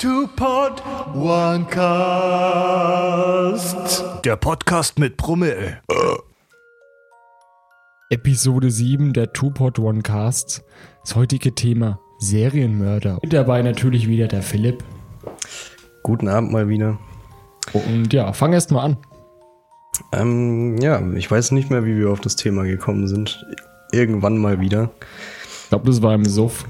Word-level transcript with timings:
Two 0.00 0.28
Pod 0.36 0.80
One 1.12 1.66
Cast. 1.68 2.24
Der 4.24 4.36
Podcast 4.36 4.96
mit 5.00 5.16
Brummel. 5.16 5.80
Episode 8.08 8.70
7 8.70 9.12
der 9.12 9.32
Two-Pot 9.32 9.80
One 9.80 10.02
Casts. 10.02 10.62
Das 11.02 11.16
heutige 11.16 11.52
Thema 11.52 11.98
Serienmörder. 12.20 13.18
Und 13.20 13.32
dabei 13.32 13.60
natürlich 13.62 14.06
wieder 14.06 14.28
der 14.28 14.42
Philipp. 14.42 14.84
Guten 16.04 16.28
Abend 16.28 16.52
mal 16.52 16.68
wieder. 16.68 16.96
Und 17.72 18.12
ja, 18.12 18.32
fang 18.32 18.52
erst 18.52 18.70
mal 18.70 18.84
an. 18.84 18.98
Ähm, 20.12 20.78
ja, 20.78 21.02
ich 21.14 21.28
weiß 21.28 21.50
nicht 21.50 21.70
mehr, 21.70 21.84
wie 21.84 21.96
wir 21.96 22.10
auf 22.10 22.20
das 22.20 22.36
Thema 22.36 22.62
gekommen 22.62 23.08
sind. 23.08 23.44
Irgendwann 23.90 24.38
mal 24.38 24.60
wieder. 24.60 24.92
Ich 25.64 25.70
glaube, 25.70 25.86
das 25.86 26.02
war 26.02 26.14
im 26.14 26.24
Suff. 26.24 26.66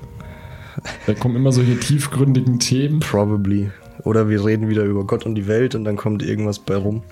Da 1.06 1.14
kommen 1.14 1.36
immer 1.36 1.52
solche 1.52 1.78
tiefgründigen 1.78 2.58
Themen. 2.58 3.00
Probably. 3.00 3.70
Oder 4.04 4.28
wir 4.28 4.44
reden 4.44 4.68
wieder 4.68 4.84
über 4.84 5.04
Gott 5.04 5.26
und 5.26 5.34
die 5.34 5.46
Welt 5.46 5.74
und 5.74 5.84
dann 5.84 5.96
kommt 5.96 6.22
irgendwas 6.22 6.58
bei 6.58 6.76
rum. 6.76 7.02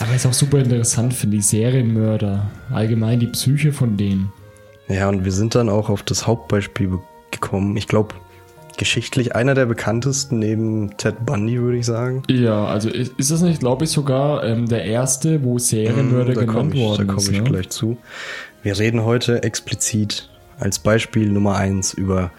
Aber 0.00 0.14
ist 0.14 0.26
auch 0.26 0.32
super 0.32 0.58
interessant, 0.58 1.14
finde 1.14 1.36
ich. 1.38 1.46
Serienmörder. 1.46 2.50
Allgemein 2.70 3.20
die 3.20 3.26
Psyche 3.28 3.72
von 3.72 3.96
denen. 3.96 4.32
Ja, 4.88 5.08
und 5.08 5.24
wir 5.24 5.32
sind 5.32 5.54
dann 5.54 5.68
auch 5.68 5.88
auf 5.88 6.02
das 6.02 6.26
Hauptbeispiel 6.26 6.88
be- 6.88 7.00
gekommen. 7.30 7.76
Ich 7.76 7.88
glaube, 7.88 8.14
geschichtlich 8.76 9.34
einer 9.36 9.54
der 9.54 9.66
bekanntesten 9.66 10.40
neben 10.40 10.96
Ted 10.96 11.24
Bundy, 11.24 11.60
würde 11.60 11.78
ich 11.78 11.86
sagen. 11.86 12.22
Ja, 12.28 12.64
also 12.66 12.88
ist 12.90 13.12
ist 13.16 13.30
das 13.30 13.40
nicht, 13.42 13.60
glaube 13.60 13.84
ich, 13.84 13.90
sogar 13.90 14.44
ähm, 14.44 14.66
der 14.68 14.84
erste, 14.84 15.42
wo 15.44 15.58
Serienmörder 15.58 16.32
Mm, 16.32 16.34
da 16.34 16.44
komme 16.46 16.70
genannt 16.70 16.74
ich, 16.74 16.80
da 16.80 16.86
worden 16.88 17.06
komm 17.06 17.16
ist. 17.18 17.28
ich 17.30 17.38
ne? 17.38 17.44
gleich 17.44 17.68
zu. 17.70 17.96
Wir 18.62 18.78
reden 18.78 19.04
heute 19.04 19.42
explizit 19.42 20.28
als 20.58 20.78
Beispiel 20.80 21.30
Nummer 21.30 21.56
eins 21.56 21.94
über, 21.94 22.30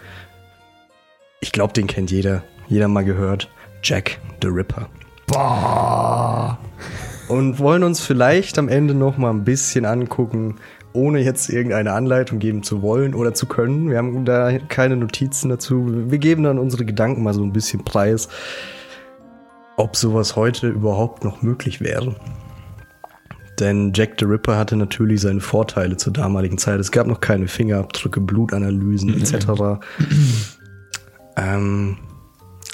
ich 1.40 1.52
glaube, 1.52 1.72
den 1.72 1.86
kennt 1.86 2.10
jeder, 2.10 2.42
jeder 2.68 2.88
mal 2.88 3.04
gehört, 3.04 3.50
Jack 3.82 4.18
the 4.42 4.48
Ripper. 4.48 4.88
Boah. 5.26 6.58
Und 7.28 7.58
wollen 7.58 7.82
uns 7.82 8.00
vielleicht 8.00 8.58
am 8.58 8.68
Ende 8.68 8.94
noch 8.94 9.16
mal 9.18 9.30
ein 9.30 9.44
bisschen 9.44 9.84
angucken, 9.84 10.56
ohne 10.92 11.20
jetzt 11.20 11.50
irgendeine 11.50 11.92
Anleitung 11.92 12.38
geben 12.38 12.62
zu 12.62 12.82
wollen 12.82 13.14
oder 13.14 13.34
zu 13.34 13.46
können. 13.46 13.90
Wir 13.90 13.98
haben 13.98 14.24
da 14.24 14.58
keine 14.58 14.96
Notizen 14.96 15.50
dazu. 15.50 16.10
Wir 16.10 16.18
geben 16.18 16.44
dann 16.44 16.58
unsere 16.58 16.84
Gedanken 16.84 17.22
mal 17.22 17.34
so 17.34 17.42
ein 17.42 17.52
bisschen 17.52 17.84
preis, 17.84 18.28
ob 19.76 19.96
sowas 19.96 20.36
heute 20.36 20.68
überhaupt 20.68 21.24
noch 21.24 21.42
möglich 21.42 21.80
wäre. 21.80 22.14
Denn 23.58 23.92
Jack 23.94 24.16
the 24.18 24.26
Ripper 24.26 24.56
hatte 24.56 24.76
natürlich 24.76 25.22
seine 25.22 25.40
Vorteile 25.40 25.96
zur 25.96 26.12
damaligen 26.12 26.58
Zeit. 26.58 26.78
Es 26.78 26.92
gab 26.92 27.06
noch 27.06 27.20
keine 27.20 27.48
Fingerabdrücke, 27.48 28.20
Blutanalysen 28.20 29.14
etc. 29.20 29.46
ähm, 31.36 31.98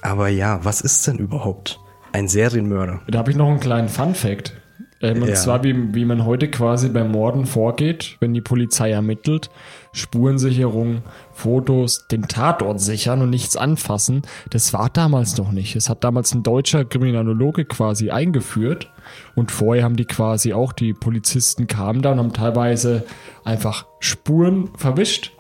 aber 0.03 0.29
ja, 0.29 0.61
was 0.65 0.81
ist 0.81 1.07
denn 1.07 1.19
überhaupt 1.19 1.81
ein 2.13 2.29
Serienmörder? 2.29 3.01
Da 3.09 3.19
habe 3.19 3.31
ich 3.31 3.37
noch 3.37 3.49
einen 3.49 3.61
kleinen 3.61 3.89
Fun-Fact. 3.89 4.55
Ähm, 5.01 5.23
und 5.23 5.29
Ja. 5.29 5.35
zwar, 5.35 5.65
wie, 5.65 5.95
wie 5.95 6.05
man 6.05 6.25
heute 6.25 6.49
quasi 6.49 6.89
beim 6.89 7.11
Morden 7.11 7.45
vorgeht, 7.47 8.17
wenn 8.21 8.35
die 8.35 8.41
Polizei 8.41 8.91
ermittelt. 8.93 9.51
Spurensicherung, 9.93 11.03
Fotos, 11.33 12.07
den 12.09 12.23
Tatort 12.23 12.81
sichern 12.81 13.21
und 13.21 13.31
nichts 13.31 13.57
anfassen. 13.57 14.23
Das 14.51 14.73
war 14.73 14.89
damals 14.91 15.37
noch 15.39 15.51
nicht. 15.51 15.75
Es 15.77 15.89
hat 15.89 16.05
damals 16.05 16.35
ein 16.35 16.43
deutscher 16.43 16.85
Kriminologe 16.85 17.65
quasi 17.65 18.11
eingeführt. 18.11 18.91
Und 19.35 19.51
vorher 19.51 19.85
haben 19.85 19.97
die 19.97 20.05
quasi 20.05 20.53
auch, 20.53 20.73
die 20.73 20.95
Polizisten 20.95 21.67
kamen 21.67 22.01
da 22.03 22.13
und 22.13 22.19
haben 22.19 22.33
teilweise 22.33 23.05
einfach 23.45 23.87
Spuren 24.01 24.71
verwischt. 24.77 25.33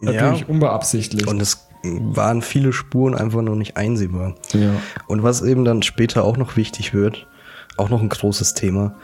Natürlich 0.00 0.48
unbeabsichtlicht. 0.48 1.28
Und 1.28 1.40
es 1.40 1.68
waren 1.82 2.42
viele 2.42 2.72
Spuren 2.72 3.14
einfach 3.14 3.42
noch 3.42 3.54
nicht 3.54 3.76
einsehbar. 3.76 4.34
ja. 4.52 4.72
Und 5.06 5.22
was 5.22 5.42
eben 5.42 5.64
dann 5.64 5.82
später 5.82 6.24
auch 6.24 6.36
noch 6.36 6.56
wichtig 6.56 6.92
wird, 6.94 7.26
auch 7.76 7.88
noch 7.88 8.02
ein 8.02 8.08
großes 8.08 8.54
Thema, 8.54 8.94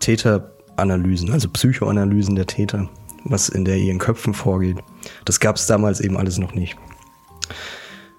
Täteranalysen, 0.00 1.32
also 1.32 1.48
Psychoanalysen 1.48 2.34
der 2.34 2.46
Täter, 2.46 2.88
was 3.24 3.48
in 3.48 3.64
der 3.64 3.76
ihren 3.76 3.98
Köpfen 3.98 4.34
vorgeht. 4.34 4.78
Das 5.24 5.40
gab 5.40 5.56
es 5.56 5.66
damals 5.66 6.00
eben 6.00 6.16
alles 6.16 6.38
noch 6.38 6.54
nicht. 6.54 6.76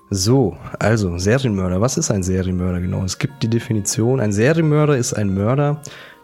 So, 0.09 0.55
also 0.79 1.17
Serienmörder. 1.17 1.81
Was 1.81 1.97
ist 1.97 2.11
ein 2.11 2.23
Serienmörder 2.23 2.79
genau? 2.79 3.03
Es 3.03 3.17
gibt 3.17 3.41
die 3.41 3.49
Definition, 3.49 4.19
ein 4.19 4.31
Serienmörder 4.31 4.95
ist 4.95 5.13
ein 5.13 5.33
Mörder, 5.33 5.81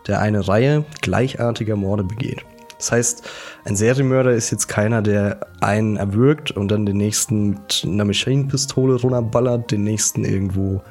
der 0.07 0.21
eine 0.21 0.47
Reihe 0.47 0.85
gleichartiger 1.01 1.75
Morde 1.75 2.03
begeht. 2.03 2.45
Das 2.81 2.91
heißt, 2.91 3.29
ein 3.65 3.75
Serienmörder 3.75 4.31
ist 4.31 4.49
jetzt 4.49 4.67
keiner, 4.67 5.03
der 5.03 5.41
einen 5.59 5.97
erwürgt 5.97 6.49
und 6.49 6.69
dann 6.69 6.87
den 6.87 6.97
nächsten 6.97 7.49
mit 7.51 7.83
einer 7.85 8.05
Maschinenpistole 8.05 8.95
runterballert, 8.95 9.69
den 9.69 9.83
nächsten 9.83 10.25
irgendwo 10.25 10.81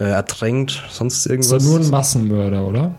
äh, 0.00 0.04
ertränkt, 0.04 0.82
sonst 0.90 1.24
Das 1.24 1.26
irgendwas. 1.26 1.62
ist 1.62 1.66
doch 1.70 1.78
nur 1.78 1.86
ein 1.86 1.90
Massenmörder, 1.90 2.66
oder? 2.66 2.94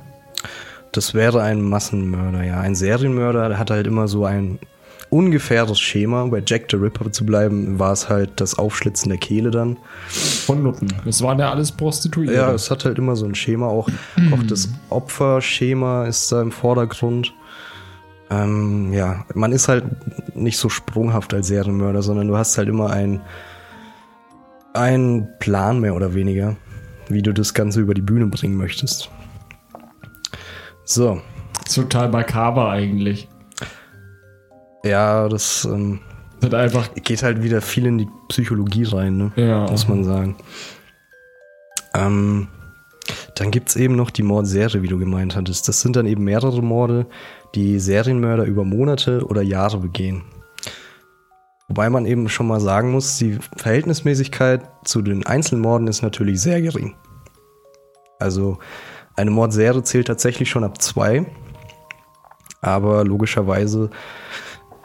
Das 0.94 1.14
wäre 1.14 1.42
ein 1.42 1.62
Massenmörder, 1.62 2.44
ja. 2.44 2.62
Ein 2.62 2.76
Serienmörder 2.76 3.50
der 3.50 3.60
hat 3.60 3.72
halt 3.72 3.88
immer 3.88 4.08
so 4.08 4.24
ein 4.24 4.58
ungefähres 5.10 5.80
Schema. 5.80 6.26
Bei 6.28 6.42
Jack 6.46 6.68
the 6.72 6.78
Ripper 6.78 7.12
zu 7.12 7.26
bleiben, 7.26 7.78
war 7.78 7.92
es 7.92 8.08
halt 8.10 8.32
das 8.38 8.58
Aufschlitzen 8.58 9.10
der 9.10 9.18
Kehle 9.18 9.52
dann. 9.52 9.78
Von 10.08 10.64
Nutten. 10.64 10.88
Das 11.06 11.22
waren 11.22 11.40
ja 11.40 11.52
alles 11.52 11.72
Prostituierte. 11.74 12.34
Ja, 12.34 12.54
es 12.54 12.72
hat 12.72 12.86
halt 12.86 12.98
immer 12.98 13.16
so 13.18 13.26
ein 13.26 13.36
Schema. 13.36 13.68
Auch, 13.68 13.90
auch 14.34 14.44
das 14.48 14.70
Opferschema 14.90 16.06
ist 16.06 16.32
da 16.32 16.42
im 16.42 16.52
Vordergrund. 16.52 17.34
Ähm, 18.30 18.92
ja, 18.94 19.26
man 19.34 19.52
ist 19.52 19.68
halt 19.68 19.86
nicht 20.36 20.58
so 20.58 20.70
sprunghaft 20.70 21.34
als 21.34 21.48
Serienmörder, 21.48 22.02
sondern 22.02 22.28
du 22.28 22.38
hast 22.38 22.58
halt 22.58 22.68
immer 22.70 22.90
ein 22.90 23.22
einen 24.74 25.28
Plan 25.40 25.80
mehr 25.80 25.96
oder 25.96 26.14
weniger, 26.14 26.56
wie 27.10 27.22
du 27.22 27.34
das 27.34 27.54
Ganze 27.54 27.80
über 27.82 27.94
die 27.94 28.02
Bühne 28.02 28.28
bringen 28.28 28.58
möchtest. 28.58 29.10
So, 30.84 31.22
Total 31.74 32.10
makaber 32.10 32.70
eigentlich. 32.70 33.28
ja, 34.84 35.28
das 35.28 35.66
ähm, 35.66 36.00
Das 36.40 36.54
einfach, 36.54 36.90
geht 36.94 37.24
halt 37.24 37.44
wieder 37.44 37.62
viel 37.62 37.86
in 37.86 37.98
die 37.98 38.08
Psychologie 38.30 38.84
rein, 38.84 39.18
ne? 39.18 39.32
ja. 39.36 39.70
muss 39.70 39.88
man 39.88 40.04
sagen. 40.04 40.36
Ähm, 41.94 42.48
dann 43.36 43.52
gibt's 43.52 43.76
eben 43.76 43.96
noch 43.96 44.10
die 44.10 44.24
Mordserie, 44.24 44.82
wie 44.82 44.88
du 44.88 44.98
gemeint 44.98 45.36
hattest. 45.36 45.68
Das 45.68 45.82
sind 45.82 45.96
dann 45.96 46.06
eben 46.06 46.24
mehrere 46.24 46.62
Morde, 46.62 47.08
die 47.56 47.80
Serienmörder 47.80 48.46
über 48.46 48.64
Monate 48.64 49.26
oder 49.26 49.42
Jahre 49.42 49.78
begehen. 49.80 50.24
Wobei 51.68 51.90
man 51.90 52.06
eben 52.06 52.30
schon 52.30 52.48
mal 52.48 52.62
sagen 52.62 52.92
muss, 52.92 53.18
die 53.18 53.40
Verhältnismäßigkeit 53.58 54.62
zu 54.86 55.02
den 55.02 55.26
Einzelmorden 55.26 55.88
ist 55.88 56.02
natürlich 56.02 56.42
sehr 56.42 56.62
gering. 56.62 56.96
Also 58.20 58.58
eine 59.16 59.32
Mordserie 59.32 59.84
zählt 59.84 60.08
tatsächlich 60.08 60.50
schon 60.50 60.64
ab 60.64 60.82
zwei. 60.82 61.26
Aber 62.62 63.04
logischerweise, 63.04 63.90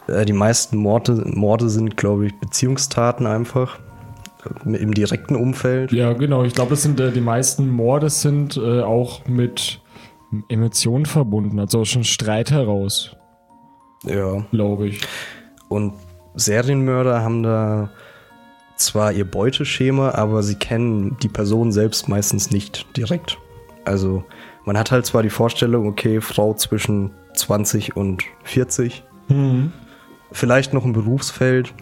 äh, 0.09 0.25
die 0.25 0.33
meisten 0.33 0.77
Morde, 0.77 1.23
Morde 1.27 1.71
sind, 1.71 1.97
glaube 1.97 2.27
ich, 2.27 2.41
Beziehungstaten 2.41 3.27
einfach. 3.27 3.79
Im 4.65 4.93
direkten 4.93 5.37
Umfeld. 5.37 5.93
Ja, 5.93 6.13
genau. 6.15 6.43
Ich 6.45 6.55
glaube, 6.55 6.71
das 6.71 6.83
sind 6.83 6.99
äh, 7.01 7.13
die 7.13 7.21
meisten 7.21 7.69
Morde 7.69 8.11
sind 8.11 8.57
äh, 8.57 8.81
auch 8.83 9.27
mit 9.27 9.81
Emotionen 10.49 11.07
verbunden, 11.07 11.59
also 11.61 11.81
aus 11.81 11.89
schon 11.89 12.05
Streit 12.05 12.51
heraus, 12.51 13.15
Ja. 14.05 14.45
glaube 14.51 14.89
ich. 14.89 15.01
Und 15.69 15.93
Serienmörder 16.35 17.23
haben 17.23 17.43
da 17.43 17.91
zwar 18.77 19.13
ihr 19.13 19.25
Beuteschema, 19.31 20.13
aber 20.15 20.43
sie 20.43 20.55
kennen 20.57 21.17
die 21.23 21.29
Person 21.29 21.71
selbst 21.71 22.09
meistens 22.09 22.51
nicht 22.51 22.87
direkt. 22.97 23.39
Also 23.85 24.25
man 24.65 24.79
hat 24.79 24.91
halt 24.91 25.07
zwar 25.07 25.23
die 25.23 25.31
Vorstellung, 25.31 25.87
okay, 25.87 26.21
Frau 26.21 26.55
zwischen 26.55 27.11
20 27.35 27.97
und 27.97 28.25
40, 28.45 29.05
Mhm. 29.29 29.73
vielleicht 30.33 30.73
noch 30.73 30.85
ein 30.85 30.93
Berufsfeld. 30.95 31.73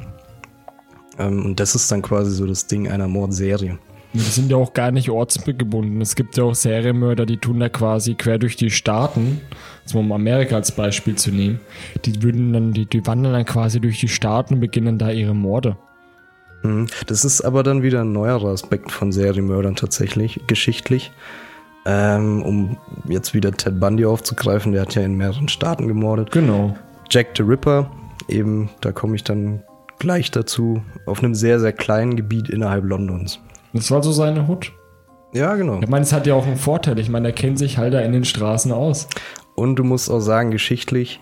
Ähm, 1.21 1.45
und 1.45 1.61
das 1.61 1.75
ist 1.75 1.93
dann 1.93 2.03
quasi 2.03 2.33
so 2.33 2.47
das 2.47 2.67
Ding 2.67 2.89
einer 2.89 3.09
Mordserie. 3.09 3.79
Die 4.13 4.19
sind 4.19 4.51
ja 4.51 4.57
auch 4.57 4.75
gar 4.75 4.91
nicht 4.91 5.09
ortsgebunden. 5.09 6.01
Es 6.01 6.17
gibt 6.17 6.37
ja 6.37 6.43
auch 6.43 6.55
Serienmörder, 6.55 7.27
die 7.27 7.37
tun 7.37 7.61
da 7.61 7.69
quasi 7.69 8.15
quer 8.15 8.39
durch 8.39 8.57
die 8.57 8.71
Staaten, 8.71 9.41
jetzt 9.83 9.95
mal 9.95 10.01
um 10.01 10.11
Amerika 10.11 10.57
als 10.57 10.73
Beispiel 10.73 11.15
zu 11.15 11.31
nehmen, 11.31 11.61
die 12.05 12.21
würden 12.21 12.53
dann, 12.53 12.73
die, 12.73 12.87
die 12.87 13.07
wandern 13.07 13.33
dann 13.33 13.45
quasi 13.45 13.81
durch 13.81 14.01
die 14.01 14.09
Staaten 14.09 14.55
und 14.55 14.61
beginnen 14.61 14.99
da 14.99 15.11
ihre 15.11 15.35
Morde. 15.35 15.77
Mhm. 16.65 16.89
Das 17.07 17.25
ist 17.25 17.43
aber 17.43 17.63
dann 17.63 17.85
wieder 17.85 18.01
ein 18.01 18.13
neuerer 18.13 18.49
Aspekt 18.49 18.91
von 18.91 19.13
Serienmördern 19.13 19.77
tatsächlich, 19.77 20.41
geschichtlich. 20.49 21.13
Ähm, 21.87 22.43
um 22.43 22.77
jetzt 23.09 23.33
wieder 23.33 23.53
Ted 23.53 23.79
Bundy 23.79 24.05
aufzugreifen, 24.05 24.73
der 24.73 24.83
hat 24.83 24.95
ja 24.97 25.03
in 25.03 25.15
mehreren 25.15 25.49
Staaten 25.49 25.87
gemordet. 25.87 26.33
Genau. 26.33 26.77
Jack 27.11 27.29
the 27.37 27.43
Ripper, 27.45 27.91
eben, 28.29 28.71
da 28.81 28.93
komme 28.93 29.17
ich 29.17 29.25
dann 29.25 29.63
gleich 30.01 30.31
dazu, 30.33 30.83
auf 31.07 31.23
einem 31.23 31.35
sehr, 31.35 31.61
sehr 31.61 31.73
kleinen 31.73 32.17
Gebiet 32.17 32.49
innerhalb 32.49 32.85
Londons. 32.85 33.39
Das 33.73 33.91
war 33.93 34.03
so 34.03 34.11
seine 34.11 34.49
Hut. 34.49 34.73
Ja, 35.33 35.55
genau. 35.55 35.81
Ich 35.81 35.89
meine, 35.89 36.03
es 36.03 36.13
hat 36.13 36.27
ja 36.27 36.35
auch 36.35 36.47
einen 36.47 36.57
Vorteil. 36.57 36.99
Ich 36.99 37.09
meine, 37.09 37.29
er 37.29 37.33
kennt 37.33 37.59
sich 37.59 37.79
halt 37.79 37.95
da 37.95 38.01
in 38.01 38.11
den 38.13 38.25
Straßen 38.25 38.73
aus. 38.73 39.07
Und 39.55 39.77
du 39.77 39.85
musst 39.85 40.11
auch 40.11 40.19
sagen, 40.21 40.51
geschichtlich, 40.51 41.21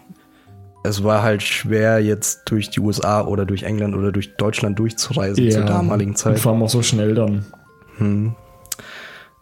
es 0.83 1.05
war 1.05 1.23
halt 1.23 1.43
schwer, 1.43 1.99
jetzt 2.01 2.51
durch 2.51 2.71
die 2.71 2.81
USA 2.81 3.27
oder 3.27 3.45
durch 3.45 3.65
England 3.65 3.95
oder 3.95 4.13
durch 4.13 4.37
Deutschland 4.37 4.79
durchzureisen 4.79 5.51
zur 5.51 5.65
damaligen 5.65 6.13
Und 6.13 6.17
Zeit. 6.17 6.39
vor 6.39 6.53
allem 6.53 6.63
auch 6.63 6.71
so 6.71 6.83
schnell 6.83 7.15
dann. 7.15 7.45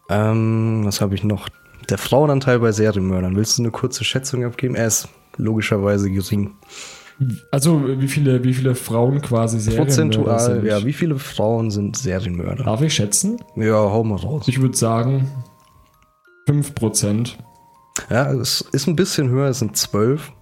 Ähm, 0.09 0.85
was 0.85 1.01
habe 1.01 1.15
ich 1.15 1.23
noch? 1.23 1.49
Der 1.89 1.99
Frauenanteil 1.99 2.59
bei 2.59 2.73
Serienmördern. 2.73 3.37
Willst 3.37 3.59
du 3.59 3.63
eine 3.63 3.71
kurze 3.71 4.03
Schätzung 4.03 4.45
abgeben? 4.45 4.75
Er 4.75 4.89
ist 4.89 5.09
logischerweise 5.37 6.11
gering. 6.11 6.55
Also, 7.51 7.83
wie 8.01 8.09
viele, 8.09 8.45
wie 8.45 8.53
viele 8.53 8.75
Frauen 8.75 9.23
quasi 9.23 9.59
Serienmörder 9.59 9.91
Prozentual, 9.91 10.41
sind? 10.41 10.65
ja, 10.65 10.85
wie 10.85 10.93
viele 10.93 11.19
Frauen 11.19 11.71
sind 11.71 11.97
Serienmörder? 11.97 12.65
Darf 12.65 12.83
ich 12.83 12.95
schätzen? 12.95 13.39
Ja, 13.57 13.75
hau 13.75 14.05
mal 14.05 14.17
raus. 14.17 14.47
Ich 14.49 14.61
würde 14.61 14.77
sagen 14.77 15.31
5%. 16.49 17.33
Ja, 18.11 18.33
es 18.33 18.61
ist 18.61 18.87
ein 18.87 18.97
bisschen 18.97 19.31
höher, 19.31 19.49
es 19.49 19.61
sind 19.61 19.77
zwölf. 19.77 20.33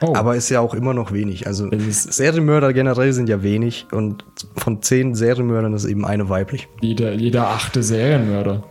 Oh, 0.00 0.14
Aber 0.14 0.36
ist 0.36 0.48
ja 0.48 0.60
auch 0.60 0.74
immer 0.74 0.94
noch 0.94 1.12
wenig. 1.12 1.46
Also 1.46 1.68
Serienmörder 1.70 2.72
generell 2.72 3.12
sind 3.12 3.28
ja 3.28 3.42
wenig 3.42 3.86
und 3.92 4.24
von 4.56 4.80
zehn 4.80 5.14
Serienmördern 5.14 5.74
ist 5.74 5.84
eben 5.84 6.04
eine 6.04 6.28
weiblich. 6.28 6.68
jeder, 6.80 7.12
jeder 7.12 7.48
achte 7.48 7.82
Serienmörder. 7.82 8.62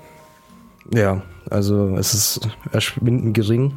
Ja, 0.94 1.22
also 1.50 1.96
es 1.98 2.14
ist 2.14 2.50
erschwindend 2.72 3.34
gering. 3.34 3.74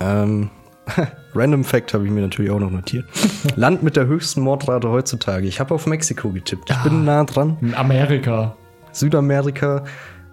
Ähm, 0.00 0.50
Random 1.34 1.64
Fact 1.64 1.94
habe 1.94 2.04
ich 2.04 2.10
mir 2.10 2.20
natürlich 2.20 2.50
auch 2.50 2.60
noch 2.60 2.70
notiert. 2.70 3.06
Land 3.56 3.82
mit 3.82 3.96
der 3.96 4.06
höchsten 4.06 4.40
Mordrate 4.40 4.90
heutzutage. 4.90 5.46
Ich 5.46 5.60
habe 5.60 5.74
auf 5.74 5.86
Mexiko 5.86 6.30
getippt. 6.30 6.70
Ich 6.70 6.82
bin 6.82 7.04
nah 7.04 7.24
dran. 7.24 7.56
Amerika. 7.76 8.56
Südamerika 8.92 9.84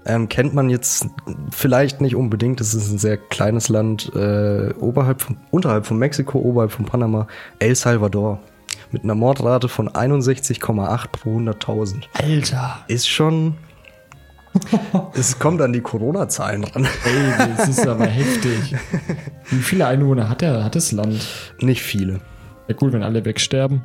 ähm, 0.06 0.30
kennt 0.30 0.53
man 0.53 0.69
jetzt 0.69 1.07
vielleicht 1.51 2.01
nicht 2.01 2.15
unbedingt. 2.15 2.62
Es 2.62 2.74
ist 2.74 2.92
ein 2.92 2.98
sehr 2.98 3.18
kleines 3.18 3.69
Land 3.69 4.12
äh, 4.15 4.74
oberhalb 4.80 5.21
von, 5.21 5.38
unterhalb 5.51 5.86
von 5.86 5.98
Mexiko, 5.98 6.39
oberhalb 6.39 6.71
von 6.71 6.86
Panama. 6.86 7.27
El 7.59 7.75
Salvador. 7.75 8.39
Mit 8.92 9.03
einer 9.03 9.15
Mordrate 9.15 9.69
von 9.69 9.89
61,8 9.89 11.07
pro 11.12 11.38
100.000. 11.38 12.03
Alter. 12.13 12.80
Ist 12.88 13.07
schon. 13.07 13.56
es 15.13 15.39
kommt 15.39 15.62
an 15.62 15.74
die 15.74 15.81
Corona-Zahlen 15.81 16.63
ran. 16.65 16.83
Ey, 17.06 17.48
das 17.57 17.69
ist 17.69 17.88
aber 17.88 18.06
heftig. 18.06 18.75
Wie 19.50 19.56
viele 19.62 19.88
Einwohner 19.88 20.30
hat, 20.30 20.42
der, 20.42 20.63
hat 20.63 20.75
das 20.75 20.92
Land? 20.92 21.25
Nicht 21.62 21.81
viele. 21.81 22.19
Ja 22.68 22.75
gut, 22.75 22.94
wenn 22.94 23.03
alle 23.03 23.24
wegsterben. 23.25 23.81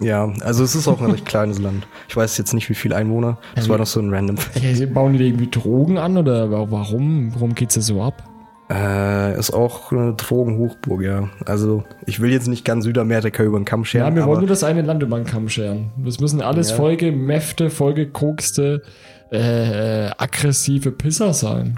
Ja, 0.00 0.30
also 0.42 0.62
es 0.62 0.74
ist 0.74 0.88
auch 0.88 1.00
ein 1.00 1.10
recht 1.10 1.24
kleines 1.24 1.58
Land. 1.58 1.86
Ich 2.08 2.16
weiß 2.16 2.36
jetzt 2.38 2.52
nicht, 2.52 2.68
wie 2.68 2.74
viele 2.74 2.96
Einwohner. 2.96 3.38
Das 3.54 3.68
war 3.68 3.78
noch 3.78 3.86
so 3.86 3.98
ein 4.00 4.12
random. 4.12 4.36
Ey, 4.54 4.84
bauen 4.86 5.14
die 5.16 5.26
irgendwie 5.26 5.48
Drogen 5.50 5.96
an 5.96 6.18
oder 6.18 6.50
wa- 6.50 6.66
warum? 6.68 7.32
Warum 7.34 7.54
geht's 7.54 7.76
da 7.76 7.80
so 7.80 8.02
ab? 8.02 8.22
Äh, 8.68 9.38
ist 9.38 9.54
auch 9.54 9.92
eine 9.92 10.12
Drogenhochburg, 10.14 11.00
ja. 11.00 11.28
Also 11.46 11.84
ich 12.04 12.20
will 12.20 12.30
jetzt 12.32 12.48
nicht 12.48 12.64
ganz 12.64 12.84
Südamerika 12.84 13.42
über 13.44 13.58
den 13.58 13.64
Kamm 13.64 13.82
Ja, 13.82 13.86
scheren, 13.86 14.16
wir 14.16 14.26
wollen 14.26 14.40
nur 14.40 14.48
das 14.48 14.64
eine 14.64 14.82
Land 14.82 15.02
über 15.04 15.16
den 15.18 15.24
Kamm 15.26 15.48
scheren. 15.48 15.92
Das 16.04 16.18
müssen 16.20 16.42
alles 16.42 16.70
Ja. 16.70 16.76
vollgemäffte, 16.76 17.70
vollgekokste, 17.70 18.82
äh, 18.82 18.88
äh, 19.30 20.10
aggressive 20.18 20.90
Pisser 20.92 21.32
sein. 21.34 21.76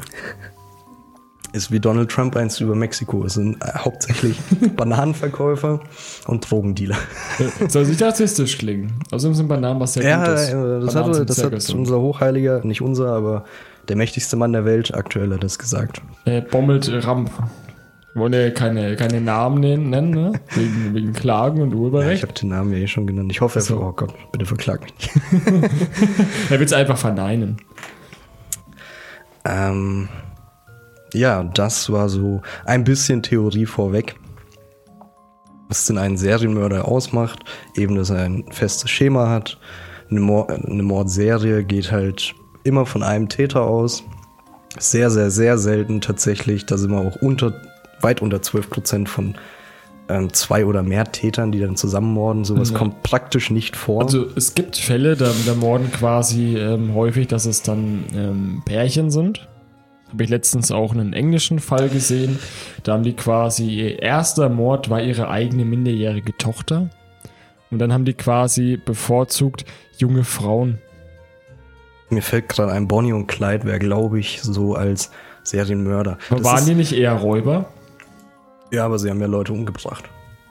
ist 1.53 1.71
wie 1.73 1.81
Donald 1.81 2.11
Trump 2.11 2.37
eins 2.37 2.61
über 2.61 2.75
Mexiko. 2.75 3.25
Es 3.25 3.35
sind 3.35 3.63
äh, 3.63 3.71
hauptsächlich 3.79 4.39
Bananenverkäufer 4.77 5.81
und 6.27 6.51
Drogendealer. 6.51 6.97
Soll 7.69 7.87
nicht 7.87 8.03
rassistisch 8.03 8.59
klingen. 8.59 8.93
Außerdem 9.11 9.35
sind 9.35 9.49
Bananen 9.49 9.81
was 9.81 9.95
sehr 9.95 10.03
Ja, 10.05 10.25
Gutes. 10.25 10.49
äh, 10.51 10.81
das 10.81 10.95
Bananen 10.95 11.21
hat, 11.21 11.31
das 11.31 11.43
hat 11.43 11.51
gesund. 11.53 11.79
unser 11.81 12.01
Hochheiliger, 12.01 12.65
nicht 12.65 12.83
unser, 12.83 13.09
aber 13.13 13.45
der 13.89 13.97
mächtigste 13.97 14.37
Mann 14.37 14.53
der 14.53 14.65
Welt 14.67 14.95
aktuell 14.95 15.33
hat 15.33 15.43
das 15.43 15.59
gesagt. 15.59 16.03
Äh, 16.27 16.43
Bommelt 16.43 16.91
Ramp. 17.07 17.31
Wollen 18.19 18.33
ja 18.33 18.51
keine, 18.51 18.97
keine 18.97 19.21
Namen 19.21 19.61
nennen, 19.61 20.11
ne? 20.11 20.33
wegen, 20.55 20.95
wegen 20.95 21.13
Klagen 21.13 21.61
und 21.63 21.71
Ja, 21.71 21.75
ich 21.75 21.81
Urheberrecht. 21.81 22.23
habe 22.23 22.33
den 22.33 22.49
Namen 22.51 22.73
ja 22.73 22.79
eh 22.79 22.87
schon 22.87 23.07
genannt. 23.07 23.31
Ich 23.33 23.41
hoffe, 23.41 23.59
er 23.59 23.63
so. 23.63 23.81
oh 23.81 23.93
Gott, 23.93 24.13
bitte 24.33 24.47
verklag 24.47 24.83
mich 24.83 24.95
nicht. 24.95 25.11
er 26.51 26.59
will 26.59 26.67
es 26.67 26.73
einfach 26.73 26.99
verneinen. 26.99 27.59
Ähm, 29.45 30.09
ja, 31.15 31.43
das 31.43 31.91
war 31.91 32.09
so 32.09 32.43
ein 32.65 32.85
bisschen 32.85 33.23
Theorie 33.23 33.67
vorweg. 33.67 34.17
Was 35.69 35.87
denn 35.87 35.99
einen 35.99 36.17
Serienmörder 36.17 36.89
ausmacht, 36.89 37.41
eben, 37.75 37.97
dass 37.97 38.11
er 38.11 38.25
ein 38.25 38.45
festes 38.51 38.91
Schema 38.91 39.29
hat. 39.29 39.59
Eine, 40.11 40.21
Mord, 40.21 40.51
eine 40.51 40.83
Mordserie 40.83 41.63
geht 41.65 41.93
halt 41.93 42.35
immer 42.65 42.87
von 42.87 43.03
einem 43.03 43.29
Täter 43.29 43.63
aus. 43.63 44.03
Sehr, 44.79 45.11
sehr, 45.11 45.31
sehr 45.31 45.59
selten 45.59 46.01
tatsächlich. 46.01 46.65
Da 46.67 46.79
sind 46.79 46.91
wir 46.91 47.01
auch 47.01 47.17
unter, 47.17 47.53
weit 48.01 48.23
unter 48.23 48.39
12% 48.39 49.07
von 49.09 49.35
ähm, 50.09 50.33
zwei 50.33 50.65
oder 50.65 50.83
mehr 50.83 51.13
Tätern, 51.13 51.53
die 51.53 51.61
dann 51.61 51.77
zusammen 51.77 52.13
morden. 52.15 52.45
Sowas 52.45 52.71
Ja. 52.71 52.79
kommt 52.79 53.03
praktisch 53.03 53.51
nicht 53.51 53.77
vor. 53.77 54.03
Also 54.03 54.27
es 54.37 54.55
gibt 54.55 54.77
Fälle, 54.77 55.17
da, 55.17 55.31
da 55.47 55.55
morden 55.55 55.91
quasi 55.93 56.57
ähm, 56.57 56.95
häufig, 56.95 57.27
dass 57.29 57.45
es 57.45 57.63
dann 57.63 58.05
ähm, 58.15 58.63
Pärchen 58.65 59.11
sind. 59.11 59.47
Habe 60.11 60.25
ich 60.25 60.31
letztens 60.31 60.73
auch 60.73 60.93
einen 60.93 61.13
englischen 61.13 61.59
Fall 61.59 61.91
gesehen. 61.91 62.39
Da 62.83 62.95
haben 62.95 63.03
die 63.03 63.13
quasi, 63.13 63.67
ihr 63.69 64.01
erster 64.03 64.49
Mord 64.49 64.89
war 64.89 65.03
ihre 65.03 65.29
eigene 65.29 65.67
minderjährige 65.67 66.35
Tochter. 66.39 66.89
Und 67.71 67.79
dann 67.79 67.93
haben 67.93 68.07
die 68.07 68.15
quasi 68.15 68.79
bevorzugt 68.83 69.67
junge 69.99 70.25
Frauen. 70.25 70.79
Mir 72.09 72.23
fällt 72.23 72.49
gerade 72.49 72.73
ein, 72.73 72.89
Bonnie 72.89 73.13
und 73.13 73.27
Clyde 73.27 73.65
wäre, 73.65 73.79
glaube 73.79 74.19
ich, 74.19 74.41
so 74.41 74.75
als 74.75 75.11
Serienmörder. 75.43 76.17
Aber 76.31 76.41
Das 76.41 76.45
waren 76.51 76.65
die 76.65 76.75
nicht 76.75 76.93
eher 76.93 77.13
Räuber? 77.13 77.67
Ja, 78.71 78.85
aber 78.85 78.99
sie 78.99 79.11
haben 79.11 79.21
ja 79.21 79.27
Leute 79.27 79.53
umgebracht. 79.53 80.05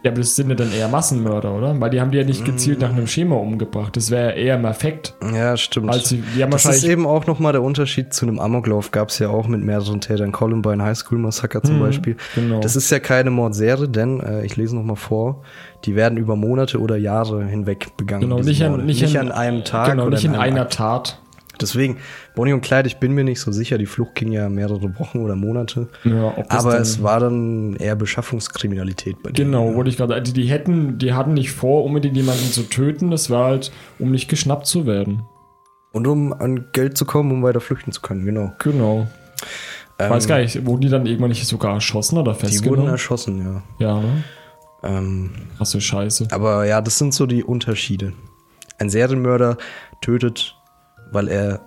Ja, 0.03 0.11
aber 0.11 0.21
das 0.21 0.35
sind 0.35 0.49
ja 0.49 0.55
dann 0.55 0.71
eher 0.71 0.87
Massenmörder, 0.87 1.53
oder? 1.53 1.81
Weil 1.81 1.89
die 1.89 1.99
haben 1.99 2.11
die 2.11 2.19
ja 2.19 2.23
nicht 2.23 2.45
gezielt 2.45 2.81
nach 2.81 2.91
einem 2.91 3.07
Schema 3.07 3.35
umgebracht. 3.35 3.97
Das 3.97 4.11
wäre 4.11 4.33
eher 4.33 4.55
im 4.55 4.65
Affekt. 4.65 5.15
Ja, 5.33 5.57
stimmt. 5.57 5.89
Als 5.89 6.09
sie, 6.09 6.23
die 6.35 6.43
haben 6.43 6.51
das 6.51 6.65
ist 6.65 6.83
eben 6.83 7.07
auch 7.07 7.25
nochmal 7.25 7.51
der 7.51 7.63
Unterschied 7.63 8.13
zu 8.13 8.27
einem 8.27 8.39
Amoklauf. 8.39 8.91
Gab 8.91 9.09
es 9.09 9.17
ja 9.17 9.29
auch 9.29 9.47
mit 9.47 9.61
mehreren 9.63 9.99
Tätern. 9.99 10.31
Columbine 10.31 10.83
High 10.83 10.97
School 10.97 11.17
Massacre 11.17 11.63
zum 11.63 11.79
Beispiel. 11.79 12.15
genau. 12.35 12.59
Das 12.59 12.75
ist 12.75 12.91
ja 12.91 12.99
keine 12.99 13.31
Mordserie, 13.31 13.89
denn, 13.89 14.19
äh, 14.19 14.45
ich 14.45 14.55
lese 14.55 14.75
nochmal 14.75 14.95
vor, 14.97 15.41
die 15.85 15.95
werden 15.95 16.17
über 16.17 16.35
Monate 16.35 16.79
oder 16.79 16.95
Jahre 16.95 17.45
hinweg 17.45 17.97
begangen. 17.97 18.21
genau, 18.21 18.39
nicht 18.39 18.63
an, 18.63 18.71
Morde. 18.71 18.85
nicht, 18.85 19.17
an, 19.17 19.31
einem 19.31 19.63
Tag 19.63 19.91
Genau, 19.91 20.09
nicht 20.09 20.23
in 20.23 20.35
einer 20.35 20.61
Akt. 20.61 20.73
Tat. 20.73 21.21
Deswegen, 21.61 21.97
Bonnie 22.35 22.53
und 22.53 22.61
Clyde, 22.61 22.87
ich 22.87 22.97
bin 22.97 23.13
mir 23.13 23.23
nicht 23.23 23.39
so 23.39 23.51
sicher. 23.51 23.77
Die 23.77 23.85
Flucht 23.85 24.15
ging 24.15 24.31
ja 24.31 24.49
mehrere 24.49 24.97
Wochen 24.99 25.19
oder 25.19 25.35
Monate. 25.35 25.89
Ja, 26.03 26.33
Aber 26.49 26.79
es 26.79 27.01
war 27.03 27.19
dann 27.19 27.75
eher 27.75 27.95
Beschaffungskriminalität 27.95 29.21
bei 29.23 29.31
denen. 29.31 29.51
Genau, 29.51 29.73
wollte 29.75 29.89
ich 29.89 29.97
gerade. 29.97 30.21
Die, 30.21 30.33
die 30.33 30.45
hätten, 30.45 30.97
die 30.97 31.13
hatten 31.13 31.33
nicht 31.33 31.51
vor, 31.51 31.83
unbedingt 31.83 32.15
jemanden 32.15 32.51
zu 32.51 32.63
töten. 32.63 33.11
Das 33.11 33.29
war 33.29 33.45
halt, 33.45 33.71
um 33.99 34.11
nicht 34.11 34.27
geschnappt 34.29 34.67
zu 34.67 34.85
werden. 34.85 35.23
Und 35.93 36.05
um 36.07 36.33
an 36.33 36.65
Geld 36.73 36.97
zu 36.97 37.05
kommen, 37.05 37.31
um 37.31 37.43
weiter 37.43 37.59
flüchten 37.61 37.91
zu 37.91 38.01
können, 38.01 38.25
genau. 38.25 38.51
Genau. 38.59 39.07
Ähm, 39.99 40.09
Weiß 40.11 40.27
gar 40.27 40.37
nicht, 40.39 40.65
wurden 40.65 40.81
die 40.81 40.89
dann 40.89 41.05
irgendwann 41.07 41.29
nicht 41.29 41.45
sogar 41.47 41.73
erschossen 41.73 42.17
oder 42.19 42.33
Die 42.33 42.39
wurden 42.41 42.49
festgenommen? 42.51 42.87
erschossen, 42.87 43.63
ja. 43.79 43.87
ja, 43.87 44.01
ne? 44.01 44.23
Ähm, 44.83 45.31
Krasse 45.57 45.81
Scheiße. 45.81 46.27
aber 46.31 46.65
ja, 46.65 46.81
das 46.81 46.99
sind 46.99 47.13
so 47.15 47.25
die 47.25 47.43
Unterschiede. 47.43 48.13
Ein 48.77 48.89
Serienmörder 48.91 49.57
tötet, 50.01 50.55
weil 51.11 51.27
er 51.27 51.61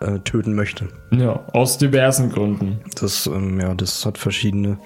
äh, 0.00 0.18
töten 0.20 0.54
möchte. 0.54 0.88
Ja, 1.10 1.40
aus 1.52 1.78
diversen 1.78 2.30
Gründen. 2.30 2.80
Das, 3.00 3.26
ähm, 3.26 3.60
ja, 3.60 3.74
das 3.74 4.06
hat 4.06 4.18
verschiedene 4.18 4.78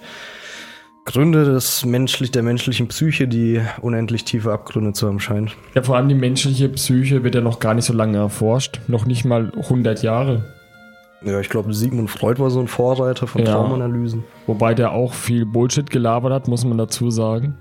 Gründe 1.04 1.44
des 1.44 1.84
menschlich, 1.84 2.30
der 2.30 2.42
menschlichen 2.42 2.88
Psyche, 2.88 3.28
die 3.28 3.61
unendlich 3.82 4.25
tiefe 4.25 4.52
Abgründe 4.52 4.92
zu 4.94 5.06
haben 5.06 5.20
scheint. 5.20 5.54
Ja, 5.75 5.82
vor 5.82 5.96
allem 5.96 6.08
die 6.08 6.14
menschliche 6.14 6.68
Psyche 6.70 7.23
wird 7.23 7.34
ja 7.34 7.42
noch 7.42 7.61
gar 7.61 7.75
nicht 7.75 7.84
so 7.84 7.92
lange 7.92 8.16
erforscht. 8.18 8.80
Noch 8.88 9.04
nicht 9.04 9.25
mal 9.25 9.52
100 9.54 10.02
Jahre. 10.02 10.44
Ja, 11.23 11.40
ich 11.40 11.49
glaube, 11.49 11.73
Sigmund 11.75 12.11
Freud 12.11 12.40
war 12.40 12.50
so 12.50 12.61
ein 12.61 12.68
Vorreiter 12.68 13.26
von 13.26 13.42
Ja. 13.44 13.52
Traumanalysen. 13.52 14.25
Wobei 14.46 14.75
der 14.75 14.92
auch 14.92 15.12
viel 15.14 15.46
Bullshit 15.46 15.90
gelabert 15.90 16.32
hat, 16.32 16.49
muss 16.49 16.64
man 16.64 16.76
dazu 16.78 17.11
sagen. 17.11 17.56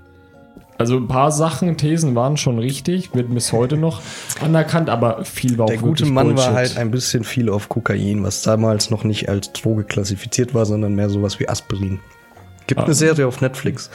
Also 0.76 0.96
ein 0.96 1.06
paar 1.06 1.30
Sachen, 1.30 1.76
Thesen 1.76 2.14
waren 2.14 2.36
schon 2.36 2.58
richtig, 2.58 3.14
wird 3.14 3.32
bis 3.32 3.52
heute 3.52 3.76
noch 3.76 4.02
anerkannt, 4.40 4.90
aber 4.90 5.24
viel 5.24 5.56
war 5.56 5.66
auch 5.66 5.70
Der 5.70 5.78
gute 5.78 6.04
Mann 6.06 6.28
Bullshit. 6.28 6.46
war 6.46 6.54
halt 6.54 6.76
ein 6.76 6.90
bisschen 6.90 7.22
viel 7.22 7.48
auf 7.48 7.68
Kokain, 7.68 8.24
was 8.24 8.42
damals 8.42 8.90
noch 8.90 9.04
nicht 9.04 9.28
als 9.28 9.52
Droge 9.52 9.84
klassifiziert 9.84 10.52
war, 10.52 10.66
sondern 10.66 10.94
mehr 10.94 11.10
sowas 11.10 11.38
wie 11.38 11.48
Aspirin. 11.48 12.00
Gibt 12.66 12.80
Ah. 12.80 12.84
eine 12.84 12.94
Serie 12.94 13.26
auf 13.26 13.40
Netflix. 13.40 13.90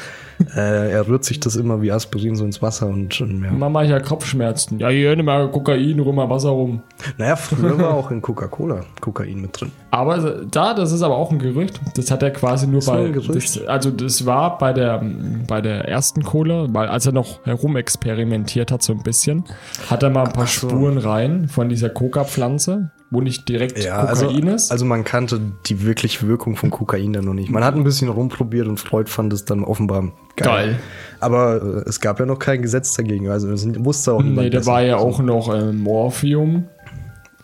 äh, 0.55 0.91
er 0.91 1.05
rührt 1.07 1.25
sich 1.25 1.39
das 1.41 1.57
immer 1.57 1.81
wie 1.81 1.91
Aspirin 1.91 2.35
so 2.37 2.45
ins 2.45 2.61
Wasser 2.61 2.87
und, 2.87 3.19
und 3.19 3.43
ja. 3.43 3.51
Mama, 3.51 3.83
ich 3.83 3.89
ja 3.89 3.99
Kopfschmerzen. 3.99 4.79
Ja, 4.79 4.87
hier 4.87 5.13
nimm 5.15 5.25
mal 5.25 5.51
Kokain, 5.51 5.99
rum 5.99 6.15
mal 6.15 6.29
Wasser 6.29 6.49
rum. 6.49 6.81
Naja, 7.17 7.35
früher 7.35 7.77
war 7.77 7.93
auch 7.93 8.09
in 8.11 8.21
Coca-Cola 8.21 8.85
Kokain 9.01 9.41
mit 9.41 9.59
drin. 9.59 9.71
Aber 9.91 10.45
da, 10.49 10.73
das 10.73 10.93
ist 10.93 11.01
aber 11.01 11.17
auch 11.17 11.31
ein 11.31 11.39
Gerücht. 11.39 11.81
Das 11.95 12.09
hat 12.09 12.23
er 12.23 12.31
quasi 12.31 12.67
nur 12.67 12.79
nur 12.81 12.85
bei. 12.85 13.33
Das, 13.33 13.59
also 13.67 13.91
das 13.91 14.25
war 14.25 14.57
bei 14.59 14.71
der 14.71 15.03
bei 15.47 15.59
der 15.59 15.89
ersten 15.89 16.23
Cola, 16.23 16.67
weil 16.69 16.87
als 16.87 17.05
er 17.05 17.11
noch 17.11 17.43
herumexperimentiert 17.45 18.71
hat 18.71 18.83
so 18.83 18.93
ein 18.93 19.03
bisschen, 19.03 19.43
hat 19.89 20.03
er 20.03 20.09
mal 20.09 20.25
ein 20.27 20.33
paar 20.33 20.43
Ach 20.43 20.47
so. 20.47 20.69
Spuren 20.69 20.97
rein 20.97 21.47
von 21.49 21.69
dieser 21.69 21.89
Coca-Pflanze, 21.89 22.91
wo 23.11 23.21
nicht 23.21 23.49
direkt 23.49 23.83
Ja, 23.83 23.97
also, 24.03 24.27
Kokain 24.27 24.47
ist. 24.47 24.71
also 24.71 24.85
man 24.85 25.03
kannte 25.03 25.41
die 25.65 25.83
wirkliche 25.83 26.27
Wirkung 26.27 26.55
von 26.55 26.69
Kokain 26.69 27.13
dann 27.13 27.25
noch 27.25 27.33
nicht. 27.33 27.49
Man 27.49 27.63
hat 27.63 27.75
ein 27.75 27.83
bisschen 27.83 28.09
rumprobiert 28.09 28.67
und 28.67 28.79
Freud 28.79 29.09
fand 29.09 29.33
es 29.33 29.45
dann 29.45 29.63
offenbar 29.63 30.01
geil. 30.35 30.45
Geil. 30.45 30.79
Aber 31.19 31.55
äh, 31.85 31.89
es 31.89 31.99
gab 31.99 32.19
ja 32.19 32.25
noch 32.25 32.39
kein 32.39 32.61
Gesetz 32.61 32.93
dagegen. 32.95 33.29
Also 33.29 33.49
es 33.51 33.65
wusste 33.83 34.13
auch 34.13 34.21
niemand. 34.21 34.41
nee, 34.45 34.49
da 34.51 34.65
war 34.65 34.81
ja 34.83 34.95
Also, 34.97 35.07
auch 35.07 35.19
noch 35.21 35.53
äh, 35.53 35.71
Morphium. 35.73 36.65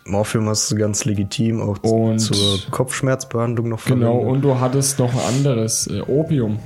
Morphium 0.04 0.48
hast 0.48 0.70
du 0.70 0.76
ganz 0.76 1.04
legitim 1.04 1.60
auch 1.60 1.78
Und- 1.82 2.20
zur 2.20 2.36
Kopfschmerzbehandlung 2.70 3.68
noch 3.68 3.84
Genau, 3.84 4.12
verwendet. 4.20 4.32
und 4.34 4.42
du 4.42 4.60
hattest 4.60 5.00
noch 5.00 5.12
ein 5.12 5.34
anderes, 5.36 5.88
äh, 5.88 6.00
Opium. 6.00 6.58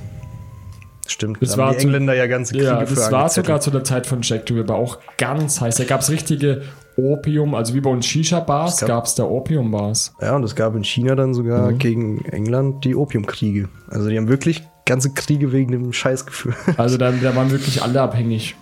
Stimmt, 1.11 1.41
Das 1.41 1.51
da 1.51 1.57
war 1.57 1.71
die 1.73 1.77
zu- 1.79 1.83
Engländer 1.87 2.13
ja 2.15 2.25
ganze 2.27 2.53
Kriege 2.53 2.65
Ja, 2.65 2.79
das 2.83 3.11
war 3.11 3.27
sogar 3.29 3.59
zu 3.59 3.69
der 3.69 3.83
Zeit 3.83 4.07
von 4.07 4.21
Jack 4.21 4.43
the 4.47 4.53
Ripper 4.53 4.75
auch 4.75 4.99
ganz 5.17 5.59
heiß. 5.61 5.75
Da 5.75 5.83
gab 5.83 6.01
es 6.01 6.09
richtige 6.09 6.61
Opium, 6.97 7.53
also 7.55 7.73
wie 7.73 7.81
bei 7.81 7.89
uns 7.89 8.05
Shisha-Bars, 8.05 8.79
gab- 8.85 9.05
es 9.05 9.15
da 9.15 9.23
Opium-Bars. 9.23 10.13
Ja, 10.21 10.35
und 10.35 10.43
es 10.43 10.55
gab 10.55 10.75
in 10.75 10.83
China 10.83 11.15
dann 11.15 11.29
Mhm. 11.29 11.33
sogar 11.33 11.73
gegen 11.73 12.23
England 12.25 12.83
die 12.85 12.95
Opiumkriege. 12.95 13.69
Also 13.89 14.09
die 14.09 14.17
haben 14.17 14.27
wirklich 14.29 14.63
ganze 14.85 15.13
Kriege 15.13 15.51
wegen 15.51 15.71
dem 15.71 15.93
Scheiß 15.93 16.25
geführt. 16.25 16.55
Also 16.77 16.97
da, 16.97 17.11
da 17.11 17.35
waren 17.35 17.51
wirklich 17.51 17.81
alle 17.83 18.01
abhängig. 18.01 18.55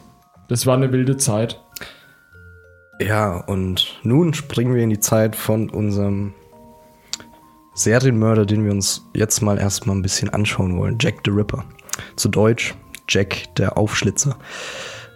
Das 0.47 0.65
war 0.65 0.75
eine 0.75 0.91
wilde 0.91 1.17
Zeit. 1.17 1.59
Ja, 3.01 3.37
und 3.37 3.99
nun 4.03 4.33
springen 4.33 4.73
wir 4.75 4.83
in 4.83 4.89
die 4.89 4.99
Zeit 4.99 5.35
von 5.35 5.69
unserem 5.69 6.33
Serienmörder, 7.73 8.45
den 8.45 8.65
wir 8.65 8.71
uns 8.71 9.03
jetzt 9.15 9.41
mal 9.41 9.57
erstmal 9.57 9.95
ein 9.95 10.01
bisschen 10.01 10.29
anschauen 10.29 10.77
wollen. 10.77 10.97
Jack 10.99 11.15
the 11.25 11.31
Ripper. 11.31 11.63
Zu 12.15 12.29
Deutsch 12.29 12.75
Jack 13.07 13.55
der 13.55 13.77
Aufschlitzer. 13.77 14.37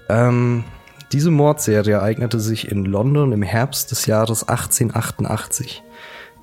Ähm, 0.10 0.64
diese 1.12 1.32
Mordserie 1.32 1.94
ereignete 1.94 2.40
sich 2.40 2.72
in 2.72 2.86
London 2.86 3.32
im 3.32 3.44
Herbst 3.44 3.92
des 3.92 4.08
Jahres 4.08 4.48
1888 4.48 5.84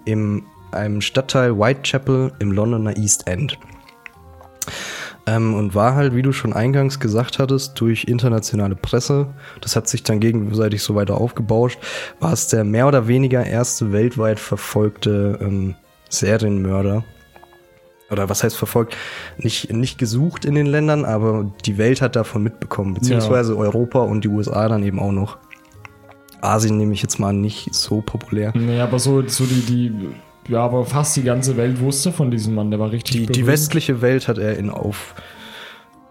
in 0.05 0.45
einem 0.73 1.01
Stadtteil 1.01 1.59
Whitechapel 1.59 2.33
im 2.39 2.53
Londoner 2.53 2.97
East 2.97 3.27
End. 3.27 3.59
Ähm, 5.27 5.55
und 5.55 5.75
war 5.75 5.95
halt, 5.95 6.15
wie 6.15 6.23
du 6.23 6.33
schon 6.33 6.53
eingangs 6.53 7.01
gesagt 7.01 7.39
hattest, 7.39 7.81
durch 7.81 8.05
internationale 8.05 8.77
Presse, 8.77 9.35
das 9.61 9.77
hat 9.77 9.89
sich 9.89 10.03
dann 10.03 10.21
gegenseitig 10.21 10.83
so 10.83 10.95
weiter 10.95 11.21
aufgebauscht, 11.21 11.79
war 12.21 12.33
es 12.33 12.47
der 12.47 12.65
mehr 12.65 12.87
oder 12.87 13.09
weniger 13.09 13.45
erste 13.45 13.93
weltweit 13.93 14.41
verfolgte 14.41 15.39
ähm, 15.41 15.75
Serienmörder. 16.09 17.05
Oder 18.11 18.29
was 18.29 18.43
heißt 18.43 18.57
verfolgt? 18.57 18.97
Nicht, 19.39 19.73
nicht 19.73 19.99
gesucht 19.99 20.45
in 20.45 20.55
den 20.55 20.67
Ländern, 20.67 21.05
aber 21.05 21.51
die 21.65 21.79
Welt 21.79 22.03
hat 22.03 22.17
davon 22.17 22.43
mitbekommen, 22.43 22.95
beziehungsweise 22.95 23.57
Europa 23.57 24.01
und 24.01 24.25
die 24.25 24.29
USA 24.29 24.69
dann 24.69 24.83
eben 24.83 24.99
auch 24.99 25.13
noch. 25.13 25.39
Asien 26.41 26.77
nehme 26.77 26.93
ich 26.93 27.03
jetzt 27.03 27.19
mal 27.19 27.33
nicht 27.33 27.75
so 27.75 28.01
populär. 28.01 28.53
Naja, 28.55 28.85
aber 28.85 28.99
so, 28.99 29.27
so 29.29 29.45
die, 29.45 29.61
die, 29.61 29.93
ja, 30.49 30.61
aber 30.61 30.85
fast 30.87 31.17
die 31.17 31.23
ganze 31.23 31.57
Welt 31.57 31.81
wusste 31.81 32.13
von 32.13 32.31
diesem 32.31 32.55
Mann, 32.55 32.71
der 32.71 32.81
war 32.81 32.91
richtig 32.91 33.27
Die, 33.27 33.27
die 33.27 33.47
westliche 33.47 34.01
Welt 34.01 34.27
hat 34.27 34.39
er 34.39 34.57
in 34.57 34.71
Auf, 34.71 35.15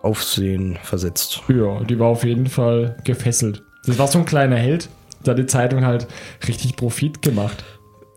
Aufsehen 0.01 0.77
versetzt. 0.83 1.41
Ja, 1.49 1.83
die 1.83 1.99
war 1.99 2.07
auf 2.07 2.23
jeden 2.23 2.47
Fall 2.47 2.95
gefesselt. 3.03 3.63
Das 3.85 3.97
war 3.97 4.07
so 4.07 4.19
ein 4.19 4.25
kleiner 4.25 4.55
Held. 4.55 4.89
Da 5.23 5.33
die 5.33 5.47
Zeitung 5.47 5.85
halt 5.85 6.07
richtig 6.47 6.77
Profit 6.77 7.21
gemacht. 7.21 7.65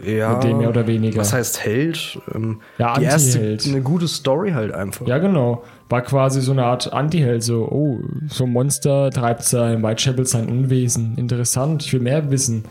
Ja, 0.05 0.35
Mit 0.35 0.45
dem 0.45 0.59
mehr 0.59 0.69
oder 0.69 0.87
weniger. 0.87 1.21
Was 1.21 1.33
heißt 1.33 1.65
Held? 1.65 2.19
Ähm, 2.35 2.61
Ja, 2.79 2.99
die 2.99 3.05
erste, 3.05 3.39
Anti-Held. 3.39 3.67
eine 3.67 3.83
gute 3.83 4.09
Story 4.09 4.51
halt 4.53 4.73
einfach. 4.73 5.07
Ja, 5.07 5.19
genau. 5.19 5.63
War 5.89 6.03
quasi 6.03 6.41
so 6.41 6.53
eine 6.53 6.65
Art 6.65 6.93
Anti-Held. 6.93 7.43
So, 7.43 7.69
oh, 7.71 8.01
so 8.29 8.45
ein 8.45 8.51
Monster 8.51 9.11
treibt 9.11 9.53
da 9.53 9.73
in 9.73 9.83
Whitechapel 9.83 10.27
sein 10.27 10.49
Unwesen. 10.49 11.17
Interessant, 11.17 11.85
ich 11.85 11.93
will 11.93 12.01
mehr 12.01 12.31
wissen. 12.31 12.65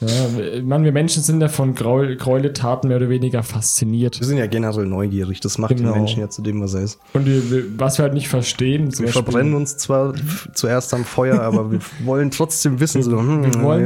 Ja, 0.00 0.60
man, 0.62 0.84
wir 0.84 0.92
Menschen 0.92 1.22
sind 1.22 1.40
ja 1.40 1.48
von 1.48 1.74
Graul 1.74 2.16
Gräueltaten 2.16 2.88
mehr 2.88 2.98
oder 2.98 3.08
weniger 3.08 3.42
fasziniert. 3.42 4.20
Wir 4.20 4.26
sind 4.26 4.38
ja 4.38 4.46
generell 4.46 4.86
neugierig. 4.86 5.40
Das 5.40 5.58
macht 5.58 5.76
Genau. 5.76 5.92
den 5.92 5.98
Menschen 6.02 6.20
ja 6.20 6.28
zu 6.28 6.40
dem, 6.42 6.60
was 6.60 6.74
er 6.74 6.82
ist. 6.82 7.00
Und 7.14 7.26
wir, 7.26 7.64
was 7.78 7.98
wir 7.98 8.04
halt 8.04 8.14
nicht 8.14 8.28
verstehen, 8.28 8.96
Wir 8.98 9.08
verbrennen 9.08 9.54
uns 9.54 9.76
zwar 9.76 10.14
zuerst 10.54 10.94
am 10.94 11.04
Feuer, 11.04 11.40
aber 11.40 11.72
wir 11.72 11.80
wollen 12.04 12.30
trotzdem 12.30 12.78
wissen, 12.80 13.02
so, 13.02 13.18
hm, 13.18 13.44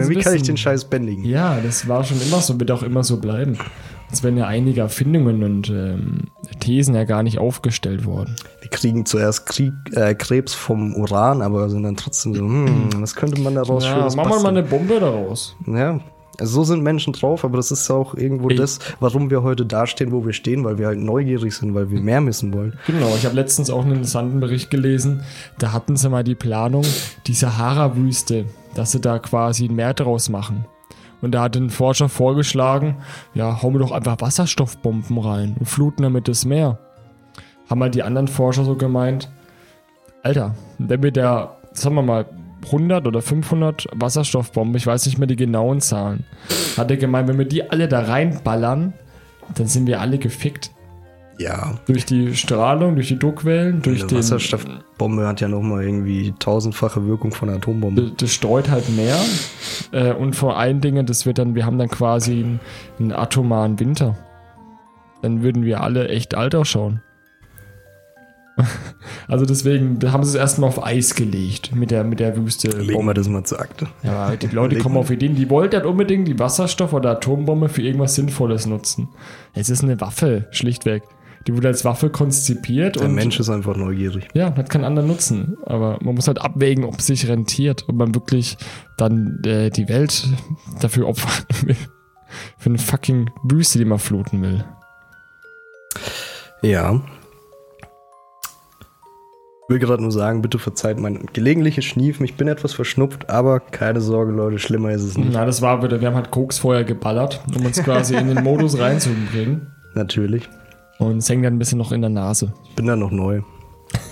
wie 0.09 0.17
kann 0.17 0.35
ich 0.35 0.43
den 0.43 0.57
Scheiß 0.57 0.85
bändigen? 0.85 1.25
Ja, 1.25 1.59
das 1.63 1.89
war 1.89 2.05
schon 2.05 2.21
immer 2.21 2.41
so, 2.41 2.59
wird 2.61 2.71
auch 2.71 2.83
immer 2.83 3.05
so 3.05 3.17
bleiben. 3.17 3.57
Es 4.13 4.23
werden 4.23 4.37
ja 4.37 4.47
einige 4.47 4.83
Erfindungen 4.83 5.43
und 5.43 5.71
ähm, 5.71 6.25
Thesen 6.61 6.95
ja 6.95 7.05
gar 7.05 7.23
nicht 7.23 7.39
aufgestellt 7.39 8.05
worden. 8.05 8.37
Wir 8.61 8.69
kriegen 8.71 9.07
zuerst 9.07 9.47
Krieg, 9.47 9.73
äh, 9.93 10.15
Krebs 10.15 10.53
vom 10.53 10.95
Uran, 10.95 11.41
aber 11.41 11.71
sind 11.71 11.83
dann 11.85 11.97
trotzdem 11.97 12.35
so, 12.35 12.43
hm, 12.43 12.91
was 13.01 13.15
könnte 13.15 13.41
man 13.41 13.55
daraus 13.55 13.85
Ja, 13.85 14.09
machen 14.15 14.31
wir 14.31 14.41
mal 14.41 14.49
eine 14.51 14.63
Bombe 14.63 15.01
daraus. 15.01 15.57
Ja, 15.67 15.99
also 16.39 16.53
so 16.57 16.65
sind 16.65 16.83
Menschen 16.83 17.15
drauf, 17.15 17.43
aber 17.45 17.57
das 17.57 17.71
ist 17.71 17.91
auch 17.91 18.15
irgendwo 18.15 18.51
Ich- 18.51 18.57
das, 18.59 18.81
warum 19.01 19.31
wir 19.31 19.43
heute 19.43 19.65
dastehen, 19.65 20.13
wo 20.13 20.25
wir 20.27 20.33
stehen, 20.35 20.63
weil 20.65 20.77
wir 20.79 20.89
halt 20.89 20.99
neugierig 20.99 21.55
sind, 21.55 21.75
weil 21.75 21.91
wir 21.91 22.01
mehr 22.01 22.25
wissen 22.27 22.53
wollen. 22.53 22.79
Genau, 22.87 23.15
ich 23.17 23.25
habe 23.25 23.35
letztens 23.35 23.71
auch 23.71 23.83
einen 23.83 23.93
interessanten 23.93 24.41
Bericht 24.41 24.71
gelesen. 24.71 25.23
Da 25.59 25.73
hatten 25.73 25.97
sie 25.97 26.09
mal 26.11 26.23
die 26.25 26.35
Planung, 26.35 26.85
die 27.27 27.35
Sahara-Wüste, 27.35 28.45
dass 28.75 28.93
sie 28.93 29.01
da 29.01 29.19
quasi 29.19 29.67
ein 29.69 29.75
Meer 29.75 29.95
draus 29.95 30.29
machen. 30.29 30.67
Und 31.23 31.33
da 31.33 31.43
hat 31.43 31.57
ein 31.57 31.71
Forscher 31.71 32.09
vorgeschlagen, 32.09 32.97
ja, 33.33 33.63
hauen 33.63 33.75
wir 33.75 33.79
doch 33.79 33.93
einfach 33.93 34.21
Wasserstoffbomben 34.21 35.19
rein 35.19 35.57
und 35.59 35.67
fluten 35.67 36.03
damit 36.03 36.29
das 36.29 36.45
Meer. 36.45 36.79
Haben 37.71 37.83
halt 37.83 37.95
die 37.95 38.03
anderen 38.03 38.29
Forscher 38.29 38.65
so 38.65 38.77
gemeint, 38.77 39.31
Alter, 40.23 40.55
wenn 40.79 41.03
wir 41.03 41.13
da, 41.13 41.57
sagen 41.73 41.95
wir 41.95 42.03
mal, 42.03 42.27
100 42.67 43.07
oder 43.07 43.23
500 43.23 43.87
Wasserstoffbomben, 43.93 44.77
ich 44.77 44.87
weiß 44.87 45.07
nicht 45.07 45.19
mehr 45.19 45.27
die 45.27 45.37
genauen 45.37 45.81
Zahlen, 45.81 46.25
hat 46.77 46.91
er 46.91 46.97
gemeint, 46.97 47.29
wenn 47.29 47.39
wir 47.39 47.45
die 47.47 47.71
alle 47.71 47.89
da 47.89 48.01
reinballern, 48.01 48.93
dann 49.55 49.67
sind 49.67 49.87
wir 49.87 50.01
alle 50.01 50.19
gefickt. 50.19 50.73
Ja, 51.39 51.75
Durch 51.87 52.05
die 52.05 52.35
Strahlung, 52.37 52.95
durch 52.95 53.09
die 53.09 53.19
Druckwellen, 53.19 53.83
durch 53.83 54.01
eine 54.01 54.09
den. 54.09 54.19
Wasserstoffbombe 54.19 55.27
hat 55.27 55.41
ja 55.41 55.49
nochmal 55.49 55.83
irgendwie 55.85 56.35
tausendfache 56.39 57.07
Wirkung 57.07 57.33
von 57.33 57.49
einer 57.49 57.59
Atombombe. 57.59 58.13
Das, 58.17 58.33
streut 58.33 58.71
halt 58.71 58.89
mehr. 58.91 59.17
Äh, 59.93 60.13
und 60.13 60.37
vor 60.37 60.59
allen 60.59 60.81
Dingen, 60.81 61.07
das 61.07 61.27
wird 61.27 61.39
dann, 61.39 61.55
wir 61.55 61.67
haben 61.67 61.79
dann 61.79 61.89
quasi 61.89 62.33
einen, 62.33 62.61
einen 62.99 63.13
atomaren 63.13 63.81
Winter. 63.81 64.17
Dann 65.23 65.43
würden 65.43 65.65
wir 65.65 65.81
alle 65.81 66.09
echt 66.09 66.35
alt 66.35 66.55
ausschauen. 66.55 67.01
Also 69.29 69.47
deswegen 69.47 69.99
haben 70.13 70.25
sie 70.25 70.31
es 70.31 70.35
erstmal 70.35 70.69
auf 70.69 70.85
Eis 70.85 71.15
gelegt 71.15 71.75
mit 71.75 71.91
der, 71.91 72.05
mit 72.05 72.21
der 72.21 72.37
Wüste. 72.37 72.69
Legen 72.69 73.07
wir 73.07 73.15
das 73.15 73.29
mal 73.29 73.45
zur 73.45 73.61
Akte. 73.61 73.87
Ja, 74.03 74.35
die 74.37 74.49
Leute 74.49 74.75
Legen 74.75 74.83
kommen 74.83 74.97
auf 74.97 75.11
Ideen. 75.11 75.37
Die 75.37 75.49
wollten 75.49 75.77
halt 75.77 75.87
unbedingt 75.87 76.29
die 76.29 76.39
Wasserstoff- 76.39 76.93
oder 76.93 77.13
Atombombe 77.13 77.69
für 77.69 77.83
irgendwas 77.83 78.15
Sinnvolles 78.15 78.67
nutzen. 78.67 79.09
Es 79.55 79.71
ist 79.71 79.83
eine 79.83 80.01
Waffe, 80.01 80.49
schlichtweg. 80.51 81.03
Die 81.47 81.57
wurde 81.57 81.69
als 81.69 81.85
Waffe 81.85 82.09
konzipiert 82.11 82.97
Der 82.97 83.07
und 83.07 83.15
Mensch 83.15 83.41
ist 83.41 83.49
einfach 83.51 83.77
neugierig. 83.77 84.29
ja, 84.35 84.55
hat 84.55 84.71
keinen 84.71 84.85
anderen 84.85 85.09
Nutzen. 85.09 85.57
Aber 85.67 85.99
man 86.03 86.15
muss 86.15 86.29
halt 86.29 86.41
abwägen, 86.41 86.85
ob 86.85 86.99
es 87.01 87.07
sich 87.07 87.29
rentiert, 87.29 87.85
ob 87.89 87.97
man 87.97 88.15
wirklich 88.15 88.57
dann 88.97 89.41
äh, 89.45 89.71
die 89.71 89.89
Welt 89.89 90.25
dafür 90.81 91.09
opfern 91.09 91.45
will. 91.67 91.77
Für 92.59 92.71
eine 92.71 92.79
fucking 92.79 93.31
Wüste, 93.45 93.79
die 93.79 93.85
man 93.85 93.99
fluten 93.99 94.41
will. 94.43 94.65
Ja. 96.63 97.01
Ich 99.65 99.75
will 99.75 99.79
gerade 99.79 100.03
nur 100.03 100.13
sagen, 100.13 100.43
bitte 100.43 100.59
verzeiht 100.59 100.99
mein 100.99 101.27
gelegentliches 101.33 101.85
Schniefen. 101.85 102.25
Ich 102.25 102.35
bin 102.37 102.47
etwas 102.47 102.73
verschnupft, 102.75 103.31
aber 103.31 103.59
keine 103.59 104.01
Sorge, 104.01 104.33
Leute, 104.33 104.59
schlimmer 104.59 104.91
ist 104.91 105.03
es 105.03 105.17
nicht. 105.17 105.33
Na, 105.33 105.45
das 105.47 105.63
war 105.63 105.83
wieder, 105.83 106.01
wir 106.01 106.09
haben 106.09 106.15
halt 106.15 106.31
Koks 106.31 106.59
vorher 106.59 106.85
geballert, 106.85 107.41
um 107.57 107.65
uns 107.65 107.83
quasi 107.83 108.15
in 108.15 108.29
den 108.29 108.45
Modus 108.45 108.79
reinzubringen. 108.79 109.73
Natürlich. 109.95 110.49
Und 110.99 111.19
es 111.19 111.29
hängt 111.29 111.45
dann 111.45 111.55
ein 111.55 111.59
bisschen 111.59 111.79
noch 111.79 111.93
in 111.93 112.01
der 112.01 112.11
Nase. 112.11 112.53
Ich 112.65 112.75
bin 112.75 112.87
da 112.87 112.97
noch 112.97 113.11
neu. 113.11 113.43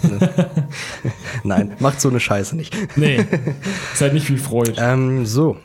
Ne? 0.03 0.51
Nein, 1.45 1.73
macht 1.79 2.01
so 2.01 2.09
eine 2.09 2.21
Scheiße 2.21 2.57
nicht. 2.57 2.75
Nee, 2.97 3.25
ist 3.93 4.01
halt 4.01 4.13
nicht 4.15 4.29
wie 4.31 4.37
Freud. 4.37 4.75
Ähm, 4.79 5.25
so, 5.25 5.57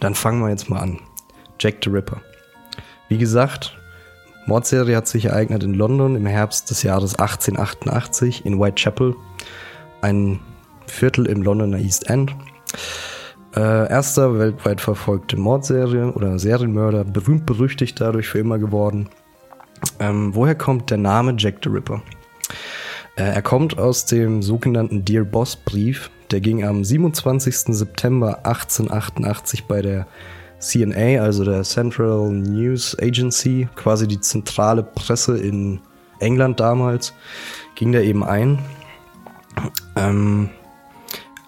dann 0.00 0.14
fangen 0.14 0.40
wir 0.40 0.50
jetzt 0.50 0.70
mal 0.70 0.80
an. 0.80 0.98
Jack 1.58 1.76
the 1.82 1.90
Ripper. 1.90 2.20
Wie 3.08 3.18
gesagt, 3.18 3.76
Mordserie 4.46 4.96
hat 4.96 5.08
sich 5.08 5.26
ereignet 5.26 5.62
in 5.62 5.74
London 5.74 6.16
im 6.16 6.26
Herbst 6.26 6.70
des 6.70 6.82
Jahres 6.82 7.18
1888 7.18 8.44
in 8.44 8.60
Whitechapel, 8.60 9.16
ein 10.02 10.40
Viertel 10.86 11.26
im 11.26 11.42
Londoner 11.42 11.78
East 11.78 12.10
End. 12.10 12.34
Äh, 13.56 13.88
erster 13.88 14.38
weltweit 14.38 14.80
verfolgte 14.80 15.36
Mordserie 15.36 16.12
oder 16.12 16.38
Serienmörder, 16.38 17.04
berühmt 17.04 17.46
berüchtigt 17.46 18.00
dadurch 18.00 18.28
für 18.28 18.38
immer 18.38 18.58
geworden. 18.58 19.08
Ähm, 19.98 20.34
woher 20.34 20.54
kommt 20.54 20.90
der 20.90 20.98
Name 20.98 21.34
Jack 21.36 21.56
the 21.62 21.70
Ripper? 21.70 22.02
Äh, 23.16 23.22
er 23.22 23.42
kommt 23.42 23.78
aus 23.78 24.06
dem 24.06 24.42
sogenannten 24.42 25.04
Dear 25.04 25.24
Boss 25.24 25.56
Brief. 25.56 26.10
Der 26.30 26.40
ging 26.40 26.64
am 26.64 26.84
27. 26.84 27.76
September 27.76 28.38
1888 28.44 29.64
bei 29.64 29.82
der 29.82 30.06
CNA, 30.58 31.22
also 31.22 31.44
der 31.44 31.62
Central 31.62 32.30
News 32.30 32.96
Agency, 33.00 33.68
quasi 33.76 34.08
die 34.08 34.20
zentrale 34.20 34.82
Presse 34.82 35.38
in 35.38 35.80
England 36.20 36.60
damals, 36.60 37.12
ging 37.74 37.92
der 37.92 38.04
eben 38.04 38.24
ein. 38.24 38.58
Ähm, 39.96 40.48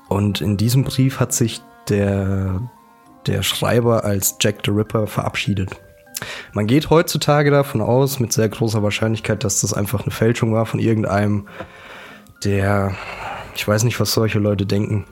und 0.08 0.40
in 0.40 0.56
diesem 0.56 0.84
Brief 0.84 1.18
hat 1.18 1.32
sich 1.32 1.62
der, 1.88 2.60
der 3.26 3.42
Schreiber 3.42 4.04
als 4.04 4.36
Jack 4.40 4.58
the 4.64 4.70
Ripper 4.70 5.06
verabschiedet. 5.06 5.70
Man 6.52 6.66
geht 6.66 6.90
heutzutage 6.90 7.50
davon 7.50 7.80
aus, 7.80 8.20
mit 8.20 8.32
sehr 8.32 8.48
großer 8.48 8.82
Wahrscheinlichkeit, 8.82 9.44
dass 9.44 9.60
das 9.60 9.74
einfach 9.74 10.02
eine 10.02 10.10
Fälschung 10.10 10.52
war 10.52 10.66
von 10.66 10.80
irgendeinem, 10.80 11.46
der, 12.44 12.94
ich 13.54 13.66
weiß 13.66 13.84
nicht, 13.84 14.00
was 14.00 14.12
solche 14.12 14.38
Leute 14.38 14.66
denken. 14.66 15.04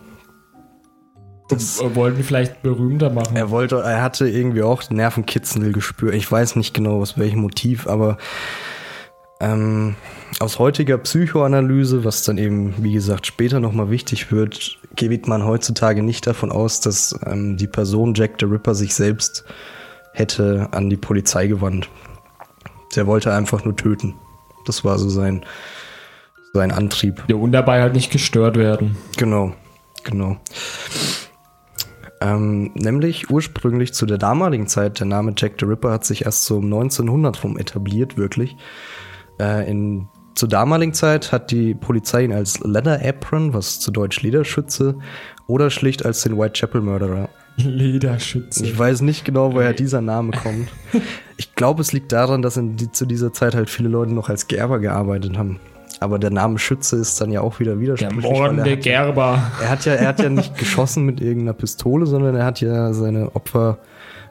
Das, 1.50 1.78
W- 1.80 1.94
Wollten 1.94 2.24
vielleicht 2.24 2.62
berühmter 2.62 3.10
machen. 3.10 3.36
er 3.36 3.50
wollte, 3.50 3.76
er 3.76 4.02
hatte 4.02 4.26
irgendwie 4.26 4.62
auch 4.62 4.88
Nervenkitzel 4.88 5.72
gespürt. 5.72 6.14
Ich 6.14 6.30
weiß 6.30 6.56
nicht 6.56 6.72
genau 6.72 7.00
aus 7.02 7.18
welchem 7.18 7.40
Motiv, 7.40 7.86
aber 7.86 8.16
ähm, 9.40 9.94
aus 10.40 10.58
heutiger 10.58 10.96
Psychoanalyse, 10.96 12.02
was 12.04 12.22
dann 12.22 12.38
eben, 12.38 12.74
wie 12.78 12.94
gesagt, 12.94 13.26
später 13.26 13.60
nochmal 13.60 13.90
wichtig 13.90 14.32
wird, 14.32 14.78
geht 14.96 15.28
man 15.28 15.44
heutzutage 15.44 16.02
nicht 16.02 16.26
davon 16.26 16.50
aus, 16.50 16.80
dass 16.80 17.18
ähm, 17.26 17.58
die 17.58 17.66
Person 17.66 18.14
Jack 18.14 18.36
the 18.40 18.46
Ripper 18.46 18.74
sich 18.74 18.94
selbst 18.94 19.44
hätte 20.14 20.68
an 20.70 20.88
die 20.88 20.96
Polizei 20.96 21.48
gewandt. 21.48 21.90
Der 22.96 23.06
wollte 23.06 23.34
einfach 23.34 23.64
nur 23.64 23.76
töten. 23.76 24.14
Das 24.64 24.84
war 24.84 24.98
so 24.98 25.10
sein, 25.10 25.44
sein 26.54 26.70
Antrieb. 26.70 27.24
Ja, 27.28 27.36
und 27.36 27.52
dabei 27.52 27.82
halt 27.82 27.94
nicht 27.94 28.10
gestört 28.10 28.56
werden. 28.56 28.96
Genau, 29.16 29.52
genau. 30.04 30.38
Ähm, 32.20 32.70
nämlich 32.74 33.28
ursprünglich 33.28 33.92
zu 33.92 34.06
der 34.06 34.18
damaligen 34.18 34.68
Zeit, 34.68 35.00
der 35.00 35.06
Name 35.06 35.34
Jack 35.36 35.54
the 35.58 35.66
Ripper 35.66 35.90
hat 35.90 36.04
sich 36.04 36.24
erst 36.24 36.46
so 36.46 36.58
um 36.58 36.64
1900 36.64 37.42
rum 37.42 37.58
etabliert, 37.58 38.16
wirklich. 38.16 38.56
Äh, 39.40 39.68
in, 39.68 40.08
zur 40.36 40.48
damaligen 40.48 40.94
Zeit 40.94 41.32
hat 41.32 41.50
die 41.50 41.74
Polizei 41.74 42.24
ihn 42.24 42.32
als 42.32 42.60
Leather 42.60 43.00
Apron, 43.04 43.52
was 43.52 43.80
zu 43.80 43.90
Deutsch 43.90 44.22
Lederschütze, 44.22 44.96
oder 45.48 45.70
schlicht 45.70 46.06
als 46.06 46.22
den 46.22 46.38
Whitechapel 46.38 46.80
Murderer. 46.80 47.28
Lederschütze. 47.56 48.64
Ich 48.64 48.78
weiß 48.78 49.00
nicht 49.02 49.24
genau, 49.24 49.54
woher 49.54 49.72
dieser 49.72 50.00
Name 50.00 50.32
kommt. 50.32 50.68
Ich 51.36 51.54
glaube, 51.54 51.82
es 51.82 51.92
liegt 51.92 52.12
daran, 52.12 52.42
dass 52.42 52.58
die, 52.60 52.90
zu 52.92 53.06
dieser 53.06 53.32
Zeit 53.32 53.54
halt 53.54 53.70
viele 53.70 53.88
Leute 53.88 54.12
noch 54.12 54.28
als 54.28 54.48
Gerber 54.48 54.78
gearbeitet 54.78 55.36
haben. 55.38 55.60
Aber 56.00 56.18
der 56.18 56.30
Name 56.30 56.58
Schütze 56.58 56.96
ist 56.96 57.20
dann 57.20 57.30
ja 57.30 57.40
auch 57.40 57.60
wieder 57.60 57.72
Der 57.72 57.80
widersprüchlich. 57.80 58.24
weil 58.24 58.30
er 58.32 58.38
mordende 58.38 58.70
hat- 58.72 58.80
Gerber. 58.82 59.42
er 59.62 59.70
hat 59.70 59.84
ja, 59.84 59.94
er 59.94 60.08
hat 60.08 60.20
ja 60.20 60.28
nicht 60.28 60.56
geschossen 60.58 61.04
mit 61.04 61.20
irgendeiner 61.20 61.52
Pistole, 61.54 62.06
sondern 62.06 62.34
er 62.34 62.44
hat 62.44 62.60
ja 62.60 62.92
seine 62.92 63.34
Opfer 63.36 63.78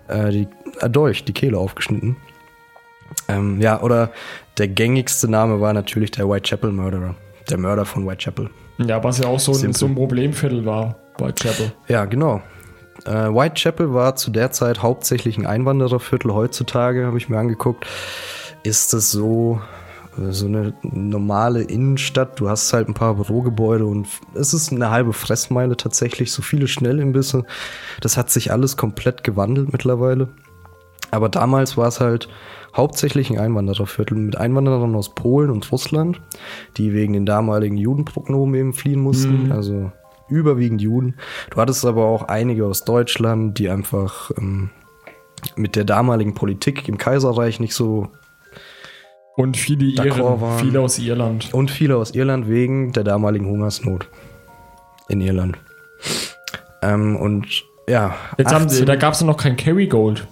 äh, 0.10 0.30
die, 0.30 0.48
äh, 0.82 0.90
durch 0.90 1.24
die 1.24 1.34
Kehle 1.34 1.58
aufgeschnitten. 1.58 2.18
Ähm, 3.30 3.62
ja, 3.62 3.82
oder 3.82 4.12
der 4.58 4.68
gängigste 4.68 5.30
Name 5.30 5.62
war 5.62 5.72
natürlich 5.74 6.12
der 6.12 6.30
Whitechapel 6.30 6.72
Murderer. 6.72 7.16
Der 7.50 7.58
Mörder 7.58 7.86
von 7.86 8.06
Whitechapel. 8.08 8.50
Ja, 8.80 9.04
was 9.04 9.20
ja 9.20 9.28
auch 9.28 9.40
so 9.40 9.52
ein, 9.54 9.74
so 9.74 9.86
ein 9.86 9.96
Problemviertel 9.96 10.66
war 10.66 10.96
bei 11.18 11.32
Chapel. 11.32 11.72
Ja, 11.88 12.06
genau. 12.06 12.42
Äh, 13.06 13.30
Whitechapel 13.30 13.94
war 13.94 14.16
zu 14.16 14.32
der 14.32 14.52
Zeit 14.52 14.82
hauptsächlich 14.82 15.38
ein 15.38 15.46
Einwandererviertel. 15.46 16.34
Heutzutage, 16.34 17.06
habe 17.06 17.18
ich 17.18 17.30
mir 17.30 17.38
angeguckt, 17.38 17.86
ist 18.64 18.94
es 18.94 19.12
so, 19.12 19.62
äh, 20.18 20.32
so 20.32 20.46
eine 20.46 20.74
normale 20.82 21.64
Innenstadt. 21.64 22.40
Du 22.40 22.50
hast 22.50 22.72
halt 22.72 22.88
ein 22.88 22.94
paar 22.94 23.16
Bürogebäude 23.16 23.86
und 23.86 24.08
es 24.36 24.54
ist 24.54 24.72
eine 24.72 24.90
halbe 24.90 25.14
Fressmeile 25.14 25.76
tatsächlich. 25.76 26.32
So 26.32 26.42
viele 26.42 26.68
Schnellimbisse. 26.68 27.46
Das 28.00 28.18
hat 28.18 28.30
sich 28.30 28.52
alles 28.52 28.78
komplett 28.78 29.24
gewandelt 29.24 29.72
mittlerweile. 29.72 30.30
Aber 31.12 31.30
damals 31.30 31.78
war 31.78 31.88
es 31.88 32.00
halt 32.00 32.28
hauptsächlich 32.76 33.30
ein 33.30 33.38
Einwandererviertel 33.38 34.18
mit 34.18 34.36
Einwanderern 34.36 34.96
aus 34.96 35.14
Polen 35.14 35.52
und 35.52 35.72
Russland, 35.72 36.22
die 36.78 36.94
wegen 36.94 37.14
den 37.14 37.26
damaligen 37.26 37.78
Judenprognomen 37.78 38.56
eben 38.56 38.74
fliehen 38.74 39.00
mussten. 39.00 39.52
Also 39.52 39.92
überwiegend 40.30 40.82
Juden. 40.82 41.16
Du 41.50 41.58
hattest 41.58 41.86
aber 41.86 42.06
auch 42.06 42.24
einige 42.28 42.66
aus 42.66 42.86
Deutschland, 42.86 43.60
die 43.60 43.70
einfach 43.70 44.32
ähm, 44.38 44.70
mit 45.56 45.76
der 45.76 45.84
damaligen 45.84 46.34
Politik 46.34 46.88
im 46.88 46.98
Kaiserreich 46.98 47.60
nicht 47.60 47.74
so 47.74 48.08
Und 49.36 49.58
viele 49.58 49.86
Iren, 49.86 50.42
waren. 50.42 50.60
viele 50.60 50.80
aus 50.82 51.00
Irland. 51.00 51.54
und 51.54 51.70
viele 51.72 51.98
aus 51.98 52.12
Irland 52.12 52.48
wegen 52.48 52.94
der 52.94 53.04
damaligen 53.04 53.48
Hungersnot 53.48 54.08
in 55.10 55.22
Irland. 55.22 55.58
Ähm, 56.82 57.16
und 57.18 57.64
ja, 57.90 58.16
Jetzt 58.38 58.54
haben 58.54 58.70
sie, 58.70 58.76
18 58.76 58.86
da 58.86 58.96
gab 58.96 59.14
es 59.14 59.22
noch 59.22 59.38
kein 59.38 59.58
Kerrygold. 59.58 60.26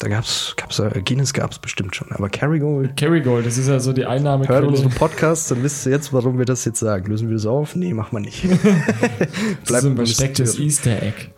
Da 0.00 0.08
gab's, 0.08 0.54
gab's 0.56 0.78
äh, 0.78 1.02
Guinness 1.04 1.32
gab's 1.32 1.58
bestimmt 1.58 1.94
schon, 1.94 2.10
aber 2.12 2.28
Kerrygold 2.28 2.96
Kerrygold, 2.96 3.46
das 3.46 3.58
ist 3.58 3.68
ja 3.68 3.78
so 3.78 3.92
die 3.92 4.02
Hört 4.02 4.12
Einnahmequelle. 4.12 4.66
unsere 4.66 4.88
Podcasts, 4.88 5.48
dann 5.48 5.62
wisst 5.62 5.86
ihr 5.86 5.92
jetzt, 5.92 6.12
warum 6.12 6.38
wir 6.38 6.46
das 6.46 6.64
jetzt 6.64 6.80
sagen. 6.80 7.06
Lösen 7.06 7.28
wir 7.28 7.34
das 7.34 7.46
auf? 7.46 7.76
Nee, 7.76 7.94
machen 7.94 8.16
wir 8.16 8.20
nicht. 8.20 8.44
Das 9.66 9.78
ist 9.78 9.84
ein 9.84 9.96
verstecktes. 9.96 10.58
Easter 10.58 11.02
Egg. 11.02 11.30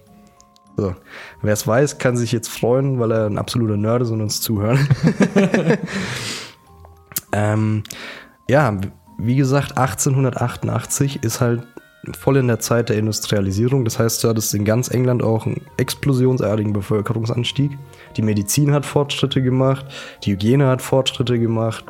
So. 0.76 0.94
Wer 1.42 1.52
es 1.52 1.66
weiß, 1.66 1.98
kann 1.98 2.16
sich 2.16 2.32
jetzt 2.32 2.48
freuen, 2.48 2.98
weil 2.98 3.12
er 3.12 3.26
ein 3.26 3.38
absoluter 3.38 3.76
Nerd 3.76 4.02
ist 4.02 4.10
und 4.10 4.20
uns 4.20 4.40
zuhören. 4.40 4.86
ähm, 7.32 7.82
ja, 8.48 8.78
wie 9.18 9.36
gesagt, 9.36 9.76
1888 9.76 11.22
ist 11.22 11.40
halt 11.40 11.66
voll 12.18 12.36
in 12.38 12.48
der 12.48 12.58
Zeit 12.58 12.88
der 12.88 12.96
Industrialisierung. 12.96 13.84
Das 13.84 13.98
heißt, 13.98 14.24
du 14.24 14.28
hattest 14.28 14.54
in 14.54 14.64
ganz 14.64 14.88
England 14.88 15.22
auch 15.22 15.46
einen 15.46 15.60
explosionsartigen 15.76 16.72
Bevölkerungsanstieg. 16.72 17.72
Die 18.16 18.22
Medizin 18.22 18.72
hat 18.72 18.86
Fortschritte 18.86 19.42
gemacht, 19.42 19.86
die 20.24 20.32
Hygiene 20.32 20.66
hat 20.66 20.82
Fortschritte 20.82 21.38
gemacht. 21.38 21.84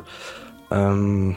Ähm, 0.70 1.36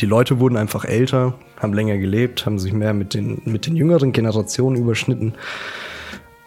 die 0.00 0.06
Leute 0.06 0.40
wurden 0.40 0.56
einfach 0.56 0.84
älter, 0.84 1.34
haben 1.58 1.74
länger 1.74 1.98
gelebt, 1.98 2.46
haben 2.46 2.58
sich 2.58 2.72
mehr 2.72 2.94
mit 2.94 3.14
den, 3.14 3.42
mit 3.44 3.66
den 3.66 3.76
jüngeren 3.76 4.12
Generationen 4.12 4.76
überschnitten. 4.76 5.34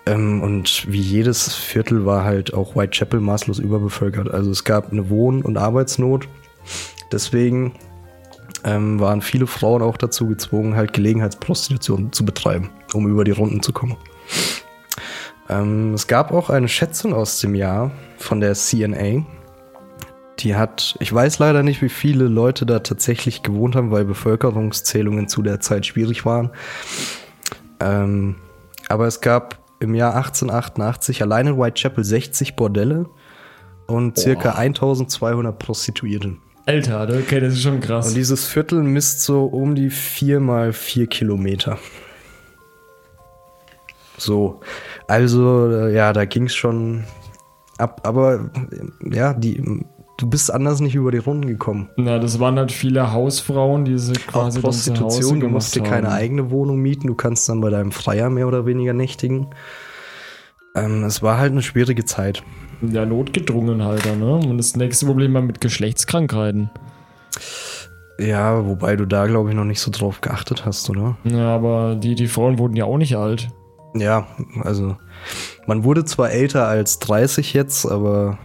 Ähm, 0.05 0.41
und 0.41 0.91
wie 0.91 1.01
jedes 1.01 1.53
Viertel 1.53 2.05
war 2.05 2.23
halt 2.23 2.53
auch 2.53 2.75
Whitechapel 2.75 3.19
maßlos 3.19 3.59
überbevölkert. 3.59 4.31
Also 4.31 4.51
es 4.51 4.63
gab 4.63 4.91
eine 4.91 5.09
Wohn- 5.09 5.43
und 5.43 5.57
Arbeitsnot. 5.57 6.27
Deswegen 7.11 7.73
ähm, 8.63 8.99
waren 8.99 9.21
viele 9.21 9.47
Frauen 9.47 9.81
auch 9.81 9.97
dazu 9.97 10.27
gezwungen, 10.27 10.75
halt 10.75 10.93
Gelegenheitsprostitution 10.93 12.11
zu 12.11 12.25
betreiben, 12.25 12.69
um 12.93 13.07
über 13.07 13.23
die 13.23 13.31
Runden 13.31 13.61
zu 13.61 13.71
kommen. 13.71 13.97
Ähm, 15.49 15.93
es 15.93 16.07
gab 16.07 16.31
auch 16.31 16.49
eine 16.49 16.67
Schätzung 16.67 17.13
aus 17.13 17.39
dem 17.39 17.55
Jahr 17.55 17.91
von 18.17 18.39
der 18.39 18.53
CNA. 18.53 19.25
Die 20.39 20.55
hat, 20.55 20.95
ich 20.99 21.13
weiß 21.13 21.39
leider 21.39 21.63
nicht, 21.63 21.81
wie 21.81 21.89
viele 21.89 22.25
Leute 22.25 22.65
da 22.65 22.79
tatsächlich 22.79 23.43
gewohnt 23.43 23.75
haben, 23.75 23.91
weil 23.91 24.05
Bevölkerungszählungen 24.05 25.27
zu 25.27 25.41
der 25.41 25.59
Zeit 25.59 25.85
schwierig 25.85 26.25
waren. 26.25 26.49
Ähm, 27.79 28.35
aber 28.89 29.07
es 29.07 29.21
gab 29.21 29.59
im 29.79 29.95
Jahr 29.95 30.15
1888 30.15 31.21
allein 31.21 31.47
in 31.47 31.57
Whitechapel 31.57 32.03
60 32.03 32.55
Bordelle 32.55 33.09
und 33.85 34.17
circa 34.17 34.53
1200 34.53 35.57
Prostituierte. 35.57 36.37
Alter, 36.65 37.09
okay, 37.19 37.41
das 37.41 37.53
ist 37.53 37.63
schon 37.63 37.81
krass. 37.81 38.07
Und 38.07 38.15
dieses 38.15 38.47
Viertel 38.47 38.83
misst 38.83 39.21
so 39.21 39.45
um 39.45 39.75
die 39.75 39.89
4 39.89 40.39
mal 40.39 40.71
4 40.71 41.07
Kilometer. 41.07 41.77
So, 44.17 44.59
also 45.07 45.69
äh, 45.71 45.95
ja, 45.95 46.13
da 46.13 46.25
ging 46.25 46.45
es 46.45 46.55
schon 46.55 47.03
ab, 47.77 48.01
aber 48.03 48.51
äh, 48.71 49.15
ja, 49.15 49.33
die, 49.33 49.63
du 50.17 50.29
bist 50.29 50.53
anders 50.53 50.79
nicht 50.79 50.95
über 50.95 51.11
die 51.11 51.17
Runden 51.17 51.47
gekommen. 51.47 51.89
Na, 51.97 52.19
das 52.19 52.39
waren 52.39 52.57
halt 52.57 52.71
viele 52.71 53.11
Hausfrauen, 53.11 53.85
die 53.85 53.97
sie 53.97 54.13
Auch 54.13 54.31
quasi 54.31 54.61
Hause 54.61 54.61
Prostitution, 54.61 55.39
du 55.39 55.49
musst 55.49 55.75
dir 55.75 55.83
keine 55.83 56.11
eigene 56.11 56.51
Wohnung 56.51 56.77
mieten, 56.77 57.07
du 57.07 57.15
kannst 57.15 57.49
dann 57.49 57.61
bei 57.61 57.69
deinem 57.69 57.91
Freier 57.91 58.29
mehr 58.29 58.47
oder 58.47 58.65
weniger 58.65 58.93
nächtigen. 58.93 59.47
Ähm, 60.75 61.03
es 61.03 61.21
war 61.21 61.37
halt 61.37 61.51
eine 61.51 61.61
schwierige 61.61 62.05
Zeit. 62.05 62.43
Ja, 62.81 63.05
notgedrungen 63.05 63.83
halt, 63.83 64.05
ne? 64.17 64.35
Und 64.35 64.57
das 64.57 64.75
nächste 64.75 65.05
Problem 65.05 65.33
war 65.33 65.41
mit 65.41 65.61
Geschlechtskrankheiten. 65.61 66.69
Ja, 68.19 68.65
wobei 68.65 68.95
du 68.95 69.05
da, 69.05 69.25
glaube 69.25 69.49
ich, 69.49 69.55
noch 69.55 69.63
nicht 69.65 69.79
so 69.79 69.91
drauf 69.91 70.21
geachtet 70.21 70.65
hast, 70.65 70.89
oder? 70.89 71.17
Ja, 71.23 71.55
aber 71.55 71.95
die, 71.95 72.15
die 72.15 72.27
Frauen 72.27 72.59
wurden 72.59 72.75
ja 72.75 72.85
auch 72.85 72.97
nicht 72.97 73.15
alt. 73.15 73.49
Ja, 73.95 74.27
also 74.61 74.97
man 75.67 75.83
wurde 75.83 76.05
zwar 76.05 76.31
älter 76.31 76.67
als 76.67 76.99
30 76.99 77.53
jetzt, 77.53 77.85
aber 77.85 78.37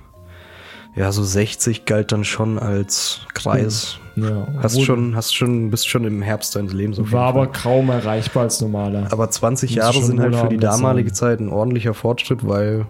ja, 0.94 1.12
so 1.12 1.22
60 1.22 1.84
galt 1.84 2.12
dann 2.12 2.24
schon 2.24 2.58
als 2.58 3.20
Kreis. 3.34 3.98
Ja, 4.16 4.48
Hast 4.60 4.82
schon, 4.82 5.14
hast 5.14 5.34
schon, 5.34 5.70
bist 5.70 5.86
schon 5.88 6.04
im 6.04 6.22
Herbst 6.22 6.56
deines 6.56 6.72
Lebens. 6.72 6.98
War 7.12 7.28
aber 7.28 7.46
kaum 7.46 7.88
erreichbar 7.90 8.44
als 8.44 8.60
normaler. 8.60 9.06
aber 9.12 9.30
20 9.30 9.70
Muss 9.70 9.76
Jahre 9.76 10.02
sind 10.02 10.18
halt 10.20 10.34
für 10.34 10.48
die 10.48 10.56
damalige 10.56 11.10
sein. 11.10 11.14
Zeit 11.14 11.40
ein 11.40 11.50
ordentlicher 11.50 11.94
Fortschritt, 11.94 12.46
weil 12.46 12.86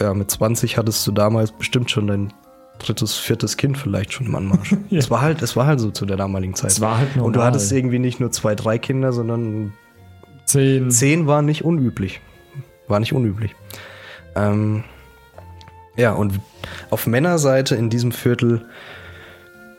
ja, 0.00 0.14
mit 0.14 0.30
20 0.30 0.76
hattest 0.78 1.06
du 1.06 1.12
damals 1.12 1.52
bestimmt 1.52 1.90
schon 1.90 2.08
dein 2.08 2.32
drittes, 2.78 3.14
viertes 3.16 3.56
Kind 3.56 3.78
vielleicht 3.78 4.12
schon 4.12 4.26
im 4.26 4.34
Anmarsch. 4.34 4.74
Ja. 4.90 4.98
Es 4.98 5.10
war 5.10 5.20
halt, 5.20 5.42
es 5.42 5.54
war 5.56 5.66
halt 5.66 5.80
so 5.80 5.90
zu 5.90 6.06
der 6.06 6.16
damaligen 6.16 6.54
Zeit. 6.54 6.70
Es 6.70 6.80
war 6.80 6.98
halt 6.98 7.10
normal. 7.16 7.26
Und 7.26 7.36
du 7.36 7.42
hattest 7.42 7.70
irgendwie 7.72 7.98
nicht 7.98 8.20
nur 8.20 8.30
zwei, 8.32 8.54
drei 8.54 8.78
Kinder, 8.78 9.12
sondern 9.12 9.72
zehn. 10.48 10.90
Zehn 10.90 11.26
war 11.26 11.42
nicht 11.42 11.64
unüblich. 11.64 12.20
War 12.88 13.00
nicht 13.00 13.12
unüblich. 13.12 13.54
Ähm, 14.34 14.84
ja, 15.96 16.12
und 16.12 16.40
auf 16.90 17.06
Männerseite 17.06 17.74
in 17.74 17.90
diesem 17.90 18.12
Viertel 18.12 18.64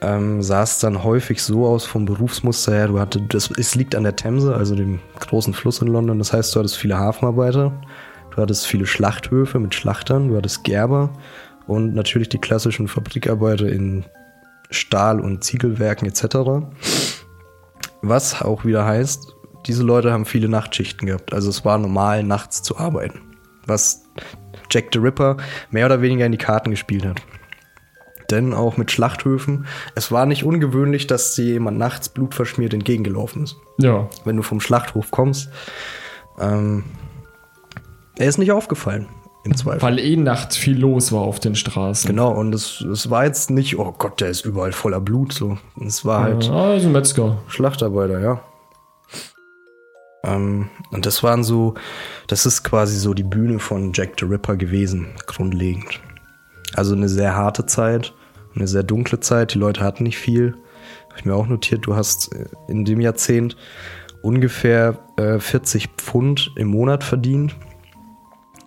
ähm, 0.02 0.42
sah 0.42 0.64
es 0.64 0.80
dann 0.80 1.04
häufig 1.04 1.42
so 1.42 1.66
aus 1.66 1.86
vom 1.86 2.06
Berufsmuster 2.06 2.74
her. 2.74 2.88
Du 2.88 3.00
hatte, 3.00 3.22
das, 3.22 3.50
es 3.58 3.76
liegt 3.76 3.96
an 3.96 4.04
der 4.04 4.16
Themse, 4.16 4.56
also 4.56 4.76
dem 4.76 5.00
großen 5.20 5.54
Fluss 5.54 5.82
in 5.82 5.88
London. 5.88 6.20
Das 6.20 6.34
heißt, 6.34 6.56
du 6.56 6.60
hattest 6.60 6.78
viele 6.78 6.98
Hafenarbeiter, 6.98 7.72
du 8.36 8.42
hattest 8.42 8.68
viele 8.68 8.86
Schlachthöfe 8.86 9.60
mit 9.60 9.76
Schlachtern, 9.76 10.30
du 10.30 10.38
hattest 10.38 10.64
Gerber 10.64 11.10
und 11.68 11.96
natürlich 11.96 12.30
die 12.30 12.38
klassischen 12.38 12.88
Fabrikarbeiter 12.88 13.68
in 13.68 14.06
Stahl- 14.72 15.20
und 15.20 15.44
Ziegelwerken 15.44 16.08
etc. 16.08 16.66
Was 18.02 18.42
auch 18.42 18.66
wieder 18.66 18.86
heißt, 18.86 19.36
diese 19.66 19.84
Leute 19.84 20.12
haben 20.12 20.26
viele 20.26 20.50
Nachtschichten 20.50 21.08
gehabt. 21.08 21.34
Also 21.34 21.50
es 21.50 21.66
war 21.66 21.78
normal, 21.78 22.24
nachts 22.24 22.64
zu 22.64 22.78
arbeiten. 22.78 23.22
Was 23.66 24.04
Jack 24.72 24.90
the 24.94 25.00
Ripper 25.00 25.38
mehr 25.72 25.86
oder 25.86 26.02
weniger 26.02 26.26
in 26.26 26.32
die 26.32 26.38
Karten 26.38 26.72
gespielt 26.72 27.06
hat. 27.06 27.22
Denn 28.32 28.54
auch 28.54 28.78
mit 28.78 28.92
Schlachthöfen, 28.92 29.66
es 29.96 30.12
war 30.12 30.26
nicht 30.26 30.44
ungewöhnlich, 30.44 31.08
dass 31.08 31.34
dir 31.34 31.46
jemand 31.46 31.78
nachts 31.80 32.10
blutverschmiert 32.10 32.74
entgegengelaufen 32.74 33.44
ist. 33.44 33.56
Ja. 33.80 34.08
Wenn 34.24 34.38
du 34.38 34.44
vom 34.44 34.62
Schlachthof 34.62 35.10
kommst. 35.10 35.50
Ähm, 36.40 36.84
er 38.20 38.28
ist 38.28 38.38
nicht 38.38 38.52
aufgefallen, 38.52 39.08
im 39.46 39.56
Zweifel. 39.56 39.82
Weil 39.82 40.00
eh 40.00 40.16
nachts 40.16 40.58
viel 40.58 40.78
los 40.78 41.12
war 41.12 41.22
auf 41.22 41.40
den 41.40 41.56
Straßen. 41.56 42.08
Genau, 42.08 42.32
und 42.32 42.54
es, 42.54 42.82
es 42.82 43.10
war 43.10 43.26
jetzt 43.26 43.50
nicht, 43.50 43.80
oh 43.80 43.96
Gott, 43.98 44.22
der 44.22 44.30
ist 44.30 44.46
überall 44.46 44.74
voller 44.74 45.00
Blut. 45.00 45.34
So. 45.34 45.58
Es 45.84 46.06
war 46.06 46.24
halt 46.24 46.44
Ja, 46.44 46.54
also 46.54 46.90
Metzger. 46.90 47.38
Schlachtarbeiter, 47.48 48.20
ja. 48.20 48.42
Ähm, 50.24 50.70
und 50.92 51.06
das 51.06 51.24
waren 51.24 51.44
so, 51.44 51.76
das 52.28 52.46
ist 52.46 52.64
quasi 52.64 52.98
so 52.98 53.14
die 53.14 53.24
Bühne 53.24 53.60
von 53.60 53.94
Jack 53.94 54.14
the 54.20 54.26
Ripper 54.26 54.58
gewesen, 54.58 55.08
grundlegend. 55.26 56.00
Also 56.76 56.96
eine 56.96 57.10
sehr 57.10 57.36
harte 57.36 57.66
Zeit, 57.66 58.14
eine 58.56 58.68
sehr 58.68 58.84
dunkle 58.84 59.20
Zeit. 59.20 59.54
Die 59.54 59.60
Leute 59.60 59.82
hatten 59.82 60.04
nicht 60.04 60.18
viel. 60.18 60.56
Habe 61.10 61.18
ich 61.18 61.26
mir 61.26 61.36
auch 61.36 61.48
notiert, 61.48 61.86
du 61.86 61.96
hast 61.96 62.34
äh, 62.34 62.46
in 62.68 62.86
dem 62.86 63.02
Jahrzehnt 63.02 63.56
ungefähr 64.22 65.00
äh, 65.18 65.40
40 65.40 65.90
Pfund 65.98 66.52
im 66.56 66.68
Monat 66.68 67.04
verdient. 67.04 67.56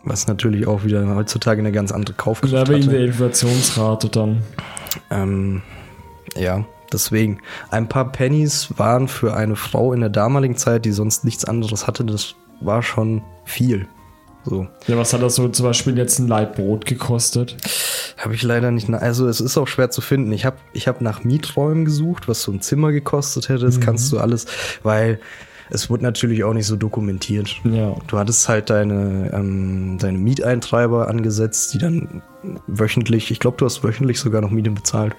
Was 0.04 0.26
natürlich 0.26 0.66
auch 0.66 0.82
wieder 0.82 1.14
heutzutage 1.14 1.60
eine 1.60 1.70
ganz 1.70 1.92
andere 1.92 2.14
Kaufkraft 2.14 2.52
Da 2.52 2.68
wegen 2.68 2.90
der 2.90 3.04
Inflationsrate 3.04 4.08
dann. 4.08 4.42
Ähm, 5.10 5.62
ja, 6.36 6.64
deswegen. 6.92 7.38
Ein 7.70 7.88
paar 7.88 8.12
Pennies 8.12 8.68
waren 8.76 9.08
für 9.08 9.34
eine 9.34 9.56
Frau 9.56 9.92
in 9.92 10.00
der 10.00 10.10
damaligen 10.10 10.56
Zeit, 10.56 10.84
die 10.84 10.92
sonst 10.92 11.24
nichts 11.24 11.44
anderes 11.44 11.86
hatte, 11.86 12.04
das 12.04 12.34
war 12.60 12.82
schon 12.82 13.22
viel. 13.44 13.88
So. 14.44 14.66
Ja, 14.88 14.96
was 14.96 15.12
hat 15.12 15.22
das 15.22 15.36
so 15.36 15.48
zum 15.48 15.66
Beispiel 15.66 15.96
jetzt 15.96 16.18
ein 16.18 16.26
Leib 16.26 16.56
Brot 16.56 16.84
gekostet? 16.84 17.56
Habe 18.16 18.34
ich 18.34 18.42
leider 18.42 18.70
nicht. 18.70 18.90
Also, 18.90 19.28
es 19.28 19.40
ist 19.40 19.56
auch 19.56 19.68
schwer 19.68 19.90
zu 19.90 20.00
finden. 20.00 20.32
Ich 20.32 20.44
habe 20.44 20.56
ich 20.72 20.88
hab 20.88 21.00
nach 21.00 21.22
Mieträumen 21.22 21.84
gesucht, 21.84 22.28
was 22.28 22.42
so 22.42 22.50
ein 22.50 22.60
Zimmer 22.60 22.90
gekostet 22.90 23.48
hätte. 23.48 23.64
Das 23.64 23.80
kannst 23.80 24.12
du 24.12 24.18
alles, 24.18 24.46
weil 24.82 25.20
es 25.70 25.88
wurde 25.88 26.02
natürlich 26.02 26.44
auch 26.44 26.52
nicht 26.52 26.66
so 26.66 26.76
dokumentiert. 26.76 27.60
Ja. 27.64 27.96
Du 28.06 28.18
hattest 28.18 28.48
halt 28.48 28.68
deine, 28.68 29.30
ähm, 29.32 29.96
deine 29.98 30.18
Mieteintreiber 30.18 31.08
angesetzt, 31.08 31.72
die 31.72 31.78
dann 31.78 32.22
wöchentlich, 32.66 33.30
ich 33.30 33.38
glaube, 33.38 33.56
du 33.56 33.64
hast 33.64 33.82
wöchentlich 33.82 34.20
sogar 34.20 34.42
noch 34.42 34.50
Miete 34.50 34.70
bezahlt, 34.70 35.14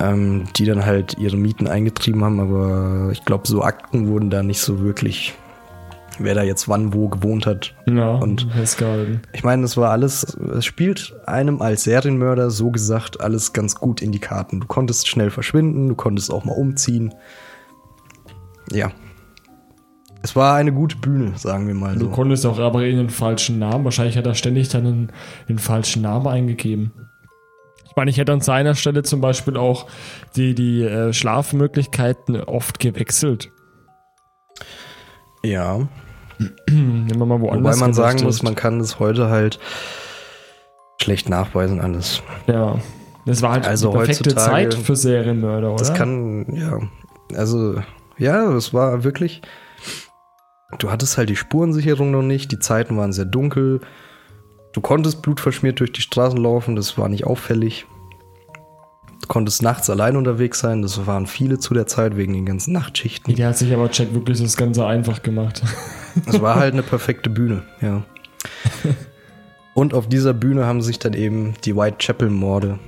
ähm, 0.00 0.44
die 0.56 0.64
dann 0.64 0.84
halt 0.84 1.16
ihre 1.18 1.36
Mieten 1.36 1.66
eingetrieben 1.66 2.24
haben, 2.24 2.40
aber 2.40 3.10
ich 3.12 3.24
glaube, 3.24 3.46
so 3.46 3.62
Akten 3.62 4.08
wurden 4.08 4.30
da 4.30 4.42
nicht 4.42 4.60
so 4.60 4.80
wirklich, 4.80 5.34
wer 6.18 6.34
da 6.34 6.42
jetzt 6.42 6.68
wann 6.68 6.92
wo 6.92 7.08
gewohnt 7.08 7.46
hat. 7.46 7.74
Ja, 7.86 8.16
Und-. 8.16 8.46
Ich 9.32 9.44
meine, 9.44 9.62
das 9.62 9.76
war 9.76 9.90
alles, 9.90 10.24
es 10.56 10.64
spielt 10.64 11.14
einem 11.26 11.62
als 11.62 11.84
Serienmörder 11.84 12.50
so 12.50 12.70
gesagt 12.70 13.20
alles 13.20 13.52
ganz 13.52 13.76
gut 13.76 14.02
in 14.02 14.12
die 14.12 14.18
Karten. 14.18 14.60
Du 14.60 14.66
konntest 14.66 15.08
schnell 15.08 15.30
verschwinden, 15.30 15.88
du 15.88 15.94
konntest 15.94 16.32
auch 16.32 16.44
mal 16.44 16.52
umziehen. 16.56 17.14
Ja. 18.72 18.90
Es 20.24 20.36
war 20.36 20.54
eine 20.54 20.72
gute 20.72 20.96
Bühne, 20.96 21.32
sagen 21.36 21.66
wir 21.66 21.74
mal 21.74 21.94
Du 21.96 22.04
so. 22.06 22.10
konntest 22.10 22.46
auch 22.46 22.60
aber 22.60 22.84
in 22.84 22.96
den 22.96 23.10
falschen 23.10 23.58
Namen. 23.58 23.84
Wahrscheinlich 23.84 24.16
hat 24.16 24.26
er 24.26 24.34
ständig 24.34 24.68
dann 24.68 24.86
einen, 24.86 25.12
den 25.48 25.58
falschen 25.58 26.02
Namen 26.02 26.28
eingegeben. 26.28 26.92
Ich 27.92 27.96
meine, 27.96 28.10
ich 28.10 28.16
hätte 28.16 28.32
an 28.32 28.40
seiner 28.40 28.74
Stelle 28.74 29.02
zum 29.02 29.20
Beispiel 29.20 29.58
auch 29.58 29.86
die, 30.34 30.54
die 30.54 30.82
äh, 30.82 31.12
Schlafmöglichkeiten 31.12 32.40
oft 32.40 32.78
gewechselt. 32.78 33.50
Ja. 35.44 35.86
Hm, 36.70 37.10
Wenn 37.10 37.18
man 37.18 37.28
mal 37.28 37.40
woanders 37.42 37.76
Wobei 37.76 37.86
man 37.86 37.92
sagen 37.92 38.22
muss, 38.22 38.42
man 38.42 38.54
kann 38.54 38.78
das 38.78 38.98
heute 38.98 39.28
halt 39.28 39.58
schlecht 41.02 41.28
nachweisen 41.28 41.82
alles. 41.82 42.22
Ja. 42.46 42.76
Das 43.26 43.42
war 43.42 43.52
halt 43.52 43.66
Also 43.66 43.90
die 43.90 43.98
perfekte 43.98 44.34
Zeit 44.36 44.72
für 44.72 44.96
Serienmörder, 44.96 45.74
oder? 45.74 45.76
Das 45.76 45.92
kann, 45.92 46.46
ja. 46.54 46.80
Also, 47.36 47.74
ja, 48.16 48.50
es 48.54 48.72
war 48.72 49.04
wirklich. 49.04 49.42
Du 50.78 50.90
hattest 50.90 51.18
halt 51.18 51.28
die 51.28 51.36
Spurensicherung 51.36 52.10
noch 52.10 52.22
nicht, 52.22 52.52
die 52.52 52.58
Zeiten 52.58 52.96
waren 52.96 53.12
sehr 53.12 53.26
dunkel. 53.26 53.82
Du 54.72 54.80
konntest 54.80 55.22
blutverschmiert 55.22 55.80
durch 55.80 55.92
die 55.92 56.00
Straßen 56.00 56.38
laufen, 56.38 56.76
das 56.76 56.96
war 56.96 57.08
nicht 57.08 57.24
auffällig. 57.26 57.86
Du 59.20 59.28
konntest 59.28 59.62
nachts 59.62 59.88
allein 59.90 60.16
unterwegs 60.16 60.60
sein, 60.60 60.82
das 60.82 61.06
waren 61.06 61.26
viele 61.26 61.58
zu 61.58 61.74
der 61.74 61.86
Zeit 61.86 62.16
wegen 62.16 62.32
den 62.32 62.46
ganzen 62.46 62.72
Nachtschichten. 62.72 63.34
Der 63.34 63.48
hat 63.48 63.58
sich 63.58 63.72
aber 63.72 63.88
Jack 63.92 64.14
wirklich 64.14 64.40
das 64.40 64.56
Ganze 64.56 64.86
einfach 64.86 65.22
gemacht. 65.22 65.62
Es 66.26 66.40
war 66.40 66.56
halt 66.56 66.72
eine 66.72 66.82
perfekte 66.82 67.30
Bühne, 67.30 67.62
ja. 67.80 68.02
Und 69.74 69.94
auf 69.94 70.08
dieser 70.08 70.34
Bühne 70.34 70.66
haben 70.66 70.82
sich 70.82 70.98
dann 70.98 71.14
eben 71.14 71.54
die 71.64 71.74
Whitechapel-Morde 71.74 72.78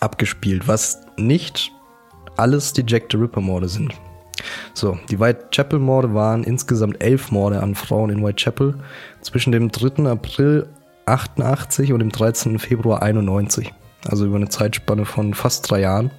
abgespielt, 0.00 0.66
was 0.66 1.00
nicht 1.16 1.70
alles 2.36 2.72
die 2.72 2.82
Jack 2.86 3.04
the 3.12 3.16
Ripper-Morde 3.16 3.68
sind. 3.68 3.94
So, 4.72 4.98
die 5.10 5.20
Whitechapel-Morde 5.20 6.14
waren 6.14 6.42
insgesamt 6.42 7.00
elf 7.02 7.30
Morde 7.30 7.62
an 7.62 7.74
Frauen 7.74 8.10
in 8.10 8.24
Whitechapel 8.24 8.74
zwischen 9.20 9.52
dem 9.52 9.70
3. 9.70 10.10
April 10.10 10.68
88 11.06 11.92
und 11.92 12.00
dem 12.00 12.10
13. 12.10 12.58
Februar 12.58 13.02
91. 13.02 13.72
Also 14.06 14.26
über 14.26 14.36
eine 14.36 14.48
Zeitspanne 14.48 15.04
von 15.04 15.34
fast 15.34 15.70
drei 15.70 15.80
Jahren. 15.80 16.10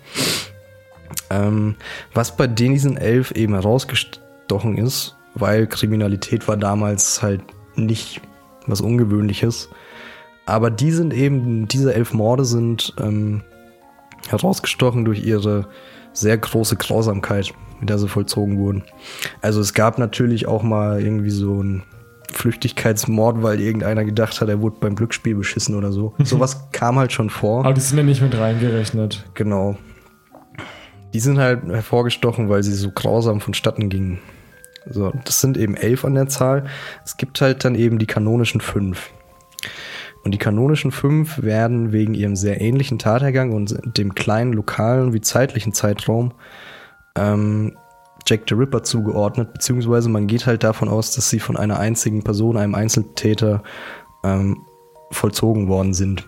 Ähm, 1.29 1.75
was 2.13 2.35
bei 2.35 2.47
diesen 2.47 2.97
elf 2.97 3.31
eben 3.31 3.53
herausgestochen 3.53 4.77
ist, 4.77 5.15
weil 5.33 5.67
Kriminalität 5.67 6.47
war 6.47 6.57
damals 6.57 7.21
halt 7.21 7.41
nicht 7.75 8.21
was 8.67 8.81
Ungewöhnliches. 8.81 9.69
Aber 10.45 10.69
die 10.69 10.91
sind 10.91 11.13
eben, 11.13 11.67
diese 11.67 11.93
elf 11.93 12.13
Morde 12.13 12.45
sind 12.45 12.93
ähm, 12.99 13.43
herausgestochen 14.27 15.05
durch 15.05 15.23
ihre 15.23 15.67
sehr 16.13 16.37
große 16.37 16.75
Grausamkeit, 16.77 17.53
mit 17.79 17.89
der 17.89 17.97
sie 17.97 18.07
vollzogen 18.07 18.57
wurden. 18.57 18.83
Also 19.41 19.59
es 19.59 19.73
gab 19.73 19.97
natürlich 19.97 20.47
auch 20.47 20.63
mal 20.63 21.01
irgendwie 21.01 21.31
so 21.31 21.61
ein 21.61 21.83
Flüchtigkeitsmord, 22.31 23.41
weil 23.43 23.59
irgendeiner 23.59 24.05
gedacht 24.05 24.39
hat, 24.41 24.49
er 24.49 24.61
wurde 24.61 24.77
beim 24.79 24.95
Glücksspiel 24.95 25.35
beschissen 25.35 25.75
oder 25.75 25.91
so. 25.91 26.13
Sowas 26.23 26.69
kam 26.71 26.97
halt 26.97 27.11
schon 27.11 27.29
vor. 27.29 27.65
Aber 27.65 27.73
die 27.73 27.81
sind 27.81 27.97
ja 27.97 28.03
nicht 28.03 28.21
mit 28.21 28.37
reingerechnet. 28.37 29.25
Genau. 29.33 29.77
Die 31.13 31.19
sind 31.19 31.37
halt 31.39 31.63
hervorgestochen, 31.63 32.49
weil 32.49 32.63
sie 32.63 32.73
so 32.73 32.91
grausam 32.91 33.39
vonstatten 33.39 33.89
gingen. 33.89 34.19
So, 34.87 35.11
das 35.23 35.41
sind 35.41 35.57
eben 35.57 35.75
elf 35.75 36.05
an 36.05 36.15
der 36.15 36.27
Zahl. 36.27 36.65
Es 37.03 37.17
gibt 37.17 37.41
halt 37.41 37.65
dann 37.65 37.75
eben 37.75 37.97
die 37.97 38.05
kanonischen 38.05 38.61
fünf. 38.61 39.11
Und 40.23 40.31
die 40.31 40.37
kanonischen 40.39 40.91
fünf 40.91 41.41
werden 41.43 41.91
wegen 41.91 42.15
ihrem 42.15 42.35
sehr 42.35 42.59
ähnlichen 42.59 42.99
Tathergang 42.99 43.51
und 43.51 43.77
dem 43.97 44.15
kleinen 44.15 44.53
lokalen 44.53 45.13
wie 45.13 45.21
zeitlichen 45.21 45.73
Zeitraum 45.73 46.33
ähm, 47.15 47.77
Jack 48.27 48.43
the 48.49 48.55
Ripper 48.55 48.83
zugeordnet, 48.83 49.53
beziehungsweise 49.53 50.09
man 50.09 50.27
geht 50.27 50.45
halt 50.45 50.63
davon 50.63 50.89
aus, 50.89 51.11
dass 51.11 51.29
sie 51.29 51.39
von 51.39 51.57
einer 51.57 51.79
einzigen 51.79 52.23
Person, 52.23 52.57
einem 52.57 52.75
Einzeltäter, 52.75 53.63
ähm, 54.23 54.65
vollzogen 55.11 55.67
worden 55.67 55.93
sind. 55.93 56.25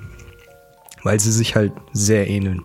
Weil 1.04 1.20
sie 1.20 1.32
sich 1.32 1.56
halt 1.56 1.74
sehr 1.94 2.28
ähneln. 2.28 2.64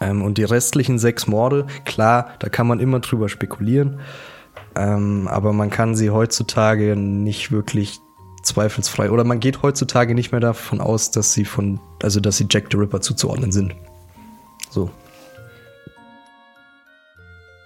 Ähm, 0.00 0.22
und 0.22 0.38
die 0.38 0.44
restlichen 0.44 0.98
sechs 0.98 1.26
Morde, 1.26 1.66
klar, 1.84 2.34
da 2.38 2.48
kann 2.48 2.66
man 2.66 2.80
immer 2.80 3.00
drüber 3.00 3.28
spekulieren, 3.28 4.00
ähm, 4.74 5.26
aber 5.28 5.52
man 5.52 5.70
kann 5.70 5.94
sie 5.96 6.10
heutzutage 6.10 6.96
nicht 6.96 7.50
wirklich 7.50 7.98
zweifelsfrei, 8.42 9.10
oder 9.10 9.24
man 9.24 9.40
geht 9.40 9.62
heutzutage 9.62 10.14
nicht 10.14 10.32
mehr 10.32 10.40
davon 10.40 10.80
aus, 10.80 11.10
dass 11.10 11.32
sie 11.32 11.44
von, 11.44 11.80
also 12.02 12.20
dass 12.20 12.36
sie 12.36 12.46
Jack 12.48 12.66
the 12.70 12.76
Ripper 12.76 13.00
zuzuordnen 13.00 13.52
sind. 13.52 13.74
So. 14.70 14.90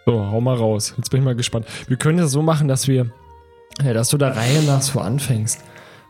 So, 0.06 0.26
hau 0.26 0.40
mal 0.40 0.56
raus. 0.56 0.94
Jetzt 0.96 1.10
bin 1.10 1.20
ich 1.20 1.24
mal 1.24 1.34
gespannt. 1.34 1.66
Wir 1.86 1.96
können 1.96 2.18
das 2.18 2.32
so 2.32 2.42
machen, 2.42 2.68
dass 2.68 2.88
wir, 2.88 3.06
ja, 3.82 3.92
dass 3.92 4.08
du 4.08 4.18
der 4.18 4.36
Reihe 4.36 4.62
nach 4.62 4.82
so 4.82 5.00
anfängst. 5.00 5.60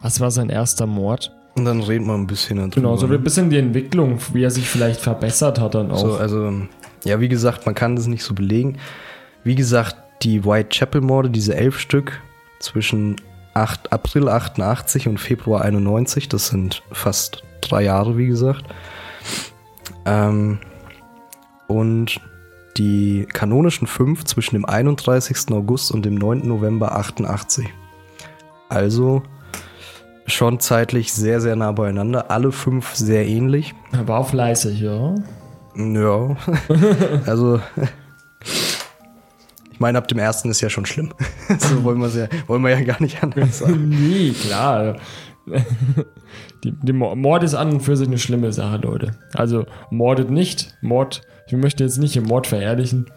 Was 0.01 0.21
war 0.21 0.31
sein 0.31 0.49
erster 0.49 0.87
Mord? 0.87 1.33
Und 1.57 1.65
dann 1.65 1.83
reden 1.83 2.07
wir 2.07 2.15
ein 2.15 2.27
bisschen 2.27 2.57
darüber. 2.57 2.75
Genau, 2.75 2.97
so 2.97 3.07
ne? 3.07 3.15
ein 3.15 3.23
bisschen 3.23 3.51
die 3.51 3.59
Entwicklung, 3.59 4.19
wie 4.33 4.45
er 4.45 4.51
sich 4.51 4.69
vielleicht 4.69 5.01
verbessert 5.01 5.59
hat 5.59 5.75
dann 5.75 5.91
auch. 5.91 5.99
So, 5.99 6.15
also, 6.15 6.53
ja, 7.05 7.21
wie 7.21 7.29
gesagt, 7.29 7.67
man 7.67 7.75
kann 7.75 7.97
das 7.97 8.07
nicht 8.07 8.23
so 8.23 8.35
belegen. 8.35 8.79
Wie 9.45 9.55
gesagt, 9.55 9.97
die 10.23 10.45
Whitechapel-Morde, 10.45 11.31
diese 11.31 11.55
elf 11.57 11.79
Stück 11.79 12.21
zwischen 12.61 13.17
8, 13.55 13.93
April 13.93 14.29
88 14.29 15.09
und 15.09 15.19
Februar 15.19 15.63
91, 15.63 16.29
das 16.29 16.49
sind 16.49 16.83
fast 16.93 17.43
drei 17.61 17.83
Jahre, 17.83 18.17
wie 18.17 18.27
gesagt. 18.27 18.65
Ähm, 20.07 20.59
und 21.67 22.21
die 22.77 23.27
kanonischen 23.33 23.87
fünf 23.87 24.25
zwischen 24.25 24.55
dem 24.55 24.65
31. 24.65 25.51
August 25.53 25.91
und 25.93 26.05
dem 26.05 26.15
9. 26.15 26.47
November 26.47 26.97
88. 26.97 27.67
Also 28.69 29.23
schon 30.27 30.61
zeitlich 30.61 31.13
sehr, 31.13 31.41
sehr 31.41 31.57
nah 31.57 31.73
beieinander. 31.73 32.31
Alle 32.31 32.53
fünf 32.53 32.95
sehr 32.95 33.27
ähnlich. 33.27 33.75
er 33.93 34.07
war 34.07 34.25
fleißig, 34.25 34.81
ja. 34.81 35.15
Ja. 35.77 36.37
also, 37.27 37.61
ich 39.73 39.81
meine, 39.81 39.99
ab 39.99 40.09
dem 40.09 40.19
ersten 40.19 40.51
ist 40.51 40.61
ja 40.61 40.71
schon 40.71 40.87
schlimm. 40.87 41.13
so 41.59 41.83
wollen, 41.85 42.01
wir's 42.01 42.17
ja, 42.17 42.29
wollen 42.47 42.63
wir 42.63 42.71
ja 42.71 42.83
gar 42.83 43.01
nicht 43.01 43.23
anders 43.23 43.59
sagen. 43.61 43.89
nee, 43.89 44.31
klar. 44.31 44.97
Die, 46.65 46.73
die 46.73 46.93
Mo- 46.93 47.15
Mord 47.15 47.43
ist 47.43 47.55
an 47.55 47.71
und 47.71 47.81
für 47.81 47.97
sich 47.97 48.07
eine 48.09 48.19
schlimme 48.19 48.53
Sache, 48.53 48.79
Leute. 48.79 49.13
Also 49.35 49.65
mordet 49.91 50.31
nicht. 50.31 50.75
Mord, 50.83 51.23
ich 51.47 51.55
möchte 51.55 51.85
jetzt 51.85 51.99
nicht 51.99 52.17
im 52.17 52.25
Mord 52.25 52.47
verherrlichen. 52.47 53.11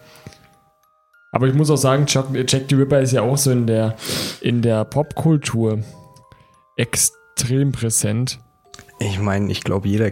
Aber 1.32 1.48
ich 1.48 1.54
muss 1.54 1.70
auch 1.72 1.78
sagen, 1.78 2.06
Chuck, 2.06 2.28
Jack 2.48 2.64
the 2.70 2.76
Ripper 2.76 3.02
ist 3.02 3.12
ja 3.12 3.22
auch 3.24 3.38
so 3.38 3.52
in 3.52 3.66
der, 3.68 3.96
in 4.42 4.62
der 4.62 4.86
Popkultur 4.86 5.80
extrem 6.78 7.72
präsent. 7.72 8.40
Ich 9.00 9.20
meine, 9.20 9.52
ich 9.52 9.64
glaube, 9.64 9.88
jeder 9.88 10.12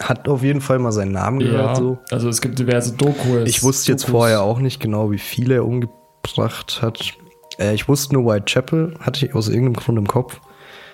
hat 0.00 0.28
auf 0.28 0.42
jeden 0.42 0.60
Fall 0.60 0.78
mal 0.78 0.92
seinen 0.92 1.12
Namen 1.12 1.40
gehört. 1.40 1.76
So. 1.76 1.98
Also 2.10 2.28
es 2.28 2.40
gibt 2.40 2.58
diverse 2.58 2.94
Dokus. 2.94 3.48
Ich 3.48 3.62
wusste 3.62 3.92
jetzt 3.92 4.04
Dokus. 4.04 4.12
vorher 4.12 4.42
auch 4.42 4.58
nicht 4.58 4.80
genau, 4.80 5.10
wie 5.10 5.18
viele 5.18 5.56
er 5.56 5.64
umgebracht 5.66 6.80
hat. 6.82 7.12
Äh, 7.58 7.74
ich 7.74 7.88
wusste 7.88 8.14
nur 8.14 8.24
Whitechapel, 8.32 8.94
hatte 9.00 9.26
ich 9.26 9.34
aus 9.34 9.48
irgendeinem 9.48 9.74
Grund 9.74 9.98
im 9.98 10.06
Kopf. 10.06 10.40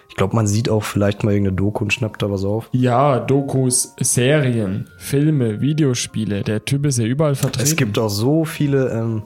Ich 0.08 0.16
glaube, 0.16 0.34
man 0.34 0.46
sieht 0.46 0.68
auch 0.68 0.82
vielleicht 0.82 1.22
mal 1.22 1.32
irgendeine 1.32 1.56
Doku 1.56 1.84
und 1.84 1.92
schnappt 1.92 2.22
da 2.22 2.30
was 2.30 2.44
auf. 2.44 2.68
Ja, 2.72 3.20
Dokus, 3.20 3.94
Serien, 4.00 4.88
Filme, 4.96 5.60
Videospiele. 5.60 6.42
Der 6.42 6.64
Typ 6.64 6.86
ist 6.86 6.98
ja 6.98 7.04
überall 7.04 7.34
vertreten. 7.34 7.64
Es 7.64 7.76
gibt 7.76 7.98
auch 7.98 8.08
so 8.08 8.44
viele 8.44 8.88
ähm, 8.90 9.22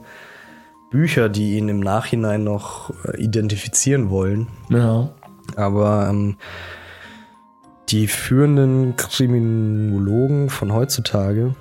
Bücher, 0.91 1.29
die 1.29 1.57
ihn 1.57 1.69
im 1.69 1.79
Nachhinein 1.79 2.43
noch 2.43 2.91
äh, 3.05 3.17
identifizieren 3.19 4.09
wollen. 4.11 4.47
Ja. 4.69 5.09
Aber 5.55 6.07
ähm, 6.09 6.37
die 7.89 8.07
führenden 8.07 8.95
Kriminologen 8.95 10.49
von 10.49 10.73
heutzutage 10.73 11.55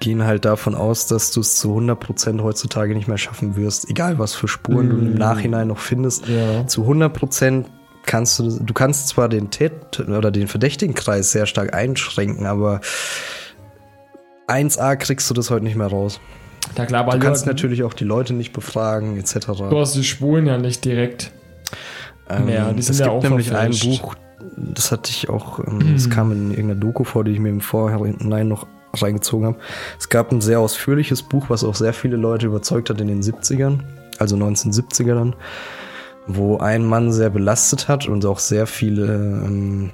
gehen 0.00 0.24
halt 0.24 0.44
davon 0.44 0.74
aus, 0.74 1.06
dass 1.06 1.30
du 1.30 1.40
es 1.40 1.56
zu 1.56 1.76
100% 1.78 2.42
heutzutage 2.42 2.94
nicht 2.94 3.08
mehr 3.08 3.16
schaffen 3.18 3.56
wirst, 3.56 3.88
egal 3.88 4.18
was 4.18 4.34
für 4.34 4.46
Spuren 4.46 4.90
du 4.90 4.96
im 4.98 5.14
Mm. 5.14 5.18
Nachhinein 5.18 5.68
noch 5.68 5.78
findest. 5.78 6.28
Ja. 6.28 6.66
Zu 6.66 6.82
100% 6.82 7.64
kannst 8.06 8.38
du, 8.38 8.58
du 8.60 8.74
kannst 8.74 9.08
zwar 9.08 9.28
den 9.28 9.50
Tät 9.50 10.00
oder 10.00 10.30
den 10.30 10.48
Verdächtigenkreis 10.48 11.32
sehr 11.32 11.46
stark 11.46 11.74
einschränken, 11.74 12.46
aber 12.46 12.80
1a 14.48 14.96
kriegst 14.96 15.28
du 15.28 15.34
das 15.34 15.50
heute 15.50 15.64
nicht 15.64 15.76
mehr 15.76 15.88
raus. 15.88 16.20
Na 16.76 16.86
klar, 16.86 17.06
weil 17.06 17.18
Du 17.18 17.26
kannst 17.26 17.46
natürlich 17.46 17.82
auch 17.82 17.94
die 17.94 18.04
Leute 18.04 18.32
nicht 18.32 18.52
befragen, 18.52 19.18
etc. 19.18 19.46
du 19.70 19.78
hast 19.78 19.94
die 19.94 20.04
Spuren 20.04 20.46
ja 20.46 20.58
nicht 20.58 20.84
direkt. 20.84 21.32
Ja, 22.28 22.72
die 22.72 22.82
sind 22.82 22.94
es 22.94 22.98
ja 22.98 23.06
gibt 23.06 23.16
auch 23.16 23.22
nämlich 23.22 23.54
ein. 23.54 23.70
Buch, 23.70 24.16
das 24.56 24.90
hatte 24.90 25.10
ich 25.10 25.28
auch, 25.28 25.60
ähm, 25.60 25.92
das 25.94 26.10
kam 26.10 26.32
in 26.32 26.50
irgendeiner 26.50 26.80
Doku 26.80 27.04
vor, 27.04 27.22
die 27.24 27.32
ich 27.32 27.38
mir 27.38 27.50
im 27.50 27.60
Vorhinein 27.60 28.48
noch 28.48 28.66
reingezogen 28.94 29.46
habe. 29.46 29.58
Es 29.98 30.08
gab 30.08 30.32
ein 30.32 30.40
sehr 30.40 30.58
ausführliches 30.60 31.22
Buch, 31.22 31.46
was 31.48 31.62
auch 31.62 31.74
sehr 31.74 31.92
viele 31.92 32.16
Leute 32.16 32.46
überzeugt 32.46 32.90
hat 32.90 33.00
in 33.00 33.08
den 33.08 33.22
70ern, 33.22 33.80
also 34.18 34.36
1970er 34.36 35.14
dann, 35.14 35.36
wo 36.26 36.58
ein 36.58 36.84
Mann 36.84 37.12
sehr 37.12 37.30
belastet 37.30 37.88
hat 37.88 38.08
und 38.08 38.24
auch 38.26 38.38
sehr 38.38 38.66
viele 38.66 39.04
ähm, 39.06 39.90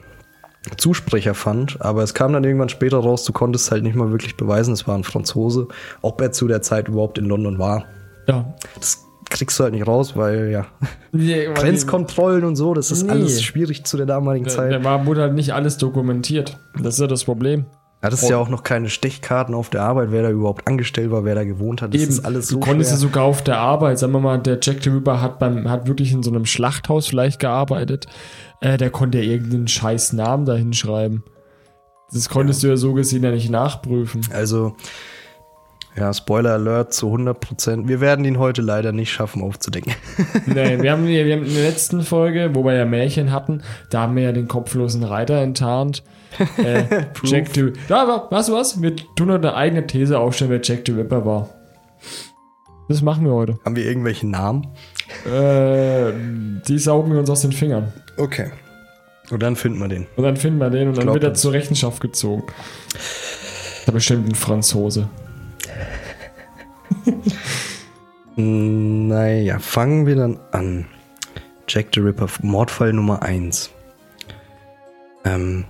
Zusprecher 0.77 1.35
fand. 1.35 1.81
Aber 1.81 2.03
es 2.03 2.15
kam 2.15 2.33
dann 2.33 2.45
irgendwann 2.45 2.69
später 2.69 2.99
raus, 2.99 3.25
du 3.25 3.33
konntest 3.33 3.71
halt 3.71 3.83
nicht 3.83 3.97
mal 3.97 4.11
wirklich 4.11 4.37
beweisen, 4.37 4.73
es 4.73 4.87
war 4.87 4.97
ein 4.97 5.05
Franzose, 5.05 5.69
ob 6.01 6.21
er 6.21 6.33
zu 6.33 6.47
der 6.49 6.63
Zeit 6.63 6.89
überhaupt 6.89 7.19
in 7.19 7.25
London 7.27 7.59
war. 7.59 7.85
Ja. 8.29 8.55
Das 8.77 9.05
kriegst 9.29 9.59
du 9.59 9.65
halt 9.65 9.73
nicht 9.75 9.87
raus, 9.87 10.17
weil 10.17 10.51
ja, 10.51 10.67
Nee, 11.13 11.49
weil 11.49 11.55
Grenzkontrollen 11.55 12.45
und 12.45 12.57
so, 12.57 12.75
das 12.75 12.91
ist 12.91 13.05
Nee. 13.05 13.11
alles 13.13 13.43
schwierig 13.43 13.85
zu 13.85 13.97
der 13.97 14.07
damaligen 14.07 14.45
die- 14.45 14.51
Zeit. 14.51 14.73
Da 14.73 14.85
war, 14.85 15.05
wurde 15.07 15.23
halt 15.23 15.35
nicht 15.35 15.53
alles 15.55 15.79
dokumentiert. 15.79 16.59
Das 16.81 16.95
ist 16.95 17.01
ja 17.01 17.07
das 17.07 17.25
Problem. 17.25 17.67
Ja, 18.03 18.09
ist 18.09 18.29
ja 18.29 18.37
auch 18.37 18.49
noch 18.49 18.65
keine 18.65 18.89
Stechkarten 18.89 19.55
auf 19.55 19.71
der 19.71 19.83
Arbeit, 19.83 20.11
wer 20.11 20.23
da 20.23 20.31
überhaupt 20.31 20.67
angestellt 20.67 21.13
war, 21.13 21.25
wer 21.25 21.37
da 21.37 21.45
gewohnt 21.45 21.83
hat. 21.83 21.95
Das 21.95 22.03
ist 22.03 22.25
alles 22.25 22.49
so 22.49 22.57
du 22.57 22.61
konntest 22.61 22.91
ja 22.91 22.97
sogar 22.97 23.23
auf 23.23 23.43
der 23.43 23.59
Arbeit, 23.59 24.01
sagen 24.01 24.13
wir 24.13 24.19
mal, 24.19 24.39
der 24.39 24.59
Jack 24.61 24.85
Ripper 24.85 25.21
hat 25.21 25.39
beim, 25.39 25.71
hat 25.71 25.87
wirklich 25.87 26.13
in 26.13 26.25
so 26.25 26.31
einem 26.31 26.45
Schlachthaus 26.45 27.07
vielleicht 27.07 27.39
gearbeitet. 27.39 28.07
Äh, 28.61 28.77
der 28.77 28.91
konnte 28.91 29.19
ja 29.19 29.25
irgendeinen 29.25 29.69
scheiß 29.69 30.15
Namen 30.15 30.47
da 30.47 30.55
hinschreiben. 30.55 31.23
Das 32.13 32.29
konntest 32.29 32.63
du 32.63 32.67
ja 32.67 32.77
so 32.77 32.93
gesehen 32.93 33.23
ja 33.23 33.31
nicht 33.31 33.51
nachprüfen. 33.51 34.27
Also, 34.33 34.75
ja, 35.97 36.13
Spoiler 36.13 36.55
Alert 36.55 36.93
zu 36.93 37.07
100 37.07 37.39
Prozent. 37.39 37.89
Wir 37.89 38.01
werden 38.01 38.25
ihn 38.25 38.39
heute 38.39 38.63
leider 38.63 38.93
nicht 38.93 39.13
schaffen 39.13 39.43
aufzudecken. 39.43 39.95
Nee, 40.47 40.83
wir 40.83 40.91
haben, 40.93 41.07
wir 41.07 41.23
haben 41.23 41.45
in 41.45 41.55
der 41.55 41.65
letzten 41.65 42.03
Folge, 42.03 42.51
wo 42.55 42.65
wir 42.65 42.75
ja 42.75 42.85
Märchen 42.85 43.31
hatten, 43.31 43.63
da 43.91 44.03
haben 44.03 44.17
wir 44.17 44.25
ja 44.25 44.33
den 44.33 44.49
kopflosen 44.49 45.05
Reiter 45.05 45.37
enttarnt. 45.37 46.03
Äh, 46.59 46.85
Jack 47.25 47.49
the 47.55 47.73
Ja, 47.89 48.03
aber 48.03 48.31
weißt 48.31 48.49
du 48.49 48.53
was? 48.55 48.81
Wir 48.81 48.97
tun 48.97 49.31
heute 49.31 49.49
eine 49.49 49.57
eigene 49.57 49.87
These 49.87 50.19
aufstellen, 50.19 50.51
wer 50.51 50.61
Jack 50.63 50.83
the 50.87 50.93
Ripper 50.93 51.25
war. 51.25 51.51
Das 52.89 53.03
machen 53.03 53.25
wir 53.25 53.33
heute. 53.33 53.59
Haben 53.65 53.77
wir 53.77 53.87
irgendwelche 53.87 54.27
Namen? 54.27 54.69
Äh, 55.25 56.13
die 56.67 56.79
saugen 56.79 57.13
wir 57.13 57.21
uns 57.21 57.31
aus 57.31 57.43
den 57.43 57.53
Fingern. 57.53 57.93
Okay. 58.17 58.51
Und 59.31 59.43
dann 59.43 59.57
finden 59.57 59.79
wir 59.79 59.89
den. 59.89 60.07
Und 60.17 60.25
dann 60.25 60.37
finden 60.37 60.59
wir 60.59 60.71
den 60.71 60.89
und 60.89 60.99
dann 60.99 61.07
wird 61.07 61.25
er 61.25 61.31
das. 61.31 61.41
zur 61.41 61.53
Rechenschaft 61.53 62.01
gezogen. 62.01 62.45
Da 63.87 63.93
bestimmt 63.93 64.29
ein 64.29 64.35
Franzose. 64.35 65.09
Naja, 68.37 69.59
fangen 69.59 70.07
wir 70.07 70.17
dann 70.17 70.39
an. 70.53 70.87
Jack 71.69 71.89
the 71.95 72.01
Ripper, 72.01 72.29
Mordfall 72.41 72.93
Nummer 72.93 73.23
1. 73.23 73.71
Ähm, 75.25 75.67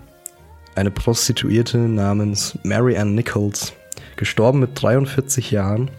eine 0.74 0.90
Prostituierte 0.90 1.78
namens 1.78 2.58
Mary 2.62 2.96
Ann 2.96 3.14
Nichols, 3.14 3.72
gestorben 4.16 4.60
mit 4.60 4.70
43 4.80 5.50
Jahren, 5.50 5.90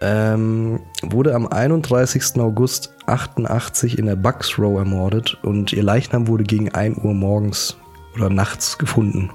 ähm, 0.00 0.80
wurde 1.02 1.34
am 1.34 1.46
31. 1.46 2.40
August 2.40 2.94
88 3.06 3.98
in 3.98 4.06
der 4.06 4.16
Bucks 4.16 4.58
Row 4.58 4.78
ermordet 4.78 5.36
und 5.42 5.72
ihr 5.72 5.82
Leichnam 5.82 6.28
wurde 6.28 6.44
gegen 6.44 6.72
1 6.72 6.98
Uhr 6.98 7.14
morgens 7.14 7.76
oder 8.14 8.30
nachts 8.30 8.78
gefunden. 8.78 9.30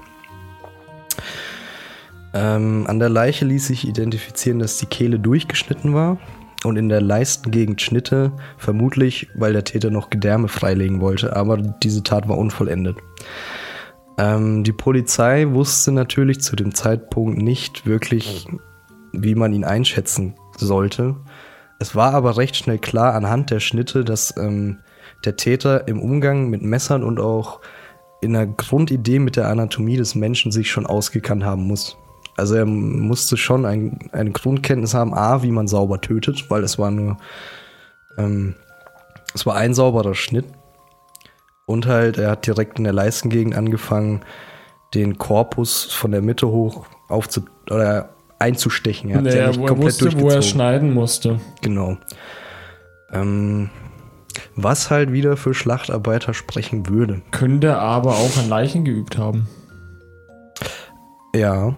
Ähm, 2.32 2.86
an 2.88 2.98
der 2.98 3.10
Leiche 3.10 3.44
ließ 3.44 3.66
sich 3.66 3.86
identifizieren, 3.86 4.58
dass 4.58 4.78
die 4.78 4.86
Kehle 4.86 5.20
durchgeschnitten 5.20 5.94
war 5.94 6.18
und 6.64 6.76
in 6.76 6.88
der 6.88 7.00
Leistengegend 7.00 7.80
Schnitte, 7.80 8.32
vermutlich 8.56 9.28
weil 9.34 9.52
der 9.52 9.64
Täter 9.64 9.90
noch 9.90 10.10
Gedärme 10.10 10.48
freilegen 10.48 11.00
wollte, 11.00 11.36
aber 11.36 11.58
diese 11.58 12.02
Tat 12.02 12.28
war 12.28 12.38
unvollendet. 12.38 12.96
Ähm, 14.18 14.64
die 14.64 14.72
Polizei 14.72 15.46
wusste 15.50 15.92
natürlich 15.92 16.40
zu 16.40 16.56
dem 16.56 16.74
Zeitpunkt 16.74 17.38
nicht 17.38 17.86
wirklich, 17.86 18.46
wie 19.12 19.34
man 19.34 19.52
ihn 19.52 19.64
einschätzen 19.64 20.34
sollte. 20.56 21.16
Es 21.78 21.96
war 21.96 22.14
aber 22.14 22.36
recht 22.36 22.56
schnell 22.56 22.78
klar 22.78 23.14
anhand 23.14 23.50
der 23.50 23.60
Schnitte, 23.60 24.04
dass 24.04 24.36
ähm, 24.36 24.78
der 25.24 25.36
Täter 25.36 25.88
im 25.88 26.00
Umgang 26.00 26.48
mit 26.48 26.62
Messern 26.62 27.02
und 27.02 27.18
auch 27.18 27.60
in 28.20 28.32
der 28.32 28.46
Grundidee 28.46 29.18
mit 29.18 29.36
der 29.36 29.48
Anatomie 29.48 29.96
des 29.96 30.14
Menschen 30.14 30.52
sich 30.52 30.70
schon 30.70 30.86
ausgekannt 30.86 31.44
haben 31.44 31.66
muss. 31.66 31.96
Also 32.36 32.54
er 32.54 32.66
musste 32.66 33.36
schon 33.36 33.64
ein, 33.64 34.10
eine 34.12 34.32
Grundkenntnis 34.32 34.94
haben, 34.94 35.14
a, 35.14 35.42
wie 35.42 35.50
man 35.50 35.68
sauber 35.68 36.00
tötet, 36.00 36.50
weil 36.50 36.64
es 36.64 36.78
war 36.78 36.90
nur, 36.90 37.16
ähm, 38.18 38.54
es 39.34 39.46
war 39.46 39.56
ein 39.56 39.74
sauberer 39.74 40.14
Schnitt. 40.14 40.46
Und 41.66 41.86
halt, 41.86 42.18
er 42.18 42.30
hat 42.30 42.46
direkt 42.46 42.78
in 42.78 42.84
der 42.84 42.92
Leistengegend 42.92 43.54
angefangen, 43.54 44.20
den 44.94 45.18
Korpus 45.18 45.84
von 45.84 46.10
der 46.12 46.22
Mitte 46.22 46.48
hoch 46.48 46.86
aufzu 47.08 47.42
oder 47.70 48.10
einzustechen. 48.38 49.10
Er 49.10 49.16
hat 49.16 49.24
Naja, 49.24 49.36
ja 49.36 49.46
nicht 49.48 49.58
wo 49.60 49.62
er 49.64 49.68
komplett 49.68 49.86
wusste, 49.92 50.04
wo 50.04 50.06
er 50.06 50.12
durchgezogen. 50.20 50.42
schneiden 50.42 50.94
musste. 50.94 51.40
Genau. 51.62 51.96
Ähm, 53.12 53.70
was 54.56 54.90
halt 54.90 55.12
wieder 55.12 55.36
für 55.36 55.54
Schlachtarbeiter 55.54 56.34
sprechen 56.34 56.88
würde. 56.88 57.22
Könnte 57.30 57.76
aber 57.78 58.10
auch 58.16 58.36
an 58.36 58.48
Leichen 58.48 58.84
geübt 58.84 59.16
haben. 59.16 59.48
Ja. 61.34 61.74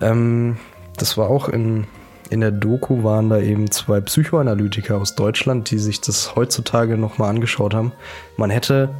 Ähm, 0.00 0.56
das 0.96 1.16
war 1.18 1.28
auch 1.28 1.48
in, 1.48 1.86
in 2.30 2.40
der 2.40 2.52
Doku 2.52 3.02
waren 3.02 3.28
da 3.28 3.40
eben 3.40 3.70
zwei 3.70 4.00
Psychoanalytiker 4.00 4.96
aus 4.96 5.16
Deutschland, 5.16 5.70
die 5.70 5.78
sich 5.78 6.00
das 6.00 6.36
heutzutage 6.36 6.96
nochmal 6.96 7.30
angeschaut 7.30 7.74
haben. 7.74 7.92
Man 8.36 8.50
hätte 8.50 8.90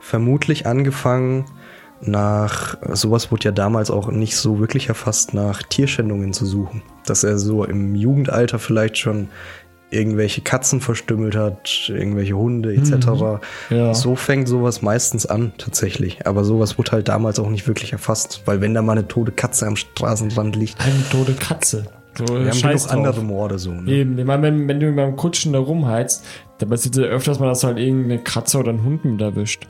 vermutlich 0.00 0.66
angefangen, 0.66 1.46
nach, 2.02 2.76
sowas 2.92 3.32
wurde 3.32 3.44
ja 3.44 3.52
damals 3.52 3.90
auch 3.90 4.10
nicht 4.10 4.36
so 4.36 4.60
wirklich 4.60 4.88
erfasst, 4.88 5.32
nach 5.32 5.62
Tierschändungen 5.62 6.34
zu 6.34 6.44
suchen. 6.44 6.82
Dass 7.06 7.24
er 7.24 7.38
so 7.38 7.64
im 7.64 7.94
Jugendalter 7.94 8.58
vielleicht 8.58 8.98
schon 8.98 9.28
irgendwelche 9.90 10.42
Katzen 10.42 10.80
verstümmelt 10.80 11.36
hat, 11.36 11.88
irgendwelche 11.88 12.36
Hunde 12.36 12.74
etc. 12.74 13.40
Ja. 13.70 13.94
So 13.94 14.16
fängt 14.16 14.48
sowas 14.48 14.82
meistens 14.82 15.24
an, 15.24 15.52
tatsächlich. 15.56 16.26
Aber 16.26 16.44
sowas 16.44 16.76
wurde 16.76 16.92
halt 16.92 17.08
damals 17.08 17.38
auch 17.38 17.48
nicht 17.48 17.66
wirklich 17.66 17.92
erfasst, 17.92 18.42
weil 18.44 18.60
wenn 18.60 18.74
da 18.74 18.82
mal 18.82 18.92
eine 18.92 19.08
tote 19.08 19.32
Katze 19.32 19.66
am 19.66 19.76
Straßenrand 19.76 20.56
liegt, 20.56 20.80
Eine 20.80 21.08
tote 21.10 21.32
Katze. 21.34 21.86
So, 22.16 22.24
wir 22.28 22.50
haben 22.50 22.60
genug 22.60 22.62
drauf. 22.62 22.90
andere 22.90 23.22
Morde 23.22 23.58
so. 23.58 23.72
Ne? 23.72 23.90
Eben, 23.90 24.18
ich 24.18 24.24
meine, 24.24 24.42
wenn, 24.44 24.68
wenn 24.68 24.80
du 24.80 24.92
beim 24.92 25.16
Kutschen 25.16 25.52
da 25.52 25.58
rumheizt, 25.58 26.24
dann 26.58 26.68
passiert 26.70 26.96
ja 26.96 27.02
öfters 27.04 27.40
mal, 27.40 27.46
dass 27.48 27.60
du 27.60 27.66
halt 27.68 27.78
irgendeine 27.78 28.18
Katze 28.22 28.58
oder 28.58 28.70
einen 28.70 28.84
Hund 28.84 29.04
mit 29.04 29.20
erwischt. 29.20 29.66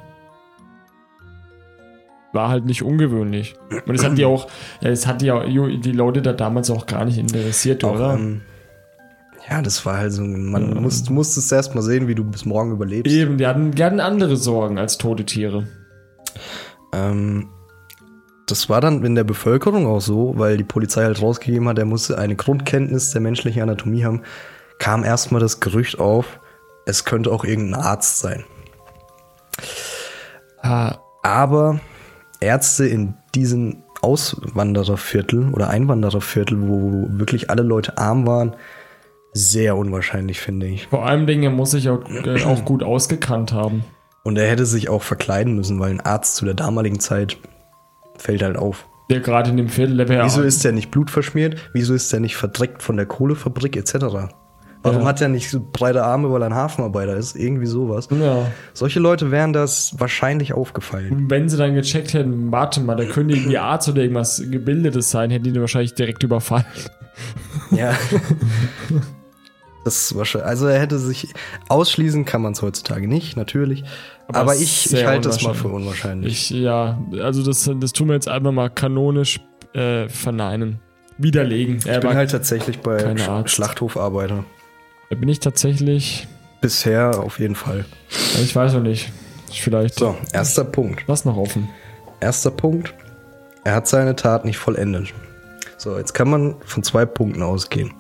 War 2.33 2.49
halt 2.49 2.65
nicht 2.67 2.83
ungewöhnlich. 2.83 3.55
Und 3.87 3.95
es 3.95 4.05
hat 4.05 4.19
die 4.19 4.25
auch, 4.27 4.49
ja, 4.81 4.91
es 4.91 5.07
hat 5.07 5.23
die, 5.23 5.31
auch, 5.31 5.45
die 5.45 5.93
Leute 5.93 6.21
da 6.21 6.33
damals 6.33 6.71
auch 6.71 6.87
gar 6.87 7.05
nicht 7.05 7.19
interessiert, 7.19 7.85
Auch, 7.85 7.95
oder? 7.95 8.15
ähm, 8.15 8.43
Ja, 9.49 9.63
das 9.63 9.87
war 9.87 9.99
halt 9.99 10.13
so, 10.13 10.23
man 10.23 10.83
muss, 10.83 11.03
du 11.05 11.13
musstest 11.13 11.53
erst 11.53 11.75
mal 11.75 11.83
sehen, 11.83 12.09
wie 12.09 12.15
du 12.15 12.25
bis 12.25 12.45
morgen 12.45 12.73
überlebst. 12.73 13.13
Eben, 13.13 13.39
die 13.39 13.47
hatten, 13.47 13.71
die 13.73 13.85
hatten 13.85 14.01
andere 14.01 14.37
Sorgen 14.37 14.79
als 14.79 14.99
tote 14.99 15.25
Tiere. 15.25 15.67
Ähm, 16.93 17.49
das 18.47 18.69
war 18.69 18.81
dann 18.81 19.05
in 19.05 19.15
der 19.15 19.25
Bevölkerung 19.25 19.87
auch 19.87 20.01
so, 20.01 20.35
weil 20.37 20.57
die 20.57 20.65
Polizei 20.65 21.05
halt 21.05 21.21
rausgegeben 21.21 21.69
hat, 21.69 21.79
er 21.79 21.85
musste 21.85 22.19
eine 22.19 22.37
Grundkenntnis 22.37 23.11
der 23.11 23.21
menschlichen 23.21 23.63
Anatomie 23.63 24.05
haben, 24.05 24.23
kam 24.79 25.05
erstmal 25.05 25.41
das 25.41 25.61
Gerücht 25.61 25.99
auf, 25.99 26.41
es 26.87 27.05
könnte 27.05 27.33
auch 27.33 27.45
irgendein 27.45 27.81
Arzt 27.81 28.19
sein. 28.19 28.45
Ah, 30.61 30.97
Aber 31.23 31.81
Ärzte 32.41 32.87
in 32.87 33.15
diesen 33.35 33.83
Auswandererviertel 34.03 35.51
oder 35.53 35.69
Einwandererviertel, 35.69 36.69
wo 36.69 37.07
wirklich 37.09 37.51
alle 37.51 37.63
Leute 37.63 37.97
arm 37.97 38.27
waren, 38.27 38.57
sehr 39.33 39.77
unwahrscheinlich, 39.77 40.41
finde 40.41 40.67
ich. 40.67 40.87
vor 40.89 41.07
allem 41.07 41.27
Dingen, 41.27 41.43
er 41.43 41.51
muss 41.51 41.73
sich 41.73 41.89
auch, 41.89 42.09
äh, 42.09 42.45
auch 42.45 42.65
gut 42.65 42.83
ausgekannt 42.83 43.53
haben. 43.53 43.85
Und 44.23 44.39
er 44.39 44.49
hätte 44.49 44.65
sich 44.65 44.89
auch 44.89 45.03
verkleiden 45.03 45.55
müssen, 45.55 45.81
weil 45.81 45.91
ein 45.91 46.01
Arzt 46.01 46.37
zu 46.37 46.45
der 46.45 46.55
damaligen 46.55 47.01
Zeit 47.01 47.37
fällt 48.17 48.43
halt 48.43 48.57
auf. 48.57 48.87
Der 49.11 49.21
gerade 49.21 49.51
in 49.51 49.57
dem 49.57 49.69
Viertel, 49.69 49.99
Wieso 50.09 50.43
ist 50.43 50.65
der 50.65 50.73
nicht 50.73 50.91
blutverschmiert? 50.91 51.57
Wieso 51.75 51.93
ist 51.95 52.13
der 52.13 52.21
nicht 52.21 52.37
verdreckt 52.37 52.83
von 52.83 52.97
der 52.97 53.07
Kohlefabrik 53.07 53.77
etc.? 53.77 53.97
Warum 54.83 55.01
Ja. 55.01 55.07
hat 55.07 55.21
er 55.23 55.29
nicht 55.29 55.51
so 55.51 55.61
breite 55.73 56.05
Arme, 56.05 56.31
weil 56.31 56.43
er 56.43 56.47
ein 56.47 56.55
Hafenarbeiter 56.55 57.17
ist? 57.17 57.37
Irgendwie 57.37 57.67
sowas. 57.67 58.09
Ja. 58.11 58.47
Solche 58.75 59.01
Leute 59.01 59.31
wären 59.31 59.53
das 59.55 59.95
wahrscheinlich 59.99 60.53
aufgefallen. 60.53 61.27
Wenn 61.29 61.49
sie 61.49 61.57
dann 61.57 61.75
gecheckt 61.75 62.13
hätten, 62.13 62.53
warte 62.53 62.81
mal, 62.81 62.95
da 62.95 63.05
könnte 63.05 63.35
irgendwie 63.35 63.57
Arzt 63.59 63.89
oder 63.89 64.03
irgendwas 64.03 64.43
Gebildetes 64.51 65.11
sein, 65.11 65.31
hätten 65.31 65.45
die 65.45 65.53
den 65.53 65.61
wahrscheinlich 65.61 65.95
direkt 65.95 66.23
überfallen. 66.23 66.65
Ja. 67.71 67.95
Das 69.85 69.97
ist 70.03 70.17
wahrscheinlich, 70.17 70.49
also 70.49 70.67
er 70.67 70.81
hätte 70.81 70.99
sich 70.99 71.29
ausschließen 71.69 72.25
kann 72.25 72.41
man 72.43 72.53
es 72.53 72.63
heutzutage 72.63 73.07
nicht, 73.07 73.37
natürlich. 73.37 73.85
Aber 74.29 74.39
Aber, 74.41 74.55
ich, 74.57 74.93
ich 74.93 75.05
halte 75.05 75.29
das 75.29 75.43
mal 75.43 75.55
für 75.55 75.69
unwahrscheinlich. 75.69 76.51
Ich, 76.51 76.59
ja, 76.61 76.99
also 77.23 77.43
das, 77.43 77.71
das 77.81 77.93
tun 77.93 78.09
wir 78.09 78.15
jetzt 78.15 78.29
einfach 78.29 78.53
mal 78.53 78.71
kanonisch 78.71 79.41
äh, 79.75 80.09
verneinen. 80.09 80.79
Widerlegen. 81.19 81.79
Er 81.85 81.95
Ich 81.97 82.01
bin 82.01 82.11
war- 82.11 82.17
halt 82.17 82.31
tatsächlich 82.31 82.81
bei 82.81 83.17
Sch. 83.17 83.51
Schlachthofarbeiter. 83.53 84.45
da 85.11 85.17
bin 85.17 85.29
ich 85.29 85.41
tatsächlich, 85.41 86.27
Bisher 86.61 87.21
auf 87.21 87.39
jeden 87.39 87.55
Fall. 87.55 87.85
ich 88.43 88.55
weiß 88.57 88.73
noch 88.75 88.83
nicht. 88.83 89.13
Vielleicht 89.53 89.99
So, 89.99 90.17
erster 90.33 90.65
Punkt. 90.65 91.05
was 91.07 91.25
noch 91.25 91.37
offen. 91.37 91.69
Erster 92.21 92.51
Punkt. 92.51 92.93
Er 93.65 93.75
hat 93.77 93.87
seine 93.87 94.17
Tat 94.17 94.45
nicht 94.45 94.57
vollendet. 94.59 95.13
So, 95.77 95.97
jetzt 95.99 96.15
kann 96.15 96.29
man 96.31 96.57
von 96.65 96.83
zwei 96.83 97.05
Punkten 97.05 97.43
ausgehen. 97.43 97.93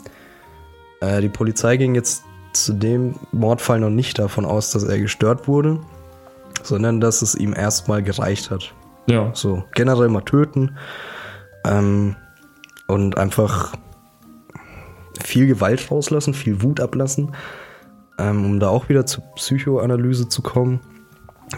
Äh, 1.00 1.20
die 1.20 1.28
Polizei 1.28 1.76
ging 1.76 1.94
jetzt 1.94 2.24
zu 2.54 2.72
dem 2.72 3.14
Mordfall 3.32 3.78
noch 3.80 3.90
nicht 3.90 4.18
davon 4.18 4.44
aus, 4.46 4.70
dass 4.72 4.82
er 4.84 4.98
gestört 4.98 5.46
wurde, 5.46 5.78
sondern 6.66 7.00
dass 7.00 7.22
es 7.22 7.34
ihm 7.34 7.54
erstmal 7.54 8.02
gereicht 8.02 8.50
hat. 8.50 8.74
Ja. 9.06 9.30
So, 9.34 9.64
generell 9.74 10.08
mal 10.08 10.22
töten 10.22 10.76
ähm, 11.66 12.16
und 12.86 13.18
einfach 13.18 13.74
viel 15.22 15.46
Gewalt 15.46 15.90
rauslassen, 15.90 16.34
viel 16.34 16.62
Wut 16.62 16.80
ablassen, 16.80 17.34
ähm, 18.18 18.44
um 18.44 18.60
da 18.60 18.68
auch 18.68 18.88
wieder 18.88 19.06
zur 19.06 19.24
Psychoanalyse 19.36 20.28
zu 20.28 20.42
kommen. 20.42 20.80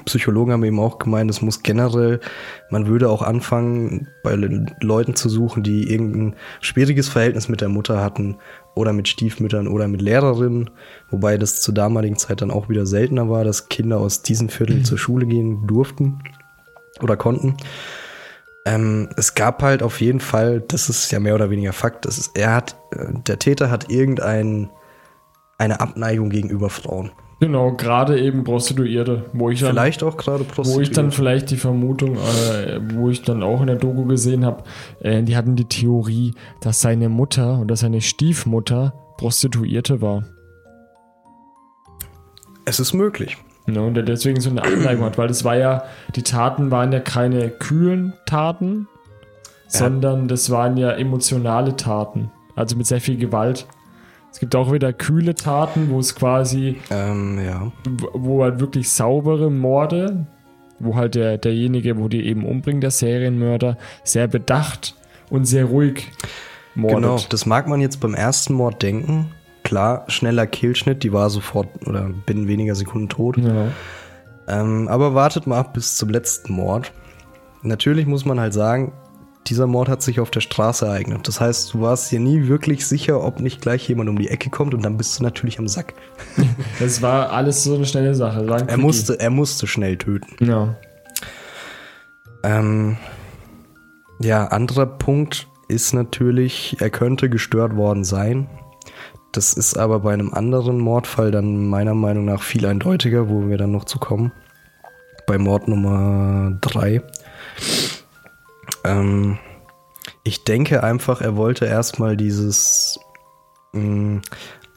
Psychologen 0.04 0.52
haben 0.52 0.64
eben 0.64 0.80
auch 0.80 0.98
gemeint, 0.98 1.30
es 1.30 1.40
muss 1.40 1.62
generell, 1.62 2.20
man 2.70 2.86
würde 2.86 3.08
auch 3.08 3.22
anfangen, 3.22 4.08
bei 4.24 4.34
Le- 4.34 4.66
Leuten 4.80 5.14
zu 5.14 5.28
suchen, 5.28 5.62
die 5.62 5.90
irgendein 5.90 6.34
schwieriges 6.60 7.08
Verhältnis 7.08 7.48
mit 7.48 7.60
der 7.60 7.68
Mutter 7.68 8.02
hatten 8.02 8.36
oder 8.76 8.92
mit 8.92 9.08
Stiefmüttern 9.08 9.66
oder 9.66 9.88
mit 9.88 10.02
Lehrerinnen, 10.02 10.70
wobei 11.10 11.38
das 11.38 11.60
zur 11.60 11.74
damaligen 11.74 12.16
Zeit 12.16 12.42
dann 12.42 12.52
auch 12.52 12.68
wieder 12.68 12.86
seltener 12.86 13.28
war, 13.28 13.42
dass 13.42 13.68
Kinder 13.68 13.98
aus 13.98 14.22
diesen 14.22 14.50
Vierteln 14.50 14.84
zur 14.84 14.98
Schule 14.98 15.26
gehen 15.26 15.66
durften 15.66 16.22
oder 17.00 17.16
konnten. 17.16 17.56
Ähm, 18.66 19.08
es 19.16 19.34
gab 19.34 19.62
halt 19.62 19.82
auf 19.82 20.00
jeden 20.00 20.20
Fall, 20.20 20.60
das 20.60 20.88
ist 20.88 21.10
ja 21.10 21.20
mehr 21.20 21.34
oder 21.34 21.50
weniger 21.50 21.72
Fakt, 21.72 22.04
das 22.04 22.30
er 22.34 22.54
hat, 22.54 22.76
äh, 22.92 23.06
der 23.26 23.38
Täter 23.38 23.70
hat 23.70 23.90
irgendein 23.90 24.70
eine 25.58 25.80
Abneigung 25.80 26.28
gegenüber 26.28 26.68
Frauen. 26.68 27.12
Genau, 27.38 27.72
gerade 27.72 28.18
eben 28.18 28.44
Prostituierte, 28.44 29.26
wo 29.34 29.50
ich 29.50 29.60
dann, 29.60 29.70
Vielleicht 29.70 30.02
auch 30.02 30.16
gerade 30.16 30.40
wo 30.40 30.48
ich 30.48 30.54
Prostituierte. 30.54 30.92
dann 30.94 31.12
vielleicht 31.12 31.50
die 31.50 31.56
Vermutung, 31.58 32.16
äh, 32.16 32.80
wo 32.94 33.10
ich 33.10 33.22
dann 33.22 33.42
auch 33.42 33.60
in 33.60 33.66
der 33.66 33.76
Doku 33.76 34.06
gesehen 34.06 34.46
habe, 34.46 34.64
äh, 35.00 35.22
die 35.22 35.36
hatten 35.36 35.54
die 35.54 35.66
Theorie, 35.66 36.32
dass 36.60 36.80
seine 36.80 37.10
Mutter 37.10 37.58
oder 37.60 37.76
seine 37.76 38.00
Stiefmutter 38.00 38.94
Prostituierte 39.18 40.00
war. 40.00 40.24
es 42.64 42.80
ist 42.80 42.92
möglich. 42.94 43.36
Ne, 43.66 43.82
und 43.82 43.94
der 43.94 44.02
deswegen 44.04 44.40
so 44.40 44.50
eine 44.50 44.62
Abneigung 44.62 45.04
hat, 45.04 45.18
weil 45.18 45.28
das 45.28 45.42
war 45.44 45.56
ja, 45.56 45.84
die 46.14 46.22
Taten 46.22 46.70
waren 46.70 46.92
ja 46.92 47.00
keine 47.00 47.48
kühlen 47.50 48.12
Taten, 48.26 48.86
sondern 49.66 50.28
das 50.28 50.50
waren 50.50 50.76
ja 50.76 50.92
emotionale 50.92 51.76
Taten. 51.76 52.30
Also 52.54 52.76
mit 52.76 52.86
sehr 52.86 53.00
viel 53.00 53.16
Gewalt. 53.16 53.66
Es 54.36 54.40
gibt 54.40 54.54
auch 54.54 54.70
wieder 54.70 54.92
kühle 54.92 55.34
Taten, 55.34 55.88
wo 55.88 55.98
es 55.98 56.14
quasi, 56.14 56.76
Ähm, 56.90 57.40
ja. 57.42 57.72
wo 58.12 58.42
halt 58.42 58.60
wirklich 58.60 58.90
saubere 58.90 59.50
Morde, 59.50 60.26
wo 60.78 60.94
halt 60.94 61.14
der, 61.14 61.38
derjenige, 61.38 61.96
wo 61.96 62.08
die 62.08 62.26
eben 62.26 62.44
umbringt, 62.44 62.82
der 62.82 62.90
Serienmörder, 62.90 63.78
sehr 64.04 64.28
bedacht 64.28 64.94
und 65.30 65.46
sehr 65.46 65.64
ruhig 65.64 66.12
mordet. 66.74 66.96
Genau, 66.98 67.18
das 67.30 67.46
mag 67.46 67.66
man 67.66 67.80
jetzt 67.80 67.98
beim 68.00 68.12
ersten 68.12 68.52
Mord 68.52 68.82
denken. 68.82 69.30
Klar, 69.64 70.04
schneller 70.08 70.46
Killschnitt, 70.46 71.02
die 71.02 71.14
war 71.14 71.30
sofort 71.30 71.68
oder 71.86 72.10
binnen 72.26 72.46
weniger 72.46 72.74
Sekunden 72.74 73.08
tot. 73.08 73.38
Ja. 73.38 73.68
Ähm, 74.48 74.86
aber 74.88 75.14
wartet 75.14 75.46
mal 75.46 75.60
ab 75.60 75.72
bis 75.72 75.96
zum 75.96 76.10
letzten 76.10 76.52
Mord. 76.52 76.92
Natürlich 77.62 78.04
muss 78.04 78.26
man 78.26 78.38
halt 78.38 78.52
sagen, 78.52 78.92
dieser 79.48 79.66
Mord 79.66 79.88
hat 79.88 80.02
sich 80.02 80.20
auf 80.20 80.30
der 80.30 80.40
Straße 80.40 80.86
ereignet. 80.86 81.26
Das 81.28 81.40
heißt, 81.40 81.74
du 81.74 81.80
warst 81.80 82.10
dir 82.10 82.20
nie 82.20 82.48
wirklich 82.48 82.86
sicher, 82.86 83.22
ob 83.22 83.40
nicht 83.40 83.60
gleich 83.60 83.88
jemand 83.88 84.10
um 84.10 84.18
die 84.18 84.28
Ecke 84.28 84.50
kommt 84.50 84.74
und 84.74 84.82
dann 84.82 84.96
bist 84.96 85.18
du 85.18 85.22
natürlich 85.22 85.58
am 85.58 85.68
Sack. 85.68 85.94
Das 86.78 87.00
war 87.00 87.30
alles 87.30 87.64
so 87.64 87.74
eine 87.74 87.86
schnelle 87.86 88.14
Sache. 88.14 88.46
Er 88.66 88.76
musste, 88.76 89.18
er 89.18 89.30
musste 89.30 89.66
schnell 89.66 89.96
töten. 89.96 90.44
Ja. 90.44 90.76
Ähm, 92.42 92.96
ja, 94.20 94.46
anderer 94.46 94.86
Punkt 94.86 95.48
ist 95.68 95.94
natürlich, 95.94 96.76
er 96.80 96.90
könnte 96.90 97.28
gestört 97.28 97.76
worden 97.76 98.04
sein. 98.04 98.48
Das 99.32 99.52
ist 99.52 99.76
aber 99.76 100.00
bei 100.00 100.12
einem 100.12 100.32
anderen 100.32 100.78
Mordfall 100.78 101.30
dann 101.30 101.68
meiner 101.68 101.94
Meinung 101.94 102.24
nach 102.24 102.42
viel 102.42 102.66
eindeutiger, 102.66 103.28
wo 103.28 103.48
wir 103.48 103.58
dann 103.58 103.72
noch 103.72 103.84
zu 103.84 103.98
kommen. 103.98 104.32
Bei 105.26 105.38
Mord 105.38 105.68
Nummer 105.68 106.56
3. 106.60 107.02
Ähm, 108.86 109.38
ich 110.22 110.44
denke 110.44 110.82
einfach, 110.82 111.20
er 111.20 111.36
wollte 111.36 111.66
erstmal 111.66 112.16
dieses 112.16 112.98
mh, 113.72 114.22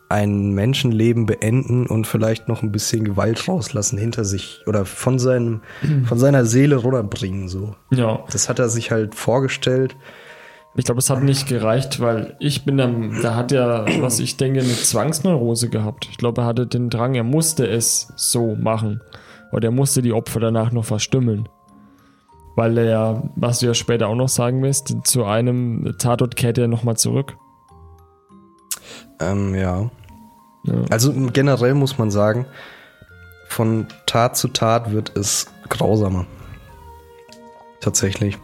ein 0.09 0.53
Menschenleben 0.53 1.27
beenden 1.27 1.85
und 1.85 2.07
vielleicht 2.07 2.47
noch 2.47 2.63
ein 2.63 2.71
bisschen 2.71 3.03
Gewalt 3.03 3.47
rauslassen 3.47 3.99
hinter 3.99 4.25
sich 4.25 4.61
oder 4.65 4.85
von 4.85 5.19
seinem, 5.19 5.61
von 6.05 6.17
seiner 6.17 6.45
Seele 6.45 6.77
runterbringen, 6.77 7.47
so. 7.47 7.75
Ja. 7.91 8.23
Das 8.31 8.49
hat 8.49 8.57
er 8.57 8.69
sich 8.69 8.89
halt 8.89 9.13
vorgestellt. 9.13 9.95
Ich 10.75 10.85
glaube, 10.85 10.99
es 10.99 11.09
hat 11.09 11.23
nicht 11.23 11.47
gereicht, 11.47 11.99
weil 11.99 12.35
ich 12.39 12.65
bin 12.65 12.77
dann, 12.77 13.21
da 13.21 13.35
hat 13.35 13.51
er, 13.51 13.85
was 14.01 14.19
ich 14.19 14.37
denke, 14.37 14.61
eine 14.61 14.69
Zwangsneurose 14.69 15.69
gehabt. 15.69 16.07
Ich 16.09 16.17
glaube, 16.17 16.41
er 16.41 16.45
hatte 16.45 16.67
den 16.67 16.89
Drang, 16.89 17.15
er 17.15 17.23
musste 17.23 17.67
es 17.67 18.11
so 18.15 18.55
machen. 18.55 19.01
Oder 19.51 19.69
er 19.69 19.71
musste 19.71 20.01
die 20.01 20.13
Opfer 20.13 20.39
danach 20.39 20.71
noch 20.71 20.85
verstümmeln. 20.85 21.49
Weil 22.59 22.77
er 22.77 22.83
ja, 22.83 23.23
was 23.37 23.59
du 23.59 23.67
ja 23.67 23.73
später 23.73 24.09
auch 24.09 24.15
noch 24.15 24.27
sagen 24.27 24.61
wirst, 24.61 24.93
zu 25.05 25.23
einem 25.23 25.95
Tatort 25.97 26.35
kehrt 26.35 26.57
er 26.57 26.67
nochmal 26.67 26.97
zurück. 26.97 27.37
Ähm, 29.21 29.55
ja. 29.55 29.89
Ja. 30.65 30.73
Also 30.89 31.13
generell 31.31 31.73
muss 31.73 31.97
man 31.97 32.11
sagen, 32.11 32.45
von 33.47 33.87
Tat 34.07 34.35
zu 34.35 34.49
Tat 34.49 34.91
wird 34.91 35.15
es 35.15 35.47
grausamer. 35.69 36.25
Tatsächlich. 37.79 38.37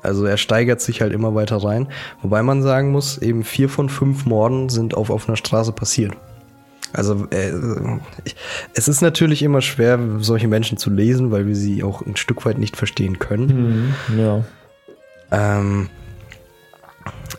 Also 0.00 0.24
er 0.24 0.36
steigert 0.36 0.80
sich 0.80 1.00
halt 1.00 1.12
immer 1.12 1.34
weiter 1.34 1.56
rein. 1.56 1.88
Wobei 2.22 2.44
man 2.44 2.62
sagen 2.62 2.92
muss, 2.92 3.18
eben 3.18 3.42
vier 3.42 3.68
von 3.68 3.88
fünf 3.88 4.26
Morden 4.26 4.68
sind 4.68 4.96
auf 4.96 5.10
offener 5.10 5.36
Straße 5.36 5.72
passiert. 5.72 6.16
Also 6.92 7.26
äh, 7.30 7.52
ich- 8.24 8.36
es 8.74 8.88
ist 8.88 9.00
natürlich 9.02 9.42
immer 9.42 9.60
schwer, 9.60 9.98
solche 10.18 10.48
Menschen 10.48 10.78
zu 10.78 10.90
lesen, 10.90 11.30
weil 11.30 11.46
wir 11.46 11.56
sie 11.56 11.82
auch 11.82 12.02
ein 12.02 12.16
Stück 12.16 12.44
weit 12.46 12.58
nicht 12.58 12.76
verstehen 12.76 13.18
können. 13.18 13.94
Mhm, 14.10 14.18
ja. 14.18 14.44
Ähm, 15.30 15.90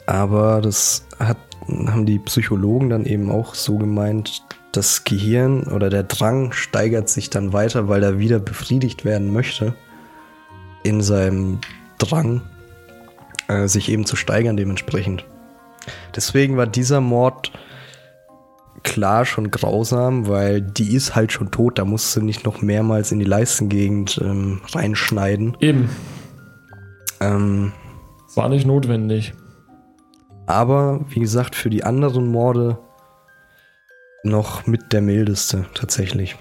aber 0.06 0.62
das 0.62 1.06
hat, 1.20 1.38
haben 1.68 2.06
die 2.06 2.20
Psychologen 2.20 2.90
dann 2.90 3.06
eben 3.06 3.32
auch 3.32 3.56
so 3.56 3.78
gemeint, 3.78 4.44
das 4.72 5.04
Gehirn 5.04 5.64
oder 5.64 5.90
der 5.90 6.04
Drang 6.04 6.52
steigert 6.52 7.10
sich 7.10 7.30
dann 7.32 7.54
weiter, 7.54 7.88
weil 7.90 8.04
er 8.04 8.20
wieder 8.20 8.40
befriedigt 8.40 9.04
werden 9.04 9.34
möchte 9.34 9.74
in 10.84 11.02
seinem 11.02 11.60
Drang, 11.98 12.42
äh, 13.48 13.68
sich 13.68 13.90
eben 13.90 14.06
zu 14.06 14.16
steigern 14.16 14.58
dementsprechend. 14.58 15.26
Deswegen 16.16 16.56
war 16.56 16.68
dieser 16.68 17.02
Mord 17.02 17.52
klar 18.84 19.26
schon 19.26 19.52
grausam, 19.52 20.28
weil 20.28 20.62
die 20.62 20.94
ist 20.96 21.16
halt 21.16 21.32
schon 21.32 21.52
tot. 21.52 21.78
Da 21.80 21.86
musst 21.86 22.16
du 22.16 22.22
nicht 22.22 22.46
noch 22.46 22.62
mehrmals 22.62 23.12
in 23.12 23.20
die 23.20 23.26
Leistengegend 23.26 24.20
ähm, 24.24 24.62
reinschneiden. 24.74 25.56
Eben, 25.60 25.90
Ähm, 27.22 27.74
war 28.36 28.48
nicht 28.50 28.66
notwendig. 28.66 29.34
aber 30.46 31.02
wie 31.10 31.20
gesagt, 31.20 31.56
für 31.56 31.70
die 31.70 31.84
anderen 31.84 32.28
Morde 32.28 32.78
noch 34.24 34.66
mit 34.68 34.94
der 34.94 35.02
mildeste 35.02 35.66
tatsächlich. 35.74 36.36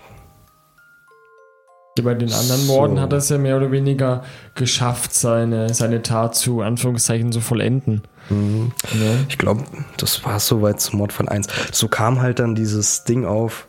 Bei 2.02 2.14
den 2.14 2.32
anderen 2.32 2.66
Morden 2.68 2.94
So. 2.96 3.02
hat 3.02 3.12
er 3.12 3.18
es 3.18 3.28
ja 3.28 3.38
mehr 3.38 3.56
oder 3.56 3.72
weniger 3.72 4.22
geschafft, 4.54 5.12
seine, 5.12 5.74
seine 5.74 6.00
Tat 6.02 6.36
zu 6.36 6.60
Anführungszeichen 6.60 7.32
zu 7.32 7.40
vollenden. 7.40 8.02
Mhm. 8.30 8.72
Ne? 8.94 9.26
Ich 9.28 9.38
glaube, 9.38 9.64
das 9.96 10.24
war 10.24 10.40
soweit 10.40 10.80
zum 10.80 10.98
Mordfall 10.98 11.28
1. 11.28 11.48
So 11.72 11.88
kam 11.88 12.20
halt 12.20 12.38
dann 12.38 12.54
dieses 12.54 13.04
Ding 13.04 13.24
auf, 13.24 13.66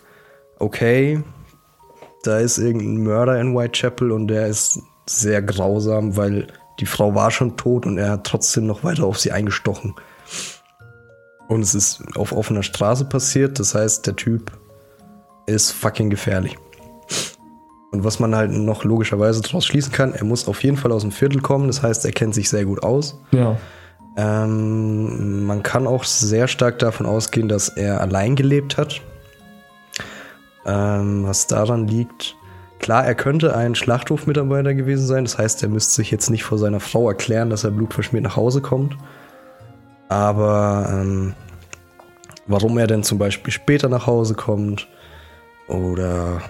okay, 0.57 1.23
da 2.23 2.39
ist 2.39 2.57
irgendein 2.57 3.03
Mörder 3.03 3.39
in 3.39 3.55
Whitechapel 3.55 4.11
und 4.11 4.27
der 4.27 4.47
ist 4.47 4.81
sehr 5.05 5.41
grausam, 5.41 6.17
weil 6.17 6.47
die 6.79 6.85
Frau 6.85 7.15
war 7.15 7.31
schon 7.31 7.57
tot 7.57 7.85
und 7.85 7.97
er 7.97 8.11
hat 8.11 8.25
trotzdem 8.25 8.65
noch 8.65 8.83
weiter 8.83 9.05
auf 9.05 9.19
sie 9.19 9.31
eingestochen. 9.31 9.95
Und 11.47 11.61
es 11.61 11.73
ist 11.73 12.03
auf 12.15 12.31
offener 12.31 12.63
Straße 12.63 13.05
passiert, 13.05 13.59
das 13.59 13.73
heißt, 13.73 14.05
der 14.05 14.15
Typ 14.15 14.51
ist 15.47 15.71
fucking 15.71 16.09
gefährlich. 16.09 16.57
Und 17.91 18.03
was 18.03 18.19
man 18.19 18.35
halt 18.35 18.51
noch 18.51 18.83
logischerweise 18.83 19.41
daraus 19.41 19.65
schließen 19.65 19.91
kann, 19.91 20.13
er 20.13 20.23
muss 20.23 20.47
auf 20.47 20.63
jeden 20.63 20.77
Fall 20.77 20.91
aus 20.91 21.01
dem 21.01 21.11
Viertel 21.11 21.41
kommen, 21.41 21.67
das 21.67 21.81
heißt, 21.81 22.05
er 22.05 22.11
kennt 22.11 22.35
sich 22.35 22.49
sehr 22.49 22.65
gut 22.65 22.83
aus. 22.83 23.19
Ja. 23.31 23.57
Ähm, 24.19 25.45
man 25.45 25.63
kann 25.63 25.87
auch 25.87 26.03
sehr 26.03 26.49
stark 26.49 26.77
davon 26.79 27.05
ausgehen, 27.05 27.47
dass 27.47 27.69
er 27.69 28.01
allein 28.01 28.35
gelebt 28.35 28.77
hat. 28.77 29.01
Ähm, 30.65 31.25
was 31.25 31.47
daran 31.47 31.87
liegt, 31.87 32.35
klar, 32.79 33.05
er 33.05 33.15
könnte 33.15 33.55
ein 33.55 33.75
Schlachthofmitarbeiter 33.75 34.73
gewesen 34.73 35.07
sein. 35.07 35.23
Das 35.23 35.37
heißt, 35.37 35.63
er 35.63 35.69
müsste 35.69 35.93
sich 35.93 36.11
jetzt 36.11 36.29
nicht 36.29 36.43
vor 36.43 36.57
seiner 36.57 36.81
Frau 36.81 37.07
erklären, 37.07 37.49
dass 37.49 37.63
er 37.63 37.71
blutverschmiert 37.71 38.25
nach 38.25 38.35
Hause 38.35 38.59
kommt. 38.61 38.97
Aber 40.09 40.89
ähm, 40.91 41.33
warum 42.45 42.77
er 42.77 42.87
denn 42.87 43.03
zum 43.03 43.19
Beispiel 43.19 43.53
später 43.53 43.87
nach 43.87 44.05
Hause 44.05 44.33
kommt 44.33 44.89
oder 45.69 46.41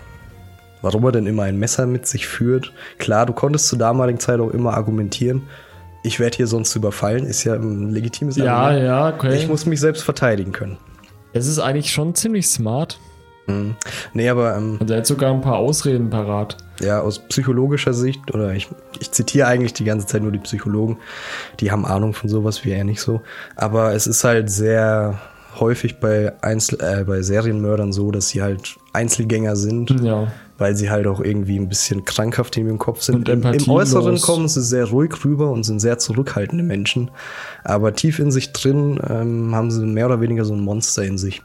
warum 0.82 1.04
er 1.04 1.12
denn 1.12 1.28
immer 1.28 1.44
ein 1.44 1.60
Messer 1.60 1.86
mit 1.86 2.08
sich 2.08 2.26
führt. 2.26 2.74
Klar, 2.98 3.28
du 3.28 3.34
konntest 3.34 3.68
zur 3.68 3.78
damaligen 3.78 4.20
Zeit 4.20 4.40
auch 4.40 4.52
immer 4.52 4.74
argumentieren, 4.74 5.44
ich 6.10 6.20
werde 6.20 6.36
hier 6.38 6.48
sonst 6.48 6.76
überfallen, 6.76 7.26
ist 7.26 7.44
ja 7.44 7.54
ein 7.54 7.90
legitimes 7.92 8.36
Ja, 8.36 8.56
Argument. 8.58 8.86
ja, 8.86 9.10
okay. 9.10 9.36
Ich 9.38 9.48
muss 9.48 9.66
mich 9.66 9.80
selbst 9.80 10.04
verteidigen 10.04 10.52
können. 10.52 10.78
es 11.34 11.48
ist 11.48 11.60
eigentlich 11.60 11.92
schon 11.92 12.16
ziemlich 12.16 12.48
smart. 12.48 13.00
Mhm. 13.48 13.76
Nee, 14.14 14.28
aber 14.30 14.58
ähm, 14.58 14.78
Und 14.80 14.90
er 14.92 14.98
hat 14.98 15.06
sogar 15.08 15.32
ein 15.34 15.42
paar 15.42 15.58
Ausreden 15.58 16.10
parat. 16.10 16.58
ja, 16.82 17.00
aus 17.02 17.20
psychologischer 17.20 17.94
Sicht, 17.94 18.34
oder 18.34 18.54
ich, 18.54 18.68
ich 19.00 19.12
zitiere 19.12 19.48
eigentlich 19.48 19.74
die 19.74 19.84
ganze 19.86 20.06
Zeit 20.08 20.22
nur 20.24 20.32
die 20.32 20.40
Psychologen, 20.40 20.98
die 21.60 21.72
haben 21.72 21.86
Ahnung 21.86 22.14
von 22.14 22.30
sowas 22.30 22.64
wie 22.66 22.72
er 22.72 22.84
nicht 22.84 23.02
so. 23.02 23.22
Aber 23.56 23.94
es 23.94 24.06
ist 24.08 24.24
halt 24.24 24.50
sehr 24.52 25.20
häufig 25.60 26.00
bei, 26.00 26.34
Einzel 26.42 26.80
äh, 26.82 27.04
bei 27.04 27.22
Serienmördern 27.22 27.92
so, 27.92 28.12
dass 28.12 28.30
sie 28.30 28.42
halt 28.42 28.78
Einzelgänger 28.94 29.56
sind, 29.56 29.90
Ja. 30.02 30.28
Weil 30.60 30.76
sie 30.76 30.90
halt 30.90 31.08
auch 31.08 31.20
irgendwie 31.20 31.58
ein 31.58 31.70
bisschen 31.70 32.06
krankhaft 32.06 32.58
in 32.58 32.68
ihrem 32.68 32.78
Kopf 32.78 33.02
sind. 33.02 33.28
Im, 33.28 33.44
Im. 33.44 33.70
Äußeren 33.70 34.20
kommen 34.22 34.48
sie 34.48 34.62
sehr 34.62 34.86
ruhig 34.86 35.14
rüber 35.26 35.52
und 35.52 35.64
sind 35.64 35.80
sehr 35.80 35.98
zurückhaltende 35.98 36.64
Menschen. 36.64 37.10
Aber 37.64 37.94
tief 37.94 38.20
in 38.20 38.32
sich 38.32 38.52
drin 38.52 39.00
ähm, 39.10 39.56
haben 39.56 39.72
sie 39.72 39.86
mehr 39.86 40.06
oder 40.06 40.22
weniger 40.22 40.46
so 40.46 40.54
ein 40.54 40.62
Monster 40.62 41.04
in 41.04 41.18
sich. 41.18 41.42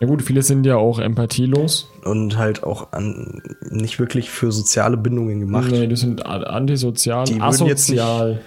Ja 0.00 0.06
gut, 0.06 0.22
viele 0.22 0.42
sind 0.42 0.64
ja 0.64 0.76
auch 0.76 1.00
empathielos. 1.00 1.88
Und 2.04 2.38
halt 2.38 2.62
auch 2.62 2.92
an, 2.92 3.42
nicht 3.68 3.98
wirklich 3.98 4.30
für 4.30 4.52
soziale 4.52 4.96
Bindungen 4.96 5.40
gemacht. 5.40 5.70
Nee, 5.72 5.88
die 5.88 5.96
sind 5.96 6.24
antisozial, 6.24 7.24
Die 7.24 7.32
jetzt 7.34 7.60
nicht 7.60 7.72
asozial. 7.72 8.40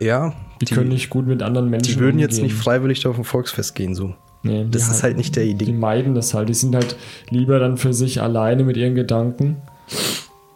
Ja, 0.00 0.32
Die, 0.60 0.74
können 0.74 0.88
nicht 0.88 1.10
gut 1.10 1.26
mit 1.26 1.42
anderen 1.42 1.68
Menschen 1.70 1.94
Die 1.94 2.00
würden 2.00 2.18
jetzt 2.18 2.38
umgehen. 2.38 2.46
nicht 2.46 2.56
freiwillig 2.62 3.06
auf 3.06 3.18
ein 3.18 3.24
Volksfest 3.24 3.74
gehen, 3.74 3.94
so. 3.94 4.14
Nee, 4.44 4.64
die 4.64 4.70
Das 4.70 4.88
ist 4.88 5.02
halt 5.02 5.16
nicht 5.16 5.34
der 5.36 5.44
Die 5.44 5.50
Idee. 5.50 5.72
meiden 5.72 6.14
das 6.14 6.34
halt. 6.34 6.48
Die 6.48 6.54
sind 6.54 6.74
halt 6.74 6.96
lieber 7.30 7.58
dann 7.58 7.76
für 7.76 7.92
sich 7.92 8.22
alleine 8.22 8.62
mit 8.62 8.76
ihren 8.76 8.94
Gedanken 8.94 9.56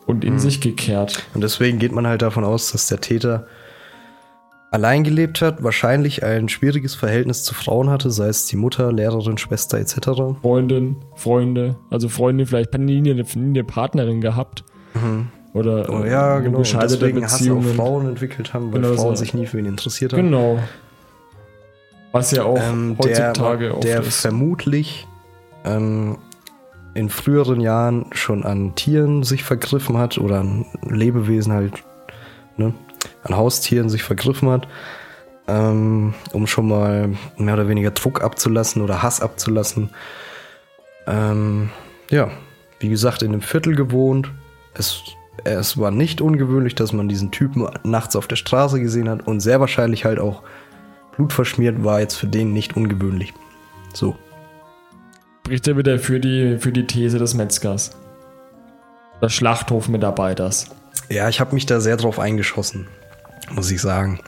und 0.07 0.25
in 0.25 0.39
sich 0.39 0.61
gekehrt. 0.61 1.25
Und 1.35 1.41
deswegen 1.43 1.79
geht 1.79 1.93
man 1.93 2.07
halt 2.07 2.23
davon 2.23 2.45
aus, 2.45 2.71
dass 2.73 2.87
der 2.89 3.01
Täter 3.01 3.47
allein 4.71 5.03
gelebt 5.05 5.41
hat, 5.41 5.63
wahrscheinlich 5.63 6.23
ein 6.23 6.49
schwieriges 6.51 6.95
Verhältnis 6.95 7.43
zu 7.43 7.55
Frauen 7.55 7.89
hatte, 7.89 8.11
sei 8.11 8.29
es 8.29 8.45
die 8.45 8.57
Mutter, 8.57 8.93
Lehrerin, 8.93 9.39
Schwester 9.39 9.79
etc. 9.79 10.39
Freundin, 10.43 10.97
Freunde, 11.17 11.77
also 11.91 12.11
Freundin, 12.11 12.47
vielleicht 12.47 12.75
nie 12.75 12.99
eine, 13.11 13.25
Partnerin 13.65 14.21
gehabt. 14.21 14.65
Oder 15.55 15.89
Oh 15.89 16.05
ja, 16.05 16.39
äh, 16.39 16.43
genau. 16.43 16.59
Und 16.59 16.63
gescheiterte 16.65 16.99
deswegen 16.99 17.25
Hass 17.25 17.33
auf 17.35 17.39
Beziehungen. 17.39 17.75
Frauen 17.75 18.09
entwickelt 18.09 18.53
haben, 18.53 18.73
weil 18.73 18.83
Genau 18.83 18.95
Frauen 18.95 19.17
so. 19.17 19.21
sich 19.25 19.33
nie 19.35 19.47
für 19.47 19.59
ihn 19.59 19.65
interessiert 19.67 20.13
haben. 20.13 20.23
Genau. 20.25 20.59
Was 22.13 22.31
ja 22.31 22.45
auch 22.45 22.59
Ähm, 22.59 22.97
der, 23.03 23.29
heutzutage 23.29 23.75
oft 23.75 23.85
der 23.85 24.01
ist. 24.01 24.21
vermutlich 24.21 25.07
ähm, 25.65 26.19
in 26.95 27.11
früheren 27.11 27.61
Jahren 27.61 28.07
schon 28.13 28.45
an 28.45 28.75
Tieren 28.75 29.23
sich 29.23 29.45
vergriffen 29.45 29.99
hat 29.99 30.19
oder 30.19 30.41
an 30.41 30.67
Lebewesen 30.83 31.53
halt, 31.53 31.85
ne, 32.57 32.75
an 33.23 33.37
Haustieren 33.37 33.89
sich 33.89 34.03
vergriffen 34.03 34.49
hat, 34.51 34.67
ähm, 35.47 36.15
um 36.33 36.47
schon 36.47 36.69
mal 36.69 37.11
mehr 37.37 37.55
oder 37.55 37.69
weniger 37.69 37.91
Druck 37.91 38.23
abzulassen 38.23 38.83
oder 38.83 39.03
Hass 39.03 39.21
abzulassen. 39.21 39.91
Ähm, 41.07 41.71
ja, 42.11 42.31
wie 42.81 42.89
gesagt, 42.89 43.23
in 43.23 43.33
dem 43.33 43.43
Viertel 43.43 43.75
gewohnt. 43.75 44.31
Es, 44.75 45.03
es 45.45 45.79
war 45.79 45.91
nicht 45.91 46.21
ungewöhnlich, 46.21 46.75
dass 46.75 46.93
man 46.93 47.09
diesen 47.09 47.31
Typen 47.31 47.67
nachts 47.85 48.17
auf 48.17 48.29
der 48.29 48.37
Straße 48.37 48.81
gesehen 48.81 49.09
hat 49.09 49.27
und 49.27 49.41
sehr 49.41 49.61
wahrscheinlich 49.61 50.05
halt 50.05 50.19
auch 50.19 50.43
blutverschmiert 51.19 51.85
war 51.85 52.01
jetzt 52.01 52.15
für 52.15 52.27
den 52.29 52.53
nicht 52.55 52.77
ungewöhnlich. 52.77 53.35
So. 53.93 54.17
Spricht 55.45 55.67
er 55.69 55.77
wieder 55.77 55.99
für 55.99 56.21
die, 56.21 56.57
für 56.59 56.73
die 56.73 56.87
These 56.87 57.19
des 57.19 57.35
Metzgers. 57.35 57.91
Des 59.21 59.33
Schlachthofmitarbeiters. 59.35 60.69
Ja, 61.11 61.29
ich 61.29 61.41
habe 61.41 61.55
mich 61.55 61.67
da 61.67 61.81
sehr 61.81 61.97
drauf 61.97 62.19
eingeschossen, 62.19 62.87
muss 63.51 63.71
ich 63.71 63.81
sagen. 63.81 64.21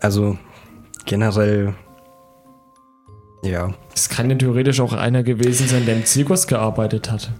Also 0.00 0.36
generell, 1.06 1.74
ja, 3.42 3.72
Es 3.94 4.08
kann 4.08 4.28
ja 4.30 4.36
theoretisch 4.36 4.80
auch 4.80 4.92
einer 4.92 5.22
gewesen 5.22 5.66
sein, 5.68 5.86
der 5.86 5.96
im 5.96 6.04
Zirkus 6.04 6.46
gearbeitet 6.46 7.10
hat. 7.10 7.30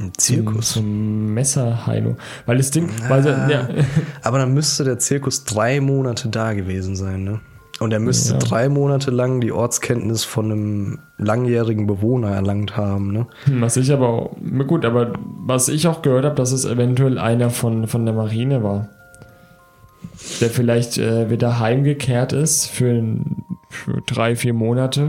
ein 0.00 0.12
Zirkus. 0.18 0.72
So 0.72 0.80
ein 0.80 1.32
Messerheino. 1.34 2.16
Weil 2.46 2.56
das 2.58 2.70
Ding, 2.72 2.90
weil 3.08 3.24
er- 3.26 3.48
ja, 3.48 3.68
Aber 4.22 4.38
dann 4.38 4.52
müsste 4.52 4.82
der 4.84 4.98
Zirkus 4.98 5.44
drei 5.44 5.80
Monate 5.80 6.28
da 6.28 6.52
gewesen 6.52 6.96
sein, 6.96 7.22
ne? 7.24 7.40
Und 7.84 7.92
er 7.92 8.00
müsste 8.00 8.32
Ja. 8.32 8.38
drei 8.38 8.68
Monate 8.70 9.10
lang 9.10 9.40
die 9.42 9.52
Ortskenntnis 9.52 10.24
von 10.24 10.50
einem 10.50 10.98
langjährigen 11.18 11.86
Bewohner 11.86 12.30
erlangt 12.30 12.76
haben, 12.78 13.12
ne? 13.12 13.26
was 13.60 13.76
ich 13.76 13.92
aber, 13.92 14.08
auch- 14.08 14.36
gut, 14.66 14.84
aber 14.86 15.12
was 15.46 15.68
ich 15.68 15.86
auch 15.86 16.00
gehört 16.00 16.24
habe, 16.24 16.34
dass 16.34 16.50
es 16.52 16.64
eventuell 16.64 17.18
einer 17.18 17.50
von, 17.50 17.86
von 17.86 18.06
der 18.06 18.14
Marine 18.14 18.62
war. 18.62 18.88
Der 20.40 20.48
vielleicht 20.50 20.96
äh, 20.98 21.28
wieder 21.30 21.58
heimgekehrt 21.60 22.32
ist 22.32 22.66
für, 22.66 23.02
für 23.68 24.00
drei, 24.06 24.34
vier 24.34 24.54
Monate. 24.54 25.08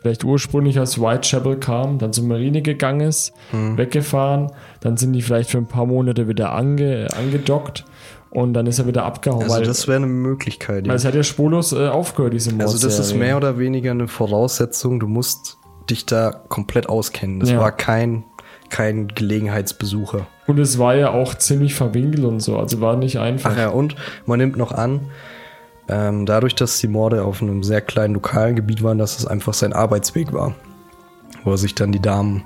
Vielleicht 0.00 0.24
ursprünglich 0.24 0.78
aus 0.80 0.98
Whitechapel 1.00 1.56
kam, 1.56 1.98
dann 1.98 2.12
zur 2.12 2.24
Marine 2.24 2.62
gegangen 2.62 3.00
ist, 3.00 3.32
weggefahren, 3.52 4.52
dann 4.80 4.96
sind 4.96 5.12
die 5.12 5.22
vielleicht 5.22 5.50
für 5.50 5.58
ein 5.58 5.66
paar 5.66 5.86
Monate 5.86 6.28
wieder 6.28 6.52
ange, 6.52 7.08
angedockt 7.18 7.84
und 8.30 8.52
dann 8.54 8.66
ist 8.66 8.78
er 8.78 8.86
wieder 8.86 9.04
abgehauen. 9.04 9.42
Also 9.42 9.54
weil, 9.56 9.64
das 9.64 9.86
wäre 9.88 9.96
eine 9.96 10.06
Möglichkeit, 10.06 10.84
ja. 10.86 10.90
weil 10.90 10.96
es 10.96 11.04
hat 11.04 11.14
ja 11.14 11.22
spurlos 11.22 11.72
äh, 11.72 11.88
aufgehört, 11.88 12.34
diese 12.34 12.50
Also 12.58 12.74
das 12.74 12.84
ist 12.94 12.98
Mordserie. 12.98 13.18
mehr 13.18 13.36
oder 13.36 13.58
weniger 13.58 13.90
eine 13.92 14.08
Voraussetzung. 14.08 15.00
Du 15.00 15.06
musst 15.06 15.58
dich 15.88 16.04
da 16.06 16.30
komplett 16.48 16.88
auskennen. 16.88 17.40
Das 17.40 17.50
Ja. 17.50 17.60
war 17.60 17.72
kein, 17.72 18.24
kein 18.68 19.08
Gelegenheitsbesucher. 19.08 20.26
Und 20.46 20.58
es 20.58 20.78
war 20.78 20.94
ja 20.94 21.10
auch 21.12 21.34
ziemlich 21.34 21.74
verwinkelt 21.74 22.24
und 22.24 22.40
so, 22.40 22.58
also 22.58 22.80
war 22.80 22.96
nicht 22.96 23.18
einfach. 23.18 23.52
Ach 23.54 23.58
ja, 23.58 23.68
und 23.70 23.96
man 24.26 24.38
nimmt 24.38 24.56
noch 24.56 24.72
an, 24.72 25.00
ähm, 25.88 26.26
dadurch, 26.26 26.54
dass 26.54 26.78
die 26.78 26.88
Morde 26.88 27.24
auf 27.24 27.40
einem 27.40 27.62
sehr 27.62 27.80
kleinen 27.80 28.14
lokalen 28.14 28.56
Gebiet 28.56 28.82
waren, 28.82 28.98
dass 28.98 29.18
es 29.18 29.26
einfach 29.26 29.54
sein 29.54 29.72
Arbeitsweg 29.72 30.32
war. 30.34 30.54
Wo 31.44 31.52
er 31.52 31.58
sich 31.58 31.74
dann 31.74 31.92
die 31.92 32.00
Damen 32.02 32.42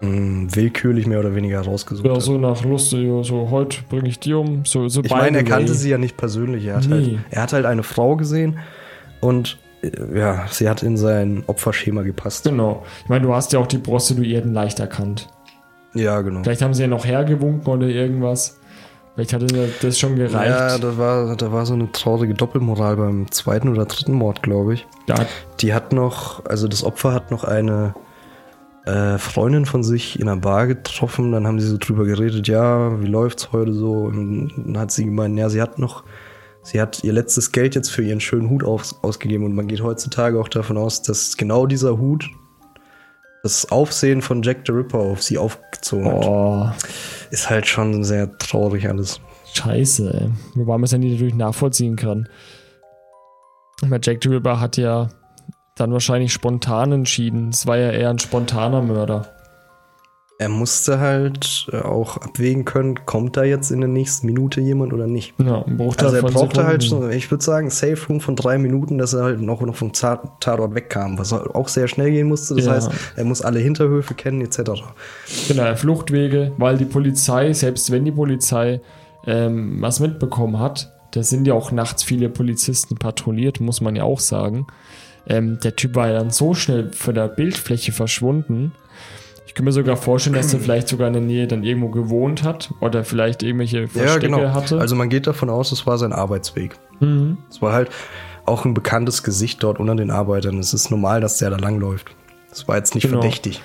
mh, 0.00 0.54
willkürlich 0.54 1.06
mehr 1.06 1.20
oder 1.20 1.34
weniger 1.34 1.60
rausgesucht 1.60 2.06
Ja, 2.06 2.14
hat. 2.14 2.22
so 2.22 2.38
nach 2.38 2.62
Lust, 2.64 2.90
so 2.90 3.48
heute 3.50 3.78
bringe 3.88 4.08
ich 4.08 4.18
die 4.20 4.34
um, 4.34 4.64
so, 4.64 4.88
so 4.88 5.02
Ich 5.02 5.10
meine, 5.10 5.38
er 5.38 5.44
kannte 5.44 5.74
sie 5.74 5.90
ja 5.90 5.98
nicht 5.98 6.16
persönlich. 6.16 6.66
Er 6.66 6.76
hat, 6.76 6.86
Nee. 6.88 6.94
halt, 6.94 7.18
er 7.30 7.42
hat 7.42 7.52
halt 7.52 7.66
eine 7.66 7.82
Frau 7.82 8.16
gesehen 8.16 8.58
und 9.20 9.58
äh, 9.82 9.90
ja, 10.18 10.46
sie 10.50 10.68
hat 10.68 10.82
in 10.82 10.96
sein 10.96 11.42
Opferschema 11.46 12.02
gepasst. 12.02 12.44
Genau. 12.44 12.84
Ich 13.04 13.08
meine, 13.08 13.26
du 13.26 13.34
hast 13.34 13.52
ja 13.52 13.58
auch 13.58 13.66
die 13.66 13.78
Prostituierten 13.78 14.52
leicht 14.52 14.80
erkannt. 14.80 15.28
Ja, 15.94 16.20
genau. 16.20 16.42
Vielleicht 16.42 16.62
haben 16.62 16.74
sie 16.74 16.82
ja 16.82 16.88
noch 16.88 17.04
hergewunken 17.06 17.66
oder 17.72 17.86
irgendwas. 17.86 18.58
Vielleicht 19.14 19.32
hatte 19.32 19.46
das 19.82 19.98
schon 19.98 20.14
gereicht. 20.14 20.48
Ja, 20.50 20.78
da 20.78 20.96
war, 20.96 21.34
da 21.34 21.50
war 21.50 21.66
so 21.66 21.74
eine 21.74 21.90
traurige 21.90 22.34
Doppelmoral 22.34 22.96
beim 22.96 23.28
zweiten 23.32 23.68
oder 23.68 23.84
dritten 23.86 24.12
Mord, 24.12 24.42
glaube 24.44 24.74
ich. 24.74 24.86
Da, 25.06 25.26
Die 25.60 25.74
hat 25.74 25.92
noch, 25.92 26.44
also 26.44 26.68
das 26.68 26.84
Opfer 26.84 27.12
hat 27.14 27.32
noch 27.32 27.42
eine 27.42 27.94
äh, 28.88 29.18
Freundin 29.18 29.66
von 29.66 29.82
sich 29.82 30.18
in 30.18 30.28
einer 30.28 30.40
Bar 30.40 30.66
getroffen. 30.66 31.32
Dann 31.32 31.46
haben 31.46 31.60
sie 31.60 31.66
so 31.68 31.76
drüber 31.78 32.04
geredet, 32.04 32.48
ja, 32.48 33.00
wie 33.00 33.06
läuft's 33.06 33.52
heute 33.52 33.72
so? 33.72 33.92
Und 33.92 34.52
dann 34.56 34.78
hat 34.78 34.90
sie 34.90 35.04
gemeint, 35.04 35.38
ja, 35.38 35.48
sie 35.48 35.60
hat 35.60 35.78
noch, 35.78 36.04
sie 36.62 36.80
hat 36.80 37.04
ihr 37.04 37.12
letztes 37.12 37.52
Geld 37.52 37.74
jetzt 37.74 37.90
für 37.90 38.02
ihren 38.02 38.20
schönen 38.20 38.48
Hut 38.50 38.64
aus, 38.64 38.98
ausgegeben. 39.02 39.44
Und 39.44 39.54
man 39.54 39.68
geht 39.68 39.82
heutzutage 39.82 40.40
auch 40.40 40.48
davon 40.48 40.76
aus, 40.78 41.02
dass 41.02 41.36
genau 41.36 41.66
dieser 41.66 41.98
Hut 41.98 42.28
das 43.42 43.70
Aufsehen 43.70 44.20
von 44.22 44.42
Jack 44.42 44.58
the 44.66 44.72
Ripper 44.72 44.98
auf 44.98 45.22
sie 45.22 45.38
aufgezogen 45.38 46.06
hat. 46.06 46.24
oh, 46.26 46.68
Ist 47.30 47.48
halt 47.48 47.66
schon 47.66 48.02
sehr 48.04 48.36
traurig 48.38 48.88
alles. 48.88 49.20
scheiße, 49.54 50.12
ey. 50.12 50.30
Wobei 50.54 50.72
man 50.72 50.84
es 50.84 50.90
ja 50.92 50.98
nicht 50.98 51.12
natürlich 51.12 51.34
nachvollziehen 51.34 51.94
kann. 51.96 52.28
Weil 53.82 54.00
Jack 54.02 54.18
the 54.22 54.28
Ripper 54.30 54.60
hat 54.60 54.76
ja 54.76 55.08
dann 55.80 55.92
wahrscheinlich 55.92 56.32
spontan 56.32 56.92
entschieden. 56.92 57.50
Es 57.50 57.66
war 57.66 57.76
ja 57.78 57.90
eher 57.90 58.10
ein 58.10 58.18
spontaner 58.18 58.82
Mörder. 58.82 59.26
Er 60.40 60.48
musste 60.48 61.00
halt 61.00 61.66
äh, 61.72 61.78
auch 61.78 62.16
abwägen 62.16 62.64
können, 62.64 63.04
kommt 63.06 63.36
da 63.36 63.42
jetzt 63.42 63.72
in 63.72 63.80
der 63.80 63.88
nächsten 63.88 64.24
Minute 64.26 64.60
jemand 64.60 64.92
oder 64.92 65.08
nicht. 65.08 65.34
Ja, 65.38 65.64
Bruchteil 65.66 66.06
Also 66.06 66.16
er 66.18 66.22
brauchte 66.22 66.64
halt 66.64 66.84
schon, 66.84 67.10
ich 67.10 67.28
würde 67.28 67.42
sagen, 67.42 67.70
Safe 67.70 67.98
Room 68.08 68.20
von 68.20 68.36
drei 68.36 68.56
Minuten, 68.56 68.98
dass 68.98 69.14
er 69.14 69.24
halt 69.24 69.40
noch, 69.40 69.60
noch 69.62 69.74
vom 69.74 69.92
Tat- 69.92 70.40
Tatort 70.40 70.76
wegkam, 70.76 71.18
was 71.18 71.32
auch 71.32 71.66
sehr 71.66 71.88
schnell 71.88 72.12
gehen 72.12 72.28
musste. 72.28 72.54
Das 72.54 72.66
Ja. 72.66 72.72
heißt, 72.74 72.90
er 73.16 73.24
muss 73.24 73.42
alle 73.42 73.58
Hinterhöfe 73.58 74.14
kennen, 74.14 74.40
etc. 74.40 74.60
Genau, 75.48 75.74
Fluchtwege, 75.74 76.52
weil 76.56 76.76
die 76.78 76.84
Polizei, 76.84 77.52
selbst 77.52 77.90
wenn 77.90 78.04
die 78.04 78.12
Polizei 78.12 78.80
ähm, 79.26 79.78
was 79.82 79.98
mitbekommen 79.98 80.60
hat, 80.60 80.92
da 81.10 81.24
sind 81.24 81.48
ja 81.48 81.54
auch 81.54 81.72
nachts 81.72 82.04
viele 82.04 82.28
Polizisten 82.28 82.96
patrouilliert, 82.96 83.58
muss 83.60 83.80
man 83.80 83.96
ja 83.96 84.04
auch 84.04 84.20
sagen. 84.20 84.68
Ähm, 85.28 85.58
der 85.62 85.76
Typ 85.76 85.94
war 85.94 86.08
ja 86.08 86.14
dann 86.18 86.30
so 86.30 86.54
schnell 86.54 86.90
von 86.92 87.14
der 87.14 87.28
Bildfläche 87.28 87.92
verschwunden. 87.92 88.72
Ich 89.46 89.54
kann 89.54 89.64
mir 89.64 89.72
sogar 89.72 89.96
vorstellen, 89.96 90.36
dass 90.36 90.52
er 90.54 90.60
vielleicht 90.60 90.88
sogar 90.88 91.08
in 91.08 91.14
der 91.14 91.22
Nähe 91.22 91.46
dann 91.46 91.64
irgendwo 91.64 91.88
gewohnt 91.88 92.44
hat 92.44 92.70
oder 92.80 93.02
vielleicht 93.04 93.42
irgendwelche 93.42 93.88
Verstecke 93.88 94.52
hatte. 94.54 94.78
Also 94.78 94.94
man 94.94 95.08
geht 95.08 95.26
davon 95.26 95.50
aus, 95.50 95.72
es 95.72 95.86
war 95.86 95.98
sein 95.98 96.12
Arbeitsweg. 96.12 96.76
mhm. 97.00 97.38
Es 97.50 97.60
war 97.62 97.72
halt 97.72 97.90
auch 98.46 98.64
ein 98.64 98.72
bekanntes 98.74 99.22
Gesicht 99.22 99.62
dort 99.62 99.78
unter 99.80 99.94
den 99.96 100.10
Arbeitern. 100.10 100.58
Es 100.58 100.72
ist 100.74 100.90
normal, 100.90 101.20
dass 101.20 101.38
der 101.38 101.50
da 101.50 101.56
langläuft. 101.56 102.08
Es 102.50 102.66
war 102.68 102.76
jetzt 102.76 102.94
nicht 102.94 103.04
Genau. 103.04 103.20
verdächtig. 103.20 103.60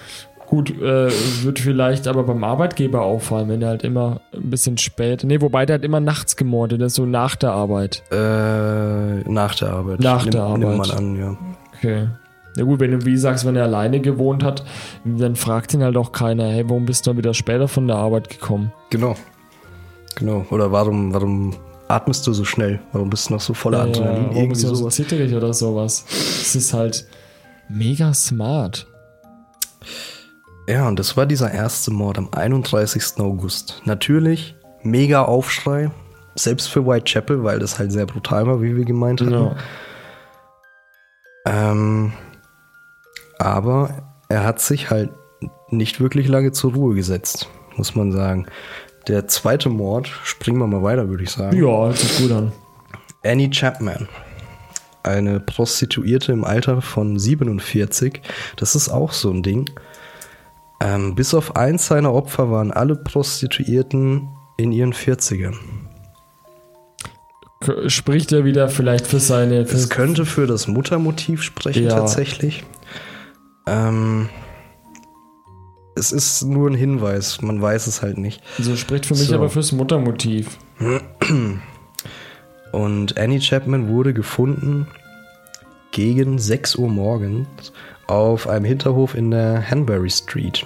Gut, 0.48 0.70
äh, 0.72 1.10
wird 1.44 1.60
vielleicht 1.60 2.08
aber 2.08 2.24
beim 2.24 2.44
Arbeitgeber 2.44 3.02
auffallen, 3.02 3.48
wenn 3.50 3.62
er 3.62 3.70
halt 3.70 3.84
immer 3.84 4.22
ein 4.34 4.50
bisschen 4.52 4.78
spät. 4.78 5.24
Nee, 5.24 5.42
wobei 5.42 5.66
der 5.66 5.76
hat 5.76 5.84
immer 5.84 6.00
nachts 6.00 6.36
gemordet, 6.36 6.82
das 6.82 6.88
ist 6.92 6.96
so 6.96 7.06
nach 7.06 7.36
der 7.36 7.52
Arbeit. 7.54 8.04
Äh, 8.12 8.16
nach 9.30 9.56
der 9.56 9.70
Arbeit. 9.72 10.00
Nach 10.02 10.26
der 10.28 10.50
Nimmt 10.50 10.64
man 10.64 10.82
Arbeit. 10.82 10.98
an, 10.98 11.16
ja. 11.18 11.38
Okay. 11.84 12.08
Na 12.56 12.64
gut, 12.64 12.80
wenn 12.80 12.92
du 12.92 13.06
wie 13.06 13.18
sagst, 13.18 13.46
wenn 13.46 13.56
er 13.56 13.64
alleine 13.64 14.00
gewohnt 14.00 14.44
hat, 14.44 14.64
dann 15.04 15.36
fragt 15.36 15.74
ihn 15.74 15.84
halt 15.84 15.98
auch 15.98 16.12
keiner, 16.12 16.46
hey, 16.46 16.64
warum 16.70 16.86
bist 16.86 17.06
du 17.08 17.18
wieder 17.18 17.34
später 17.34 17.68
von 17.68 17.88
der 17.88 17.98
Arbeit 17.98 18.30
gekommen? 18.30 18.72
Genau. 18.90 19.16
Genau. 20.16 20.46
Oder 20.52 20.72
warum, 20.72 21.14
warum 21.14 21.56
atmest 21.88 22.26
du 22.28 22.34
so 22.34 22.46
schnell? 22.46 22.80
Warum 22.92 23.10
bist 23.10 23.30
du 23.30 23.34
noch 23.34 23.42
so 23.42 23.54
voller 23.54 23.82
Adrenalin? 23.82 24.26
warum 24.26 24.38
Irgendwie 24.38 24.60
so 24.62 24.76
sowas. 24.76 24.96
zitterig 24.96 25.34
oder 25.34 25.52
sowas? 25.54 26.06
Das 26.08 26.56
ist 26.56 26.74
halt 26.74 27.08
mega 27.70 28.14
smart. 28.14 28.86
Ja, 30.70 30.88
und 30.88 31.00
das 31.00 31.18
war 31.18 31.26
dieser 31.26 31.52
erste 31.52 31.92
Mord 31.92 32.18
am 32.18 32.30
31. 32.32 33.20
August. 33.20 33.82
Natürlich 33.86 34.56
mega 34.84 35.24
Aufschrei. 35.24 35.92
Selbst 36.36 36.68
für 36.68 36.86
Whitechapel, 36.86 37.44
weil 37.44 37.60
das 37.60 37.78
halt 37.78 37.92
sehr 37.92 38.06
brutal 38.06 38.48
war, 38.48 38.62
wie 38.62 38.76
wir 38.76 38.86
gemeint 38.86 39.22
hatten. 39.22 39.34
Ja. 39.34 39.56
Ähm, 41.46 42.14
aber 43.38 44.04
er 44.30 44.44
hat 44.44 44.60
sich 44.62 44.90
halt 44.90 45.12
nicht 45.70 46.00
wirklich 46.00 46.28
lange 46.28 46.52
zur 46.52 46.74
Ruhe 46.74 46.96
gesetzt, 46.96 47.50
muss 47.76 47.96
man 47.96 48.12
sagen. 48.12 48.48
Der 49.08 49.28
zweite 49.28 49.70
Mord, 49.70 50.08
springen 50.24 50.60
wir 50.60 50.68
mal 50.68 50.84
weiter, 50.84 51.10
würde 51.10 51.24
ich 51.24 51.32
sagen. 51.32 51.58
Ja, 51.58 51.88
hört 51.88 51.98
sich 51.98 52.18
gut 52.18 52.32
an. 52.32 52.52
Annie 53.26 53.50
Chapman. 53.50 54.08
Eine 55.04 55.42
Prostituierte 55.42 56.32
im 56.32 56.46
Alter 56.46 56.82
von 56.82 57.20
47. 57.20 58.22
Das 58.56 58.76
ist 58.76 58.90
auch 58.90 59.12
so 59.12 59.32
ein 59.32 59.44
Ding. 59.44 59.70
Ähm, 60.80 61.16
bis 61.16 61.34
auf 61.34 61.56
eins 61.58 61.88
seiner 61.88 62.14
Opfer 62.14 62.50
waren 62.52 62.72
alle 62.72 62.96
Prostituierten 62.96 64.30
in 64.58 64.72
ihren 64.72 64.94
40ern. 64.94 65.56
Spricht 67.88 68.32
er 68.32 68.46
wieder 68.46 68.70
vielleicht 68.70 69.08
für 69.08 69.20
seine. 69.20 69.66
Für 69.66 69.76
Es 69.76 69.90
könnte 69.90 70.26
für 70.26 70.48
das 70.48 70.68
Muttermotiv 70.68 71.42
sprechen, 71.44 71.84
Ja. 71.84 71.96
tatsächlich. 71.96 72.64
Ähm, 73.68 74.30
es 75.96 76.12
ist 76.12 76.44
nur 76.44 76.70
ein 76.70 76.76
Hinweis, 76.76 77.42
man 77.42 77.62
weiß 77.62 77.88
es 77.88 78.02
halt 78.02 78.18
nicht. 78.18 78.42
also 78.58 78.76
spricht 78.76 79.06
für 79.06 79.14
mich 79.14 79.28
So. 79.28 79.36
aber 79.36 79.50
fürs 79.50 79.72
Muttermotiv. 79.72 80.58
Und 82.72 83.18
Annie 83.18 83.40
Chapman 83.40 83.88
wurde 83.88 84.14
gefunden 84.14 84.88
gegen 85.92 86.40
6 86.40 86.76
Uhr 86.76 86.90
morgens 86.90 87.72
auf 88.08 88.48
einem 88.48 88.66
Hinterhof 88.66 89.14
in 89.16 89.30
der 89.32 89.70
Hanbury 89.70 90.10
Street. 90.10 90.66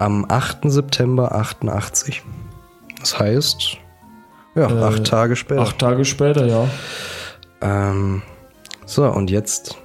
Am 0.00 0.26
8. 0.28 0.60
September 0.64 1.32
88. 1.32 2.22
Das 2.98 3.18
heißt, 3.18 3.76
ja, 4.60 4.70
Äh, 4.70 4.84
acht 4.84 5.04
Tage 5.04 5.36
später. 5.36 5.60
Acht 5.62 5.78
Tage 5.78 6.04
später, 6.04 6.46
ja. 6.46 6.68
Ähm, 7.60 8.22
so, 8.86 9.06
und 9.06 9.30
jetzt 9.30 9.76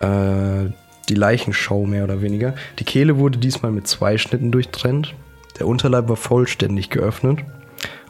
äh, 0.00 0.70
die 1.08 1.14
Leichenschau 1.14 1.86
mehr 1.86 2.04
oder 2.04 2.20
weniger. 2.20 2.54
Die 2.78 2.84
Kehle 2.84 3.16
wurde 3.18 3.38
diesmal 3.38 3.72
mit 3.72 3.86
zwei 3.86 4.18
Schnitten 4.18 4.50
durchtrennt. 4.50 5.14
Der 5.58 5.66
Unterleib 5.66 6.08
war 6.08 6.16
vollständig 6.16 6.90
geöffnet. 6.90 7.40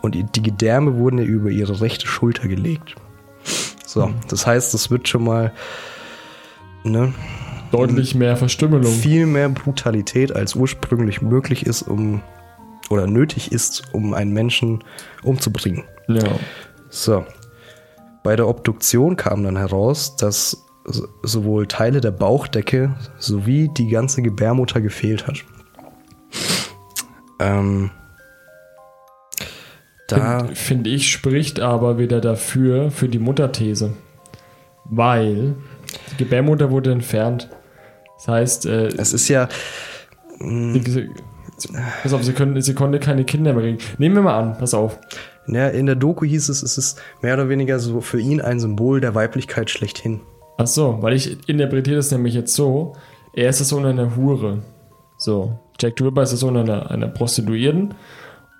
Und 0.03 0.14
die 0.14 0.43
Gedärme 0.43 0.97
wurden 0.97 1.18
ihr 1.18 1.24
über 1.24 1.51
ihre 1.51 1.80
rechte 1.80 2.07
Schulter 2.07 2.49
gelegt. 2.49 2.95
So, 3.84 4.11
das 4.28 4.47
heißt, 4.47 4.74
es 4.74 4.91
wird 4.91 5.09
schon 5.09 5.24
mal 5.24 5.53
ne, 6.84 7.12
Deutlich 7.72 8.14
mehr 8.14 8.37
Verstümmelung. 8.37 8.93
viel 8.93 9.26
mehr 9.26 9.49
Brutalität, 9.49 10.34
als 10.34 10.55
ursprünglich 10.55 11.22
möglich 11.22 11.66
ist, 11.66 11.82
um 11.82 12.22
oder 12.91 13.07
nötig 13.07 13.53
ist, 13.53 13.82
um 13.93 14.14
einen 14.14 14.32
Menschen 14.32 14.84
umzubringen. 15.22 15.84
Ja. 16.09 16.22
So. 16.89 17.24
Bei 18.22 18.37
der 18.37 18.49
Obduktion 18.49 19.16
kam 19.16 19.43
dann 19.45 19.57
heraus, 19.57 20.16
dass 20.16 20.64
so- 20.84 21.09
sowohl 21.22 21.66
Teile 21.66 22.01
der 22.01 22.11
Bauchdecke 22.11 22.95
sowie 23.18 23.68
die 23.76 23.89
ganze 23.89 24.22
Gebärmutter 24.22 24.80
gefehlt 24.80 25.26
hat. 25.26 25.45
Ähm, 27.39 27.91
da, 30.09 30.39
Finde 30.39 30.55
find 30.55 30.87
ich, 30.87 31.11
spricht 31.11 31.61
aber 31.61 31.99
wieder 31.99 32.20
dafür, 32.20 32.91
für 32.91 33.09
die 33.09 33.18
Mutterthese. 33.18 33.95
Weil 34.84 35.57
die 36.12 36.16
Gebärmutter 36.18 36.70
wurde 36.70 36.93
entfernt. 36.93 37.49
Das 38.18 38.28
heißt, 38.28 38.66
äh, 38.66 38.87
es 38.87 39.12
ist 39.12 39.28
ja, 39.28 39.49
sie, 40.39 41.11
pass 42.02 42.12
auf, 42.12 42.22
sie, 42.22 42.32
können, 42.32 42.61
sie 42.61 42.74
konnte 42.74 42.98
keine 42.98 43.24
Kinder 43.24 43.52
mehr 43.52 43.62
kriegen. 43.62 43.78
Nehmen 43.98 44.16
wir 44.16 44.22
mal 44.22 44.38
an, 44.38 44.59
pass 44.59 44.74
auf. 44.74 44.98
ja, 45.46 45.68
in 45.68 45.86
der 45.86 45.96
Doku 45.96 46.24
hieß 46.24 46.48
es, 46.48 46.62
es 46.62 46.78
ist 46.78 47.00
mehr 47.22 47.34
oder 47.34 47.48
weniger 47.48 47.78
so 47.78 48.00
für 48.00 48.20
ihn 48.20 48.40
ein 48.40 48.61
Symbol 48.61 49.00
der 49.00 49.14
Weiblichkeit 49.14 49.70
schlechthin. 49.70 50.20
Ach 50.59 50.66
so, 50.66 50.98
weil 51.00 51.14
ich 51.14 51.48
interpretiere 51.48 51.96
das 51.96 52.11
nämlich 52.11 52.34
jetzt 52.34 52.54
so, 52.54 52.94
er 53.34 53.50
ist 53.50 53.61
der 53.61 53.66
Sohn 53.66 53.84
einer 53.84 54.16
Hure. 54.16 54.62
So, 55.18 55.59
Jack 55.80 55.94
the 55.98 56.04
Ripper 56.04 56.22
ist 56.22 56.30
der 56.30 56.38
Sohn 56.38 56.57
einer, 56.57 56.90
einer 56.90 57.09
Prostituierten 57.09 57.94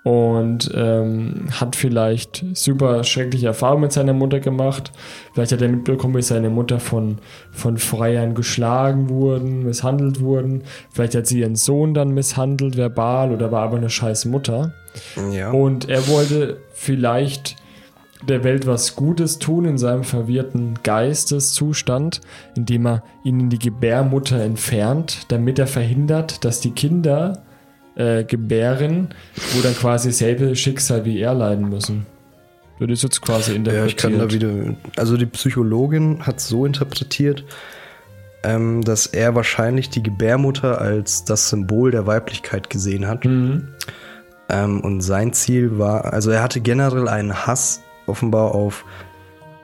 und 0.07 0.71
ähm, 0.73 1.49
hat 1.51 1.75
vielleicht 1.75 2.45
super 2.53 3.03
schreckliche 3.03 3.49
Erfahrungen 3.49 3.81
mit 3.81 3.93
seiner 3.93 4.13
Mutter 4.13 4.39
gemacht. 4.39 4.93
Vielleicht 5.35 5.51
hat 5.51 5.63
er 5.63 5.69
mitbekommen, 5.69 6.15
wie 6.15 6.23
seine 6.23 6.49
Mutter 6.49 6.79
von, 6.79 7.19
von 7.51 7.77
Freiern 7.77 8.37
geschlagen 8.37 9.09
wurden, 9.09 9.65
misshandelt 9.65 10.21
wurden. 10.21 10.63
Vielleicht 10.93 11.17
hat 11.17 11.27
sie 11.27 11.41
ihren 11.41 11.57
Sohn 11.57 11.93
dann 11.93 12.11
misshandelt, 12.11 12.77
verbal 12.77 13.33
oder 13.33 13.51
war 13.51 13.65
aber 13.65 13.79
eine 13.79 13.91
scheiß 13.91 14.27
Mutter. 14.27 14.75
Ja. 15.33 15.51
Und 15.51 15.89
er 15.89 16.07
wollte 16.07 16.59
vielleicht 16.73 17.57
der 18.29 18.45
Welt 18.45 18.65
was 18.65 18.95
Gutes 18.95 19.41
tun 19.41 19.65
in 19.65 19.77
seinem 19.77 20.05
verwirrten 20.05 20.79
Geisteszustand, 20.85 22.21
indem 22.55 22.87
er 22.87 23.03
ihnen 23.25 23.51
die 23.51 23.59
Gebärmutter 23.59 24.41
entfernt, 24.41 25.27
damit 25.33 25.59
er 25.59 25.67
verhindert, 25.67 26.45
dass 26.45 26.61
die 26.61 26.71
Kinder 26.71 27.43
äh, 27.97 28.25
gebären, 28.25 29.09
wo 29.55 29.63
dann 29.63 29.75
quasi 29.75 30.09
dasselbe 30.09 30.55
Schicksal 30.55 31.05
wie 31.05 31.19
er 31.19 31.35
leiden 31.35 31.69
müssen. 31.69 32.07
Würde 32.79 32.93
ich 32.93 33.03
jetzt 33.03 33.23
quasi 33.23 33.53
Ja, 33.53 33.57
interpretiert. 33.57 33.91
ich 33.91 33.97
kann 33.97 34.19
da 34.19 34.31
wieder. 34.31 34.75
Also 34.97 35.17
die 35.17 35.27
Psychologin 35.27 36.27
hat 36.27 36.41
so 36.41 36.67
interpretiert, 36.67 37.45
ähm, 38.43 38.85
dass 38.85 39.07
er 39.07 39.35
wahrscheinlich 39.35 39.89
die 39.89 40.03
Gebärmutter 40.03 40.81
als 40.81 41.25
das 41.25 41.49
Symbol 41.49 41.91
der 41.91 42.07
Weiblichkeit 42.07 42.69
gesehen 42.69 43.07
hat. 43.07 43.25
Mhm. 43.25 43.69
Ähm, 44.49 44.81
und 44.83 45.01
sein 45.01 45.33
Ziel 45.33 45.79
war, 45.79 46.13
also 46.13 46.31
er 46.31 46.43
hatte 46.43 46.61
generell 46.61 47.09
einen 47.09 47.47
Hass 47.47 47.81
offenbar 48.07 48.55
auf, 48.55 48.85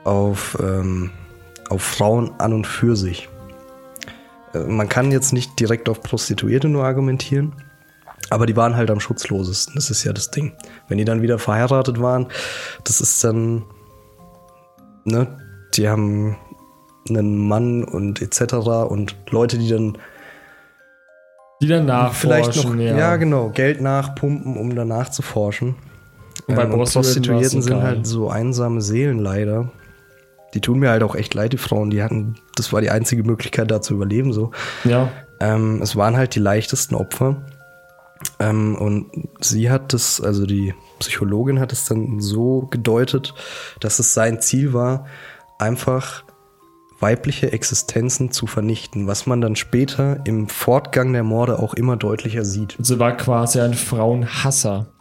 auf, 0.03 0.57
ähm, 0.61 1.11
auf 1.69 1.81
Frauen 1.81 2.31
an 2.39 2.51
und 2.51 2.67
für 2.67 2.95
sich. 2.95 3.29
Äh, 4.53 4.59
man 4.59 4.89
kann 4.89 5.11
jetzt 5.11 5.33
nicht 5.33 5.59
direkt 5.59 5.87
auf 5.87 6.01
Prostituierte 6.01 6.67
nur 6.67 6.83
argumentieren, 6.83 7.53
aber 8.29 8.45
die 8.45 8.55
waren 8.55 8.75
halt 8.75 8.89
am 8.89 8.99
schutzlosesten. 8.99 9.75
Das 9.75 9.89
ist 9.89 10.03
ja 10.03 10.13
das 10.13 10.31
Ding. 10.31 10.53
Wenn 10.87 10.97
die 10.97 11.05
dann 11.05 11.21
wieder 11.21 11.39
verheiratet 11.39 12.01
waren, 12.01 12.27
das 12.83 13.01
ist 13.01 13.23
dann, 13.23 13.63
ne, 15.05 15.27
die 15.75 15.89
haben 15.89 16.37
einen 17.09 17.37
Mann 17.37 17.83
und 17.83 18.21
etc. 18.21 18.53
und 18.87 19.15
Leute, 19.29 19.57
die 19.57 19.69
dann 19.69 19.97
Die 21.61 21.67
dann 21.67 21.85
nachforschen, 21.85 22.53
vielleicht 22.53 22.65
noch, 22.65 22.75
ja. 22.75 22.97
ja. 22.97 23.15
genau, 23.17 23.49
Geld 23.49 23.81
nachpumpen, 23.81 24.57
um 24.57 24.73
danach 24.75 25.09
zu 25.09 25.21
forschen. 25.21 25.75
Und 26.47 26.55
bei 26.55 26.63
Ähm, 26.63 26.71
und 26.73 26.77
Prostituierten 26.77 27.61
sind 27.61 27.73
egal. 27.73 27.83
halt 27.83 28.07
so 28.07 28.29
einsame 28.29 28.81
Seelen 28.81 29.19
leider. 29.19 29.71
Die 30.53 30.61
tun 30.61 30.79
mir 30.79 30.91
halt 30.91 31.03
auch 31.03 31.15
echt 31.15 31.33
leid, 31.33 31.53
die 31.53 31.57
Frauen. 31.57 31.89
Die 31.89 32.03
hatten, 32.03 32.35
das 32.55 32.71
war 32.71 32.81
die 32.81 32.91
einzige 32.91 33.23
Möglichkeit, 33.23 33.71
da 33.71 33.81
zu 33.81 33.95
überleben. 33.95 34.33
So, 34.33 34.51
Ja, 34.83 35.09
ähm, 35.39 35.81
es 35.81 35.95
waren 35.95 36.15
halt 36.15 36.35
die 36.35 36.39
leichtesten 36.39 36.95
Opfer. 36.95 37.41
Ähm, 38.39 38.75
und 38.75 39.09
sie 39.39 39.69
hat 39.69 39.93
das, 39.93 40.21
also 40.21 40.45
die 40.45 40.73
Psychologin 40.99 41.59
hat 41.59 41.71
es 41.71 41.85
dann 41.85 42.19
so 42.19 42.67
gedeutet, 42.69 43.33
dass 43.79 43.99
es 43.99 44.13
sein 44.13 44.41
Ziel 44.41 44.73
war, 44.73 45.05
einfach 45.59 46.23
weibliche 46.99 47.51
Existenzen 47.51 48.31
zu 48.31 48.47
vernichten, 48.47 49.07
was 49.07 49.25
man 49.25 49.41
dann 49.41 49.55
später 49.55 50.21
im 50.25 50.47
Fortgang 50.47 51.11
der 51.11 51.23
Morde 51.23 51.59
auch 51.59 51.73
immer 51.73 51.97
deutlicher 51.97 52.45
sieht. 52.45 52.77
sie 52.79 52.97
war 52.97 53.17
quasi 53.17 53.59
ein 53.59 53.73
Frauenhasser. 53.73 54.92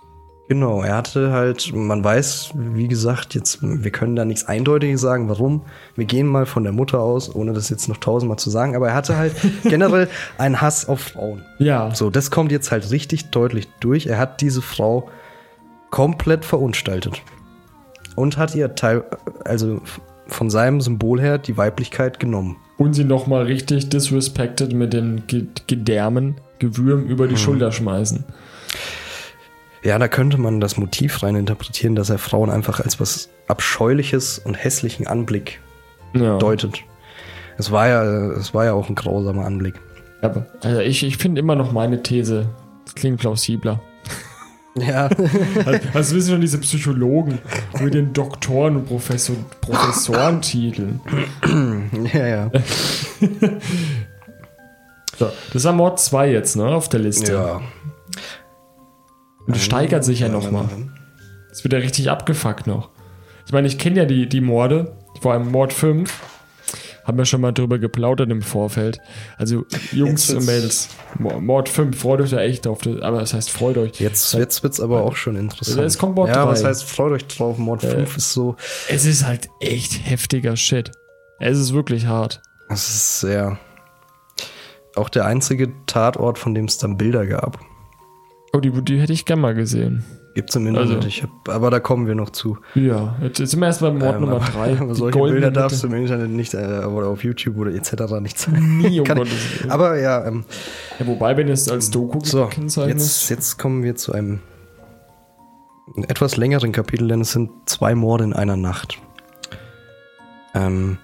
Genau, 0.48 0.82
er 0.82 0.96
hatte 0.96 1.32
halt, 1.32 1.72
man 1.72 2.04
weiß, 2.04 2.50
wie 2.54 2.86
gesagt, 2.88 3.34
jetzt, 3.34 3.60
wir 3.62 3.90
können 3.90 4.16
da 4.16 4.24
nichts 4.26 4.44
Eindeutiges 4.46 5.00
sagen, 5.00 5.28
warum. 5.30 5.62
Wir 5.96 6.04
gehen 6.04 6.26
mal 6.26 6.44
von 6.44 6.62
der 6.64 6.72
Mutter 6.72 7.00
aus, 7.00 7.34
ohne 7.34 7.52
das 7.54 7.70
jetzt 7.70 7.88
noch 7.88 7.96
tausendmal 7.96 8.38
zu 8.38 8.50
sagen, 8.50 8.76
aber 8.76 8.88
er 8.88 8.94
hatte 8.94 9.16
halt 9.16 9.34
generell 9.62 10.08
einen 10.36 10.60
Hass 10.60 10.86
auf 10.88 11.00
Frauen. 11.00 11.42
Ja, 11.58 11.94
So, 11.94 12.10
das 12.10 12.30
kommt 12.30 12.52
jetzt 12.52 12.70
halt 12.70 12.90
richtig 12.90 13.30
deutlich 13.30 13.68
durch. 13.80 14.06
Er 14.08 14.18
hat 14.18 14.40
diese 14.42 14.60
Frau 14.60 15.08
komplett 15.90 16.44
verunstaltet. 16.44 17.22
Und 18.14 18.36
hat 18.36 18.54
ihr 18.54 18.74
Teil, 18.74 19.04
also 19.44 19.80
von 20.26 20.50
seinem 20.50 20.82
Symbol 20.82 21.18
her 21.20 21.38
die 21.38 21.56
Weiblichkeit 21.56 22.20
genommen. 22.20 22.56
und 22.76 22.92
sie 22.94 23.04
nochmal 23.04 23.44
richtig 23.44 23.88
disrespected 23.88 24.74
mit 24.74 24.92
den 24.92 25.22
Ge- 25.28 25.46
Gedärmen, 25.66 26.36
Gewürm 26.58 27.04
über 27.06 27.24
Hm. 27.24 27.30
die 27.30 27.36
Schulter 27.38 27.72
schmeißen. 27.72 28.24
Ja, 29.82 29.98
da 29.98 30.06
könnte 30.08 30.38
man 30.38 30.60
das 30.60 30.76
Motiv 30.76 31.22
rein 31.22 31.34
interpretieren, 31.34 31.94
dass 31.96 32.08
er 32.10 32.18
Frauen 32.18 32.50
einfach 32.50 32.80
als 32.80 33.00
was 33.00 33.30
Abscheuliches 33.48 34.38
und 34.38 34.54
hässlichen 34.54 35.06
Anblick 35.06 35.60
Ja. 36.14 36.38
deutet. 36.38 36.82
Es 37.58 37.70
war 37.70 37.88
ja, 37.88 38.02
es 38.32 38.54
war 38.54 38.64
ja 38.64 38.72
auch 38.74 38.88
ein 38.88 38.94
grausamer 38.94 39.44
Anblick. 39.44 39.74
Aber, 40.22 40.46
also 40.62 40.80
ich, 40.80 41.02
ich 41.04 41.16
finde 41.16 41.40
immer 41.40 41.56
noch 41.56 41.72
meine 41.72 42.02
These. 42.02 42.46
Das 42.84 42.94
klingt 42.94 43.18
plausibler. 43.20 43.80
Ja. 44.74 45.10
Was 45.92 46.14
wissen 46.14 46.30
schon 46.30 46.40
diese 46.40 46.58
Psychologen 46.58 47.40
mit 47.80 47.92
den 47.92 48.14
Doktoren 48.14 48.76
und 48.76 48.86
Professor, 48.86 49.36
Professorentiteln? 49.60 51.00
ja, 52.14 52.26
ja. 52.26 52.50
So, 55.18 55.28
das 55.52 55.64
war 55.64 55.72
Mord 55.72 56.00
2 56.00 56.30
jetzt, 56.32 56.56
ne, 56.56 56.64
auf 56.66 56.88
der 56.88 57.00
Liste. 57.00 57.32
Ja. 57.32 57.60
Und 59.46 59.56
es 59.56 59.64
steigert 59.64 60.04
sich 60.04 60.20
ja 60.20 60.28
nochmal. 60.28 60.66
Es 61.50 61.64
wird 61.64 61.72
ja 61.72 61.80
richtig 61.80 62.10
abgefuckt 62.10 62.66
noch. 62.66 62.90
Ich 63.46 63.52
meine, 63.52 63.66
ich 63.66 63.78
kenne 63.78 63.96
ja 63.96 64.04
die, 64.04 64.28
die 64.28 64.40
Morde, 64.40 64.96
vor 65.20 65.32
allem 65.32 65.50
Mord 65.50 65.72
5. 65.72 66.12
Haben 67.04 67.18
wir 67.18 67.24
schon 67.24 67.40
mal 67.40 67.50
drüber 67.50 67.80
geplaudert 67.80 68.30
im 68.30 68.42
Vorfeld. 68.42 69.00
Also, 69.36 69.64
Jungs 69.90 70.30
und 70.32 70.46
Mädels, 70.46 70.88
Mo- 71.18 71.40
Mord 71.40 71.68
5, 71.68 71.98
freut 71.98 72.20
euch 72.20 72.30
da 72.30 72.40
echt 72.40 72.68
auf 72.68 72.78
das. 72.82 73.02
Aber 73.02 73.18
das 73.18 73.34
heißt, 73.34 73.50
freut 73.50 73.76
euch. 73.76 73.98
Jetzt, 74.00 74.32
jetzt 74.34 74.62
wird's 74.62 74.78
aber 74.80 75.02
auch 75.02 75.16
schon 75.16 75.34
interessant. 75.34 75.80
Es 75.80 75.98
kommt 75.98 76.14
Mord 76.14 76.28
Ja, 76.28 76.44
3. 76.44 76.50
was 76.52 76.62
heißt, 76.62 76.84
freut 76.84 77.10
euch 77.10 77.26
drauf, 77.26 77.58
Mord 77.58 77.82
5 77.82 78.16
ist 78.16 78.32
so, 78.32 78.54
Es 78.88 79.04
ist 79.04 79.26
halt 79.26 79.48
echt 79.58 80.06
heftiger 80.08 80.54
Shit. 80.54 80.92
Es 81.40 81.58
ist 81.58 81.72
wirklich 81.74 82.06
hart. 82.06 82.40
es 82.68 82.88
ist 82.88 83.20
sehr, 83.20 83.58
auch 84.94 85.08
der 85.08 85.24
einzige 85.24 85.72
Tatort, 85.86 86.38
von 86.38 86.54
dem 86.54 86.66
es 86.66 86.78
dann 86.78 86.96
Bilder 86.98 87.26
gab. 87.26 87.58
Oh, 88.54 88.60
die, 88.60 88.70
die 88.70 89.00
hätte 89.00 89.12
ich 89.12 89.24
gerne 89.24 89.40
mal 89.42 89.54
gesehen. 89.54 90.04
Gibt's 90.34 90.54
im 90.56 90.66
Internet, 90.66 90.96
Also- 90.96 91.08
ich 91.08 91.22
hab, 91.22 91.30
aber 91.48 91.70
da 91.70 91.80
kommen 91.80 92.06
wir 92.06 92.14
noch 92.14 92.30
zu. 92.30 92.58
Ja, 92.74 93.16
jetzt 93.22 93.36
sind 93.38 93.60
wir 93.60 93.66
erst 93.66 93.80
bei 93.80 93.90
Mord 93.90 94.14
Ähm, 94.16 94.20
Nummer 94.22 94.36
aber- 94.36 94.44
3. 94.46 94.76
Aber 94.80 94.94
solche 94.94 95.18
Bilder 95.18 95.50
darfst 95.50 95.82
du 95.82 95.86
im 95.88 95.94
Internet 95.94 96.30
nicht, 96.30 96.54
äh, 96.54 96.84
oder 96.84 97.08
auf 97.08 97.22
YouTube 97.24 97.56
oder 97.58 97.70
etc. 97.74 97.92
nicht 98.20 98.38
zeigen. 98.38 98.78
nie, 98.78 99.00
um 99.00 99.06
Gottes 99.06 99.60
Willen. 99.60 99.70
Aber 99.70 99.98
ja, 99.98 100.26
ähm, 100.26 100.44
Ja, 100.98 101.06
wobei, 101.06 101.36
wenn 101.36 101.48
es 101.48 101.68
als 101.68 101.90
Doku 101.90 102.20
so, 102.22 102.44
gekennzeichnet 102.46 102.94
jetzt, 102.98 103.28
jetzt 103.30 103.58
kommen 103.58 103.82
wir 103.82 103.94
zu 103.96 104.12
einem 104.12 104.40
etwas 106.08 106.36
längeren 106.36 106.72
Kapitel, 106.72 107.08
denn 107.08 107.20
es 107.20 107.32
sind 107.32 107.50
zwei 107.66 107.94
Morde 107.94 108.24
in 108.24 108.32
einer 108.32 108.56
Nacht. 108.56 108.98
Ähm, 110.54 110.98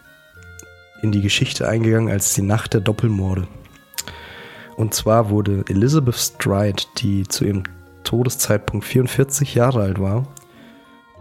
in 1.03 1.13
die 1.13 1.21
Geschichte 1.23 1.69
eingegangen 1.69 2.11
als 2.11 2.35
die 2.35 2.43
Nacht 2.43 2.75
der 2.75 2.81
Doppelmorde. 2.81 3.47
Und 4.79 4.95
zwar 4.95 5.29
wurde 5.29 5.65
Elizabeth 5.69 6.15
Stride, 6.15 6.85
die 6.99 7.27
zu 7.27 7.45
ihrem 7.45 7.65
Todeszeitpunkt 8.05 8.87
44 8.87 9.57
Jahre 9.57 9.83
alt 9.83 10.01
war, 10.01 10.25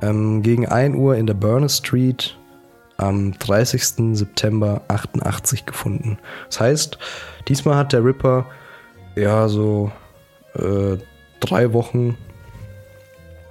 ähm, 0.04 0.44
gegen 0.44 0.68
1 0.68 0.96
Uhr 0.96 1.16
in 1.16 1.26
der 1.26 1.34
Burner 1.34 1.68
Street 1.68 2.38
am 2.98 3.34
30. 3.40 4.16
September 4.16 4.82
88 4.90 5.66
gefunden. 5.66 6.20
Das 6.46 6.60
heißt, 6.60 7.00
diesmal 7.48 7.78
hat 7.78 7.94
der 7.94 8.06
Ripper 8.06 8.46
ja 9.16 9.48
so 9.48 9.92
äh, 10.54 10.98
drei 11.40 11.74
Wochen 11.74 12.16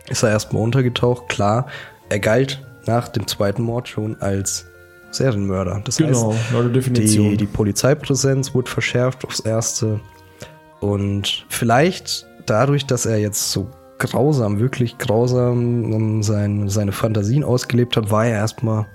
ist 0.09 0.23
er 0.23 0.31
erstmal 0.31 0.63
untergetaucht. 0.63 1.29
Klar, 1.29 1.67
er 2.11 2.21
galt 2.21 2.65
nach 2.87 3.09
dem 3.09 3.27
zweiten 3.27 3.65
Mord 3.65 3.89
schon 3.89 4.23
als 4.23 4.67
Serienmörder. 5.17 5.81
Das 5.85 5.97
Genau, 5.97 6.33
heißt, 6.33 6.53
der 6.53 6.63
Definition. 6.69 7.31
die, 7.31 7.37
die 7.37 7.47
Polizeipräsenz 7.47 8.55
wurde 8.55 8.71
verschärft 8.71 9.25
aufs 9.25 9.41
Erste. 9.41 10.01
Und 10.81 11.45
vielleicht 11.49 12.27
dadurch, 12.47 12.87
dass 12.87 13.07
er 13.07 13.19
jetzt 13.19 13.51
so 13.51 13.69
grausam, 13.99 14.59
wirklich 14.61 14.99
grausam 14.99 15.93
ähm, 15.93 16.23
sein, 16.23 16.69
seine 16.69 16.93
Fantasien 16.93 17.45
ausgelebt 17.45 17.97
hat, 17.97 18.11
war 18.11 18.27
er 18.27 18.35
erstmal 18.37 18.87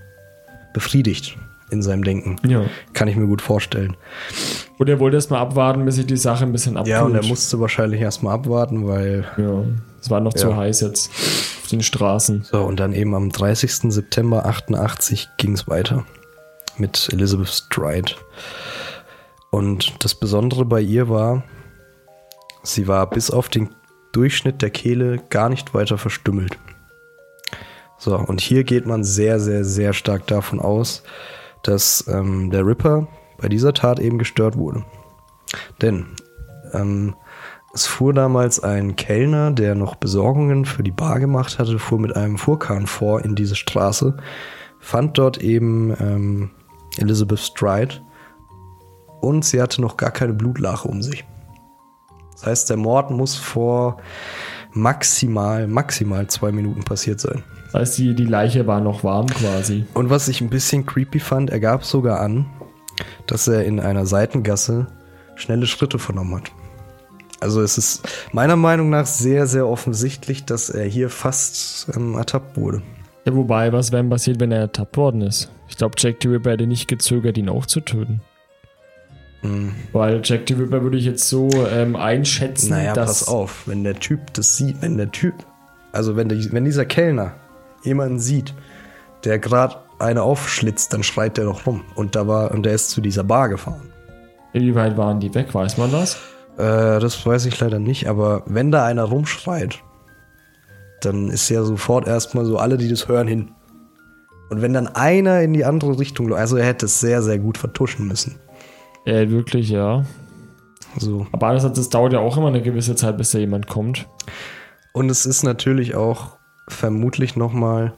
befriedigt 0.73 1.37
in 1.71 1.81
seinem 1.81 2.03
Denken. 2.03 2.35
ja. 2.47 2.63
Kann 2.93 3.07
ich 3.07 3.15
mir 3.15 3.27
gut 3.27 3.41
vorstellen. 3.41 3.95
Und 4.77 4.89
er 4.89 4.99
wollte 4.99 5.15
erst 5.17 5.31
mal 5.31 5.39
abwarten, 5.39 5.85
bis 5.85 5.95
sich 5.95 6.05
die 6.05 6.17
Sache 6.17 6.43
ein 6.43 6.51
bisschen 6.51 6.75
abkühlt. 6.77 6.95
Ja, 6.97 7.03
und 7.03 7.15
er 7.15 7.25
musste 7.25 7.59
wahrscheinlich 7.59 8.01
erstmal 8.01 8.35
abwarten, 8.35 8.87
weil. 8.87 9.25
Ja, 9.37 9.63
es 10.01 10.09
war 10.09 10.19
noch 10.19 10.33
zu 10.33 10.49
Ja. 10.49 10.57
heiß 10.57 10.81
jetzt 10.81 11.09
den 11.71 11.83
Straßen. 11.83 12.43
So, 12.43 12.61
und 12.63 12.79
dann 12.79 12.93
eben 12.93 13.15
am 13.15 13.29
30. 13.29 13.91
September 13.91 14.45
88 14.45 15.29
ging 15.37 15.53
es 15.53 15.67
weiter 15.67 16.05
mit 16.77 17.09
Elizabeth 17.11 17.49
Stride. 17.49 18.13
Und 19.49 20.03
das 20.03 20.15
Besondere 20.15 20.65
bei 20.65 20.81
ihr 20.81 21.09
war, 21.09 21.43
sie 22.63 22.87
war 22.87 23.09
bis 23.09 23.31
auf 23.31 23.49
den 23.49 23.69
Durchschnitt 24.11 24.61
der 24.61 24.69
Kehle 24.69 25.19
gar 25.29 25.49
nicht 25.49 25.73
weiter 25.73 25.97
verstümmelt. 25.97 26.57
So, 27.97 28.17
und 28.17 28.41
hier 28.41 28.63
geht 28.63 28.85
man 28.85 29.03
sehr, 29.03 29.39
sehr, 29.39 29.63
sehr 29.63 29.93
stark 29.93 30.25
davon 30.27 30.59
aus, 30.59 31.03
dass 31.63 32.05
ähm, 32.07 32.49
der 32.49 32.65
Ripper 32.65 33.07
bei 33.37 33.47
dieser 33.47 33.73
Tat 33.73 33.99
eben 33.99 34.17
gestört 34.17 34.57
wurde. 34.57 34.83
Denn 35.81 36.07
ähm, 36.73 37.15
es 37.73 37.87
fuhr 37.87 38.13
damals 38.13 38.61
ein 38.61 38.95
Kellner, 38.95 39.51
der 39.51 39.75
noch 39.75 39.95
Besorgungen 39.95 40.65
für 40.65 40.83
die 40.83 40.91
Bar 40.91 41.19
gemacht 41.19 41.57
hatte, 41.57 41.79
fuhr 41.79 41.99
mit 41.99 42.15
einem 42.15 42.37
Fuhrkahn 42.37 42.85
vor 42.85 43.23
in 43.23 43.35
diese 43.35 43.55
Straße, 43.55 44.17
fand 44.79 45.17
dort 45.17 45.37
eben 45.37 45.95
ähm, 45.99 46.51
Elizabeth 46.97 47.39
Stride 47.39 47.95
und 49.21 49.45
sie 49.45 49.61
hatte 49.61 49.81
noch 49.81 49.95
gar 49.95 50.11
keine 50.11 50.33
Blutlache 50.33 50.87
um 50.87 51.01
sich. 51.01 51.25
Das 52.33 52.45
heißt, 52.45 52.69
der 52.69 52.77
Mord 52.77 53.11
muss 53.11 53.35
vor 53.35 53.97
maximal, 54.73 55.67
maximal 55.67 56.27
zwei 56.27 56.51
Minuten 56.51 56.83
passiert 56.83 57.21
sein. 57.21 57.43
Das 57.65 57.73
heißt, 57.81 57.97
die, 57.99 58.15
die 58.15 58.25
Leiche 58.25 58.67
war 58.67 58.81
noch 58.81 59.03
warm 59.03 59.27
quasi. 59.27 59.85
Und 59.93 60.09
was 60.09 60.27
ich 60.27 60.41
ein 60.41 60.49
bisschen 60.49 60.85
creepy 60.85 61.19
fand, 61.19 61.49
er 61.51 61.59
gab 61.59 61.85
sogar 61.85 62.19
an, 62.19 62.47
dass 63.27 63.47
er 63.47 63.63
in 63.63 63.79
einer 63.79 64.05
Seitengasse 64.05 64.87
schnelle 65.35 65.67
Schritte 65.67 65.99
vernommen 65.99 66.35
hat. 66.35 66.51
Also 67.41 67.61
es 67.61 67.77
ist 67.77 68.07
meiner 68.31 68.55
Meinung 68.55 68.89
nach 68.91 69.05
sehr, 69.07 69.47
sehr 69.47 69.67
offensichtlich, 69.67 70.45
dass 70.45 70.69
er 70.69 70.85
hier 70.85 71.09
fast 71.09 71.89
ähm, 71.95 72.15
ertappt 72.15 72.55
wurde. 72.55 72.81
Ja, 73.25 73.35
wobei, 73.35 73.73
was 73.73 73.91
wäre 73.91 74.03
passiert, 74.05 74.39
wenn 74.39 74.51
er 74.51 74.59
ertappt 74.59 74.95
worden 74.95 75.21
ist? 75.21 75.51
Ich 75.67 75.75
glaube, 75.75 75.95
Jack 75.97 76.17
the 76.21 76.27
Ripper 76.27 76.51
hätte 76.51 76.67
nicht 76.67 76.87
gezögert, 76.87 77.37
ihn 77.37 77.49
auch 77.49 77.65
zu 77.65 77.81
töten. 77.81 78.21
Weil 79.91 80.21
Jack 80.23 80.41
the 80.47 80.53
Ripper 80.53 80.83
würde 80.83 80.97
ich 80.97 81.05
jetzt 81.05 81.27
so 81.27 81.49
ähm, 81.71 81.95
einschätzen, 81.95 82.69
Naja, 82.69 82.93
dass. 82.93 83.21
pass 83.21 83.27
auf, 83.27 83.63
wenn 83.67 83.83
der 83.83 83.95
Typ 83.95 84.33
das 84.33 84.55
sieht, 84.57 84.81
wenn 84.81 84.97
der 84.97 85.11
Typ, 85.11 85.33
also 85.91 86.15
wenn, 86.15 86.29
der, 86.29 86.37
wenn 86.51 86.63
dieser 86.63 86.85
Kellner 86.85 87.33
jemanden 87.83 88.19
sieht, 88.19 88.53
der 89.23 89.39
gerade 89.39 89.77
eine 89.97 90.21
aufschlitzt, 90.21 90.93
dann 90.93 91.01
schreit 91.01 91.37
der 91.37 91.45
doch 91.45 91.65
rum. 91.65 91.83
Und 91.95 92.15
da 92.15 92.27
war, 92.27 92.51
und 92.51 92.63
der 92.63 92.73
ist 92.73 92.91
zu 92.91 93.01
dieser 93.01 93.23
Bar 93.23 93.49
gefahren. 93.49 93.91
Wie 94.53 94.75
weit 94.75 94.95
waren 94.97 95.19
die 95.19 95.33
weg? 95.33 95.53
Weiß 95.55 95.77
man 95.77 95.91
das? 95.91 96.17
Äh, 96.61 96.99
das 96.99 97.25
weiß 97.25 97.47
ich 97.47 97.59
leider 97.59 97.79
nicht, 97.79 98.07
aber 98.07 98.43
wenn 98.45 98.71
da 98.71 98.85
einer 98.85 99.05
rumschreit, 99.05 99.79
dann 101.01 101.29
ist 101.29 101.49
ja 101.49 101.63
sofort 101.63 102.07
erstmal 102.07 102.45
so 102.45 102.57
alle, 102.57 102.77
die 102.77 102.87
das 102.87 103.07
hören, 103.07 103.27
hin. 103.27 103.51
Und 104.51 104.61
wenn 104.61 104.73
dann 104.73 104.87
einer 104.87 105.41
in 105.41 105.53
die 105.53 105.65
andere 105.65 105.97
Richtung, 105.97 106.27
läuft, 106.27 106.39
also 106.39 106.57
er 106.57 106.65
hätte 106.65 106.85
es 106.85 106.99
sehr, 106.99 107.23
sehr 107.23 107.39
gut 107.39 107.57
vertuschen 107.57 108.07
müssen. 108.07 108.35
Äh, 109.05 109.29
wirklich, 109.29 109.69
ja. 109.69 110.05
So. 110.97 111.25
Aber 111.31 111.47
andererseits, 111.47 111.79
es 111.79 111.89
dauert 111.89 112.13
ja 112.13 112.19
auch 112.19 112.37
immer 112.37 112.49
eine 112.49 112.61
gewisse 112.61 112.95
Zeit, 112.95 113.17
bis 113.17 113.31
da 113.31 113.39
jemand 113.39 113.67
kommt. 113.67 114.07
Und 114.93 115.09
es 115.09 115.25
ist 115.25 115.41
natürlich 115.41 115.95
auch 115.95 116.37
vermutlich 116.67 117.35
nochmal 117.35 117.93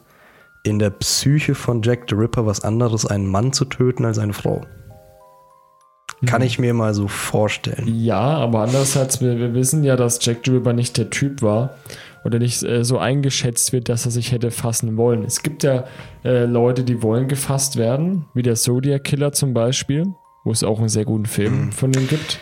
in 0.64 0.80
der 0.80 0.91
Psyche 0.91 1.55
von 1.55 1.82
Jack 1.82 2.05
the 2.07 2.16
Ripper 2.16 2.45
was 2.45 2.64
anderes, 2.64 3.05
einen 3.05 3.28
Mann 3.28 3.51
zu 3.51 3.66
töten 3.66 4.05
als 4.05 4.20
eine 4.20 4.34
Frau. 4.34 4.61
Kann 6.26 6.41
ich 6.41 6.59
mir 6.59 6.74
mal 6.74 6.93
so 6.93 7.07
vorstellen. 7.07 7.88
Ja, 7.88 8.21
aber 8.21 8.61
andererseits, 8.61 9.21
wir, 9.21 9.38
wir 9.38 9.53
wissen 9.53 9.84
ja, 9.84 9.95
dass 9.95 10.24
Jack 10.24 10.47
Ripper 10.47 10.74
nicht 10.74 10.97
der 10.97 11.09
Typ 11.09 11.41
war 11.41 11.76
oder 12.24 12.39
nicht 12.39 12.63
äh, 12.63 12.84
so 12.84 12.97
eingeschätzt 12.97 13.74
wird, 13.74 13.89
dass 13.89 14.05
er 14.05 14.11
sich 14.11 14.32
hätte 14.32 14.51
fassen 14.51 14.95
wollen. 14.97 15.24
Es 15.24 15.43
gibt 15.43 15.63
ja 15.63 15.86
äh, 16.24 16.45
Leute, 16.45 16.84
die 16.84 17.01
wollen 17.01 17.28
gefasst 17.28 17.76
werden, 17.78 18.26
wie 18.34 18.41
der 18.41 18.55
Zodiac 18.55 19.03
Killer 19.03 19.34
zum 19.34 19.53
Beispiel, 19.53 20.07
wo 20.43 20.51
es 20.51 20.63
auch 20.63 20.80
einen 20.80 20.89
sehr 20.89 21.05
guten 21.05 21.26
Film 21.26 21.71
von 21.71 21.93
ihm 21.93 22.07
gibt. 22.07 22.39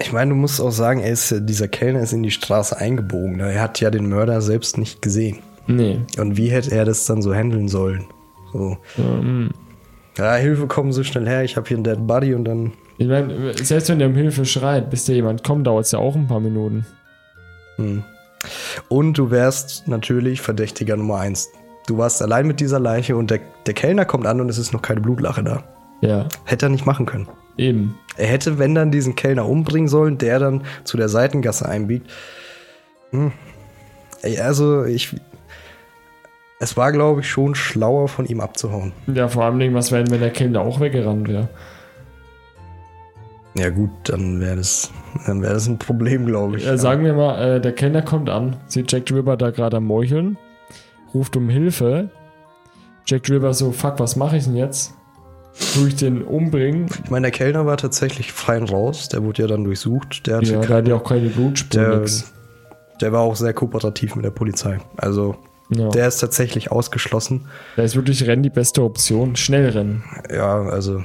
Ich 0.00 0.12
meine, 0.12 0.30
du 0.30 0.36
musst 0.36 0.60
auch 0.60 0.72
sagen, 0.72 1.00
er 1.00 1.12
ist, 1.12 1.34
dieser 1.40 1.68
Kellner 1.68 2.00
ist 2.00 2.12
in 2.12 2.22
die 2.22 2.32
Straße 2.32 2.76
eingebogen. 2.76 3.40
Er 3.40 3.60
hat 3.60 3.80
ja 3.80 3.90
den 3.90 4.08
Mörder 4.08 4.42
selbst 4.42 4.76
nicht 4.76 5.00
gesehen. 5.00 5.38
Nee. 5.66 6.00
Und 6.18 6.36
wie 6.36 6.50
hätte 6.50 6.72
er 6.72 6.84
das 6.84 7.06
dann 7.06 7.22
so 7.22 7.32
handeln 7.34 7.68
sollen? 7.68 8.06
So. 8.52 8.76
Ähm, 8.98 9.50
Ja, 10.18 10.34
Hilfe, 10.34 10.66
kommen 10.66 10.92
so 10.92 11.02
schnell 11.04 11.26
her, 11.26 11.44
ich 11.44 11.56
habe 11.56 11.66
hier 11.66 11.76
einen 11.76 11.84
Dead 11.84 12.06
Body 12.06 12.34
und 12.34 12.44
dann. 12.44 12.72
Ich 12.98 13.08
meine, 13.08 13.54
selbst 13.54 13.88
wenn 13.88 13.98
der 13.98 14.08
um 14.08 14.14
Hilfe 14.14 14.44
schreit, 14.44 14.90
bis 14.90 15.04
da 15.04 15.12
jemand 15.12 15.42
kommt, 15.44 15.66
dauert 15.66 15.86
es 15.86 15.92
ja 15.92 15.98
auch 15.98 16.14
ein 16.14 16.26
paar 16.28 16.40
Minuten. 16.40 16.86
Hm. 17.76 18.04
Und 18.88 19.14
du 19.18 19.30
wärst 19.30 19.88
natürlich 19.88 20.40
Verdächtiger 20.40 20.96
Nummer 20.96 21.18
eins. 21.18 21.48
Du 21.86 21.98
warst 21.98 22.22
allein 22.22 22.46
mit 22.46 22.60
dieser 22.60 22.78
Leiche 22.80 23.16
und 23.16 23.30
der, 23.30 23.40
der 23.66 23.74
Kellner 23.74 24.04
kommt 24.04 24.26
an 24.26 24.40
und 24.40 24.48
es 24.48 24.58
ist 24.58 24.72
noch 24.72 24.82
keine 24.82 25.00
Blutlache 25.00 25.42
da. 25.42 25.64
Ja, 26.00 26.28
Hätte 26.44 26.66
er 26.66 26.70
nicht 26.70 26.86
machen 26.86 27.06
können. 27.06 27.28
eben. 27.56 27.98
Er 28.16 28.26
hätte, 28.28 28.58
wenn 28.58 28.74
dann 28.74 28.90
diesen 28.92 29.16
Kellner 29.16 29.48
umbringen 29.48 29.88
sollen, 29.88 30.18
der 30.18 30.38
dann 30.38 30.62
zu 30.84 30.96
der 30.96 31.08
Seitengasse 31.08 31.68
einbiegt. 31.68 32.08
Hm. 33.10 33.32
Ey, 34.22 34.38
also 34.38 34.84
ich. 34.84 35.16
Es 36.60 36.76
war, 36.76 36.92
glaube 36.92 37.20
ich, 37.20 37.28
schon 37.28 37.54
schlauer 37.54 38.08
von 38.08 38.24
ihm 38.26 38.40
abzuhauen. 38.40 38.92
Ja, 39.06 39.28
vor 39.28 39.44
allem, 39.44 39.74
was 39.74 39.90
wäre, 39.90 40.08
wenn 40.10 40.20
der 40.20 40.30
Kellner 40.30 40.60
auch 40.60 40.80
weggerannt 40.80 41.28
wäre? 41.28 41.48
Ja 43.56 43.70
gut, 43.70 43.90
dann 44.04 44.40
wäre 44.40 44.56
das, 44.56 44.90
dann 45.26 45.40
wäre 45.42 45.54
das 45.54 45.68
ein 45.68 45.78
Problem, 45.78 46.26
glaube 46.26 46.56
ich. 46.56 46.66
Äh, 46.66 46.76
sagen 46.76 47.04
wir 47.04 47.14
mal, 47.14 47.56
äh, 47.56 47.60
der 47.60 47.72
Kellner 47.72 48.02
kommt 48.02 48.28
an, 48.28 48.56
sieht 48.66 48.90
Jack 48.90 49.10
Ripper 49.12 49.36
da 49.36 49.50
gerade 49.50 49.76
am 49.76 49.84
Meucheln, 49.86 50.36
ruft 51.12 51.36
um 51.36 51.48
Hilfe. 51.48 52.10
Jack 53.06 53.28
Ripper 53.28 53.54
so, 53.54 53.70
fuck, 53.70 54.00
was 54.00 54.16
mache 54.16 54.36
ich 54.38 54.44
denn 54.44 54.56
jetzt? 54.56 54.94
Tue 55.74 55.88
ich 55.88 55.94
den 55.96 56.22
umbringen? 56.22 56.86
Ich 57.04 57.10
meine, 57.10 57.26
der 57.26 57.30
Kellner 57.30 57.64
war 57.64 57.76
tatsächlich 57.76 58.32
fein 58.32 58.64
raus. 58.64 59.08
Der 59.08 59.22
wurde 59.22 59.42
ja 59.42 59.48
dann 59.48 59.62
durchsucht. 59.62 60.26
Der, 60.26 60.38
hatte 60.38 60.52
Ja, 60.52 60.60
da 60.60 60.74
hat 60.74 60.88
ja 60.88 60.96
auch 60.96 61.04
keine 61.04 61.28
Blutspuren, 61.28 62.04
der, 62.04 62.10
der 63.00 63.12
war 63.12 63.20
auch 63.20 63.36
sehr 63.36 63.52
kooperativ 63.52 64.16
mit 64.16 64.24
der 64.24 64.30
Polizei. 64.32 64.78
Also 64.96 65.36
Ja. 65.70 65.90
der 65.90 66.08
ist 66.08 66.18
tatsächlich 66.18 66.72
ausgeschlossen. 66.72 67.46
Da 67.76 67.84
ist 67.84 67.94
wirklich 67.94 68.26
Rennen 68.26 68.42
die 68.42 68.50
beste 68.50 68.82
Option. 68.82 69.36
Schnell 69.36 69.68
rennen. 69.68 70.02
Ja, 70.34 70.62
also 70.62 71.04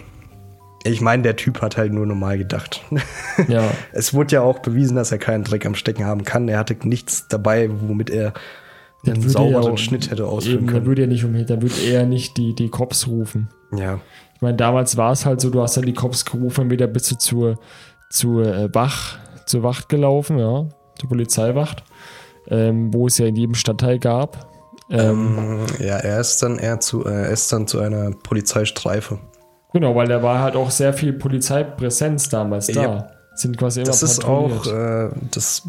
ich 0.83 1.01
meine, 1.01 1.23
der 1.23 1.35
Typ 1.35 1.61
hat 1.61 1.77
halt 1.77 1.91
nur 1.93 2.05
normal 2.05 2.37
gedacht. 2.37 2.81
Ja. 3.47 3.71
es 3.93 4.13
wurde 4.13 4.35
ja 4.35 4.41
auch 4.41 4.59
bewiesen, 4.59 4.95
dass 4.97 5.11
er 5.13 5.17
keinen 5.17 5.43
Dreck 5.45 5.65
am 5.65 5.73
Stecken 5.75 6.05
haben 6.05 6.23
kann. 6.25 6.49
Er 6.49 6.59
hatte 6.59 6.75
nichts 6.83 7.27
dabei, 7.29 7.69
womit 7.71 8.09
er 8.09 8.33
einen 9.07 9.27
sauberen 9.29 9.63
er 9.63 9.71
auch- 9.73 9.77
Schnitt 9.77 10.11
hätte 10.11 10.25
ausführen 10.25 10.57
Eben, 10.59 10.65
dann 10.67 10.73
können. 10.75 10.85
würde 10.87 11.01
er 11.03 11.07
nicht 11.07 11.23
umhin, 11.23 11.45
dann 11.45 11.61
würde 11.61 11.75
er 11.89 12.05
nicht 12.05 12.35
die, 12.37 12.53
die 12.53 12.69
Cops 12.69 13.07
rufen. 13.07 13.49
Ja. 13.75 13.99
Ich 14.35 14.41
meine, 14.41 14.57
damals 14.57 14.97
war 14.97 15.11
es 15.13 15.25
halt 15.25 15.39
so, 15.41 15.49
du 15.49 15.61
hast 15.61 15.77
dann 15.77 15.85
die 15.85 15.93
Cops 15.93 16.25
gerufen, 16.25 16.69
wieder 16.69 16.87
bist 16.87 17.09
du 17.11 17.17
zur, 17.17 17.59
zur 18.09 18.45
äh, 18.45 18.73
Wach, 18.75 19.17
zur 19.45 19.63
Wacht 19.63 19.87
gelaufen, 19.89 20.37
ja, 20.37 20.67
zur 20.99 21.09
Polizeiwacht, 21.09 21.83
ähm, 22.49 22.93
wo 22.93 23.07
es 23.07 23.17
ja 23.17 23.25
in 23.25 23.35
jedem 23.37 23.55
Stadtteil 23.55 23.99
gab. 23.99 24.49
Ähm, 24.89 25.37
Ähm, 25.39 25.85
ja, 25.85 25.97
er 25.97 26.19
ist 26.19 26.41
dann 26.43 26.57
eher 26.59 26.79
zu, 26.81 27.05
äh, 27.05 27.09
er 27.09 27.29
ist 27.29 27.51
dann 27.53 27.67
zu 27.67 27.79
einer 27.79 28.11
Polizeistreife. 28.11 29.19
Genau, 29.73 29.95
weil 29.95 30.07
da 30.07 30.23
war 30.23 30.39
halt 30.39 30.55
auch 30.55 30.71
sehr 30.71 30.93
viel 30.93 31.13
Polizeipräsenz 31.13 32.29
damals 32.29 32.67
da. 32.67 32.81
Ja. 32.81 33.07
Sind 33.35 33.57
quasi 33.57 33.81
immer 33.81 33.87
Das 33.87 34.03
ist 34.03 34.25
auch, 34.25 34.65
äh, 34.65 35.09
das 35.31 35.63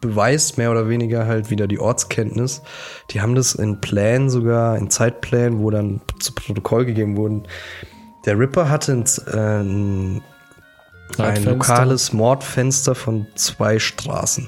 beweist 0.00 0.56
mehr 0.56 0.70
oder 0.70 0.88
weniger 0.88 1.26
halt 1.26 1.50
wieder 1.50 1.66
die 1.66 1.80
Ortskenntnis. 1.80 2.62
Die 3.10 3.20
haben 3.20 3.34
das 3.34 3.54
in 3.54 3.80
Plänen 3.80 4.30
sogar, 4.30 4.76
in 4.78 4.88
Zeitplänen, 4.88 5.60
wo 5.60 5.70
dann 5.70 6.00
zu 6.20 6.32
Protokoll 6.32 6.84
gegeben 6.84 7.16
wurden. 7.16 7.42
Der 8.24 8.38
Ripper 8.38 8.68
hatte 8.68 8.92
ein, 8.92 10.22
äh, 11.18 11.22
ein, 11.22 11.44
lokales 11.44 12.12
Mordfenster 12.12 12.94
von 12.94 13.26
zwei 13.34 13.78
Straßen. 13.78 14.46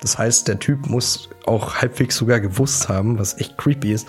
Das 0.00 0.18
heißt, 0.18 0.46
der 0.46 0.60
Typ 0.60 0.86
muss 0.86 1.28
auch 1.46 1.76
halbwegs 1.76 2.16
sogar 2.16 2.38
gewusst 2.38 2.88
haben, 2.88 3.18
was 3.18 3.40
echt 3.40 3.58
creepy 3.58 3.92
ist, 3.92 4.06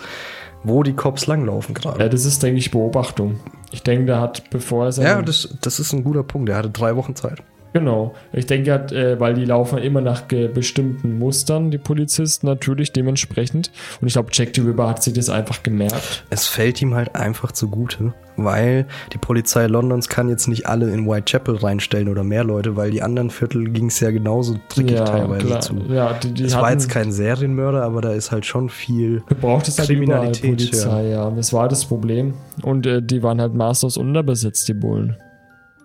wo 0.62 0.82
die 0.82 0.92
Cops 0.92 1.26
langlaufen 1.26 1.74
gerade. 1.74 2.00
Ja, 2.00 2.08
das 2.08 2.24
ist, 2.24 2.42
denke 2.42 2.58
ich, 2.58 2.70
Beobachtung. 2.70 3.40
Ich 3.70 3.82
denke, 3.82 4.06
der 4.06 4.20
hat, 4.20 4.50
bevor 4.50 4.86
er 4.86 4.92
seine 4.92 5.08
Ja, 5.08 5.22
das, 5.22 5.56
das 5.60 5.78
ist 5.80 5.92
ein 5.92 6.04
guter 6.04 6.22
Punkt. 6.22 6.48
Er 6.48 6.56
hatte 6.56 6.70
drei 6.70 6.96
Wochen 6.96 7.14
Zeit. 7.14 7.42
Genau. 7.72 8.14
Ich 8.32 8.46
denke, 8.46 8.70
äh, 8.70 9.20
weil 9.20 9.34
die 9.34 9.44
laufen 9.44 9.78
immer 9.78 10.00
nach 10.00 10.22
bestimmten 10.22 11.18
Mustern, 11.18 11.70
die 11.70 11.78
Polizisten 11.78 12.46
natürlich 12.46 12.92
dementsprechend. 12.92 13.70
Und 14.00 14.08
ich 14.08 14.14
glaube, 14.14 14.30
Jack 14.32 14.50
the 14.54 14.62
Ripper 14.62 14.88
hat 14.88 15.02
sich 15.02 15.14
das 15.14 15.28
einfach 15.28 15.62
gemerkt. 15.62 16.24
Es 16.30 16.46
fällt 16.46 16.80
ihm 16.80 16.94
halt 16.94 17.14
einfach 17.14 17.52
zugute, 17.52 18.14
weil 18.36 18.86
die 19.12 19.18
Polizei 19.18 19.66
Londons 19.66 20.08
kann 20.08 20.28
jetzt 20.28 20.48
nicht 20.48 20.66
alle 20.66 20.90
in 20.90 21.06
Whitechapel 21.06 21.56
reinstellen 21.56 22.08
oder 22.08 22.24
mehr 22.24 22.44
Leute, 22.44 22.76
weil 22.76 22.90
die 22.90 23.02
anderen 23.02 23.30
Viertel 23.30 23.70
ging 23.70 23.86
es 23.86 24.00
ja 24.00 24.10
genauso 24.10 24.56
trickig 24.68 24.98
ja, 24.98 25.04
teilweise 25.04 25.46
klar. 25.46 25.60
zu. 25.60 25.76
Ja, 25.88 26.12
die, 26.14 26.32
die 26.32 26.44
Es 26.44 26.54
war 26.54 26.72
jetzt 26.72 26.88
kein 26.88 27.12
Serienmörder, 27.12 27.82
aber 27.82 28.00
da 28.00 28.12
ist 28.12 28.32
halt 28.32 28.46
schon 28.46 28.68
viel. 28.70 29.22
gebraucht 29.28 29.68
es 29.68 29.78
halt 29.78 29.90
überall 29.90 30.32
Kriminalität, 30.32 30.56
Polizei, 30.56 31.08
ja. 31.08 31.30
Das 31.30 31.52
war 31.52 31.68
das 31.68 31.84
Problem. 31.84 32.34
Und 32.62 32.86
äh, 32.86 33.02
die 33.02 33.22
waren 33.22 33.40
halt 33.40 33.54
maßlos 33.54 33.96
unterbesetzt, 33.96 34.68
die 34.68 34.74
Bullen. 34.74 35.16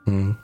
Hm. 0.05 0.37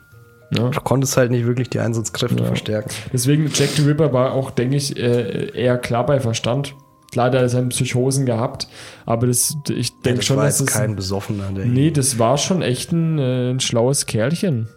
Ja. 0.56 0.68
Du 0.68 0.80
konntest 0.80 1.16
halt 1.16 1.30
nicht 1.30 1.46
wirklich 1.46 1.70
die 1.70 1.78
Einsatzkräfte 1.80 2.40
Ja. 2.42 2.46
verstärken. 2.46 2.90
Deswegen, 3.12 3.50
Jack 3.54 3.70
the 3.70 3.82
Ripper 3.82 4.12
war 4.12 4.32
auch, 4.32 4.50
denke 4.50 4.76
ich, 4.76 4.96
äh, 4.96 5.50
eher 5.54 5.78
klar 5.78 6.04
bei 6.06 6.18
Verstand. 6.20 6.74
Klar, 7.12 7.30
der 7.30 7.42
hat 7.42 7.50
seine 7.50 7.68
Psychosen 7.68 8.24
gehabt, 8.24 8.68
aber 9.04 9.26
das, 9.26 9.56
ich 9.68 9.90
denke 10.02 10.18
das 10.18 10.26
schon, 10.26 10.36
war 10.36 10.44
dass 10.46 10.60
jetzt 10.60 10.70
das. 10.70 10.76
kein 10.78 10.94
Besoffener. 10.96 11.50
Der 11.54 11.64
Nee, 11.66 11.90
das 11.90 12.18
war 12.20 12.38
schon 12.38 12.62
echt 12.62 12.92
ein, 12.92 13.18
äh, 13.18 13.50
ein 13.50 13.60
schlaues 13.60 14.06
Kerlchen. 14.06 14.68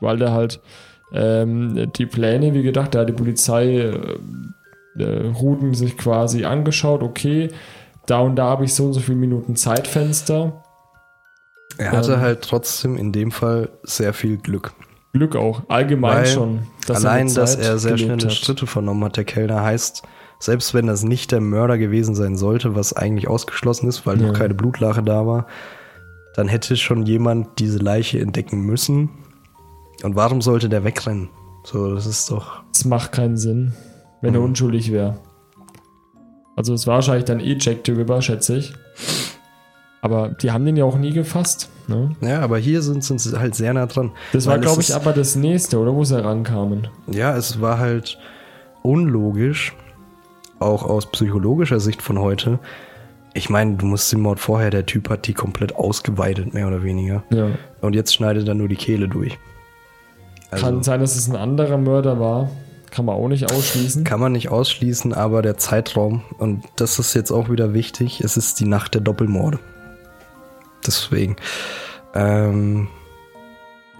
Weil 0.00 0.16
der 0.18 0.32
halt 0.32 0.60
ähm, 1.12 1.90
die 1.96 2.06
Pläne, 2.06 2.54
wie 2.54 2.62
gedacht, 2.62 2.94
da 2.94 3.00
hat 3.00 3.08
die 3.08 3.12
Polizei 3.12 3.66
äh, 3.78 3.96
äh, 4.98 5.26
Routen 5.28 5.74
sich 5.74 5.96
quasi 5.96 6.44
angeschaut, 6.44 7.02
okay, 7.02 7.48
da 8.06 8.18
und 8.20 8.36
da 8.36 8.46
habe 8.46 8.64
ich 8.64 8.74
so 8.74 8.86
und 8.86 8.92
so 8.94 9.00
viele 9.00 9.18
Minuten 9.18 9.54
Zeitfenster. 9.56 10.62
er 11.78 11.92
hatte 11.92 12.14
ähm, 12.14 12.20
halt 12.20 12.42
trotzdem 12.42 12.96
in 12.96 13.12
dem 13.12 13.30
Fall 13.30 13.68
sehr 13.82 14.12
viel 14.12 14.36
Glück. 14.38 14.72
Glück 15.12 15.36
auch, 15.36 15.62
allgemein 15.68 16.18
Weil 16.18 16.26
schon. 16.26 16.58
dass 16.86 17.04
Allein, 17.04 17.26
mit 17.26 17.36
dass 17.36 17.54
er 17.56 17.78
sehr 17.78 17.98
schnelle 17.98 18.24
hat. 18.24 18.32
Schritte 18.32 18.66
vernommen 18.66 19.04
hat, 19.04 19.16
der 19.18 19.24
Kellner, 19.24 19.62
heißt, 19.62 20.02
selbst 20.38 20.72
wenn 20.74 20.86
das 20.86 21.04
nicht 21.04 21.32
der 21.32 21.40
Mörder 21.40 21.76
gewesen 21.78 22.14
sein 22.14 22.36
sollte, 22.36 22.74
was 22.74 22.94
eigentlich 22.94 23.28
ausgeschlossen 23.28 23.88
ist, 23.88 24.06
weil 24.06 24.20
Ja. 24.20 24.28
noch 24.28 24.34
keine 24.38 24.54
Blutlache 24.54 25.02
da 25.02 25.26
war, 25.26 25.46
dann 26.34 26.48
hätte 26.48 26.76
schon 26.78 27.04
jemand 27.04 27.58
diese 27.58 27.78
Leiche 27.78 28.18
entdecken 28.20 28.60
müssen. 28.62 29.10
Und 30.02 30.16
warum 30.16 30.40
sollte 30.40 30.68
der 30.70 30.82
wegrennen? 30.82 31.28
So, 31.64 31.94
das 31.94 32.06
ist 32.06 32.30
doch. 32.30 32.62
Das 32.72 32.84
macht 32.86 33.12
keinen 33.12 33.36
Sinn, 33.36 33.74
wenn 34.22 34.32
er 34.34 34.40
Mhm. 34.40 34.46
unschuldig 34.46 34.90
wäre. 34.90 35.18
Also 36.56 36.72
es 36.74 36.86
war 36.86 36.96
wahrscheinlich 36.96 37.24
dann 37.26 37.38
eh 37.40 37.56
Jack 37.60 37.78
the 37.86 37.92
Ripper, 37.92 38.20
schätze 38.22 38.56
ich. 38.56 38.72
Aber 40.02 40.30
die 40.30 40.50
haben 40.50 40.66
den 40.66 40.76
ja 40.76 40.84
auch 40.84 40.98
nie 40.98 41.12
gefasst. 41.12 41.70
Ne? 41.86 42.10
Ja, 42.20 42.40
aber 42.40 42.58
hier 42.58 42.82
sind, 42.82 43.02
sind 43.04 43.20
sie 43.20 43.38
halt 43.38 43.54
sehr 43.54 43.72
nah 43.72 43.86
dran. 43.86 44.10
Das 44.32 44.46
war, 44.46 44.58
glaube 44.58 44.82
ich, 44.82 44.88
ist- 44.90 44.94
aber 44.94 45.12
das 45.12 45.36
nächste, 45.36 45.78
oder 45.78 45.94
wo 45.94 46.02
sie 46.04 46.16
herankamen. 46.16 46.88
Ja, 47.06 47.36
es 47.36 47.60
war 47.60 47.78
halt 47.78 48.18
unlogisch, 48.82 49.72
auch 50.58 50.82
aus 50.84 51.06
psychologischer 51.10 51.80
Sicht 51.80 52.02
von 52.02 52.18
heute. 52.18 52.58
Ich 53.34 53.48
meine, 53.48 53.76
du 53.76 53.86
musst 53.86 54.12
den 54.12 54.20
Mord 54.20 54.40
vorher, 54.40 54.70
der 54.70 54.86
Typ 54.86 55.08
hat 55.08 55.26
die 55.26 55.34
komplett 55.34 55.74
ausgeweidet, 55.76 56.52
mehr 56.52 56.66
oder 56.68 56.82
weniger. 56.82 57.22
Ja. 57.30 57.48
Und 57.80 57.94
jetzt 57.94 58.12
schneidet 58.14 58.46
er 58.48 58.54
nur 58.54 58.68
die 58.68 58.76
Kehle 58.76 59.08
durch. 59.08 59.38
Also 60.50 60.64
Kann 60.66 60.82
sein, 60.82 61.00
dass 61.00 61.16
es 61.16 61.28
ein 61.30 61.36
anderer 61.36 61.78
Mörder 61.78 62.20
war. 62.20 62.50
Kann 62.90 63.06
man 63.06 63.14
auch 63.16 63.28
nicht 63.28 63.50
ausschließen. 63.50 64.04
kann 64.04 64.20
man 64.20 64.32
nicht 64.32 64.50
ausschließen, 64.50 65.14
aber 65.14 65.40
der 65.40 65.56
Zeitraum, 65.56 66.22
und 66.36 66.64
das 66.76 66.98
ist 66.98 67.14
jetzt 67.14 67.30
auch 67.30 67.48
wieder 67.48 67.72
wichtig, 67.72 68.20
es 68.20 68.36
ist 68.36 68.60
die 68.60 68.66
Nacht 68.66 68.92
der 68.94 69.00
Doppelmorde. 69.00 69.58
Deswegen. 70.86 71.36
Ähm, 72.14 72.88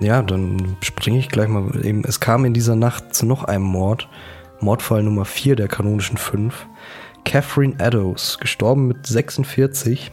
ja, 0.01 0.22
dann 0.22 0.76
springe 0.80 1.18
ich 1.18 1.28
gleich 1.28 1.49
mal 1.49 1.85
eben. 1.85 2.05
Es 2.05 2.20
kam 2.20 2.45
in 2.45 2.55
dieser 2.55 2.76
Nacht 2.76 3.14
zu 3.14 3.26
noch 3.26 3.45
einem 3.45 3.64
Mord. 3.64 4.09
Mordfall 4.61 5.03
Nummer 5.03 5.24
4 5.24 5.57
der 5.57 5.68
kanonischen 5.68 6.16
5. 6.16 6.66
Catherine 7.24 7.74
Eddowes, 7.78 8.39
gestorben 8.39 8.89
mit 8.89 9.07
46. 9.07 10.12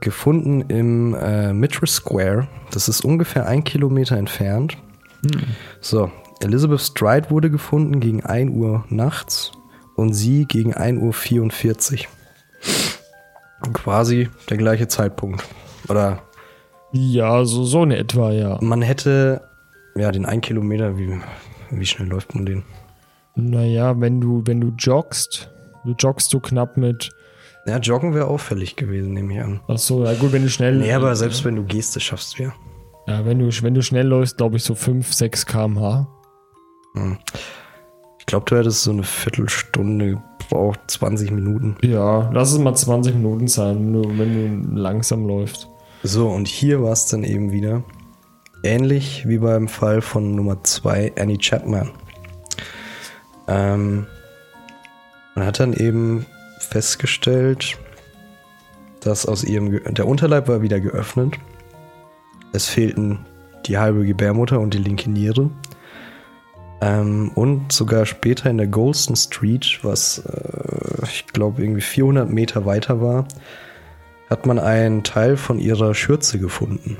Gefunden 0.00 0.62
im 0.62 1.14
äh, 1.14 1.52
Mitchell 1.52 1.88
Square. 1.88 2.48
Das 2.70 2.88
ist 2.88 3.04
ungefähr 3.04 3.46
ein 3.46 3.64
Kilometer 3.64 4.16
entfernt. 4.16 4.78
So, 5.80 6.10
Elizabeth 6.42 6.80
Stride 6.80 7.30
wurde 7.30 7.50
gefunden 7.50 8.00
gegen 8.00 8.24
1 8.24 8.50
Uhr 8.50 8.84
nachts 8.88 9.52
und 9.94 10.14
sie 10.14 10.46
gegen 10.46 10.74
1.44 10.74 11.92
Uhr. 11.92 12.06
Quasi 13.72 14.28
der 14.48 14.56
gleiche 14.56 14.88
Zeitpunkt. 14.88 15.44
Oder 15.88 16.22
Ja, 16.92 17.44
so, 17.44 17.64
so 17.64 17.82
in 17.82 17.90
etwa, 17.90 18.32
ja. 18.32 18.58
man 18.60 18.82
hätte, 18.82 19.42
ja, 19.96 20.10
den 20.12 20.26
1 20.26 20.42
Kilometer, 20.42 20.96
wie, 20.98 21.18
wie 21.70 21.86
schnell 21.86 22.08
läuft 22.08 22.34
man 22.34 22.46
den? 22.46 22.64
Naja, 23.34 24.00
wenn 24.00 24.20
du, 24.20 24.42
wenn 24.44 24.60
du 24.60 24.72
joggst, 24.78 25.50
du 25.84 25.94
joggst 25.98 26.30
so 26.30 26.40
knapp 26.40 26.76
mit. 26.76 27.10
Ja, 27.66 27.78
joggen 27.78 28.14
wäre 28.14 28.26
auffällig 28.26 28.76
gewesen, 28.76 29.12
nehme 29.12 29.34
ich 29.34 29.40
an. 29.40 29.60
Ach 29.68 29.78
so, 29.78 30.04
ja 30.04 30.14
gut, 30.14 30.32
wenn 30.32 30.42
du 30.42 30.48
schnell. 30.48 30.76
Nee, 30.76 30.92
aber 30.92 31.14
selbst 31.14 31.44
wenn 31.44 31.56
du 31.56 31.62
gehst, 31.62 31.94
das 31.94 32.02
schaffst 32.02 32.38
du 32.38 32.44
ja. 32.44 32.52
Ja, 33.06 33.24
wenn 33.24 33.38
du, 33.38 33.46
wenn 33.62 33.74
du 33.74 33.82
schnell 33.82 34.06
läufst, 34.06 34.36
glaube 34.38 34.56
ich 34.56 34.64
so 34.64 34.74
5, 34.74 35.12
6 35.12 35.46
km/h. 35.46 36.06
Ich 38.18 38.26
glaube, 38.26 38.46
du 38.48 38.56
hättest 38.56 38.82
so 38.82 38.90
eine 38.90 39.02
Viertelstunde 39.04 40.22
gebraucht, 40.50 40.80
20 40.88 41.30
Minuten. 41.30 41.76
Ja, 41.82 42.30
lass 42.32 42.52
es 42.52 42.58
mal 42.58 42.74
20 42.74 43.14
Minuten 43.14 43.48
sein, 43.48 43.76
wenn 43.76 43.92
du, 43.92 44.18
wenn 44.18 44.62
du 44.74 44.80
langsam 44.80 45.26
läufst. 45.26 45.68
So, 46.02 46.28
und 46.28 46.48
hier 46.48 46.82
war 46.82 46.92
es 46.92 47.06
dann 47.06 47.24
eben 47.24 47.52
wieder 47.52 47.82
ähnlich 48.62 49.26
wie 49.26 49.38
beim 49.38 49.68
Fall 49.68 50.02
von 50.02 50.34
Nummer 50.34 50.62
2, 50.62 51.12
Annie 51.18 51.38
Chapman. 51.38 51.90
Ähm, 53.48 54.06
man 55.34 55.46
hat 55.46 55.60
dann 55.60 55.72
eben 55.72 56.26
festgestellt, 56.58 57.78
dass 59.00 59.26
aus 59.26 59.44
ihrem, 59.44 59.70
Ge 59.70 59.92
der 59.92 60.06
Unterleib 60.06 60.48
war 60.48 60.62
wieder 60.62 60.80
geöffnet. 60.80 61.34
Es 62.52 62.68
fehlten 62.68 63.20
die 63.66 63.78
halbe 63.78 64.04
Gebärmutter 64.04 64.60
und 64.60 64.74
die 64.74 64.78
linke 64.78 65.10
Niere. 65.10 65.50
Ähm, 66.80 67.30
und 67.34 67.72
sogar 67.72 68.06
später 68.06 68.48
in 68.48 68.58
der 68.58 68.66
Golston 68.66 69.16
Street, 69.16 69.80
was 69.82 70.18
äh, 70.18 71.04
ich 71.04 71.26
glaube 71.26 71.62
irgendwie 71.62 71.82
400 71.82 72.30
Meter 72.30 72.64
weiter 72.64 73.00
war, 73.00 73.26
hat 74.30 74.46
man 74.46 74.58
einen 74.58 75.02
Teil 75.02 75.36
von 75.36 75.58
ihrer 75.58 75.94
Schürze 75.94 76.38
gefunden. 76.38 76.96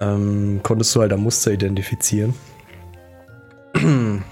Ähm, 0.00 0.60
konntest 0.62 0.94
du 0.94 1.00
halt 1.00 1.12
am 1.12 1.22
Muster 1.22 1.50
identifizieren. 1.50 2.34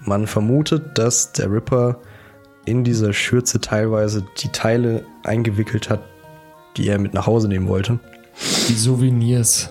man 0.00 0.26
vermutet, 0.26 0.98
dass 0.98 1.32
der 1.32 1.52
Ripper 1.52 2.00
in 2.64 2.84
dieser 2.84 3.12
Schürze 3.12 3.60
teilweise 3.60 4.24
die 4.38 4.48
Teile 4.48 5.04
eingewickelt 5.22 5.90
hat, 5.90 6.00
die 6.76 6.88
er 6.88 6.98
mit 6.98 7.14
nach 7.14 7.26
Hause 7.26 7.48
nehmen 7.48 7.68
wollte. 7.68 7.98
Die 8.68 8.74
Souvenirs. 8.74 9.70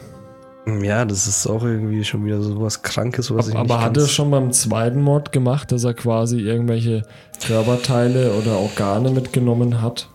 Ja, 0.66 1.06
das 1.06 1.28
ist 1.28 1.48
auch 1.48 1.64
irgendwie 1.64 2.04
schon 2.04 2.26
wieder 2.26 2.42
so 2.42 2.62
was 2.62 2.82
Krankes, 2.82 3.34
was 3.34 3.48
ich 3.48 3.56
Aber 3.56 3.76
nicht 3.76 3.86
hat 3.86 3.98
er 3.98 4.08
schon 4.08 4.30
beim 4.30 4.52
zweiten 4.52 5.02
Mord 5.02 5.32
gemacht, 5.32 5.72
dass 5.72 5.84
er 5.84 5.94
quasi 5.94 6.40
irgendwelche 6.40 7.04
Körperteile 7.46 8.34
oder 8.34 8.58
Organe 8.60 9.10
mitgenommen 9.10 9.82
hat? 9.82 10.10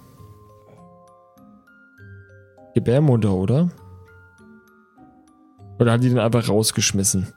Gebärmutter, 2.75 3.33
oder? 3.33 3.71
Oder 5.79 5.93
hat 5.93 6.03
die 6.03 6.09
den 6.09 6.19
einfach 6.19 6.49
rausgeschmissen? 6.49 7.33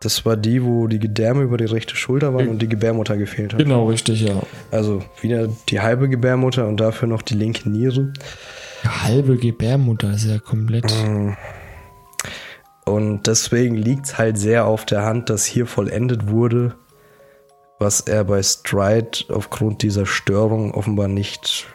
Das 0.00 0.26
war 0.26 0.36
die, 0.36 0.64
wo 0.64 0.88
die 0.88 0.98
Gedärme 0.98 1.42
über 1.42 1.56
die 1.56 1.64
rechte 1.64 1.94
Schulter 1.94 2.34
waren 2.34 2.48
und 2.48 2.60
die 2.60 2.68
Gebärmutter 2.68 3.16
gefehlt 3.16 3.52
hat. 3.52 3.60
Genau, 3.60 3.86
richtig, 3.86 4.22
ja. 4.22 4.42
Also 4.72 5.04
wieder 5.20 5.48
die 5.68 5.80
halbe 5.80 6.08
Gebärmutter 6.08 6.66
und 6.66 6.78
dafür 6.78 7.06
noch 7.06 7.22
die 7.22 7.34
linke 7.34 7.70
Niere. 7.70 8.12
Halbe 8.84 9.36
Gebärmutter 9.36 10.12
ist 10.12 10.24
ja 10.24 10.40
komplett. 10.40 10.92
Und 12.84 13.26
deswegen 13.26 13.76
liegt 13.76 14.06
es 14.06 14.18
halt 14.18 14.38
sehr 14.38 14.66
auf 14.66 14.84
der 14.84 15.04
Hand, 15.04 15.30
dass 15.30 15.44
hier 15.44 15.66
vollendet 15.66 16.28
wurde, 16.28 16.74
was 17.78 18.00
er 18.00 18.24
bei 18.24 18.42
Stride 18.42 19.18
aufgrund 19.28 19.82
dieser 19.82 20.06
Störung 20.06 20.72
offenbar 20.74 21.08
nicht 21.08 21.66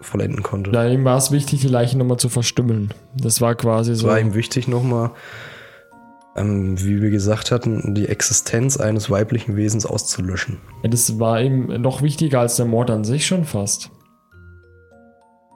vollenden 0.00 0.42
konnte. 0.42 0.70
Da 0.70 0.86
ihm 0.86 1.04
war 1.04 1.16
es 1.16 1.30
wichtig, 1.30 1.62
die 1.62 1.68
Leiche 1.68 1.96
nochmal 1.96 2.18
zu 2.18 2.28
verstümmeln. 2.28 2.92
Das 3.16 3.40
war 3.40 3.54
quasi 3.54 3.92
Es 3.92 4.00
so. 4.00 4.08
war 4.08 4.20
ihm 4.20 4.34
wichtig 4.34 4.68
nochmal, 4.68 5.12
ähm, 6.36 6.78
wie 6.82 7.00
wir 7.00 7.10
gesagt 7.10 7.50
hatten, 7.50 7.94
die 7.94 8.08
Existenz 8.08 8.76
eines 8.76 9.08
weiblichen 9.08 9.56
Wesens 9.56 9.86
auszulöschen. 9.86 10.58
Ja, 10.82 10.90
das 10.90 11.18
war 11.18 11.40
ihm 11.40 11.80
noch 11.80 12.02
wichtiger 12.02 12.40
als 12.40 12.56
der 12.56 12.66
Mord 12.66 12.90
an 12.90 13.04
sich 13.04 13.26
schon 13.26 13.44
fast. 13.44 13.90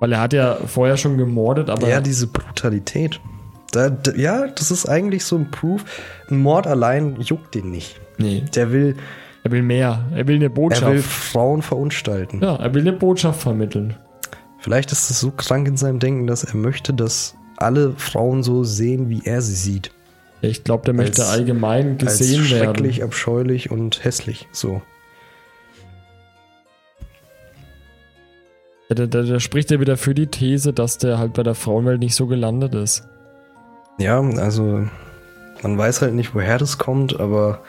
Weil 0.00 0.12
er 0.12 0.20
hat 0.20 0.32
ja 0.32 0.54
vorher 0.66 0.96
schon 0.96 1.18
gemordet, 1.18 1.68
aber 1.68 1.88
ja, 1.88 2.00
diese 2.00 2.28
Brutalität. 2.28 3.20
Da, 3.70 3.96
ja, 4.16 4.46
das 4.48 4.70
ist 4.70 4.86
eigentlich 4.86 5.24
so 5.24 5.36
ein 5.36 5.50
Proof. 5.50 5.84
Ein 6.30 6.38
Mord 6.38 6.66
allein 6.66 7.20
juckt 7.20 7.54
den 7.54 7.70
nicht. 7.70 8.00
nee, 8.16 8.42
Der 8.54 8.72
will, 8.72 8.96
er 9.44 9.50
will 9.50 9.62
mehr. 9.62 10.06
Er 10.14 10.26
will 10.26 10.36
eine 10.36 10.46
er 10.46 10.50
Botschaft. 10.50 10.90
will 10.92 11.02
Frauen 11.02 11.60
verunstalten. 11.62 12.40
ja, 12.42 12.56
er 12.56 12.72
will 12.74 12.80
eine 12.82 12.94
Botschaft 12.94 13.42
vermitteln. 13.42 13.94
Vielleicht 14.60 14.90
ist 14.90 15.10
es 15.10 15.20
so 15.20 15.30
krank 15.30 15.68
in 15.68 15.76
seinem 15.76 15.98
Denken, 15.98 16.26
dass 16.26 16.44
er 16.44 16.56
möchte, 16.56 16.92
dass 16.94 17.34
alle 17.58 17.92
Frauen 17.96 18.42
so 18.42 18.64
sehen, 18.64 19.08
wie 19.10 19.22
er 19.24 19.42
sie 19.42 19.54
sieht. 19.54 19.90
Ich 20.40 20.64
glaube, 20.64 20.84
der 20.84 20.94
möchte 20.94 21.22
Als- 21.22 21.30
allgemein 21.32 21.98
gesehen 21.98 22.40
als 22.42 22.50
werden. 22.50 22.64
schrecklich, 22.74 23.02
abscheulich 23.02 23.70
und 23.70 24.02
hässlich. 24.04 24.48
So. 24.52 24.80
Da, 28.88 29.06
da, 29.06 29.22
da 29.22 29.38
spricht 29.40 29.70
er 29.70 29.80
wieder 29.80 29.96
für 29.96 30.14
die 30.14 30.28
These, 30.28 30.72
dass 30.72 30.96
der 30.98 31.18
halt 31.18 31.34
bei 31.34 31.42
der 31.42 31.54
Frauenwelt 31.54 32.00
nicht 32.00 32.14
so 32.14 32.26
gelandet 32.26 32.74
ist. 32.74 33.06
Ja, 33.98 34.20
also 34.20 34.86
man 35.62 35.76
weiß 35.78 36.02
halt 36.02 36.14
nicht, 36.14 36.34
woher 36.34 36.58
das 36.58 36.78
kommt, 36.78 37.18
aber 37.18 37.62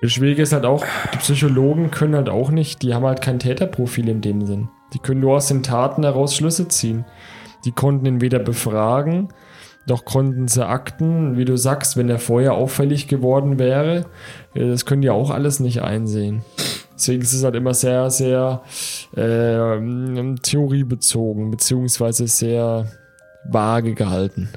Das 0.00 0.12
Schwierige 0.12 0.42
ist 0.42 0.52
halt 0.52 0.66
auch, 0.66 0.84
die 1.14 1.18
Psychologen 1.18 1.90
können 1.90 2.14
halt 2.14 2.28
auch 2.28 2.50
nicht, 2.50 2.82
die 2.82 2.92
haben 2.92 3.06
halt 3.06 3.22
kein 3.22 3.38
Täterprofil 3.38 4.08
in 4.08 4.20
dem 4.20 4.44
Sinn. 4.44 4.68
Die 4.92 4.98
können 4.98 5.20
nur 5.20 5.36
aus 5.36 5.48
den 5.48 5.62
Taten 5.62 6.02
heraus 6.02 6.36
Schlüsse 6.36 6.68
ziehen. 6.68 7.06
Die 7.64 7.72
konnten 7.72 8.04
ihn 8.04 8.20
weder 8.20 8.38
befragen, 8.38 9.28
noch 9.86 10.04
konnten 10.04 10.46
sie 10.48 10.66
Akten, 10.66 11.38
wie 11.38 11.46
du 11.46 11.56
sagst, 11.56 11.96
wenn 11.96 12.10
er 12.10 12.18
vorher 12.18 12.52
auffällig 12.54 13.08
geworden 13.08 13.58
wäre, 13.58 14.04
äh, 14.54 14.68
das 14.68 14.84
können 14.84 15.00
die 15.02 15.10
auch 15.10 15.30
alles 15.30 15.60
nicht 15.60 15.80
einsehen. 15.82 16.42
Deswegen 16.94 17.22
ist 17.22 17.32
es 17.32 17.42
halt 17.42 17.56
immer 17.56 17.74
sehr, 17.74 18.10
sehr 18.10 18.62
äh, 19.16 20.34
theoriebezogen, 20.42 21.50
beziehungsweise 21.50 22.26
sehr 22.28 22.86
vage 23.48 23.94
gehalten. 23.94 24.50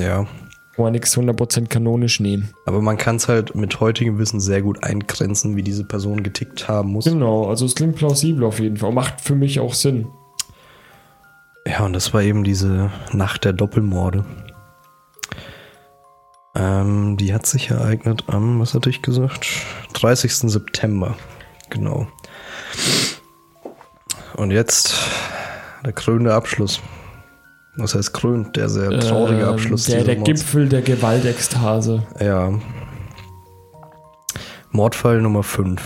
Ja. 0.00 0.26
Kann 0.74 0.84
man 0.84 0.92
nichts 0.92 1.16
100% 1.16 1.68
kanonisch 1.68 2.20
nehmen. 2.20 2.50
Aber 2.66 2.82
man 2.82 2.98
kann 2.98 3.16
es 3.16 3.28
halt 3.28 3.54
mit 3.54 3.80
heutigem 3.80 4.18
Wissen 4.18 4.40
sehr 4.40 4.60
gut 4.60 4.84
eingrenzen, 4.84 5.56
wie 5.56 5.62
diese 5.62 5.84
Person 5.84 6.22
getickt 6.22 6.68
haben 6.68 6.92
muss. 6.92 7.06
Genau, 7.06 7.48
also 7.48 7.64
es 7.64 7.74
klingt 7.74 7.96
plausibel 7.96 8.44
auf 8.44 8.60
jeden 8.60 8.76
Fall. 8.76 8.92
Macht 8.92 9.22
für 9.22 9.34
mich 9.34 9.58
auch 9.58 9.72
Sinn. 9.72 10.08
Ja, 11.66 11.84
und 11.84 11.94
das 11.94 12.12
war 12.12 12.22
eben 12.22 12.44
diese 12.44 12.90
Nacht 13.12 13.44
der 13.44 13.54
Doppelmorde. 13.54 14.24
Ähm, 16.54 17.16
die 17.16 17.34
hat 17.34 17.46
sich 17.46 17.70
ereignet 17.70 18.24
am, 18.28 18.60
was 18.60 18.74
hatte 18.74 18.88
ich 18.88 19.02
gesagt? 19.02 19.46
30. 19.94 20.32
September. 20.32 21.16
Genau. 21.70 22.06
Und 24.36 24.50
jetzt 24.50 24.94
der 25.84 25.92
krönende 25.92 26.34
Abschluss. 26.34 26.80
Was 27.78 27.94
heißt 27.94 28.12
krönt? 28.14 28.56
Der 28.56 28.68
sehr 28.68 28.90
traurige 29.00 29.42
Ähm, 29.42 29.48
Abschluss 29.48 29.84
Der, 29.84 30.02
der 30.04 30.16
Mords. 30.16 30.30
Gipfel 30.30 30.68
der 30.68 30.82
Gewaltekstase. 30.82 32.02
Ja. 32.20 32.52
Mordfall 34.70 35.20
Nummer 35.20 35.42
5. 35.42 35.80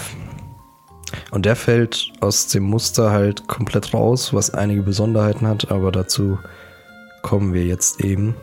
Und 1.32 1.47
der 1.47 1.57
fällt 1.57 2.12
aus 2.20 2.47
dem 2.49 2.64
Muster 2.64 3.11
halt 3.11 3.47
komplett 3.49 3.93
raus, 3.95 4.32
was 4.34 4.53
einige 4.53 4.82
Besonderheiten 4.82 5.47
hat, 5.47 5.70
aber 5.70 5.91
dazu 5.93 6.38
kommen 7.22 7.53
wir 7.55 7.64
jetzt 7.64 8.01
eben. 8.05 8.34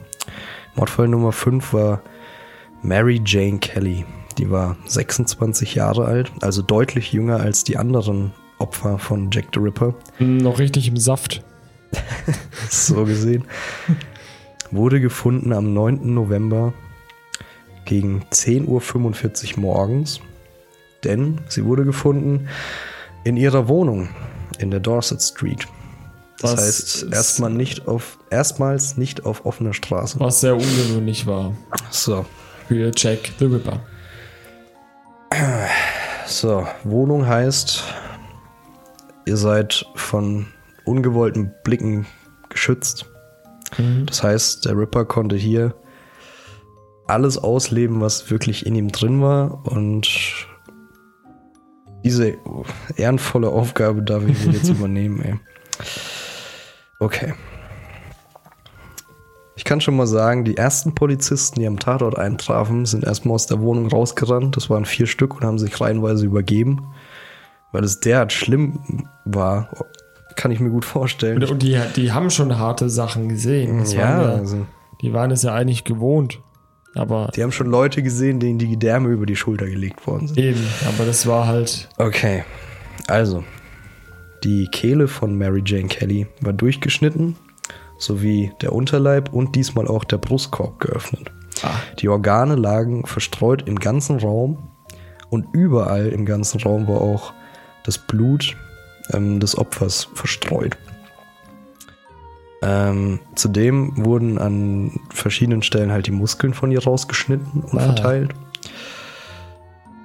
Mordfall 0.76 1.08
Nummer 1.08 1.32
5 1.32 1.74
war 1.74 2.02
Mary 2.82 3.22
Jane 3.26 3.60
Kelly. 3.60 4.06
Die 4.38 4.52
war 4.52 4.78
26 4.86 5.76
Jahre 5.76 6.06
alt, 6.06 6.32
also 6.42 6.62
deutlich 6.62 7.12
jünger 7.12 7.40
als 7.40 7.64
die 7.64 7.78
anderen 7.78 8.34
Opfer 8.60 9.00
von 9.00 9.30
Jack 9.32 9.48
the 9.54 9.60
Ripper. 9.60 9.96
Noch 10.20 10.60
richtig 10.60 10.88
im 10.88 10.98
Saft. 10.98 11.44
so 12.70 13.06
gesehen. 13.06 13.46
wurde 14.72 15.00
gefunden 15.00 15.54
am 15.54 15.74
9. 15.74 16.14
November 16.14 16.74
gegen 17.86 18.24
10.45 18.32 19.56
Uhr 19.56 19.60
morgens, 19.62 20.20
denn 21.04 21.40
sie 21.48 21.66
wurde 21.66 21.86
gefunden 21.86 22.48
in 23.24 23.38
ihrer 23.38 23.68
Wohnung 23.68 24.10
in 24.60 24.72
der 24.72 24.80
Dorset 24.80 25.22
Street. 25.22 25.68
Das 26.40 26.54
Was 26.54 26.66
heißt, 26.66 27.14
erstmal 27.14 27.50
nicht 27.50 27.88
auf, 27.88 28.20
erstmals 28.30 28.98
nicht 28.98 29.26
auf 29.26 29.46
offener 29.46 29.74
Straße. 29.74 30.20
Was 30.20 30.42
sehr 30.42 30.56
ungewöhnlich 30.56 31.26
war 31.26 31.54
So, 31.90 32.26
für 32.68 32.92
Jack 32.96 33.32
the 33.40 33.46
Ripper. 33.46 33.80
so, 36.28 36.68
Wohnung 36.84 37.26
heißt, 37.26 37.84
ihr 39.26 39.38
seid 39.38 39.86
von 39.96 40.48
ungewollten 40.88 41.54
Blicken 41.64 42.06
geschützt. 42.50 43.06
Das 44.06 44.24
heißt, 44.24 44.66
der 44.66 44.78
Ripper 44.78 45.06
konnte 45.06 45.36
hier 45.36 45.76
alles 47.08 47.38
ausleben, 47.38 48.02
was 48.02 48.30
wirklich 48.30 48.66
in 48.66 48.76
ihm 48.76 48.92
drin 48.92 49.22
war 49.22 49.66
und 49.68 50.48
diese 52.04 52.38
ehrenvolle 52.96 53.50
Aufgabe 53.50 54.02
darf 54.02 54.24
ich 54.26 54.46
mir 54.46 54.54
jetzt 54.54 54.70
übernehmen, 54.78 55.22
ey. 55.22 55.36
Okay. 57.00 57.34
Ich 59.56 59.64
kann 59.64 59.82
schon 59.82 59.98
mal 59.98 60.08
sagen, 60.08 60.46
die 60.46 60.56
ersten 60.56 60.96
Polizisten, 60.96 61.60
die 61.60 61.68
am 61.68 61.80
Tatort 61.80 62.18
eintrafen, 62.18 62.86
sind 62.86 63.04
erstmal 63.04 63.36
aus 63.36 63.48
der 63.48 63.60
Wohnung 63.60 63.88
rausgerannt. 63.88 64.56
Das 64.56 64.70
waren 64.70 64.86
vier 64.86 65.08
Stück 65.08 65.36
und 65.36 65.44
haben 65.44 65.60
sich 65.60 65.82
reihenweise 65.82 66.26
übergeben. 66.26 66.94
Weil 67.72 67.84
es 67.84 68.00
derart 68.00 68.32
schlimm 68.32 69.10
war, 69.26 69.70
kann 70.38 70.52
ich 70.52 70.60
mir 70.60 70.70
gut 70.70 70.86
vorstellen. 70.86 71.44
Und 71.44 71.62
die, 71.62 71.78
die 71.96 72.12
haben 72.14 72.30
schon 72.30 72.58
harte 72.58 72.90
Sachen 72.90 73.28
gesehen. 73.28 73.80
Das 73.80 73.94
ja, 73.94 74.02
waren 74.02 74.22
ja, 74.22 74.36
also, 74.36 74.66
die 75.02 75.14
waren 75.14 75.32
es 75.32 75.44
ja 75.44 75.54
eigentlich 75.54 75.84
gewohnt. 75.84 76.40
Aber 76.96 77.30
die 77.36 77.44
haben 77.44 77.52
schon 77.52 77.68
Leute 77.68 78.02
gesehen, 78.02 78.40
denen 78.40 78.58
die 78.58 78.70
Gedärme 78.70 79.10
über 79.10 79.26
die 79.26 79.36
Schulter 79.36 79.68
gelegt 79.68 80.08
worden 80.08 80.28
sind. 80.28 80.40
eben, 80.40 80.66
aber 80.88 81.06
das 81.06 81.28
war 81.28 81.46
halt. 81.46 81.90
Okay, 81.98 82.44
also 83.08 83.44
die 84.44 84.68
Kehle 84.72 85.08
von 85.08 85.36
Mary 85.36 85.62
Jane 85.66 85.88
Kelly 85.88 86.28
war 86.42 86.54
durchgeschnitten, 86.54 87.36
sowie 88.00 88.52
der 88.62 88.74
Unterleib 88.74 89.34
und 89.34 89.56
diesmal 89.56 89.88
auch 89.88 90.06
der 90.06 90.18
Brustkorb 90.18 90.80
geöffnet. 90.80 91.32
Ah, 91.64 91.70
Die 92.00 92.08
Organe 92.08 92.56
lagen 92.56 93.06
verstreut 93.06 93.68
im 93.68 93.80
ganzen 93.80 94.20
Raum 94.20 94.70
und 95.30 95.46
überall 95.54 96.08
im 96.08 96.26
ganzen 96.26 96.62
Raum 96.62 96.88
war 96.88 97.02
auch 97.02 97.34
das 97.84 97.98
Blut 97.98 98.56
ähm, 99.14 99.40
des 99.40 99.58
Opfers 99.58 100.10
verstreut. 100.14 100.78
Ähm, 102.62 103.20
zudem 103.36 104.04
wurden 104.04 104.38
an 104.40 105.00
verschiedenen 105.14 105.62
Stellen 105.62 105.92
halt 105.92 106.08
die 106.08 106.12
Muskeln 106.12 106.54
von 106.54 106.72
ihr 106.72 106.84
rausgeschnitten 106.84 107.62
und 107.62 107.78
Ah. 107.80 107.84
verteilt. 107.94 108.32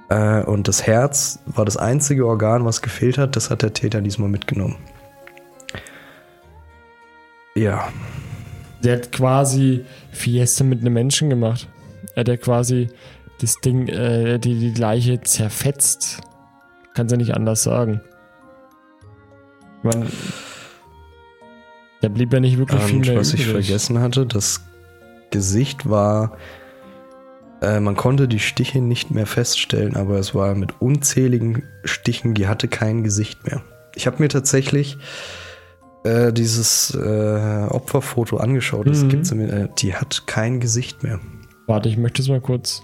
Äh, 0.09 0.43
und 0.43 0.67
das 0.67 0.85
Herz 0.85 1.39
war 1.47 1.65
das 1.65 1.77
einzige 1.77 2.27
Organ, 2.27 2.63
was 2.65 2.81
gefehlt 2.83 3.17
hat. 3.17 3.35
Das 3.35 3.49
hat 3.49 3.63
der 3.63 3.73
Täter 3.73 4.01
diesmal 4.01 4.29
mitgenommen. 4.29 4.75
Ja, 7.55 7.89
der 8.83 8.97
hat 8.97 9.11
quasi 9.11 9.85
Fiesta 10.11 10.63
mit 10.63 10.81
einem 10.81 10.93
Menschen 10.93 11.29
gemacht. 11.29 11.67
Er 12.15 12.21
hat 12.21 12.27
ja 12.27 12.37
quasi 12.37 12.89
das 13.41 13.55
Ding, 13.61 13.87
äh, 13.87 14.39
die, 14.39 14.59
die 14.59 14.79
Leiche 14.79 15.21
zerfetzt. 15.21 16.21
Kannst 16.93 17.11
ja 17.11 17.17
nicht 17.17 17.35
anders 17.35 17.63
sagen. 17.63 18.01
Man, 19.83 20.07
da 22.01 22.07
blieb 22.09 22.33
ja 22.33 22.39
nicht 22.39 22.57
wirklich 22.57 22.81
viel 22.81 22.97
Und 22.99 23.07
mehr 23.07 23.17
was 23.17 23.33
ich 23.33 23.47
übrig. 23.47 23.65
vergessen 23.67 23.99
hatte, 23.99 24.25
das 24.25 24.61
Gesicht 25.31 25.89
war, 25.89 26.37
äh, 27.61 27.79
man 27.79 27.95
konnte 27.95 28.27
die 28.27 28.39
Stiche 28.39 28.79
nicht 28.81 29.11
mehr 29.11 29.25
feststellen, 29.25 29.95
aber 29.95 30.17
es 30.19 30.35
war 30.35 30.55
mit 30.55 30.81
unzähligen 30.81 31.63
Stichen, 31.85 32.33
die 32.33 32.47
hatte 32.47 32.67
kein 32.67 33.03
Gesicht 33.03 33.45
mehr. 33.45 33.61
Ich 33.95 34.07
habe 34.07 34.17
mir 34.21 34.29
tatsächlich 34.29 34.97
äh, 36.03 36.33
dieses 36.33 36.93
äh, 36.95 37.67
Opferfoto 37.69 38.37
angeschaut, 38.37 38.87
das 38.87 39.03
Mhm. 39.03 39.09
gibt's 39.09 39.31
äh, 39.31 39.69
die 39.77 39.95
hat 39.95 40.23
kein 40.27 40.59
Gesicht 40.59 41.03
mehr. 41.03 41.19
Warte, 41.67 41.87
ich 41.89 41.97
möchte 41.97 42.21
es 42.21 42.27
mal 42.27 42.41
kurz. 42.41 42.83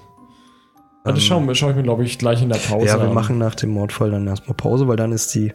Das 1.04 1.16
Ähm, 1.30 1.54
schaue 1.56 1.72
ich 1.72 1.76
mir, 1.78 1.84
glaube 1.84 2.04
ich, 2.04 2.18
gleich 2.18 2.41
in 2.41 2.50
der 2.50 2.58
Pause 2.58 2.86
ja, 2.88 2.97
wir 2.97 3.08
an. 3.08 3.14
machen 3.14 3.38
nach 3.38 3.56
dem 3.56 3.72
Mordfall 3.72 4.12
dann 4.12 4.28
erstmal 4.28 4.56
Pause, 4.56 4.88
weil 4.88 4.95
dann 4.97 5.12
ist 5.12 5.34
die, 5.36 5.54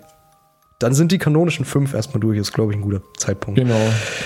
dann 0.79 0.95
sind 0.95 1.12
die 1.12 1.18
kanonischen 1.18 1.64
fünf 1.64 1.95
erstmal 1.95 2.20
durch, 2.20 2.39
ist 2.39 2.53
glaube 2.53 2.72
ich 2.72 2.79
ein 2.79 2.83
guter 2.83 3.03
Zeitpunkt. 3.16 3.59
Genau, 3.59 3.81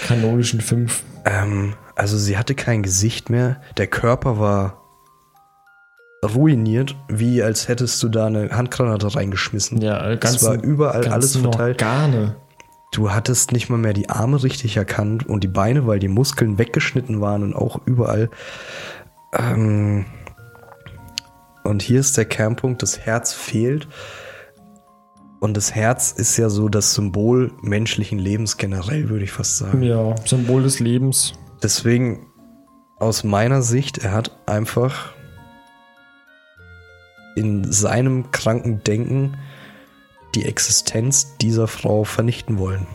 kanonischen 0.07 0.61
5. 0.61 1.03
Ähm, 1.25 1.75
also 1.95 2.17
sie 2.17 2.37
hatte 2.39 2.55
kein 2.55 2.83
Gesicht 2.83 3.31
mehr. 3.31 3.61
Der 3.77 3.87
Körper 3.87 4.39
war 4.39 4.83
ruiniert, 6.25 6.97
wie 7.09 7.43
als 7.43 7.69
hättest 7.69 8.03
du 8.03 8.09
da 8.09 8.27
eine 8.27 8.51
Handgranate 8.51 9.15
reingeschmissen. 9.15 9.81
Ja, 9.81 10.09
äh, 10.09 10.19
es 10.21 10.43
war 10.43 10.61
überall 10.63 11.07
alles 11.07 11.37
verteilt. 11.37 11.83
Organe. 11.83 12.37
Du 12.93 13.13
hattest 13.13 13.53
nicht 13.53 13.69
mal 13.69 13.77
mehr 13.77 13.93
die 13.93 14.09
Arme 14.09 14.43
richtig 14.43 14.77
erkannt 14.77 15.29
und 15.29 15.45
die 15.45 15.49
Beine, 15.49 15.87
weil 15.87 15.99
die 15.99 16.09
Muskeln 16.09 16.59
weggeschnitten 16.59 17.21
waren 17.21 17.43
und 17.43 17.55
auch 17.55 17.81
überall. 17.85 18.31
Ähm, 19.33 20.07
und 21.65 21.83
hier 21.83 22.01
ist 22.01 22.17
der 22.17 22.25
Kernpunkt, 22.25 22.83
das 22.83 22.99
Herz 22.99 23.35
fehlt. 23.35 23.89
Und 25.41 25.57
das 25.57 25.75
Herz 25.75 26.11
ist 26.13 26.37
ja 26.37 26.49
so 26.51 26.69
das 26.69 26.95
Symbol 26.95 27.53
menschlichen 27.63 28.19
Lebens 28.19 28.57
generell, 28.57 29.09
würde 29.09 29.25
ich 29.25 29.31
fast 29.33 29.57
sagen. 29.59 29.83
Ja, 29.83 30.15
Symbol 30.25 30.63
des 30.65 30.81
Lebens. 30.81 31.33
Deswegen, 31.63 32.27
aus 32.99 33.23
meiner 33.23 33.63
Sicht, 33.63 33.99
er 33.99 34.13
hat 34.13 34.33
einfach 34.47 35.13
in 37.37 37.71
seinem 37.71 38.31
kranken 38.33 38.83
Denken 38.83 39.37
die 40.35 40.45
Existenz 40.45 41.37
dieser 41.39 41.69
Frau 41.69 42.03
vernichten 42.05 42.59
wollen. 42.59 42.87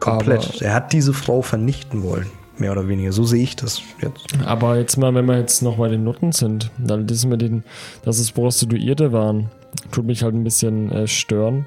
Komplett. 0.00 0.48
Aber- 0.56 0.62
er 0.62 0.74
hat 0.74 0.92
diese 0.92 1.14
Frau 1.14 1.42
vernichten 1.42 2.02
wollen. 2.02 2.26
Mehr 2.58 2.72
oder 2.72 2.86
weniger. 2.88 3.10
So 3.12 3.24
sehe 3.24 3.42
ich 3.42 3.56
das 3.56 3.82
jetzt. 4.00 4.26
Aber 4.44 4.78
jetzt 4.78 4.96
mal, 4.96 5.12
wenn 5.14 5.24
wir 5.26 5.38
jetzt 5.38 5.62
noch 5.62 5.76
bei 5.78 5.88
den 5.88 6.04
Nutten 6.04 6.30
sind, 6.32 6.70
dann 6.78 7.06
das 7.06 7.24
mit 7.24 7.40
den, 7.40 7.64
dass 8.04 8.18
es 8.18 8.30
Prostituierte 8.30 9.12
waren, 9.12 9.50
tut 9.90 10.06
mich 10.06 10.22
halt 10.22 10.34
ein 10.34 10.44
bisschen 10.44 10.90
äh, 10.90 11.06
stören. 11.06 11.66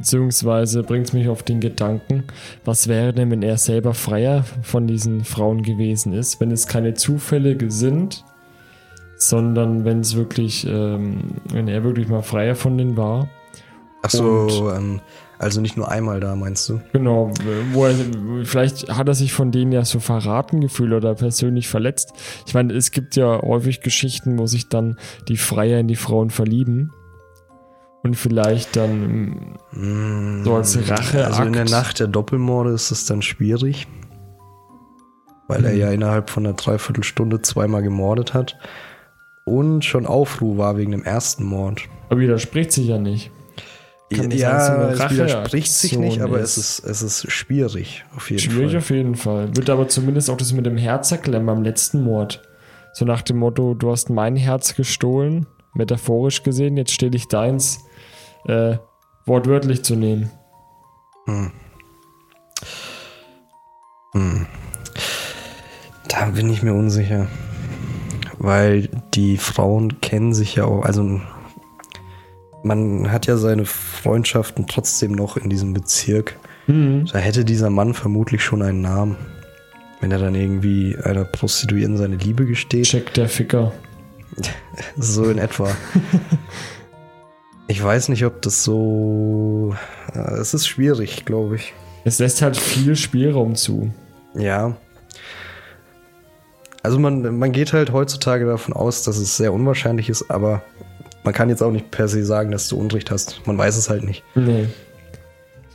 Beziehungsweise 0.00 0.82
bringt 0.82 1.08
es 1.08 1.12
mich 1.12 1.28
auf 1.28 1.42
den 1.42 1.60
Gedanken, 1.60 2.24
was 2.64 2.88
wäre 2.88 3.12
denn, 3.12 3.30
wenn 3.30 3.42
er 3.42 3.58
selber 3.58 3.92
freier 3.92 4.44
von 4.62 4.86
diesen 4.86 5.24
Frauen 5.24 5.62
gewesen 5.62 6.14
ist, 6.14 6.40
wenn 6.40 6.50
es 6.50 6.66
keine 6.66 6.94
Zufälle 6.94 7.58
sind, 7.70 8.24
sondern 9.18 9.84
wenn 9.84 10.00
es 10.00 10.16
wirklich, 10.16 10.66
ähm, 10.66 11.18
wenn 11.52 11.68
er 11.68 11.84
wirklich 11.84 12.08
mal 12.08 12.22
freier 12.22 12.54
von 12.54 12.78
denen 12.78 12.96
war. 12.96 13.28
Achso, 14.00 14.72
ähm, 14.72 15.02
also 15.38 15.60
nicht 15.60 15.76
nur 15.76 15.90
einmal 15.90 16.18
da, 16.18 16.34
meinst 16.34 16.66
du? 16.70 16.80
Genau, 16.94 17.30
wo 17.74 17.84
er, 17.84 17.94
vielleicht 18.44 18.88
hat 18.88 19.06
er 19.06 19.14
sich 19.14 19.34
von 19.34 19.52
denen 19.52 19.72
ja 19.72 19.84
so 19.84 20.00
verraten 20.00 20.62
gefühlt 20.62 20.94
oder 20.94 21.14
persönlich 21.14 21.68
verletzt. 21.68 22.14
Ich 22.46 22.54
meine, 22.54 22.72
es 22.72 22.90
gibt 22.90 23.16
ja 23.16 23.42
häufig 23.42 23.82
Geschichten, 23.82 24.38
wo 24.38 24.46
sich 24.46 24.70
dann 24.70 24.96
die 25.28 25.36
Freier 25.36 25.78
in 25.78 25.88
die 25.88 25.96
Frauen 25.96 26.30
verlieben 26.30 26.92
und 28.02 28.14
vielleicht 28.16 28.76
dann 28.76 29.56
Mm, 29.72 30.42
So 30.44 30.56
als 30.56 30.76
Racheakt. 30.90 31.14
Also 31.26 31.42
in 31.44 31.52
der 31.52 31.64
Nacht 31.66 32.00
der 32.00 32.08
Doppelmorde 32.08 32.70
ist 32.70 32.90
es 32.90 33.04
dann 33.06 33.22
schwierig, 33.22 33.86
weil 35.48 35.64
er 35.64 35.72
Mhm. 35.72 35.78
ja 35.78 35.90
innerhalb 35.90 36.30
von 36.30 36.44
einer 36.46 36.54
Dreiviertelstunde 36.56 37.40
zweimal 37.42 37.82
gemordet 37.82 38.34
hat 38.34 38.56
und 39.44 39.84
schon 39.84 40.06
Aufruhr 40.06 40.58
war 40.58 40.76
wegen 40.76 40.90
dem 40.92 41.04
ersten 41.04 41.44
Mord. 41.44 41.82
aber 42.08 42.20
widerspricht 42.20 42.72
sich 42.72 42.86
ja 42.88 42.98
nicht. 42.98 43.30
Kann 44.12 44.32
ja, 44.32 44.86
dass 44.88 44.98
es 45.04 45.10
widerspricht 45.12 45.70
sich 45.72 45.96
nicht, 45.96 46.20
aber 46.20 46.40
ist. 46.40 46.56
es 46.56 46.80
ist, 46.80 46.84
es 46.84 47.02
ist 47.24 47.30
schwierig 47.32 48.04
auf 48.16 48.28
jeden 48.28 48.40
Schwierig 48.42 48.70
Fall. 48.72 48.78
auf 48.78 48.90
jeden 48.90 49.14
Fall. 49.14 49.56
Wird 49.56 49.70
aber 49.70 49.86
zumindest 49.86 50.30
auch 50.30 50.36
das 50.36 50.52
mit 50.52 50.66
dem 50.66 50.76
Herz 50.76 51.12
erklären 51.12 51.46
beim 51.46 51.62
letzten 51.62 52.02
Mord. 52.02 52.42
So 52.92 53.04
nach 53.04 53.22
dem 53.22 53.36
Motto, 53.38 53.74
du 53.74 53.92
hast 53.92 54.10
mein 54.10 54.34
Herz 54.34 54.74
gestohlen, 54.74 55.46
metaphorisch 55.74 56.42
gesehen, 56.42 56.76
jetzt 56.76 56.90
stehle 56.90 57.14
ich 57.16 57.28
deins, 57.28 57.78
äh, 58.46 58.76
wortwörtlich 59.26 59.82
zu 59.82 59.96
nehmen. 59.96 60.30
Da 66.08 66.26
bin 66.26 66.50
ich 66.50 66.62
mir 66.62 66.74
unsicher. 66.74 67.28
Weil 68.38 68.88
die 69.14 69.36
Frauen 69.36 70.00
kennen 70.00 70.32
sich 70.32 70.54
ja 70.54 70.64
auch, 70.64 70.84
also 70.84 71.20
man 72.62 73.12
hat 73.12 73.26
ja 73.26 73.36
seine 73.36 73.64
Freundschaften 73.64 74.66
trotzdem 74.66 75.12
noch 75.12 75.36
in 75.36 75.50
diesem 75.50 75.72
Bezirk. 75.72 76.38
Da 77.12 77.18
hätte 77.18 77.44
dieser 77.44 77.70
Mann 77.70 77.94
vermutlich 77.94 78.42
schon 78.42 78.62
einen 78.62 78.80
Namen. 78.80 79.16
Wenn 80.00 80.12
er 80.12 80.18
dann 80.18 80.34
irgendwie 80.34 80.96
einer 81.02 81.24
Prostituierten 81.24 81.96
seine 81.96 82.16
Liebe 82.16 82.46
gesteht. 82.46 82.86
Check 82.86 83.12
der 83.14 83.28
Ficker. 83.28 83.72
So 84.96 85.28
in 85.28 85.38
etwa. 85.38 85.68
Ich 87.70 87.80
weiß 87.80 88.08
nicht, 88.08 88.24
ob 88.24 88.42
das 88.42 88.64
so. 88.64 89.76
äh, 90.12 90.18
Es 90.40 90.54
ist 90.54 90.66
schwierig, 90.66 91.24
glaube 91.24 91.54
ich. 91.54 91.72
Es 92.04 92.18
lässt 92.18 92.42
halt 92.42 92.56
viel 92.56 92.96
Spielraum 92.96 93.54
zu. 93.54 93.92
Ja. 94.34 94.76
Also 96.82 96.98
man, 96.98 97.38
man 97.38 97.52
geht 97.52 97.72
halt 97.72 97.92
heutzutage 97.92 98.44
davon 98.44 98.74
aus, 98.74 99.04
dass 99.04 99.18
es 99.18 99.36
sehr 99.36 99.52
unwahrscheinlich 99.52 100.08
ist, 100.08 100.32
aber 100.32 100.62
man 101.22 101.32
kann 101.32 101.48
jetzt 101.48 101.62
auch 101.62 101.70
nicht 101.70 101.92
per 101.92 102.08
se 102.08 102.24
sagen, 102.24 102.50
dass 102.50 102.66
du 102.68 102.76
Unrecht 102.76 103.12
hast. 103.12 103.46
Man 103.46 103.56
weiß 103.56 103.76
es 103.76 103.88
halt 103.88 104.02
nicht. 104.02 104.24
Nee. 104.34 104.66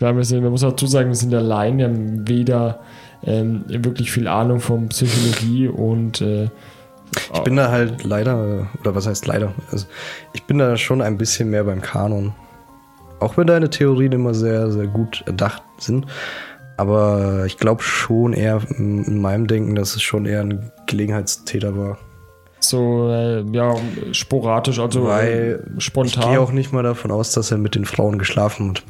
Ja, 0.02 0.14
wir 0.14 0.26
sind, 0.26 0.42
man 0.44 0.52
muss 0.52 0.64
auch 0.66 0.72
dazu 0.72 0.88
sagen, 0.88 1.08
wir 1.08 1.16
sind 1.16 1.34
allein, 1.34 1.78
wir 1.78 1.86
haben 1.86 2.28
weder 2.28 2.82
ähm, 3.24 3.64
wirklich 3.70 4.12
viel 4.12 4.28
Ahnung 4.28 4.60
von 4.60 4.90
Psychologie 4.90 5.70
und 5.70 6.20
äh, 6.20 6.50
Ich 7.34 7.40
bin 7.42 7.56
da 7.56 7.70
halt 7.72 8.04
leider, 8.04 8.68
oder 8.80 8.96
was 8.96 9.08
heißt 9.08 9.28
leider? 9.28 9.54
Also 9.72 9.86
ich 10.34 10.44
bin 10.44 10.58
da 10.58 10.78
schon 10.78 11.02
ein 11.02 11.18
bisschen 11.18 11.50
mehr 11.50 11.64
beim 11.64 11.82
Kanon. 11.82 12.34
Auch 13.20 13.38
wenn 13.38 13.48
deine 13.48 13.70
Theorien 13.70 14.12
immer 14.12 14.34
sehr, 14.34 14.72
sehr 14.72 14.88
gut 14.88 15.24
erdacht 15.26 15.64
sind. 15.78 16.06
Aber 16.78 17.44
ich 17.46 17.58
glaube 17.58 17.82
schon 17.84 18.34
eher 18.34 18.62
in 18.78 19.22
meinem 19.22 19.48
Denken, 19.48 19.76
dass 19.76 19.96
es 19.96 20.02
schon 20.02 20.26
eher 20.26 20.42
ein 20.42 20.72
Gelegenheitstäter 20.88 21.78
war. 21.78 21.98
so, 22.60 23.10
äh, 23.10 23.44
ja, 23.52 23.76
sporadisch, 24.12 24.80
also 24.80 25.06
Weil 25.06 25.64
äh, 25.66 25.78
Ich 25.78 25.86
spontan. 25.86 26.30
gehe 26.32 26.40
auch 26.40 26.52
nicht 26.52 26.74
mal 26.74 26.84
davon 26.84 27.12
aus, 27.12 27.32
dass 27.32 27.52
er 27.52 27.58
mit 27.58 27.76
den 27.76 27.86
Frauen 27.86 28.20
geschlafen 28.20 28.72
hat. 28.72 28.84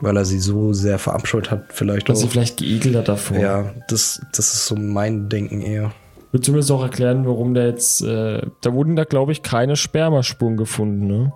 Weil 0.00 0.16
er 0.16 0.24
sie 0.24 0.38
so 0.38 0.72
sehr 0.72 1.00
verabscheut 1.00 1.50
hat, 1.50 1.64
vielleicht 1.70 2.08
dass 2.08 2.20
sie 2.20 2.28
vielleicht 2.28 2.58
geekelt 2.58 2.94
hat 2.94 3.08
davor. 3.08 3.36
Ja, 3.36 3.64
das, 3.88 4.20
das 4.32 4.54
ist 4.54 4.66
so 4.66 4.76
mein 4.76 5.28
Denken 5.28 5.60
eher. 5.60 5.90
Wird 6.32 6.44
zumindest 6.44 6.70
auch 6.70 6.82
erklären, 6.82 7.26
warum 7.26 7.54
der 7.54 7.66
jetzt, 7.68 8.02
äh, 8.02 8.42
da 8.60 8.72
wurden 8.74 8.96
da, 8.96 9.04
glaube 9.04 9.32
ich, 9.32 9.42
keine 9.42 9.76
Spermaspuren 9.76 10.56
gefunden, 10.56 11.06
ne? 11.06 11.32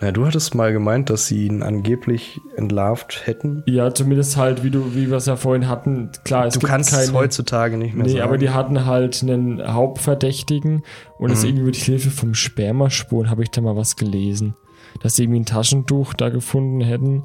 Na, 0.00 0.10
du 0.10 0.26
hattest 0.26 0.54
mal 0.56 0.72
gemeint, 0.72 1.10
dass 1.10 1.28
sie 1.28 1.46
ihn 1.46 1.62
angeblich 1.62 2.40
entlarvt 2.56 3.22
hätten. 3.24 3.62
Ja, 3.66 3.94
zumindest 3.94 4.36
halt, 4.36 4.64
wie 4.64 4.70
du, 4.70 4.96
wie 4.96 5.08
wir 5.08 5.16
es 5.16 5.26
ja 5.26 5.36
vorhin 5.36 5.68
hatten, 5.68 6.10
klar, 6.24 6.46
es 6.46 6.54
du 6.54 6.60
gibt 6.60 6.70
kannst 6.72 6.90
keine, 6.90 7.04
es 7.04 7.12
heutzutage 7.12 7.76
nicht 7.76 7.94
mehr 7.94 8.04
Nee, 8.04 8.12
sagen. 8.14 8.22
aber 8.24 8.36
die 8.36 8.50
hatten 8.50 8.84
halt 8.84 9.22
einen 9.22 9.62
Hauptverdächtigen 9.72 10.82
und 11.18 11.28
Mhm. 11.28 11.34
das 11.34 11.44
irgendwie 11.44 11.64
mit 11.66 11.76
Hilfe 11.76 12.10
vom 12.10 12.34
Spermaspuren 12.34 13.30
habe 13.30 13.44
ich 13.44 13.50
da 13.52 13.60
mal 13.60 13.76
was 13.76 13.94
gelesen. 13.96 14.56
Dass 15.02 15.14
sie 15.16 15.22
irgendwie 15.22 15.40
ein 15.40 15.46
Taschentuch 15.46 16.14
da 16.14 16.28
gefunden 16.30 16.80
hätten 16.80 17.22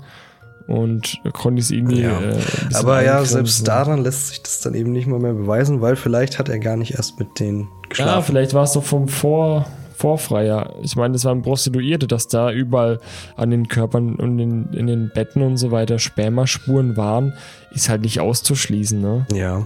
und 0.68 1.20
konnte 1.34 1.60
ich 1.60 1.66
es 1.66 1.72
irgendwie. 1.72 2.02
Ja. 2.02 2.20
Äh, 2.22 2.36
aber 2.74 3.04
ja, 3.04 3.24
selbst 3.26 3.68
daran 3.68 4.04
lässt 4.04 4.28
sich 4.28 4.42
das 4.44 4.60
dann 4.62 4.74
eben 4.76 4.92
nicht 4.92 5.08
mal 5.08 5.20
mehr 5.20 5.34
beweisen, 5.34 5.82
weil 5.82 5.96
vielleicht 5.96 6.40
hat 6.40 6.50
er 6.50 6.60
gar 6.60 6.76
nicht 6.78 6.94
erst 6.96 7.20
mit 7.20 7.40
denen 7.40 7.62
Ja, 7.62 7.90
geschlafen. 7.90 8.24
vielleicht 8.26 8.54
war 8.54 8.64
es 8.64 8.74
doch 8.74 8.84
vom 8.84 9.08
Vor 9.08 9.66
Vorfreier. 9.96 10.76
Ich 10.84 10.96
meine, 10.96 11.14
das 11.14 11.26
waren 11.26 11.42
Prostituierte, 11.42 12.06
dass 12.06 12.28
da 12.28 12.52
überall 12.52 13.00
an 13.36 13.50
den 13.50 13.68
Körpern 13.68 14.16
und 14.18 14.38
in, 14.38 14.72
in 14.74 14.86
den 14.86 15.10
Betten 15.12 15.42
und 15.42 15.58
so 15.58 15.72
weiter 15.72 15.98
Spermaspuren 15.98 16.96
waren, 16.98 17.34
ist 17.72 17.90
halt 17.90 18.04
nicht 18.04 18.20
auszuschließen, 18.20 19.02
ne? 19.02 19.26
Ja. 19.34 19.66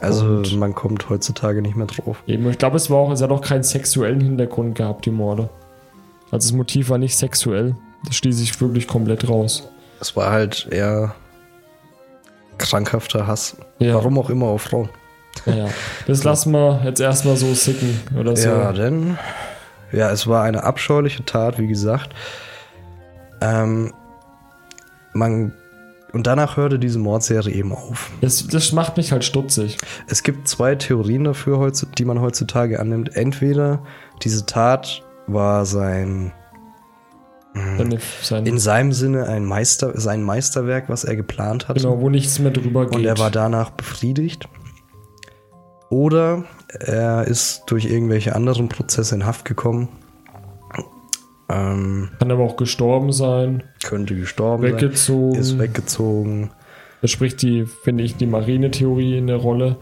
Also 0.00 0.24
Und- 0.24 0.56
man 0.58 0.74
kommt 0.74 1.10
heutzutage 1.10 1.60
nicht 1.60 1.76
mehr 1.76 1.86
drauf. 1.86 2.22
Eben, 2.26 2.48
ich 2.48 2.56
glaube, 2.56 2.76
es 2.78 2.88
war 2.88 2.96
auch, 2.96 3.10
es 3.12 3.20
hat 3.20 3.30
auch 3.30 3.42
keinen 3.42 3.62
sexuellen 3.62 4.20
Hintergrund 4.22 4.74
gehabt, 4.76 5.04
die 5.04 5.10
Morde. 5.10 5.50
Also 6.30 6.48
das 6.48 6.52
Motiv 6.52 6.88
war 6.88 6.96
nicht 6.96 7.16
sexuell. 7.16 7.74
Das 8.06 8.14
schließe 8.16 8.42
ich 8.42 8.58
wirklich 8.62 8.86
komplett 8.86 9.28
raus. 9.28 9.68
Es 10.00 10.16
war 10.16 10.30
halt 10.30 10.68
eher 10.70 11.14
krankhafter 12.58 13.26
Hass. 13.26 13.56
Ja. 13.78 13.94
Warum 13.94 14.18
auch 14.18 14.30
immer 14.30 14.46
auf 14.46 14.62
Frauen. 14.62 14.88
Naja, 15.46 15.68
das 16.06 16.24
lassen 16.24 16.52
wir 16.52 16.80
jetzt 16.84 17.00
erstmal 17.00 17.36
so 17.36 17.54
sicken 17.54 18.00
oder 18.18 18.36
so. 18.36 18.48
Ja, 18.48 18.72
denn 18.72 19.16
ja, 19.92 20.10
es 20.10 20.26
war 20.26 20.42
eine 20.42 20.64
abscheuliche 20.64 21.24
Tat, 21.24 21.58
wie 21.58 21.68
gesagt. 21.68 22.10
Ähm, 23.40 23.92
man 25.12 25.52
und 26.12 26.26
danach 26.26 26.56
hörte 26.56 26.78
diese 26.78 26.98
Mordserie 26.98 27.52
eben 27.52 27.72
auf. 27.72 28.10
Das, 28.22 28.46
das 28.46 28.72
macht 28.72 28.96
mich 28.96 29.12
halt 29.12 29.24
stutzig. 29.24 29.76
Es 30.08 30.22
gibt 30.22 30.48
zwei 30.48 30.74
Theorien 30.74 31.24
dafür, 31.24 31.70
die 31.98 32.04
man 32.04 32.20
heutzutage 32.20 32.80
annimmt. 32.80 33.14
Entweder 33.14 33.82
diese 34.22 34.46
Tat 34.46 35.02
war 35.26 35.66
sein 35.66 36.32
Seine, 37.76 37.98
sein, 38.22 38.46
in 38.46 38.58
seinem 38.58 38.92
Sinne 38.92 39.26
ein 39.26 39.44
Meister, 39.44 39.98
sein 39.98 40.22
Meisterwerk, 40.22 40.88
was 40.88 41.04
er 41.04 41.16
geplant 41.16 41.68
hatte. 41.68 41.80
genau, 41.80 42.00
wo 42.00 42.08
nichts 42.08 42.38
mehr 42.38 42.50
drüber 42.50 42.86
geht. 42.86 42.96
Und 42.96 43.04
er 43.04 43.18
war 43.18 43.30
danach 43.30 43.70
befriedigt. 43.70 44.48
Oder 45.90 46.44
er 46.68 47.26
ist 47.26 47.62
durch 47.66 47.86
irgendwelche 47.86 48.34
anderen 48.34 48.68
Prozesse 48.68 49.14
in 49.14 49.24
Haft 49.24 49.44
gekommen. 49.44 49.88
Ähm, 51.50 52.10
Kann 52.18 52.30
aber 52.30 52.44
auch 52.44 52.56
gestorben 52.56 53.10
sein, 53.10 53.62
könnte 53.82 54.14
gestorben 54.14 54.62
sein. 54.64 54.72
weggezogen. 54.74 55.38
Ist 55.38 55.58
weggezogen. 55.58 56.50
Da 57.00 57.08
spricht 57.08 57.40
die, 57.42 57.64
finde 57.64 58.04
ich, 58.04 58.16
die 58.16 58.26
Marine-Theorie 58.26 59.16
in 59.16 59.28
der 59.28 59.36
Rolle. 59.36 59.76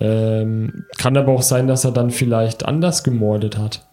Ähm, 0.00 0.84
kann 0.96 1.16
aber 1.16 1.32
auch 1.32 1.42
sein, 1.42 1.66
dass 1.66 1.84
er 1.84 1.90
dann 1.90 2.10
vielleicht 2.10 2.64
anders 2.64 3.04
gemordet 3.04 3.58
hat. 3.58 3.86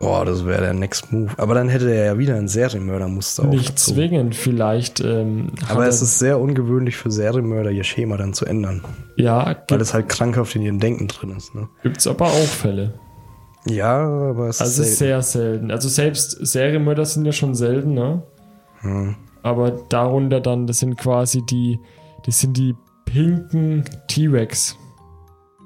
Boah, 0.00 0.24
das 0.24 0.46
wäre 0.46 0.60
der 0.60 0.74
Next 0.74 1.12
Move. 1.12 1.32
Aber 1.38 1.54
dann 1.54 1.68
hätte 1.68 1.92
er 1.92 2.04
ja 2.04 2.18
wieder 2.18 2.36
ein 2.36 2.46
Serienmördermuster 2.46 3.44
Nicht 3.44 3.70
aufgezogen. 3.70 3.96
zwingend, 3.96 4.34
vielleicht. 4.36 5.00
Ähm, 5.00 5.48
Aber 5.68 5.82
er, 5.82 5.88
es 5.88 6.00
ist 6.02 6.20
sehr 6.20 6.38
ungewöhnlich 6.38 6.96
für 6.96 7.10
Serienmörder, 7.10 7.72
ihr 7.72 7.82
Schema 7.82 8.16
dann 8.16 8.32
zu 8.32 8.46
ändern. 8.46 8.82
ja, 9.16 9.44
Weil 9.44 9.54
gibt 9.66 9.82
es 9.82 9.94
halt 9.94 10.08
krankhaft 10.08 10.54
in 10.54 10.62
ihrem 10.62 10.78
Denken 10.78 11.08
drin 11.08 11.34
ist. 11.36 11.52
Ne? 11.54 11.68
es 11.96 12.06
aber 12.06 12.26
auch 12.26 12.30
Fälle. 12.46 12.94
Ja, 13.66 13.98
aber 14.30 14.48
es 14.48 14.60
Also 14.60 14.82
ist 14.82 14.98
selten. 14.98 14.98
sehr 14.98 15.22
selten. 15.22 15.70
Also 15.72 15.88
selbst 15.88 16.30
Serienmörder 16.46 17.04
sind 17.04 17.24
ja 17.24 17.32
schon 17.32 17.56
selten, 17.56 17.94
ne? 17.94 18.22
Hm. 18.82 19.16
Aber 19.42 19.72
darunter 19.88 20.40
dann, 20.40 20.66
das 20.68 20.78
sind 20.78 20.96
quasi 20.96 21.42
die, 21.44 21.80
das 22.24 22.38
sind 22.40 22.56
die 22.56 22.76
pinken 23.04 23.84
T-Rex. 24.06 24.76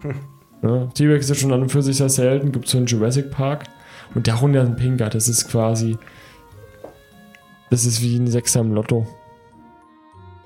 Hm. 0.00 0.14
Ja, 0.64 0.86
T-Rex 0.86 1.28
ist 1.28 1.40
schon 1.40 1.52
an 1.52 1.62
und 1.62 1.72
für 1.72 1.82
sich 1.82 1.96
sehr 1.96 2.08
selten, 2.08 2.52
gibt 2.52 2.66
es 2.66 2.70
so 2.70 2.78
in 2.78 2.86
Jurassic 2.86 3.32
Park. 3.32 3.64
Und 4.14 4.28
darunter 4.28 4.60
ein 4.60 4.76
pinker, 4.76 5.08
das 5.08 5.28
ist 5.28 5.48
quasi, 5.48 5.98
das 7.70 7.84
ist 7.84 8.02
wie 8.02 8.16
ein 8.16 8.26
Sechser 8.26 8.60
im 8.60 8.72
Lotto. 8.72 9.06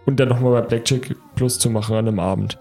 Und 0.05 0.21
dann 0.21 0.29
nochmal 0.29 0.53
bei 0.53 0.69
Blackjack 0.69 1.17
Plus 1.35 1.59
zu 1.59 1.69
machen 1.69 1.97
an 1.97 2.07
einem 2.07 2.21
Abend. 2.21 2.59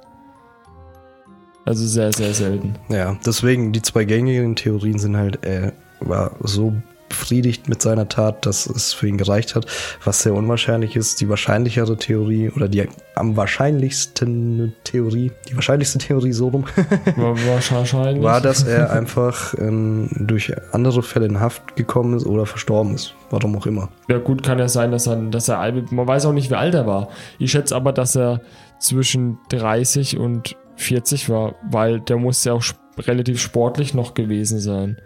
Also 1.64 1.86
sehr, 1.86 2.12
sehr 2.12 2.34
selten. 2.34 2.76
Ja, 2.90 3.18
deswegen, 3.26 3.72
die 3.72 3.82
zwei 3.82 4.06
gängigen 4.06 4.56
Theorien 4.56 5.00
sind 5.00 5.18
halt, 5.18 5.44
er 5.44 5.74
war 6.00 6.32
so 6.42 6.74
befriedigt 7.16 7.70
mit 7.70 7.82
seiner 7.82 8.10
Tat, 8.10 8.46
dass 8.46 8.66
es 8.66 8.94
für 8.94 9.08
ihn 9.08 9.18
gereicht 9.18 9.56
hat, 9.56 9.66
was 10.04 10.22
sehr 10.22 10.34
unwahrscheinlich 10.34 10.96
ist. 10.96 11.22
Die 11.22 11.30
wahrscheinlichere 11.30 11.98
Theorie 11.98 12.50
oder 12.50 12.68
die 12.68 12.88
am 13.16 13.38
wahrscheinlichsten 13.38 14.74
Theorie, 14.84 15.32
die 15.50 15.56
wahrscheinlichste 15.56 16.00
Theorie 16.00 16.34
so 16.34 16.50
rum, 16.50 16.66
War 17.16 17.36
wahrscheinlich. 17.72 18.22
war, 18.24 18.42
dass 18.42 18.64
er 18.64 18.92
einfach 18.92 19.54
ähm, 19.58 20.10
durch 20.20 20.54
andere 20.74 21.02
Fälle 21.04 21.26
in 21.26 21.40
Haft 21.40 21.76
gekommen 21.76 22.18
ist 22.18 22.26
oder 22.26 22.46
verstorben 22.46 22.94
ist. 22.96 23.14
Warum 23.30 23.58
auch 23.58 23.66
immer. 23.66 23.90
Ja, 24.10 24.18
gut, 24.18 24.44
kann 24.44 24.60
ja 24.60 24.68
sein, 24.68 24.92
dass 24.92 25.08
er, 25.08 25.16
dass 25.16 25.48
er 25.48 25.72
man 25.92 26.08
weiß 26.08 26.26
auch 26.26 26.34
nicht, 26.34 26.50
wie 26.50 26.56
alt 26.56 26.76
er 26.76 26.86
war. 26.86 27.10
Ich 27.40 27.52
schätze 27.52 27.76
aber, 27.76 27.94
dass 27.94 28.16
er 28.16 28.42
zwischen 28.80 29.40
30 29.50 30.18
und 30.18 30.56
40 30.76 31.30
war, 31.30 31.56
weil 31.72 32.02
der 32.02 32.18
muss 32.18 32.44
ja 32.44 32.54
auch 32.54 32.64
relativ 33.00 33.40
sportlich 33.42 33.94
noch 33.94 34.14
gewesen 34.14 34.60
sein. 34.60 34.98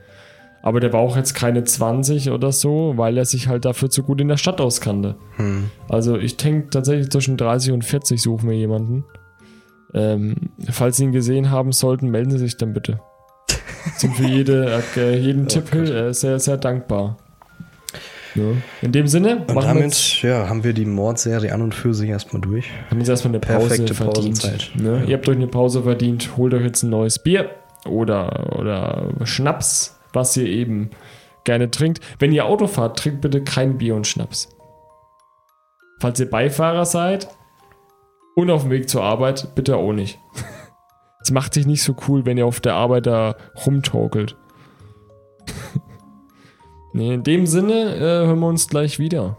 Aber 0.61 0.79
der 0.79 0.91
war 0.91 0.99
auch 0.99 1.15
jetzt 1.15 1.33
keine 1.33 1.63
20 1.63 2.31
oder 2.31 2.51
so, 2.51 2.93
weil 2.97 3.17
er 3.17 3.25
sich 3.25 3.47
halt 3.47 3.65
dafür 3.65 3.89
zu 3.89 4.03
gut 4.03 4.19
in 4.19 4.27
der 4.27 4.37
Stadt 4.37 4.59
auskannte. 4.59 5.15
Hm. 5.37 5.69
Also 5.87 6.17
ich 6.17 6.37
denke 6.37 6.69
tatsächlich 6.69 7.09
zwischen 7.09 7.37
30 7.37 7.71
und 7.71 7.85
40 7.85 8.21
suchen 8.21 8.49
wir 8.49 8.57
jemanden. 8.57 9.05
Ähm, 9.93 10.35
falls 10.69 10.97
Sie 10.97 11.05
ihn 11.05 11.11
gesehen 11.11 11.49
haben 11.49 11.71
sollten, 11.71 12.09
melden 12.09 12.31
Sie 12.31 12.37
sich 12.37 12.57
dann 12.57 12.73
bitte. 12.73 12.99
Sind 13.97 14.15
für 14.15 14.27
jede, 14.27 14.83
äh, 14.97 15.17
jeden 15.17 15.47
Tipp 15.47 15.73
äh, 15.73 16.13
sehr, 16.13 16.39
sehr 16.39 16.57
dankbar. 16.57 17.17
Ja. 18.35 18.43
In 18.81 18.91
dem 18.91 19.07
Sinne, 19.07 19.37
Und 19.37 19.55
machen 19.55 19.55
wir 19.55 19.61
damit 19.61 19.83
jetzt, 19.85 20.21
ja, 20.21 20.47
haben 20.47 20.63
wir 20.63 20.73
die 20.73 20.85
Mordserie 20.85 21.51
an 21.51 21.61
und 21.61 21.73
für 21.73 21.93
sich 21.93 22.09
erstmal 22.09 22.41
durch. 22.41 22.69
haben 22.89 22.99
jetzt 22.99 23.09
erstmal 23.09 23.31
eine 23.31 23.39
Pause 23.39 23.67
Perfekte 23.67 23.93
verdient. 23.93 24.41
Pausenzeit. 24.41 24.71
Ne? 24.75 25.03
Ihr 25.07 25.15
habt 25.17 25.27
euch 25.27 25.35
eine 25.35 25.47
Pause 25.47 25.83
verdient, 25.83 26.37
holt 26.37 26.53
euch 26.53 26.63
jetzt 26.63 26.83
ein 26.83 26.91
neues 26.91 27.19
Bier 27.19 27.49
oder, 27.87 28.57
oder 28.59 29.09
Schnaps, 29.23 29.98
was 30.13 30.35
ihr 30.37 30.47
eben 30.47 30.91
gerne 31.43 31.71
trinkt. 31.71 32.01
Wenn 32.19 32.31
ihr 32.31 32.45
Auto 32.45 32.67
fahrt, 32.67 32.99
trinkt 32.99 33.21
bitte 33.21 33.43
kein 33.43 33.77
Bier 33.77 33.95
und 33.95 34.07
Schnaps. 34.07 34.49
Falls 35.99 36.19
ihr 36.19 36.29
Beifahrer 36.29 36.85
seid 36.85 37.27
und 38.35 38.49
auf 38.49 38.63
dem 38.63 38.71
Weg 38.71 38.89
zur 38.89 39.03
Arbeit, 39.03 39.55
bitte 39.55 39.77
auch 39.77 39.93
nicht. 39.93 40.19
Es 41.21 41.31
macht 41.31 41.53
sich 41.53 41.67
nicht 41.67 41.83
so 41.83 41.97
cool, 42.07 42.25
wenn 42.25 42.37
ihr 42.37 42.45
auf 42.45 42.61
der 42.61 42.75
Arbeit 42.75 43.05
da 43.05 43.35
rumtorkelt. 43.65 44.37
nee, 46.93 47.13
in 47.13 47.23
dem 47.23 47.45
Sinne 47.45 47.95
äh, 47.97 48.25
hören 48.25 48.39
wir 48.39 48.47
uns 48.47 48.69
gleich 48.69 48.99
wieder. 48.99 49.35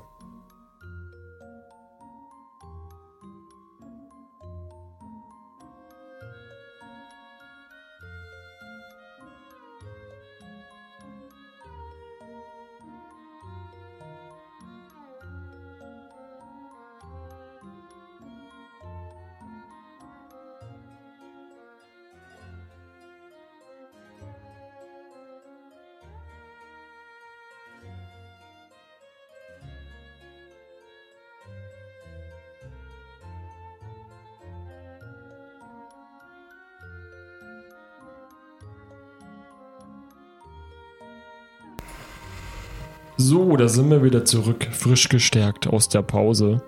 So, 43.21 43.55
da 43.59 43.69
sind 43.69 43.91
wir 43.91 44.03
wieder 44.03 44.25
zurück, 44.25 44.67
frisch 44.73 45.11
gestärkt 45.11 45.67
aus 45.67 45.91
der 45.91 46.01
Pause. 46.01 46.63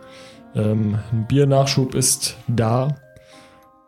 Ähm, 0.54 0.98
ein 1.10 1.26
Biernachschub 1.26 1.94
ist 1.94 2.36
da. 2.46 2.98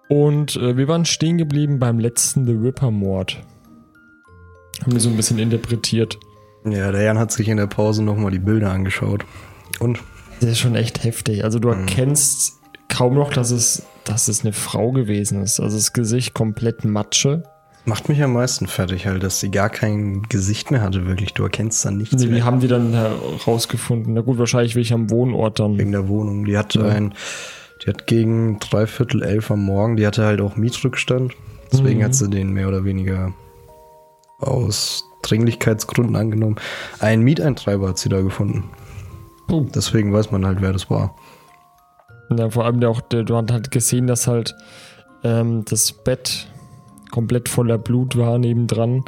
Und 0.09 0.57
äh, 0.57 0.75
wir 0.75 0.89
waren 0.89 1.05
stehen 1.05 1.37
geblieben 1.37 1.79
beim 1.79 1.99
letzten 1.99 2.47
The 2.47 2.53
Ripper-Mord. 2.53 3.39
Haben 4.81 4.93
wir 4.93 4.99
so 4.99 5.11
ein 5.11 5.17
bisschen 5.17 5.39
interpretiert. 5.39 6.19
Ja, 6.65 6.91
der 6.91 7.03
Jan 7.03 7.19
hat 7.19 7.33
sich 7.33 7.49
in 7.49 7.59
der 7.59 7.67
Pause 7.67 8.03
nochmal 8.03 8.31
die 8.31 8.39
Bilder 8.39 8.73
angeschaut. 8.73 9.27
Und? 9.81 9.99
Das 10.41 10.49
ist 10.53 10.59
schon 10.61 10.75
echt 10.75 11.05
heftig. 11.05 11.45
Also 11.45 11.59
du 11.59 11.69
mhm. 11.69 11.81
erkennst 11.81 12.61
kaum 12.89 13.15
noch, 13.15 13.31
dass 13.31 13.51
es, 13.51 13.83
dass 14.05 14.29
es 14.29 14.41
eine 14.41 14.55
Frau 14.55 14.91
gewesen 14.91 15.43
ist. 15.43 15.61
Also 15.61 15.77
das 15.77 15.93
Gesicht 15.93 16.33
komplett 16.33 16.83
Matsche. 16.87 17.43
Macht 17.87 18.09
mich 18.09 18.23
am 18.23 18.33
meisten 18.33 18.67
fertig 18.67 19.07
halt, 19.07 19.23
dass 19.23 19.41
sie 19.41 19.51
gar 19.51 19.69
kein 19.69 20.23
Gesicht 20.23 20.71
mehr 20.71 20.81
hatte, 20.81 21.07
wirklich. 21.07 21.35
Du 21.35 21.43
erkennst 21.43 21.85
dann 21.85 21.99
nichts 21.99 22.23
nee, 22.23 22.31
Wie 22.31 22.43
haben 22.43 22.61
die 22.61 22.69
dann 22.69 22.95
herausgefunden? 22.95 24.15
Na 24.15 24.23
gut, 24.23 24.39
wahrscheinlich 24.39 24.75
welche 24.75 24.95
am 24.95 25.11
Wohnort 25.11 25.61
dann. 25.61 25.77
Wegen 25.77 25.93
der 25.93 26.09
Wohnung. 26.09 26.47
Die 26.47 26.57
hatte 26.57 26.81
ja. 26.81 26.87
ein, 26.87 27.13
die 27.83 27.91
hat 27.91 28.07
gegen 28.07 28.59
dreiviertel 28.59 29.23
elf 29.23 29.51
am 29.51 29.65
Morgen, 29.65 29.97
die 29.97 30.07
hatte 30.07 30.25
halt 30.25 30.41
auch 30.41 30.57
Mietrückstand. 30.57 31.35
Deswegen 31.71 32.01
mhm. 32.01 32.05
hat 32.05 32.15
sie 32.15 32.31
den 32.31 32.53
mehr 32.53 32.69
oder 32.69 32.85
weniger 32.85 33.35
aus 34.39 35.05
Dringlichkeitsgründen 35.23 36.17
angenommen. 36.17 36.57
Ein 37.01 37.21
Mieteintreiber 37.21 37.89
hat 37.89 37.99
sie 37.99 38.09
da 38.09 38.23
gefunden. 38.23 38.71
Uh. 39.51 39.67
Deswegen 39.75 40.13
weiß 40.13 40.31
man 40.31 40.47
halt, 40.47 40.63
wer 40.63 40.73
das 40.73 40.89
war. 40.89 41.15
Ja, 42.31 42.49
vor 42.49 42.65
allem 42.65 42.81
der 42.81 42.89
auch, 42.89 43.03
der, 43.03 43.25
du 43.25 43.37
hast 43.37 43.51
halt 43.53 43.71
gesehen, 43.71 44.07
dass 44.07 44.27
halt 44.27 44.55
ähm, 45.23 45.65
das 45.67 45.93
Bett 45.93 46.49
komplett 47.15 47.49
voller 47.49 47.79
Blut 47.79 48.17
war 48.17 48.39
nebendran, 48.39 49.05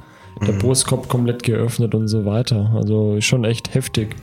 der 0.46 0.54
mhm. 0.54 0.58
Brustkorb 0.60 1.08
komplett 1.08 1.42
geöffnet 1.42 1.94
und 1.94 2.06
so 2.06 2.24
weiter. 2.24 2.72
Also 2.74 3.20
schon 3.20 3.44
echt 3.44 3.74
heftig 3.74 4.14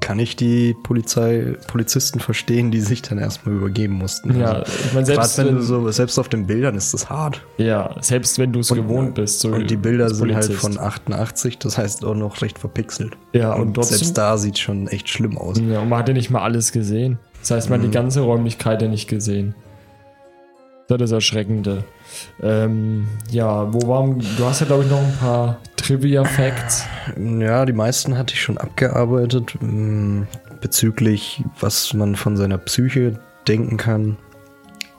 kann 0.00 0.18
ich 0.18 0.34
die 0.34 0.74
Polizei, 0.82 1.54
Polizisten 1.68 2.18
verstehen, 2.18 2.72
die 2.72 2.80
sich 2.80 3.00
dann 3.00 3.18
erstmal 3.18 3.54
übergeben 3.54 3.94
mussten. 3.94 4.40
Ja, 4.40 4.54
also, 4.54 4.72
ich 4.84 4.92
meine, 4.92 5.06
selbst 5.06 5.38
wenn, 5.38 5.46
wenn, 5.46 5.54
du 5.56 5.62
so, 5.62 5.88
selbst 5.92 6.18
auf 6.18 6.28
den 6.28 6.48
Bildern 6.48 6.74
ist 6.74 6.92
das 6.92 7.10
hart. 7.10 7.42
Ja, 7.58 7.94
selbst 8.00 8.38
wenn 8.40 8.52
du 8.52 8.58
es 8.58 8.74
gewohnt 8.74 9.14
bist. 9.14 9.38
So 9.38 9.50
und 9.50 9.70
die 9.70 9.76
Bilder 9.76 10.12
sind 10.12 10.34
halt 10.34 10.52
von 10.52 10.78
88, 10.78 11.58
das 11.58 11.78
heißt 11.78 12.04
auch 12.04 12.16
noch 12.16 12.42
recht 12.42 12.58
verpixelt. 12.58 13.16
Ja, 13.34 13.52
und, 13.52 13.68
und 13.68 13.74
trotzdem, 13.74 13.98
selbst 13.98 14.18
da 14.18 14.36
sieht 14.36 14.58
schon 14.58 14.88
echt 14.88 15.08
schlimm 15.08 15.38
aus. 15.38 15.60
Ja, 15.60 15.78
und 15.80 15.90
man 15.90 16.00
hat 16.00 16.08
ja 16.08 16.14
nicht 16.14 16.30
mal 16.30 16.42
alles 16.42 16.72
gesehen. 16.72 17.20
Das 17.38 17.52
heißt, 17.52 17.70
man 17.70 17.78
mhm. 17.78 17.82
hat 17.82 17.84
die 17.84 17.96
mhm. 17.96 18.02
ganze 18.02 18.20
Räumlichkeit 18.22 18.82
ja 18.82 18.88
nicht 18.88 19.08
gesehen. 19.08 19.54
Das 20.88 20.96
ist 20.96 21.02
das 21.02 21.12
Erschreckende. 21.12 21.84
Ähm, 22.42 23.08
ja, 23.30 23.72
wo 23.72 23.88
waren, 23.88 24.18
du 24.36 24.44
hast 24.44 24.60
ja 24.60 24.66
glaube 24.66 24.84
ich 24.84 24.90
noch 24.90 24.98
ein 24.98 25.16
paar 25.18 25.58
Trivia-Facts. 25.76 26.84
Ja, 27.18 27.64
die 27.64 27.72
meisten 27.72 28.16
hatte 28.16 28.34
ich 28.34 28.42
schon 28.42 28.58
abgearbeitet 28.58 29.54
mm, 29.60 30.22
bezüglich, 30.60 31.42
was 31.58 31.94
man 31.94 32.16
von 32.16 32.36
seiner 32.36 32.58
Psyche 32.58 33.18
denken 33.48 33.76
kann. 33.76 34.16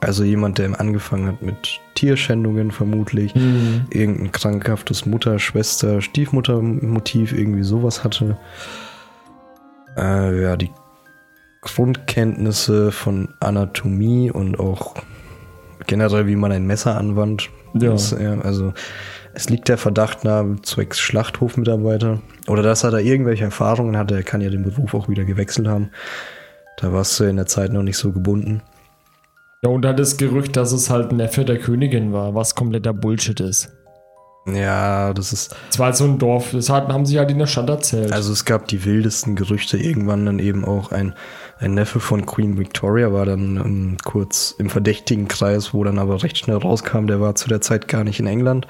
Also 0.00 0.24
jemand, 0.24 0.58
der 0.58 0.80
angefangen 0.80 1.28
hat 1.28 1.42
mit 1.42 1.80
Tierschändungen 1.94 2.72
vermutlich, 2.72 3.34
mhm. 3.36 3.86
irgendein 3.90 4.32
krankhaftes 4.32 5.06
Mutter, 5.06 5.38
Schwester, 5.38 6.00
Stiefmutter-Motiv, 6.00 7.32
irgendwie 7.32 7.62
sowas 7.62 8.02
hatte. 8.02 8.36
Äh, 9.96 10.42
ja, 10.42 10.56
die 10.56 10.70
Grundkenntnisse 11.60 12.90
von 12.90 13.28
Anatomie 13.38 14.32
und 14.32 14.58
auch 14.58 14.96
generell, 15.86 16.26
wie 16.26 16.36
man 16.36 16.52
ein 16.52 16.66
Messer 16.66 16.96
anwandt. 16.96 17.50
Ja. 17.74 17.94
Ja, 17.94 18.40
also 18.40 18.72
es 19.34 19.48
liegt 19.48 19.68
der 19.68 19.78
Verdacht 19.78 20.24
nahe, 20.24 20.56
zwecks 20.62 21.00
Schlachthofmitarbeiter. 21.00 22.20
Oder 22.48 22.62
dass 22.62 22.84
er 22.84 22.90
da 22.90 22.98
irgendwelche 22.98 23.44
Erfahrungen 23.44 23.96
hatte. 23.96 24.14
Er 24.14 24.22
kann 24.22 24.40
ja 24.40 24.50
den 24.50 24.62
Beruf 24.62 24.94
auch 24.94 25.08
wieder 25.08 25.24
gewechselt 25.24 25.68
haben. 25.68 25.90
Da 26.78 26.92
warst 26.92 27.18
du 27.18 27.24
in 27.24 27.36
der 27.36 27.46
Zeit 27.46 27.72
noch 27.72 27.82
nicht 27.82 27.96
so 27.96 28.12
gebunden. 28.12 28.62
Ja, 29.62 29.70
und 29.70 29.82
dann 29.82 29.96
das 29.96 30.16
Gerücht, 30.16 30.56
dass 30.56 30.72
es 30.72 30.90
halt 30.90 31.10
ein 31.10 31.16
Neffe 31.16 31.44
der 31.44 31.58
Königin 31.58 32.12
war, 32.12 32.34
was 32.34 32.54
kompletter 32.54 32.92
Bullshit 32.92 33.38
ist. 33.40 33.70
Ja, 34.46 35.14
das 35.14 35.32
ist. 35.32 35.54
Es 35.70 35.78
war 35.78 35.86
halt 35.86 35.96
so 35.96 36.04
ein 36.04 36.18
Dorf, 36.18 36.50
das 36.50 36.68
haben 36.68 37.06
sie 37.06 37.18
halt 37.18 37.30
in 37.30 37.38
der 37.38 37.46
Stadt 37.46 37.70
erzählt. 37.70 38.12
Also 38.12 38.32
es 38.32 38.44
gab 38.44 38.66
die 38.66 38.84
wildesten 38.84 39.36
Gerüchte, 39.36 39.78
irgendwann 39.78 40.26
dann 40.26 40.40
eben 40.40 40.64
auch 40.64 40.90
ein 40.90 41.14
ein 41.62 41.74
Neffe 41.74 42.00
von 42.00 42.26
Queen 42.26 42.58
Victoria 42.58 43.12
war 43.12 43.24
dann 43.24 43.58
um, 43.58 43.96
kurz 44.04 44.54
im 44.58 44.68
verdächtigen 44.68 45.28
Kreis, 45.28 45.72
wo 45.72 45.84
dann 45.84 45.98
aber 45.98 46.22
recht 46.22 46.36
schnell 46.36 46.56
rauskam, 46.56 47.06
der 47.06 47.20
war 47.20 47.34
zu 47.34 47.48
der 47.48 47.60
Zeit 47.60 47.88
gar 47.88 48.04
nicht 48.04 48.18
in 48.18 48.26
England. 48.26 48.66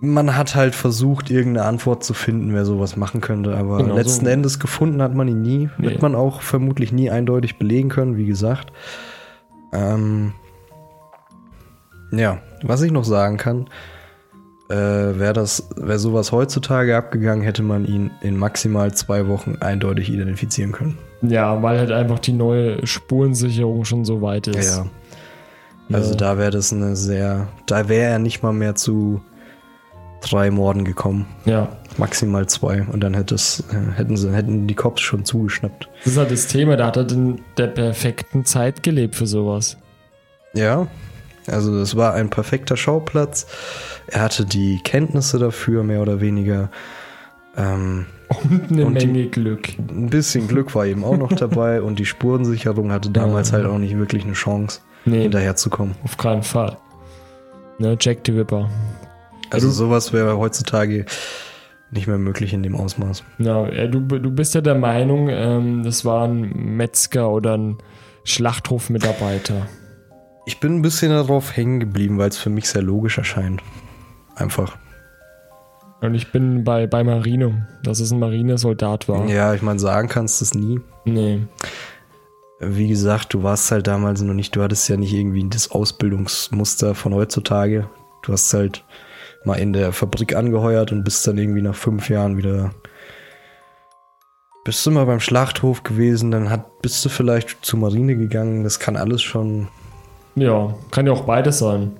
Man 0.00 0.36
hat 0.36 0.54
halt 0.56 0.74
versucht, 0.74 1.30
irgendeine 1.30 1.66
Antwort 1.66 2.04
zu 2.04 2.12
finden, 2.12 2.52
wer 2.52 2.66
sowas 2.66 2.96
machen 2.96 3.20
könnte, 3.20 3.56
aber 3.56 3.78
genau 3.78 3.94
letzten 3.94 4.26
so. 4.26 4.30
Endes 4.30 4.58
gefunden 4.58 5.00
hat 5.00 5.14
man 5.14 5.28
ihn 5.28 5.40
nie. 5.40 5.70
Nee. 5.78 5.90
Wird 5.90 6.02
man 6.02 6.14
auch 6.14 6.42
vermutlich 6.42 6.92
nie 6.92 7.10
eindeutig 7.10 7.58
belegen 7.58 7.88
können, 7.88 8.16
wie 8.16 8.26
gesagt. 8.26 8.72
Ähm, 9.72 10.32
ja, 12.10 12.38
was 12.62 12.82
ich 12.82 12.92
noch 12.92 13.04
sagen 13.04 13.36
kann, 13.36 13.68
äh, 14.68 14.74
wäre 14.74 15.32
das, 15.32 15.68
wäre 15.76 15.98
sowas 15.98 16.32
heutzutage 16.32 16.96
abgegangen, 16.96 17.42
hätte 17.42 17.62
man 17.62 17.86
ihn 17.86 18.10
in 18.20 18.36
maximal 18.36 18.92
zwei 18.94 19.28
Wochen 19.28 19.56
eindeutig 19.60 20.12
identifizieren 20.12 20.72
können. 20.72 20.98
Ja, 21.30 21.62
weil 21.62 21.78
halt 21.78 21.92
einfach 21.92 22.18
die 22.18 22.32
neue 22.32 22.86
Spurensicherung 22.86 23.84
schon 23.84 24.04
so 24.04 24.22
weit 24.22 24.46
ist. 24.46 24.76
Ja. 24.76 24.86
Also 25.92 26.10
ja. 26.10 26.16
da 26.16 26.38
wäre 26.38 26.50
das 26.50 26.72
eine 26.72 26.96
sehr, 26.96 27.48
da 27.66 27.88
wäre 27.88 28.10
er 28.10 28.18
nicht 28.18 28.42
mal 28.42 28.52
mehr 28.52 28.74
zu 28.74 29.20
drei 30.20 30.50
Morden 30.50 30.84
gekommen. 30.84 31.26
Ja. 31.44 31.68
Maximal 31.96 32.46
zwei. 32.46 32.82
Und 32.90 33.00
dann 33.00 33.14
hätte 33.14 33.34
es, 33.34 33.62
äh, 33.70 33.96
hätten 33.96 34.16
sie, 34.16 34.32
hätten 34.32 34.66
die 34.66 34.74
Cops 34.74 35.02
schon 35.02 35.24
zugeschnappt. 35.24 35.88
Das 36.04 36.12
ist 36.12 36.18
halt 36.18 36.30
das 36.30 36.46
Thema, 36.48 36.76
da 36.76 36.86
hat 36.86 36.96
er 36.96 37.10
in 37.10 37.40
der 37.56 37.68
perfekten 37.68 38.44
Zeit 38.44 38.82
gelebt 38.82 39.14
für 39.14 39.26
sowas. 39.26 39.76
Ja. 40.54 40.88
Also 41.46 41.78
es 41.78 41.96
war 41.96 42.14
ein 42.14 42.28
perfekter 42.28 42.76
Schauplatz. 42.76 43.46
Er 44.08 44.22
hatte 44.22 44.44
die 44.44 44.80
Kenntnisse 44.82 45.38
dafür, 45.38 45.84
mehr 45.84 46.02
oder 46.02 46.20
weniger. 46.20 46.70
Ähm, 47.56 48.06
und 48.28 48.72
eine 48.72 48.86
und 48.86 48.94
Menge 48.94 49.12
die, 49.12 49.30
Glück. 49.30 49.68
Ein 49.78 50.10
bisschen 50.10 50.48
Glück 50.48 50.74
war 50.74 50.86
eben 50.86 51.04
auch 51.04 51.16
noch 51.16 51.32
dabei 51.32 51.82
und 51.82 51.98
die 51.98 52.06
Spurensicherung 52.06 52.92
hatte 52.92 53.10
damals 53.10 53.50
ja. 53.50 53.58
halt 53.58 53.66
auch 53.66 53.78
nicht 53.78 53.96
wirklich 53.96 54.24
eine 54.24 54.32
Chance, 54.32 54.80
nee, 55.04 55.22
hinterherzukommen. 55.22 55.94
Auf 56.04 56.16
keinen 56.16 56.42
Fall. 56.42 56.76
Ne, 57.78 57.96
Jack 58.00 58.18
the 58.26 58.32
Ripper. 58.32 58.68
Also, 59.50 59.68
also 59.68 59.70
sowas 59.70 60.12
wäre 60.12 60.38
heutzutage 60.38 61.06
nicht 61.90 62.08
mehr 62.08 62.18
möglich 62.18 62.52
in 62.52 62.62
dem 62.62 62.74
Ausmaß. 62.74 63.22
Ja, 63.38 63.86
du, 63.86 64.00
du 64.00 64.30
bist 64.30 64.54
ja 64.54 64.60
der 64.60 64.74
Meinung, 64.74 65.28
ähm, 65.30 65.82
das 65.84 66.04
war 66.04 66.26
ein 66.26 66.76
Metzger 66.76 67.30
oder 67.30 67.56
ein 67.56 67.78
Schlachthofmitarbeiter. 68.24 69.68
Ich 70.46 70.58
bin 70.58 70.76
ein 70.76 70.82
bisschen 70.82 71.10
darauf 71.10 71.56
hängen 71.56 71.80
geblieben, 71.80 72.18
weil 72.18 72.28
es 72.28 72.38
für 72.38 72.50
mich 72.50 72.68
sehr 72.68 72.82
logisch 72.82 73.18
erscheint. 73.18 73.62
Einfach. 74.34 74.76
Und 76.00 76.14
ich 76.14 76.30
bin 76.30 76.64
bei, 76.64 76.86
bei 76.86 77.02
Marine, 77.02 77.66
dass 77.82 78.00
es 78.00 78.10
ein 78.10 78.18
Marinesoldat 78.18 79.08
war. 79.08 79.26
Ja, 79.26 79.54
ich 79.54 79.62
meine, 79.62 79.78
sagen 79.78 80.08
kannst 80.08 80.40
du 80.40 80.44
es 80.44 80.54
nie. 80.54 80.80
Nee. 81.04 81.40
Wie 82.60 82.88
gesagt, 82.88 83.34
du 83.34 83.42
warst 83.42 83.70
halt 83.70 83.86
damals 83.86 84.22
noch 84.22 84.34
nicht, 84.34 84.56
du 84.56 84.62
hattest 84.62 84.88
ja 84.88 84.96
nicht 84.96 85.12
irgendwie 85.12 85.46
das 85.48 85.70
Ausbildungsmuster 85.70 86.94
von 86.94 87.14
heutzutage. 87.14 87.88
Du 88.22 88.32
hast 88.32 88.52
halt 88.52 88.84
mal 89.44 89.54
in 89.54 89.72
der 89.72 89.92
Fabrik 89.92 90.34
angeheuert 90.34 90.92
und 90.92 91.04
bist 91.04 91.26
dann 91.26 91.38
irgendwie 91.38 91.62
nach 91.62 91.74
fünf 91.74 92.08
Jahren 92.08 92.36
wieder. 92.36 92.72
Bist 94.64 94.84
du 94.84 94.90
mal 94.90 95.06
beim 95.06 95.20
Schlachthof 95.20 95.82
gewesen, 95.82 96.30
dann 96.32 96.50
hat, 96.50 96.82
bist 96.82 97.04
du 97.04 97.08
vielleicht 97.08 97.64
zur 97.64 97.78
Marine 97.78 98.16
gegangen, 98.16 98.64
das 98.64 98.80
kann 98.80 98.96
alles 98.96 99.22
schon. 99.22 99.68
Ja, 100.34 100.74
kann 100.90 101.06
ja 101.06 101.12
auch 101.12 101.24
beides 101.24 101.60
sein. 101.60 101.96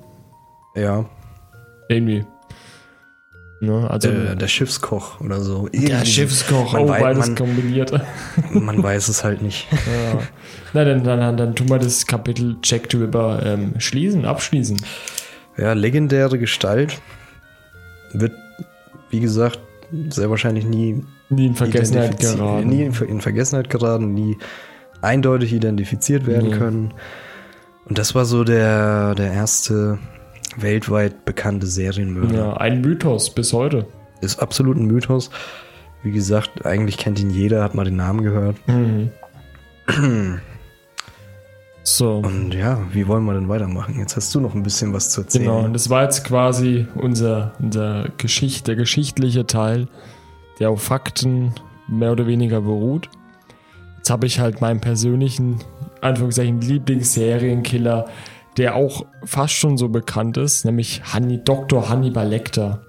Ja. 0.75 1.05
Irgendwie. 1.87 2.25
Ne? 3.59 3.89
Also, 3.89 4.11
der, 4.11 4.35
der, 4.35 4.47
Schiffskoch 4.47 5.19
oder 5.19 5.41
so. 5.41 5.67
Irgendwie. 5.71 5.87
Der 5.87 6.05
Schiffskoch, 6.05 6.73
man 6.73 6.83
oh, 6.83 6.89
weiß, 6.89 7.01
beides 7.01 7.27
man, 7.27 7.35
kombiniert. 7.35 7.91
Man 8.51 8.83
weiß 8.83 9.07
es 9.07 9.23
halt 9.23 9.41
nicht. 9.41 9.67
Ja. 9.71 10.19
Na, 10.73 10.85
dann, 10.85 11.03
dann, 11.03 11.37
dann 11.37 11.55
tun 11.55 11.69
wir 11.69 11.79
das 11.79 12.05
Kapitel 12.05 12.57
Jack 12.63 12.87
the 12.91 12.97
Ripper 12.97 13.41
ähm, 13.43 13.73
schließen, 13.79 14.25
abschließen. 14.25 14.77
Ja, 15.57 15.73
legendäre 15.73 16.37
Gestalt. 16.37 17.01
Wird, 18.13 18.33
wie 19.09 19.19
gesagt, 19.19 19.59
sehr 20.09 20.29
wahrscheinlich 20.29 20.65
nie, 20.65 21.03
nie 21.29 21.47
in 21.47 21.55
Vergessenheit 21.55 22.19
geraten. 22.19 22.69
Nie 22.69 22.83
in, 22.83 22.93
in, 22.93 23.21
Vergessenheit 23.21 23.71
geraten, 23.71 24.13
nie 24.13 24.37
eindeutig 25.01 25.53
identifiziert 25.53 26.27
werden 26.27 26.49
nee. 26.51 26.57
können. 26.57 26.93
Und 27.85 27.97
das 27.97 28.13
war 28.13 28.25
so 28.25 28.43
der, 28.43 29.15
der 29.15 29.31
erste 29.31 29.97
weltweit 30.61 31.25
bekannte 31.25 31.67
Serienmörder. 31.67 32.35
Ja, 32.35 32.53
ein 32.57 32.81
Mythos 32.81 33.33
bis 33.33 33.53
heute. 33.53 33.85
Ist 34.21 34.39
absolut 34.39 34.77
ein 34.77 34.85
Mythos. 34.85 35.29
Wie 36.03 36.11
gesagt, 36.11 36.65
eigentlich 36.65 36.97
kennt 36.97 37.19
ihn 37.19 37.29
jeder, 37.29 37.63
hat 37.63 37.75
mal 37.75 37.85
den 37.85 37.95
Namen 37.95 38.23
gehört. 38.23 38.57
Mhm. 38.67 39.11
so. 41.83 42.17
Und 42.17 42.53
ja, 42.53 42.79
wie 42.91 43.07
wollen 43.07 43.25
wir 43.25 43.33
denn 43.33 43.49
weitermachen? 43.49 43.99
Jetzt 43.99 44.15
hast 44.15 44.33
du 44.33 44.39
noch 44.39 44.55
ein 44.55 44.63
bisschen 44.63 44.93
was 44.93 45.11
zu 45.11 45.21
erzählen. 45.21 45.45
Genau, 45.45 45.59
und 45.65 45.73
das 45.73 45.89
war 45.89 46.03
jetzt 46.03 46.23
quasi 46.23 46.87
unser, 46.95 47.53
unser 47.59 48.09
Geschicht, 48.17 48.67
der 48.67 48.75
geschichtliche 48.75 49.45
Teil 49.45 49.87
der 50.59 50.69
auf 50.69 50.81
Fakten 50.81 51.53
mehr 51.87 52.11
oder 52.11 52.27
weniger 52.27 52.61
beruht. 52.61 53.09
Jetzt 53.97 54.09
habe 54.09 54.25
ich 54.25 54.39
halt 54.39 54.61
meinen 54.61 54.79
persönlichen, 54.79 55.57
Anführungszeichen, 56.01 56.61
Lieblingsserienkiller, 56.61 58.05
der 58.57 58.75
auch 58.75 59.05
fast 59.23 59.53
schon 59.53 59.77
so 59.77 59.89
bekannt 59.89 60.37
ist, 60.37 60.65
nämlich 60.65 61.01
Hanni, 61.13 61.43
Dr. 61.43 61.89
Hannibal 61.89 62.27
Lecter. 62.27 62.81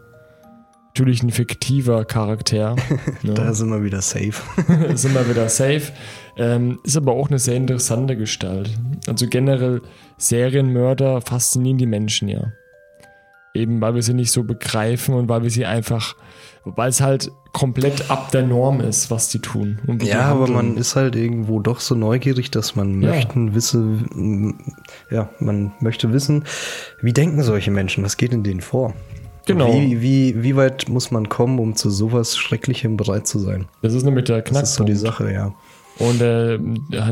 Natürlich 0.87 1.23
ein 1.23 1.31
fiktiver 1.31 2.05
Charakter. 2.05 2.75
ne? 3.23 3.35
Da 3.35 3.53
sind 3.53 3.69
wir 3.69 3.85
wieder 3.85 4.03
safe. 4.03 4.33
ist 4.89 5.05
immer 5.05 5.29
wieder 5.29 5.49
safe. 5.49 5.93
Ähm, 6.37 6.81
ist 6.83 6.97
aber 6.97 7.13
auch 7.13 7.29
eine 7.29 7.39
sehr 7.39 7.55
interessante 7.55 8.17
Gestalt. 8.17 8.71
Also 9.07 9.29
generell 9.29 9.83
Serienmörder 10.17 11.21
faszinieren 11.21 11.79
die 11.79 11.87
Menschen 11.87 12.29
ja. 12.29 12.53
Eben 13.55 13.81
weil 13.81 13.95
wir 13.95 14.03
sie 14.03 14.15
nicht 14.15 14.33
so 14.33 14.43
begreifen 14.43 15.15
und 15.15 15.29
weil 15.29 15.43
wir 15.43 15.51
sie 15.51 15.67
einfach, 15.67 16.17
weil 16.65 16.91
es 16.91 17.01
halt 17.01 17.31
komplett 17.53 18.11
ab 18.11 18.31
der 18.31 18.43
Norm 18.47 18.81
ist, 18.81 19.11
was 19.11 19.29
die 19.29 19.39
tun. 19.41 19.79
Und 19.87 20.01
wie 20.01 20.05
die 20.07 20.11
Ja, 20.11 20.27
aber 20.27 20.47
man 20.49 20.77
ist 20.77 20.97
halt 20.97 21.17
irgendwo 21.17 21.61
doch 21.61 21.81
so 21.81 21.95
neugierig, 21.95 22.51
dass 22.51 22.77
man 22.77 23.01
Ja. 23.03 23.11
möchten 23.11 23.55
wisse, 23.55 23.85
ja, 25.11 25.31
man 25.41 25.73
möchte 25.81 26.13
wissen, 26.13 26.45
wie 27.01 27.13
denken 27.13 27.43
solche 27.43 27.71
Menschen, 27.71 28.05
was 28.05 28.17
geht 28.17 28.33
in 28.33 28.43
denen 28.43 28.61
vor? 28.61 28.95
Genau. 29.47 29.73
Wie, 29.73 30.03
wie, 30.03 30.43
wie 30.43 30.57
weit 30.57 30.89
muss 30.91 31.11
man 31.11 31.29
kommen, 31.31 31.59
um 31.59 31.75
zu 31.75 31.89
sowas 31.91 32.37
Schrecklichem 32.37 32.99
bereit 32.99 33.27
zu 33.27 33.39
sein? 33.39 33.67
Das 33.81 33.95
ist 33.95 34.05
nämlich 34.05 34.25
der 34.27 34.43
Das 34.43 34.63
ist 34.63 34.75
so 34.75 34.85
die 34.85 34.93
Knackpunkt. 34.93 35.19
Sache, 35.19 35.33
ja. 35.33 35.55
Und 35.99 36.21
äh, 36.21 36.59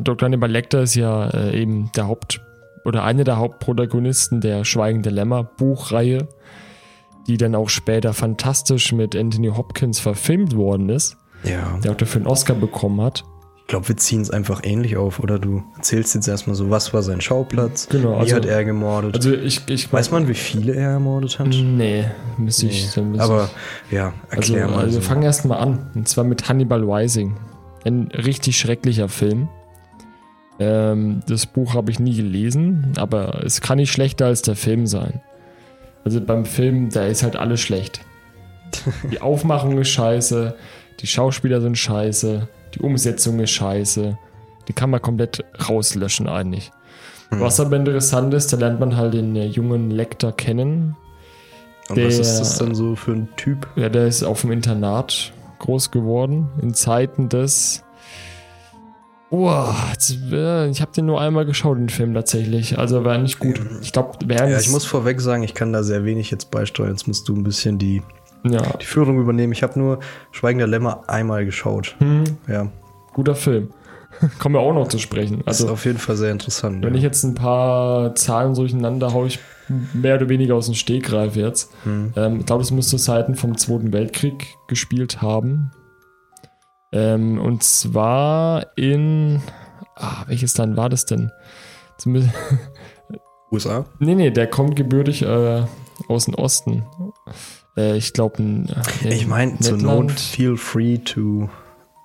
Dr. 0.03 0.27
Hannibal 0.27 0.51
Lecter 0.51 0.83
ist 0.83 0.95
ja 0.95 1.29
äh, 1.31 1.59
eben 1.61 1.91
der 1.97 2.07
Haupt- 2.09 2.41
oder 2.85 3.03
einer 3.05 3.25
der 3.25 3.39
Hauptprotagonisten 3.39 4.41
der 4.43 4.65
Schweigende 4.65 5.11
Lämmer 5.11 5.43
Buchreihe, 5.45 6.29
die 7.27 7.37
dann 7.37 7.55
auch 7.55 7.69
später 7.69 8.13
fantastisch 8.13 8.93
mit 8.93 9.15
Anthony 9.17 9.49
Hopkins 9.49 9.99
verfilmt 10.01 10.57
worden 10.57 10.89
ist, 10.89 11.17
Ja. 11.45 11.79
der 11.83 11.93
auch 11.93 11.97
dafür 11.97 12.21
einen 12.23 12.27
Oscar 12.29 12.55
bekommen 12.55 13.01
hat. 13.01 13.25
Ich 13.63 13.69
glaube, 13.69 13.89
wir 13.89 13.97
ziehen 13.97 14.21
es 14.21 14.31
einfach 14.31 14.61
ähnlich 14.63 14.97
auf, 14.97 15.19
oder? 15.19 15.41
Du 15.41 15.65
erzählst 15.77 16.15
jetzt 16.15 16.29
erstmal 16.29 16.55
so, 16.55 16.71
was 16.71 16.95
war 16.95 17.03
sein 17.03 17.21
Schauplatz? 17.21 17.89
Genau, 17.89 18.13
Wie 18.13 18.21
also- 18.21 18.37
hat 18.37 18.45
er 18.47 18.65
gemordet? 18.65 19.17
Also 19.17 19.33
ich, 19.35 19.63
ich 19.69 19.93
Weiß 19.93 20.13
man, 20.13 20.29
wie 20.29 20.35
viele 20.35 20.73
er 20.75 20.91
ermordet 20.93 21.41
hat? 21.41 21.49
Nee, 21.49 22.05
müsste 22.39 22.67
ich. 22.67 22.93
dann 22.95 23.19
Aber 23.19 23.51
ja, 23.91 24.13
also, 24.31 24.55
erklär 24.55 24.69
mal. 24.69 24.79
also 24.85 24.91
so. 24.93 24.95
wir 25.01 25.03
fangen 25.03 25.23
erst 25.25 25.45
mal 25.47 25.57
an. 25.57 25.91
Und 25.97 26.07
zwar 26.07 26.23
mit 26.23 26.49
Hannibal 26.49 26.85
Rising. 26.89 27.35
Ein 27.85 28.09
richtig 28.15 28.57
schrecklicher 28.57 29.09
Film. 29.09 29.49
Ähm, 30.59 31.23
das 31.29 31.47
Buch 31.47 31.75
habe 31.75 31.91
ich 31.91 31.99
nie 31.99 32.17
gelesen, 32.17 32.93
aber 32.97 33.43
es 33.45 33.61
kann 33.61 33.79
nicht 33.79 33.91
schlechter 33.93 34.27
als 34.27 34.43
der 34.43 34.55
Film 34.57 34.87
sein. 34.87 35.21
Also 36.07 36.21
beim 36.21 36.45
Film, 36.45 36.89
da 36.89 37.05
ist 37.05 37.23
halt 37.25 37.35
alles 37.37 37.61
schlecht. 37.61 38.01
Die 39.11 39.21
Aufmachung 39.21 39.77
ist 39.79 39.89
scheiße, 39.89 40.55
die 41.01 41.07
Schauspieler 41.07 41.61
sind 41.61 41.77
scheiße, 41.77 42.49
die 42.75 42.79
Umsetzung 42.81 43.39
ist 43.41 43.51
scheiße. 43.51 44.17
Die 44.69 44.73
kann 44.73 44.91
man 44.91 45.03
komplett 45.03 45.45
rauslöschen 45.69 46.29
eigentlich. 46.29 46.71
Hm. 47.31 47.41
Was 47.41 47.59
aber 47.61 47.77
interessant 47.77 48.33
ist, 48.35 48.53
da 48.53 48.57
lernt 48.57 48.79
man 48.81 48.97
halt 48.97 49.15
den 49.15 49.35
äh, 49.37 49.47
jungen 49.47 49.91
Lektor 49.91 50.33
kennen, 50.33 50.97
Und 51.89 51.97
was 51.97 52.15
der- 52.15 52.21
ist 52.21 52.39
das 52.39 52.59
dann 52.59 52.75
so 52.75 52.95
für 52.97 53.13
ein 53.13 53.29
Typ? 53.37 53.67
ja, 53.77 53.89
der 53.89 54.07
ist 54.07 54.23
auf 54.23 54.41
dem 54.43 54.53
Internat 54.53 55.33
groß 55.59 55.91
geworden, 55.91 56.49
in 56.63 56.73
Zeiten 56.73 57.29
des. 57.29 57.83
Boah, 59.37 59.75
äh, 60.33 60.71
ich 60.71 60.81
habe 60.81 60.93
den 60.93 61.05
nur 61.07 61.21
einmal 61.21 61.45
geschaut, 61.45 61.77
den 61.77 61.91
Film 61.91 62.15
tatsächlich. 62.15 62.79
Also 62.79 63.05
war 63.05 63.19
nicht 63.19 63.39
gut. 63.39 63.61
Ich 63.83 63.93
glaube. 63.93 64.13
Ja, 64.33 64.59
ich 64.59 64.71
muss 64.71 64.87
vorweg 64.87 65.21
sagen, 65.21 65.43
ich 65.43 65.53
kann 65.53 65.73
da 65.75 65.83
sehr 65.83 66.05
wenig 66.07 66.31
jetzt 66.31 66.51
beisteuern. 66.51 66.91
Jetzt 66.93 67.07
musst 67.07 67.29
du 67.29 67.35
ein 67.37 67.43
bisschen 67.45 67.79
die, 67.79 68.03
Ja, 68.45 68.63
die 68.81 68.87
Führung 68.87 69.21
übernehmen. 69.21 69.53
Ich 69.53 69.63
habe 69.63 69.79
nur 69.79 69.99
Schweigen 70.33 70.59
der 70.59 70.69
Lämmer 70.69 71.03
einmal 71.09 71.45
geschaut. 71.45 71.97
hm, 71.99 72.25
Ja, 72.49 72.69
guter 73.13 73.35
Film. 73.35 73.69
Kommen 74.39 74.55
wir 74.55 74.61
auch 74.61 74.73
noch 74.73 74.89
zu 74.89 74.99
sprechen. 74.99 75.43
das 75.45 75.57
ist 75.57 75.63
Also, 75.65 75.75
auf 75.75 75.85
jeden 75.85 75.99
Fall 75.99 76.17
sehr 76.17 76.33
interessant. 76.33 76.83
wenn 76.83 76.95
ja. 76.95 76.97
ich 76.97 77.03
jetzt 77.03 77.23
ein 77.23 77.35
paar 77.35 78.15
Zahlen 78.15 78.55
durcheinander 78.55 79.13
haue, 79.13 79.27
ich 79.27 79.39
mehr 79.93 80.15
oder 80.17 80.31
weniger 80.31 80.55
aus 80.55 80.67
dem 80.67 80.75
Stegreif 80.75 81.37
jetzt. 81.37 81.71
Hm. 81.85 82.15
Ähm, 82.17 82.41
ich 82.41 82.47
glaube, 82.47 82.63
es 82.63 82.71
muss 82.71 82.89
zu 82.89 82.97
Zeiten 82.97 83.35
vom 83.35 83.59
Zweiten 83.59 83.93
Weltkrieg 83.93 84.55
gespielt 84.69 85.21
haben. 85.21 85.73
Ähm, 86.93 87.39
und 87.41 87.63
zwar 87.63 88.67
in. 88.77 89.43
Ah, 89.97 90.25
welches 90.27 90.57
Land 90.59 90.77
war 90.77 90.89
das 90.89 91.07
denn? 91.07 91.31
Zumindest, 91.99 92.35
USA? 93.51 93.87
nee, 93.99 94.15
nee, 94.15 94.31
der 94.31 94.47
kommt 94.47 94.77
gebürtig 94.77 95.23
äh, 95.23 95.63
aus 96.09 96.27
dem 96.27 96.35
Osten. 96.35 96.85
Äh, 97.77 97.97
ich 97.97 98.13
glaube, 98.13 98.43
Ich 99.09 99.27
meine, 99.27 99.59
zur 99.61 99.79
Not, 99.79 100.13
feel 100.13 100.57
free 100.57 100.99
to 100.99 101.49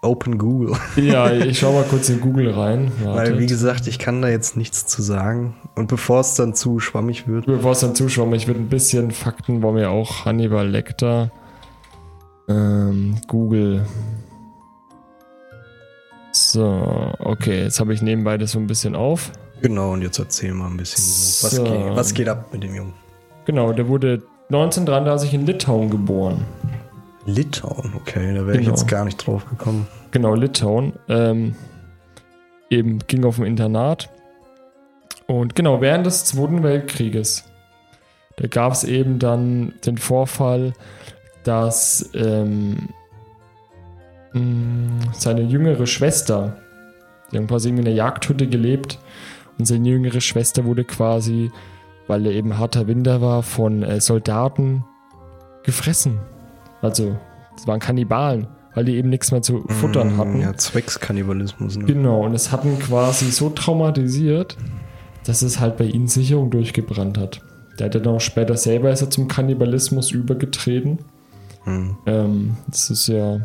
open 0.02 0.38
Google. 0.38 0.76
Ja, 0.96 1.32
ich 1.32 1.60
schau 1.60 1.74
mal 1.74 1.84
kurz 1.84 2.10
in 2.10 2.22
Google 2.22 2.52
rein. 2.52 2.92
Weil, 3.04 3.16
Wartet. 3.16 3.40
wie 3.40 3.46
gesagt, 3.46 3.88
ich 3.88 4.00
kann 4.00 4.22
da 4.22 4.30
jetzt 4.30 4.58
nichts 4.58 4.88
zu 4.88 5.02
sagen. 5.02 5.56
Und 5.76 5.88
bevor 5.88 6.22
es 6.22 6.36
dann 6.36 6.54
zu 6.54 6.80
schwammig 6.80 7.28
wird, 7.28 7.46
Bevor 7.46 7.72
es 7.74 7.82
dann 7.82 7.96
zuschauen, 7.96 8.34
ich 8.34 8.48
würde 8.48 8.60
ein 8.62 8.70
bisschen 8.70 9.12
Fakten, 9.12 9.62
wollen 9.62 9.76
wir 9.76 9.92
auch 9.92 10.26
Hannibal 10.26 10.68
Lecter. 10.68 11.32
Ähm, 12.48 13.18
Google. 13.28 13.86
So, 16.32 17.14
okay, 17.20 17.64
jetzt 17.64 17.80
habe 17.80 17.94
ich 17.94 18.02
nebenbei 18.02 18.38
das 18.38 18.52
so 18.52 18.60
ein 18.60 18.68
bisschen 18.68 18.96
auf. 18.96 19.32
genau, 19.62 19.92
und 19.94 20.02
jetzt 20.02 20.18
erzähl 20.20 20.54
mal 20.54 20.68
ein 20.68 20.78
bisschen, 20.78 21.04
so, 21.04 21.46
was, 21.48 21.56
So. 21.56 21.64
geht, 21.64 21.96
was 21.96 22.14
geht 22.14 22.30
ab 22.30 22.50
mit 22.54 22.64
dem 22.64 22.74
Jungen? 22.76 22.94
Genau, 23.46 23.74
der 23.74 23.88
wurde 23.88 24.22
1933 24.50 25.34
in 25.34 25.46
Litauen 25.46 25.90
geboren. 25.90 26.46
Litauen, 27.26 27.94
okay, 27.96 28.34
da 28.34 28.46
wäre 28.48 28.58
ich 28.58 28.66
Genau. 28.66 28.72
jetzt 28.76 28.88
gar 28.88 29.06
nicht 29.06 29.18
drauf 29.26 29.48
gekommen. 29.50 29.88
Genau, 30.12 30.34
Litauen. 30.34 30.94
Ähm, 31.08 31.56
eben 32.70 33.00
ging 33.08 33.24
auf 33.26 33.38
ein 33.40 33.46
Internat. 33.46 34.10
Und 35.28 35.56
genau, 35.56 35.82
während 35.82 36.06
des 36.06 36.26
Zweiten 36.26 36.64
Weltkrieges, 36.64 37.46
da 38.38 38.48
gab 38.48 38.74
es 38.74 38.84
eben 38.84 39.20
dann 39.20 39.74
den 39.86 39.98
Vorfall, 39.98 40.74
dass 41.44 42.10
ähm, 42.14 42.90
seine 44.34 45.42
jüngere 45.42 45.86
Schwester, 45.88 46.58
die 47.32 47.38
haben 47.38 47.48
quasi 47.48 47.70
in 47.70 47.80
einer 47.80 47.90
Jagdhütte 47.90 48.48
gelebt 48.48 49.00
und 49.58 49.66
seine 49.66 49.90
jüngere 49.90 50.22
Schwester 50.22 50.66
wurde 50.66 50.84
quasi, 50.86 51.52
weil 52.08 52.26
er 52.26 52.32
eben 52.32 52.58
harter 52.58 52.88
Winter 52.88 53.22
war, 53.22 53.44
von 53.44 53.84
äh, 53.84 54.00
Soldaten 54.00 54.86
gefressen. 55.64 56.20
Also, 56.82 57.18
es 57.56 57.68
waren 57.68 57.80
Kannibalen, 57.80 58.48
weil 58.74 58.86
die 58.86 58.96
eben 58.96 59.10
nichts 59.10 59.32
mehr 59.32 59.42
zu 59.42 59.66
futtern 59.68 60.16
Mm, 60.16 60.18
hatten. 60.18 60.42
Ja, 60.42 60.56
Zweckskannibalismus. 60.56 61.78
Ne? 61.78 61.86
Genau, 61.86 62.26
und 62.26 62.34
es 62.34 62.52
hat 62.52 62.66
ihn 62.66 62.80
quasi 62.80 63.30
so 63.32 63.50
traumatisiert, 63.50 64.58
dass 65.26 65.42
es 65.42 65.60
halt 65.60 65.78
bei 65.78 65.86
ihnen 65.86 66.08
Sicherung 66.08 66.50
durchgebrannt 66.50 67.18
hat. 67.18 67.42
Der 67.78 67.86
hat 67.86 67.96
dann 67.96 68.08
auch 68.08 68.22
später 68.22 68.58
selber 68.58 68.92
ist 68.92 69.02
er 69.02 69.10
zum 69.10 69.28
Kannibalismus 69.28 70.12
übergetreten. 70.12 71.00
Hm. 71.66 71.98
Ähm, 72.06 72.58
das 72.68 72.90
ist 72.90 73.08
ja 73.08 73.42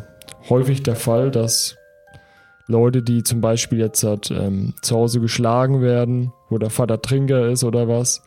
häufig 0.49 0.83
der 0.83 0.95
Fall, 0.95 1.31
dass 1.31 1.77
Leute, 2.67 3.01
die 3.01 3.23
zum 3.23 3.41
Beispiel 3.41 3.79
jetzt 3.79 4.03
halt, 4.03 4.29
ähm, 4.31 4.73
zu 4.81 4.95
Hause 4.95 5.19
geschlagen 5.21 5.81
werden, 5.81 6.33
wo 6.49 6.57
der 6.57 6.69
Vater 6.69 7.01
Trinker 7.01 7.47
ist 7.47 7.63
oder 7.63 7.87
was, 7.87 8.23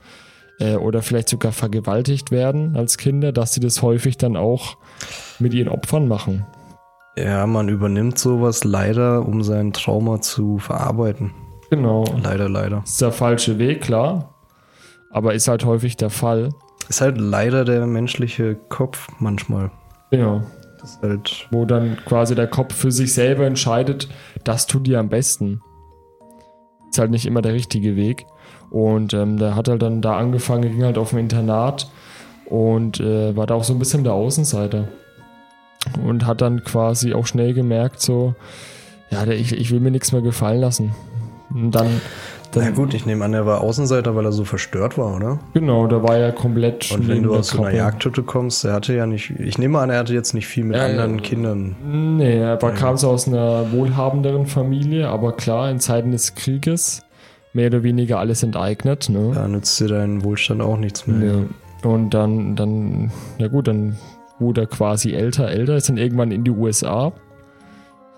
äh, 0.58 0.76
oder 0.76 1.02
vielleicht 1.02 1.28
sogar 1.28 1.52
vergewaltigt 1.52 2.30
werden 2.30 2.76
als 2.76 2.96
Kinder, 2.96 3.32
dass 3.32 3.52
sie 3.54 3.60
das 3.60 3.82
häufig 3.82 4.16
dann 4.16 4.36
auch 4.36 4.76
mit 5.38 5.52
ihren 5.54 5.68
Opfern 5.68 6.08
machen. 6.08 6.46
Ja, 7.16 7.46
man 7.46 7.68
übernimmt 7.68 8.18
sowas 8.18 8.64
leider, 8.64 9.26
um 9.26 9.42
sein 9.42 9.72
Trauma 9.72 10.20
zu 10.20 10.58
verarbeiten. 10.58 11.32
Genau. 11.70 12.04
Leider, 12.22 12.48
leider. 12.48 12.82
ist 12.84 13.00
der 13.00 13.12
falsche 13.12 13.58
Weg, 13.58 13.82
klar. 13.82 14.34
Aber 15.10 15.34
ist 15.34 15.48
halt 15.48 15.64
häufig 15.64 15.96
der 15.96 16.10
Fall. 16.10 16.50
Ist 16.88 17.00
halt 17.00 17.18
leider 17.18 17.64
der 17.64 17.86
menschliche 17.86 18.54
Kopf 18.54 19.08
manchmal. 19.18 19.70
Genau. 20.10 20.42
Das 20.80 20.98
halt, 21.02 21.48
Wo 21.50 21.64
dann 21.64 21.98
quasi 22.06 22.34
der 22.34 22.46
Kopf 22.46 22.74
für 22.74 22.90
sich 22.90 23.12
selber 23.12 23.46
entscheidet, 23.46 24.08
das 24.44 24.66
tut 24.66 24.86
dir 24.86 24.98
am 24.98 25.08
besten. 25.08 25.60
Ist 26.88 26.98
halt 26.98 27.10
nicht 27.10 27.26
immer 27.26 27.42
der 27.42 27.52
richtige 27.52 27.96
Weg. 27.96 28.26
Und 28.70 29.12
ähm, 29.14 29.36
der 29.36 29.56
hat 29.56 29.68
halt 29.68 29.82
dann 29.82 30.00
da 30.00 30.16
angefangen, 30.16 30.70
ging 30.70 30.84
halt 30.84 30.96
auf 30.96 31.10
dem 31.10 31.18
Internat 31.18 31.90
und 32.46 33.00
äh, 33.00 33.36
war 33.36 33.46
da 33.46 33.54
auch 33.54 33.64
so 33.64 33.72
ein 33.72 33.78
bisschen 33.78 34.04
der 34.04 34.14
Außenseiter. 34.14 34.88
Und 36.04 36.26
hat 36.26 36.40
dann 36.40 36.64
quasi 36.64 37.14
auch 37.14 37.26
schnell 37.26 37.54
gemerkt, 37.54 38.00
so, 38.00 38.34
ja, 39.10 39.26
ich, 39.26 39.52
ich 39.52 39.70
will 39.70 39.80
mir 39.80 39.90
nichts 39.90 40.12
mehr 40.12 40.22
gefallen 40.22 40.60
lassen. 40.60 40.94
Dann, 41.52 42.00
dann 42.52 42.64
na 42.64 42.70
gut, 42.70 42.94
ich 42.94 43.06
nehme 43.06 43.24
an, 43.24 43.34
er 43.34 43.46
war 43.46 43.60
Außenseiter, 43.60 44.14
weil 44.16 44.24
er 44.24 44.32
so 44.32 44.44
verstört 44.44 44.98
war, 44.98 45.14
oder? 45.16 45.38
genau, 45.54 45.86
da 45.86 46.02
war 46.02 46.16
er 46.16 46.32
komplett. 46.32 46.90
Und 46.92 47.08
wenn 47.08 47.22
du 47.22 47.34
aus 47.34 47.48
so 47.48 47.62
einer. 47.62 47.76
Jagdhütte 47.76 48.22
kommst, 48.22 48.64
er 48.64 48.72
hatte 48.74 48.94
ja 48.94 49.06
nicht, 49.06 49.30
ich 49.30 49.58
nehme 49.58 49.78
an, 49.78 49.90
er 49.90 49.98
hatte 49.98 50.14
jetzt 50.14 50.34
nicht 50.34 50.46
viel 50.46 50.64
mit 50.64 50.76
Ja, 50.76 50.86
anderen 50.86 51.16
ja. 51.16 51.20
Kindern. 51.22 51.76
Nee, 52.16 52.38
er 52.38 52.60
war, 52.62 52.70
Ja. 52.70 52.76
kam 52.76 52.96
so 52.96 53.08
aus 53.10 53.26
einer 53.28 53.70
wohlhabenderen 53.72 54.46
Familie, 54.46 55.08
aber 55.08 55.32
klar, 55.32 55.70
in 55.70 55.80
Zeiten 55.80 56.12
des 56.12 56.34
Krieges 56.34 57.02
mehr 57.52 57.66
oder 57.66 57.82
weniger 57.82 58.18
alles 58.18 58.42
enteignet. 58.42 59.08
Ne? 59.08 59.32
Da 59.34 59.48
nützt 59.48 59.78
dir 59.80 59.88
dein 59.88 60.22
Wohlstand 60.24 60.60
auch 60.62 60.76
nichts 60.76 61.06
mehr. 61.06 61.32
Ja. 61.32 61.88
Und 61.90 62.10
dann, 62.10 62.56
dann, 62.56 63.10
ja 63.38 63.48
gut, 63.48 63.66
dann 63.66 63.96
wurde 64.38 64.62
er 64.62 64.66
quasi 64.66 65.12
älter, 65.14 65.48
älter, 65.48 65.76
ist 65.76 65.88
dann 65.88 65.96
irgendwann 65.96 66.30
in 66.30 66.44
die 66.44 66.50
USA, 66.50 67.12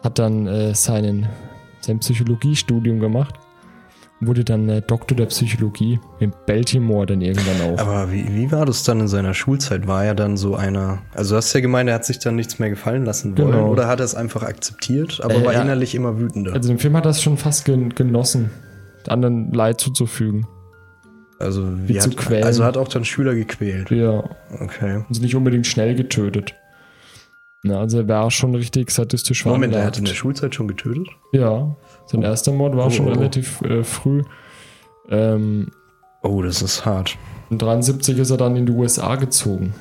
hat 0.02 0.18
dann 0.18 0.46
äh, 0.46 0.74
seinen, 0.74 1.28
sein 1.84 1.98
Psychologiestudium 1.98 3.00
gemacht 3.00 3.34
wurde 4.24 4.44
dann 4.44 4.68
äh, 4.68 4.80
Doktor 4.82 5.16
der 5.16 5.26
Psychologie 5.26 5.98
in 6.20 6.32
Baltimore 6.46 7.06
dann 7.06 7.20
irgendwann 7.22 7.60
auch. 7.74 7.78
Aber 7.80 8.12
wie, 8.12 8.24
wie 8.32 8.52
war 8.52 8.64
das 8.66 8.84
dann 8.84 9.00
in 9.00 9.08
seiner 9.08 9.34
Schulzeit? 9.34 9.88
War 9.88 10.04
er 10.04 10.14
dann 10.14 10.36
so 10.36 10.54
einer, 10.54 11.02
also 11.12 11.30
du 11.34 11.38
hast 11.38 11.52
ja 11.54 11.60
gemeint, 11.60 11.88
er 11.88 11.96
hat 11.96 12.04
sich 12.04 12.20
dann 12.20 12.36
nichts 12.36 12.60
mehr 12.60 12.70
gefallen 12.70 13.04
lassen 13.04 13.36
wollen 13.36 13.50
Genau. 13.50 13.68
oder 13.68 13.88
hat 13.88 13.98
er 13.98 14.04
es 14.04 14.14
einfach 14.14 14.44
akzeptiert, 14.44 15.20
aber 15.24 15.34
Äh, 15.34 15.44
war 15.44 15.52
ja. 15.54 15.62
innerlich 15.62 15.96
immer 15.96 16.20
wütender? 16.20 16.52
Also 16.52 16.70
im 16.70 16.78
Film 16.78 16.96
hat 16.96 17.04
er 17.04 17.10
es 17.10 17.20
schon 17.20 17.36
fast 17.36 17.64
gen 17.64 17.96
genossen, 17.96 18.50
anderen 19.08 19.50
Leid 19.52 19.80
zuzufügen. 19.80 20.46
Also, 21.40 21.66
wie 21.88 22.00
hat, 22.00 22.16
quälen. 22.16 22.44
also 22.44 22.62
hat 22.62 22.76
auch 22.76 22.86
dann 22.86 23.04
Schüler 23.04 23.34
gequält. 23.34 23.90
Ja, 23.90 24.22
Okay. 24.60 25.02
und 25.08 25.12
sie 25.12 25.20
nicht 25.22 25.34
unbedingt 25.34 25.66
schnell 25.66 25.96
getötet. 25.96 26.54
Na, 27.64 27.78
also 27.78 27.98
er 27.98 28.08
war 28.08 28.30
schon 28.30 28.54
richtig 28.54 28.90
sadistisch 28.90 29.44
Moment, 29.44 29.72
er 29.72 29.78
veranlagt. 29.78 29.96
hat 29.96 29.98
in 30.00 30.04
der 30.06 30.14
Schulzeit 30.14 30.54
schon 30.54 30.66
getötet? 30.68 31.08
Ja, 31.32 31.76
sein 32.06 32.22
erster 32.22 32.52
Mord 32.52 32.76
war 32.76 32.86
Oh, 32.86 32.90
schon 32.90 33.06
oh, 33.06 33.10
oh. 33.10 33.14
relativ 33.14 33.62
äh, 33.62 33.84
früh. 33.84 34.22
Ähm, 35.08 35.68
Oh, 36.24 36.40
das 36.42 36.62
ist 36.62 36.84
hart. 36.86 37.16
in 37.50 37.58
73 37.58 38.18
ist 38.18 38.30
er 38.30 38.36
dann 38.36 38.54
in 38.56 38.66
die 38.66 38.72
USA 38.72 39.16
gezogen. 39.16 39.74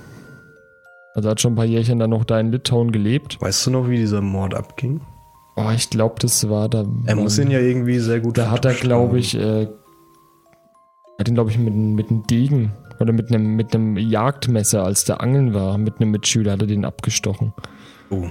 Also 1.13 1.27
er 1.27 1.31
hat 1.31 1.41
schon 1.41 1.53
ein 1.53 1.55
paar 1.55 1.65
Jährchen 1.65 1.99
dann 1.99 2.09
noch 2.11 2.23
da 2.23 2.39
in 2.39 2.51
Litauen 2.51 2.91
gelebt. 2.91 3.37
Weißt 3.41 3.65
du 3.67 3.71
noch, 3.71 3.89
wie 3.89 3.97
dieser 3.97 4.21
Mord 4.21 4.53
abging? 4.55 5.01
Oh, 5.55 5.69
ich 5.75 5.89
glaube, 5.89 6.15
das 6.19 6.49
war 6.49 6.69
da. 6.69 6.85
Er 7.05 7.15
muss 7.15 7.37
ihn 7.37 7.51
ja 7.51 7.59
irgendwie 7.59 7.99
sehr 7.99 8.19
gut 8.21 8.37
Da 8.37 8.49
hat 8.49 8.65
er, 8.65 8.73
glaube 8.73 9.19
ich, 9.19 9.35
äh, 9.37 9.67
hat 11.19 11.27
ihn, 11.27 11.35
glaube 11.35 11.51
ich, 11.51 11.57
mit, 11.59 11.75
mit 11.75 12.09
einem 12.09 12.25
Degen 12.27 12.71
oder 13.01 13.13
mit 13.13 13.29
einem, 13.29 13.55
mit 13.55 13.73
einem 13.73 13.97
Jagdmesser, 13.97 14.83
als 14.83 15.03
der 15.05 15.21
Angeln 15.21 15.53
war, 15.53 15.77
mit 15.77 15.99
einem 15.99 16.11
Mitschüler, 16.11 16.53
hat 16.53 16.61
er 16.61 16.67
den 16.67 16.85
abgestochen. 16.85 17.53
Oh. 18.09 18.27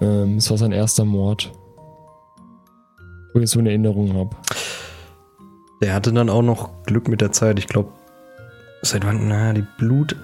Ähm, 0.00 0.36
das 0.36 0.50
war 0.50 0.58
sein 0.58 0.72
erster 0.72 1.04
Mord. 1.04 1.52
Wo 3.32 3.40
ich 3.40 3.50
so 3.50 3.58
eine 3.58 3.70
Erinnerung 3.70 4.14
habe. 4.14 4.36
Der 5.82 5.92
hatte 5.92 6.12
dann 6.12 6.30
auch 6.30 6.42
noch 6.42 6.84
Glück 6.84 7.08
mit 7.08 7.20
der 7.20 7.32
Zeit. 7.32 7.58
Ich 7.58 7.66
glaube, 7.66 7.90
seit 8.82 9.04
wann? 9.04 9.28
Na, 9.28 9.52
die 9.52 9.64
Blut, 9.78 10.16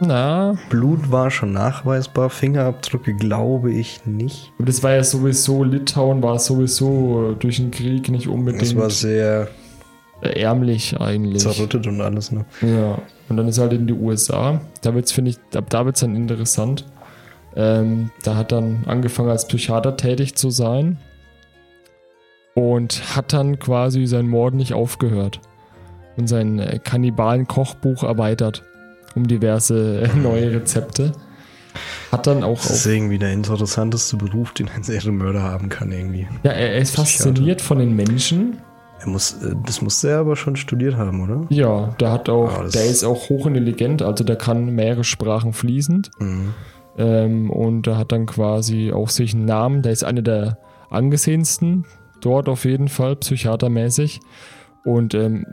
Na, 0.00 0.56
Blut 0.68 1.12
war 1.12 1.30
schon 1.30 1.52
nachweisbar. 1.52 2.30
Fingerabdrücke 2.30 3.14
glaube 3.14 3.70
ich 3.70 4.04
nicht. 4.06 4.52
aber 4.58 4.66
das 4.66 4.82
war 4.82 4.94
ja 4.94 5.04
sowieso, 5.04 5.62
Litauen 5.62 6.22
war 6.22 6.38
sowieso 6.38 7.32
äh, 7.32 7.34
durch 7.36 7.58
den 7.58 7.70
Krieg 7.70 8.08
nicht 8.08 8.26
Das 8.26 8.34
unbedingt 8.34 8.76
war 8.76 8.90
sehr 8.90 9.42
äh, 9.42 9.59
ärmlich 10.22 11.00
eigentlich. 11.00 11.42
zerrüttet 11.42 11.86
und 11.86 12.00
alles. 12.00 12.32
Ne? 12.32 12.44
Ja, 12.62 12.98
und 13.28 13.36
dann 13.36 13.48
ist 13.48 13.58
er 13.58 13.62
halt 13.62 13.72
in 13.74 13.86
die 13.86 13.92
USA. 13.92 14.60
Da 14.82 14.94
wird's, 14.94 15.12
finde 15.12 15.30
ich, 15.30 15.38
ab 15.56 15.70
da 15.70 15.84
wird 15.84 15.96
es 15.96 16.00
dann 16.00 16.16
interessant. 16.16 16.84
Ähm, 17.56 18.10
da 18.22 18.36
hat 18.36 18.52
dann 18.52 18.84
angefangen 18.86 19.30
als 19.30 19.48
Psychiater 19.48 19.96
tätig 19.96 20.36
zu 20.36 20.50
sein 20.50 20.98
und 22.54 23.16
hat 23.16 23.32
dann 23.32 23.58
quasi 23.58 24.06
sein 24.06 24.28
Mord 24.28 24.54
nicht 24.54 24.72
aufgehört 24.72 25.40
und 26.16 26.28
sein 26.28 26.58
äh, 26.60 26.78
Kannibalen-Kochbuch 26.78 28.04
erweitert 28.04 28.62
um 29.14 29.26
diverse 29.26 30.02
äh, 30.02 30.16
neue 30.16 30.52
Rezepte. 30.52 31.12
Hat 32.12 32.26
dann 32.26 32.42
auch 32.42 32.60
Das 32.60 32.70
ist 32.70 32.86
irgendwie 32.86 33.18
der 33.18 33.32
interessanteste 33.32 34.16
Beruf, 34.16 34.52
den 34.52 34.68
ein 34.68 34.82
Serienmörder 34.82 35.42
haben 35.42 35.68
kann 35.68 35.92
irgendwie. 35.92 36.26
ja, 36.42 36.50
er, 36.50 36.72
er 36.74 36.78
ist 36.78 36.96
fasziniert 36.96 37.60
von 37.60 37.78
den 37.78 37.94
Menschen. 37.94 38.58
Er 39.00 39.08
muss, 39.08 39.42
äh, 39.42 39.54
das 39.64 39.80
musste 39.82 40.10
er 40.10 40.18
aber 40.20 40.36
schon 40.36 40.56
studiert 40.56 40.96
haben, 40.96 41.22
oder? 41.22 41.46
Ja, 41.48 41.94
der 42.00 42.12
hat 42.12 42.28
auch, 42.28 42.58
Ah, 42.58 42.68
der 42.68 42.84
ist 42.84 43.04
auch 43.04 43.28
hochintelligent, 43.28 44.02
also 44.02 44.24
der 44.24 44.36
kann 44.36 44.74
mehrere 44.74 45.04
Sprachen 45.04 45.52
fließend. 45.52 46.10
Mhm. 46.18 46.54
Ähm, 46.98 47.50
und 47.50 47.86
er 47.86 47.96
hat 47.96 48.12
dann 48.12 48.26
quasi 48.26 48.92
auch 48.92 49.08
sich 49.08 49.34
einen 49.34 49.46
Namen, 49.46 49.82
der 49.82 49.92
ist 49.92 50.04
einer 50.04 50.22
der 50.22 50.58
angesehensten 50.90 51.86
dort 52.20 52.48
auf 52.48 52.64
jeden 52.64 52.88
Fall, 52.88 53.16
psychiatermäßig. 53.16 54.20
Und 54.84 55.14
ähm, 55.14 55.46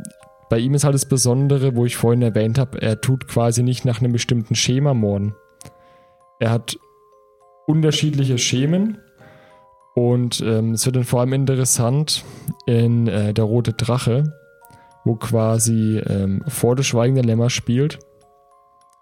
bei 0.50 0.60
ihm 0.60 0.74
ist 0.74 0.84
halt 0.84 0.96
das 0.96 1.08
Besondere, 1.08 1.76
wo 1.76 1.86
ich 1.86 1.96
vorhin 1.96 2.22
erwähnt 2.22 2.58
habe, 2.58 2.82
er 2.82 3.00
tut 3.02 3.28
quasi 3.28 3.64
nicht 3.64 3.86
nach 3.86 4.02
einem 4.02 4.12
bestimmten 4.12 4.56
Schema 4.56 4.94
morden. 4.94 5.36
Er 6.40 6.52
hat 6.52 6.78
unterschiedliche 7.66 8.38
Schemen 8.38 8.98
und 9.98 10.42
ähm, 10.42 10.74
es 10.74 10.86
wird 10.86 10.96
dann 10.96 11.06
vor 11.06 11.22
allem 11.22 11.34
interessant 11.34 12.24
in 12.68 13.08
äh, 13.08 13.34
Der 13.34 13.46
Rote 13.46 13.74
Drache, 13.74 14.32
wo 15.04 15.16
quasi 15.16 15.98
ähm, 15.98 16.44
vor 16.48 16.76
der 16.76 16.84
Schweigende 16.84 17.24
Lämmer 17.24 17.50
spielt 17.50 17.98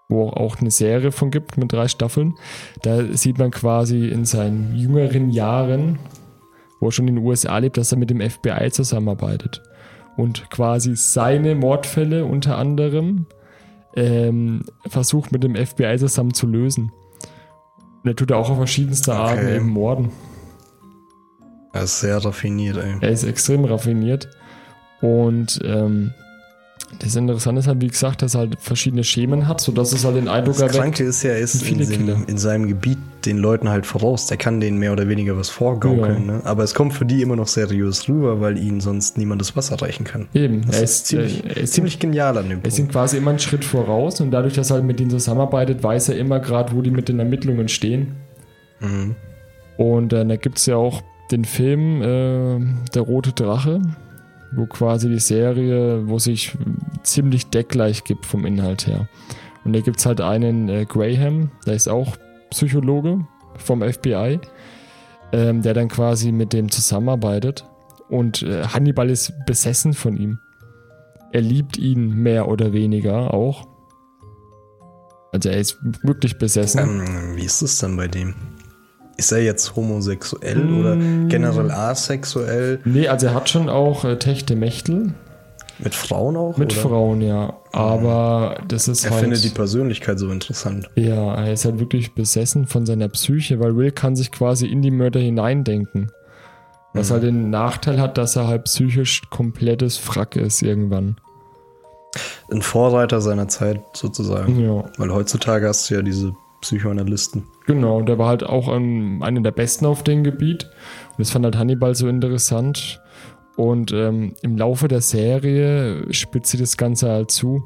wo 0.08 0.28
auch 0.28 0.60
eine 0.60 0.70
Serie 0.70 1.10
von 1.10 1.30
gibt 1.30 1.58
mit 1.58 1.72
drei 1.72 1.88
Staffeln. 1.88 2.34
Da 2.82 3.12
sieht 3.12 3.38
man 3.38 3.50
quasi 3.50 4.06
in 4.06 4.24
seinen 4.24 4.74
jüngeren 4.76 5.30
Jahren, 5.30 5.98
wo 6.80 6.86
er 6.86 6.92
schon 6.92 7.08
in 7.08 7.16
den 7.16 7.24
USA 7.24 7.58
lebt, 7.58 7.76
dass 7.76 7.92
er 7.92 7.98
mit 7.98 8.08
dem 8.08 8.20
FBI 8.20 8.70
zusammenarbeitet 8.70 9.62
und 10.16 10.48
quasi 10.48 10.94
seine 10.94 11.56
Mordfälle 11.56 12.24
unter 12.24 12.56
anderem 12.56 13.26
ähm, 13.96 14.62
versucht 14.86 15.32
mit 15.32 15.42
dem 15.42 15.56
FBI 15.56 15.96
zusammen 15.98 16.34
zu 16.34 16.46
lösen. 16.46 16.92
Und 18.04 18.10
er 18.10 18.16
tut 18.16 18.30
auch 18.30 18.48
auf 18.48 18.56
verschiedenste 18.56 19.12
Arten 19.12 19.40
Okay. 19.40 19.56
eben 19.56 19.68
Morden. 19.68 20.10
Er 21.72 21.82
ist 21.82 22.00
sehr 22.00 22.16
raffiniert, 22.24 22.76
ey. 22.78 22.94
Er 23.00 23.10
ist 23.10 23.24
extrem 23.24 23.64
raffiniert. 23.64 24.28
Und 25.02 25.60
ähm, 25.64 26.12
das 27.00 27.16
Interessante 27.16 27.58
ist 27.60 27.66
halt, 27.66 27.80
wie 27.82 27.88
gesagt, 27.88 28.22
dass 28.22 28.34
er 28.34 28.40
halt 28.40 28.56
verschiedene 28.60 29.04
Schemen 29.04 29.46
hat, 29.48 29.60
sodass 29.60 29.92
es 29.92 30.04
halt 30.04 30.16
den 30.16 30.28
Eindruck 30.28 30.54
Das 30.54 30.62
erweckt. 30.62 30.78
Kranke 30.78 31.04
ist 31.04 31.22
ja, 31.22 31.30
er 31.32 31.38
ist 31.40 31.60
in, 31.68 31.78
dem, 31.78 32.24
in 32.26 32.38
seinem 32.38 32.66
Gebiet 32.68 32.98
den 33.26 33.38
Leuten 33.38 33.68
halt 33.68 33.84
voraus. 33.86 34.26
Der 34.28 34.36
kann 34.36 34.60
denen 34.60 34.78
mehr 34.78 34.92
oder 34.92 35.08
weniger 35.08 35.36
was 35.36 35.50
vorgaukeln. 35.50 36.26
Ja. 36.28 36.32
Ne? 36.34 36.40
Aber 36.44 36.62
es 36.62 36.74
kommt 36.74 36.94
für 36.94 37.04
die 37.04 37.20
immer 37.22 37.36
noch 37.36 37.48
seriös 37.48 38.08
rüber, 38.08 38.40
weil 38.40 38.56
ihnen 38.56 38.80
sonst 38.80 39.18
niemand 39.18 39.40
das 39.42 39.56
Wasser 39.56 39.82
reichen 39.82 40.04
kann. 40.04 40.28
Eben, 40.32 40.62
Das 40.66 40.76
er 40.76 40.82
ist 40.84 40.90
ist, 40.90 41.06
ziemlich, 41.08 41.44
äh, 41.44 41.48
er 41.48 41.56
ist 41.58 41.72
ziemlich 41.74 41.98
genial 41.98 42.38
an 42.38 42.48
dem 42.48 42.60
Er 42.62 42.66
ist 42.68 42.78
ihm 42.78 42.84
Punkt. 42.84 42.92
quasi 42.92 43.16
immer 43.18 43.30
einen 43.30 43.40
Schritt 43.40 43.64
voraus 43.64 44.20
und 44.20 44.30
dadurch, 44.30 44.54
dass 44.54 44.70
er 44.70 44.74
halt 44.76 44.84
mit 44.84 45.00
ihnen 45.00 45.10
zusammenarbeitet, 45.10 45.82
weiß 45.82 46.08
er 46.10 46.16
immer 46.16 46.38
gerade, 46.40 46.72
wo 46.74 46.80
die 46.82 46.90
mit 46.92 47.08
den 47.08 47.18
Ermittlungen 47.18 47.68
stehen. 47.68 48.14
Mhm. 48.80 49.16
Und 49.76 50.12
äh, 50.12 50.24
da 50.24 50.36
gibt 50.36 50.58
es 50.58 50.66
ja 50.66 50.76
auch 50.76 51.02
den 51.30 51.44
Film 51.44 52.02
äh, 52.02 52.60
Der 52.94 53.02
Rote 53.02 53.32
Drache, 53.32 53.82
wo 54.52 54.66
quasi 54.66 55.08
die 55.08 55.18
Serie, 55.18 56.08
wo 56.08 56.18
sich 56.18 56.56
ziemlich 57.02 57.46
deckgleich 57.46 58.04
gibt 58.04 58.26
vom 58.26 58.46
Inhalt 58.46 58.86
her. 58.86 59.08
Und 59.64 59.72
da 59.72 59.80
gibt 59.80 59.98
es 59.98 60.06
halt 60.06 60.20
einen 60.20 60.68
äh, 60.68 60.84
Graham, 60.84 61.50
der 61.66 61.74
ist 61.74 61.88
auch 61.88 62.16
Psychologe 62.50 63.26
vom 63.56 63.82
FBI, 63.82 64.38
ähm, 65.32 65.62
der 65.62 65.74
dann 65.74 65.88
quasi 65.88 66.32
mit 66.32 66.52
dem 66.52 66.70
zusammenarbeitet. 66.70 67.64
Und 68.08 68.42
äh, 68.42 68.64
Hannibal 68.64 69.10
ist 69.10 69.32
besessen 69.46 69.92
von 69.92 70.16
ihm. 70.16 70.38
Er 71.32 71.40
liebt 71.40 71.76
ihn 71.76 72.22
mehr 72.22 72.48
oder 72.48 72.72
weniger 72.72 73.34
auch. 73.34 73.66
Also 75.32 75.48
er 75.48 75.58
ist 75.58 75.78
wirklich 76.02 76.38
besessen. 76.38 77.00
Ähm, 77.00 77.36
wie 77.36 77.44
ist 77.44 77.62
es 77.62 77.78
dann 77.78 77.96
bei 77.96 78.06
dem? 78.06 78.34
Ist 79.16 79.32
er 79.32 79.42
jetzt 79.42 79.76
homosexuell 79.76 80.56
Mm. 80.64 80.80
oder 80.80 80.96
generell 81.28 81.70
asexuell? 81.70 82.80
Nee, 82.84 83.08
also 83.08 83.26
er 83.28 83.34
hat 83.34 83.48
schon 83.48 83.68
auch 83.70 84.04
äh, 84.04 84.16
Techtelmechtel 84.18 85.14
Mit 85.78 85.94
Frauen 85.94 86.36
auch? 86.36 86.56
mit 86.58 86.72
oder? 86.72 86.82
Frauen, 86.88 87.20
ja. 87.22 87.54
Aber 87.72 88.58
das 88.68 88.88
ist 88.88 89.04
Er 89.04 89.12
halt. 89.12 89.20
findet 89.22 89.42
die 89.44 89.48
Persönlichkeit 89.50 90.18
so 90.18 90.30
interessant. 90.30 90.90
ja, 90.96 91.34
er 91.34 91.52
ist 91.52 91.64
halt 91.64 91.78
wirklich 91.80 92.14
besessen 92.14 92.66
von 92.66 92.84
seiner 92.86 93.08
Psyche, 93.08 93.58
weil 93.60 93.76
Will 93.76 93.90
kann 93.90 94.16
sich 94.16 94.30
quasi 94.32 94.66
in 94.66 94.82
die 94.82 94.90
Mörder 94.90 95.20
hineindenken. 95.20 96.10
Was 96.92 97.08
Mhm. 97.08 97.12
halt 97.14 97.22
den 97.24 97.50
Nachteil 97.50 98.00
hat, 98.00 98.16
dass 98.18 98.36
er 98.36 98.46
halt 98.48 98.64
psychisch 98.64 99.22
komplettes 99.30 99.96
Frack 99.98 100.36
ist 100.36 100.62
irgendwann. 100.62 101.16
Ein 102.50 102.62
Vorreiter 102.62 103.20
seiner 103.20 103.48
Zeit 103.48 103.80
sozusagen. 103.92 104.58
Ja, 104.62 104.84
Weil 104.96 105.12
heutzutage 105.12 105.68
hast 105.68 105.90
du 105.90 105.94
ja 105.96 106.02
diese 106.02 106.32
Psychoanalysten. 106.60 107.44
genau. 107.66 108.02
Der 108.02 108.18
war 108.18 108.28
halt 108.28 108.42
auch 108.42 108.68
ein, 108.68 109.22
einer 109.22 109.40
der 109.40 109.50
Besten 109.50 109.86
auf 109.86 110.02
dem 110.02 110.24
Gebiet. 110.24 110.64
Und 111.10 111.18
das 111.18 111.30
fand 111.30 111.44
halt 111.44 111.58
Hannibal 111.58 111.94
so 111.94 112.08
interessant. 112.08 113.00
Und 113.56 113.92
ähm, 113.92 114.34
im 114.42 114.56
Laufe 114.56 114.88
der 114.88 115.00
Serie 115.00 116.12
spitzt 116.12 116.50
sie 116.50 116.58
das 116.58 116.76
Ganze 116.76 117.08
halt 117.10 117.30
zu, 117.30 117.64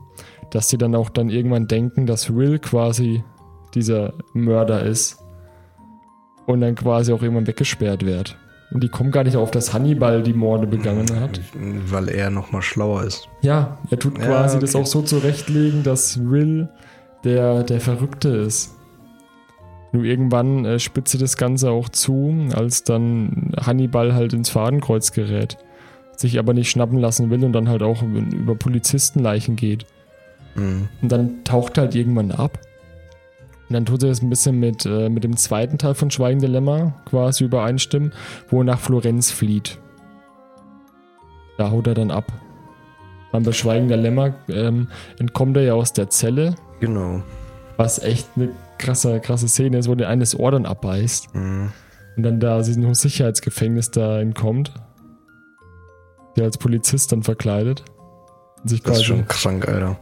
dass 0.51 0.69
sie 0.69 0.79
dann 0.79 0.95
auch 0.95 1.11
dann 1.11 1.31
irgendwann 1.31 1.67
denken, 1.67 2.07
dass 2.07 2.35
Will 2.35 2.59
quasi 2.59 3.25
dieser 3.75 4.15
Mörder 4.33 4.83
ist. 4.83 5.19
Und 6.47 6.61
dann 6.61 6.75
quasi 6.75 7.13
auch 7.13 7.23
irgendwann 7.23 7.47
weggesperrt 7.47 8.05
wird. 8.05 8.37
Und 8.73 8.83
die 8.85 8.89
kommen 8.89 9.11
gar 9.11 9.25
nicht 9.25 9.37
auf, 9.37 9.51
dass 9.51 9.73
Hannibal 9.73 10.23
die 10.23 10.33
Morde 10.33 10.67
begangen 10.67 11.21
hat. 11.21 11.41
Weil 11.55 12.09
er 12.09 12.31
nochmal 12.31 12.63
schlauer 12.63 13.05
ist. 13.05 13.29
Ja, 13.43 13.79
er 13.91 13.99
tut 13.99 14.19
Ja, 14.19 14.27
quasi 14.27 14.59
das 14.61 14.75
okay. 14.75 14.83
auch 14.83 14.87
so 14.87 15.03
zurechtlegen, 15.03 15.83
dass 15.83 16.25
Will 16.25 16.69
der, 17.25 17.65
der 17.65 17.81
Verrückte 17.81 18.29
ist. 18.29 18.77
Nur 19.93 20.05
irgendwann 20.05 20.65
äh, 20.65 20.79
spitze 20.79 21.19
das 21.19 21.37
Ganze 21.37 21.71
auch 21.71 21.89
zu, 21.89 22.49
als 22.55 22.85
dann 22.85 23.53
Hannibal 23.61 24.15
halt 24.15 24.33
ins 24.33 24.51
Fadenkreuz 24.51 25.13
gerät. 25.13 25.59
Sich 26.17 26.39
aber 26.39 26.53
nicht 26.55 26.71
schnappen 26.71 26.99
lassen 26.99 27.31
will 27.31 27.45
und 27.45 27.53
dann 27.53 27.69
halt 27.69 27.83
auch 27.83 28.03
über 28.03 28.55
Polizistenleichen 28.55 29.57
geht. 29.57 29.87
Mhm. 30.55 30.89
Und 31.03 31.11
dann 31.11 31.45
taucht 31.45 31.79
er 31.79 31.85
halt 31.85 31.95
irgendwann 31.95 32.31
ab. 32.31 32.59
Und 33.69 33.75
dann 33.75 33.87
tut 33.87 34.01
sie 34.01 34.09
das 34.09 34.21
ein 34.21 34.31
bisschen 34.31 34.59
mit, 34.61 34.85
äh, 34.85 35.09
mit 35.09 35.25
dem 35.25 35.37
zweiten 35.37 35.79
Teil 35.79 35.95
von 35.95 36.11
Schweigende 36.11 36.47
Lämmer 36.49 36.93
quasi 37.05 37.45
übereinstimmen, 37.45 38.13
wo 38.49 38.61
er 38.61 38.65
nach 38.65 38.81
Florenz 38.81 39.31
flieht. 39.31 39.79
Da 41.57 41.71
haut 41.71 41.87
er 41.87 41.95
dann 41.95 42.11
ab. 42.11 42.33
Dann 43.33 43.45
bei 43.45 43.53
Schweigender 43.53 43.97
Lämmer 43.97 44.35
ähm, 44.49 44.89
entkommt 45.19 45.57
er 45.57 45.63
ja 45.63 45.75
aus 45.75 45.93
der 45.93 46.11
Zelle, 46.11 46.55
Genau. 46.81 47.23
was 47.77 48.01
echt 48.03 48.27
eine 48.37 48.49
krasse, 48.81 49.21
krasse 49.21 49.49
Szene 49.49 49.79
ist, 49.79 49.89
wo 49.89 49.95
der 49.95 50.09
eines 50.09 50.39
Ohr 50.39 50.51
dann 50.51 50.67
abbeißt 50.67 51.35
Mhm. 51.35 51.71
und 52.17 52.23
dann 52.23 52.41
da 52.41 52.57
aus 52.57 52.67
diesem 52.67 52.93
Sicherheitsgefängnis 52.95 53.91
da 53.91 54.21
entkommt. 54.21 54.73
Der 56.37 56.45
als 56.45 56.59
Polizist 56.59 57.13
dann 57.13 57.23
verkleidet. 57.23 57.85
Und 58.63 58.69
sich 58.71 58.83
Das 58.83 58.99
ist 58.99 59.05
schon 59.05 59.27
krank, 59.27 59.67
Alter. 59.69 59.99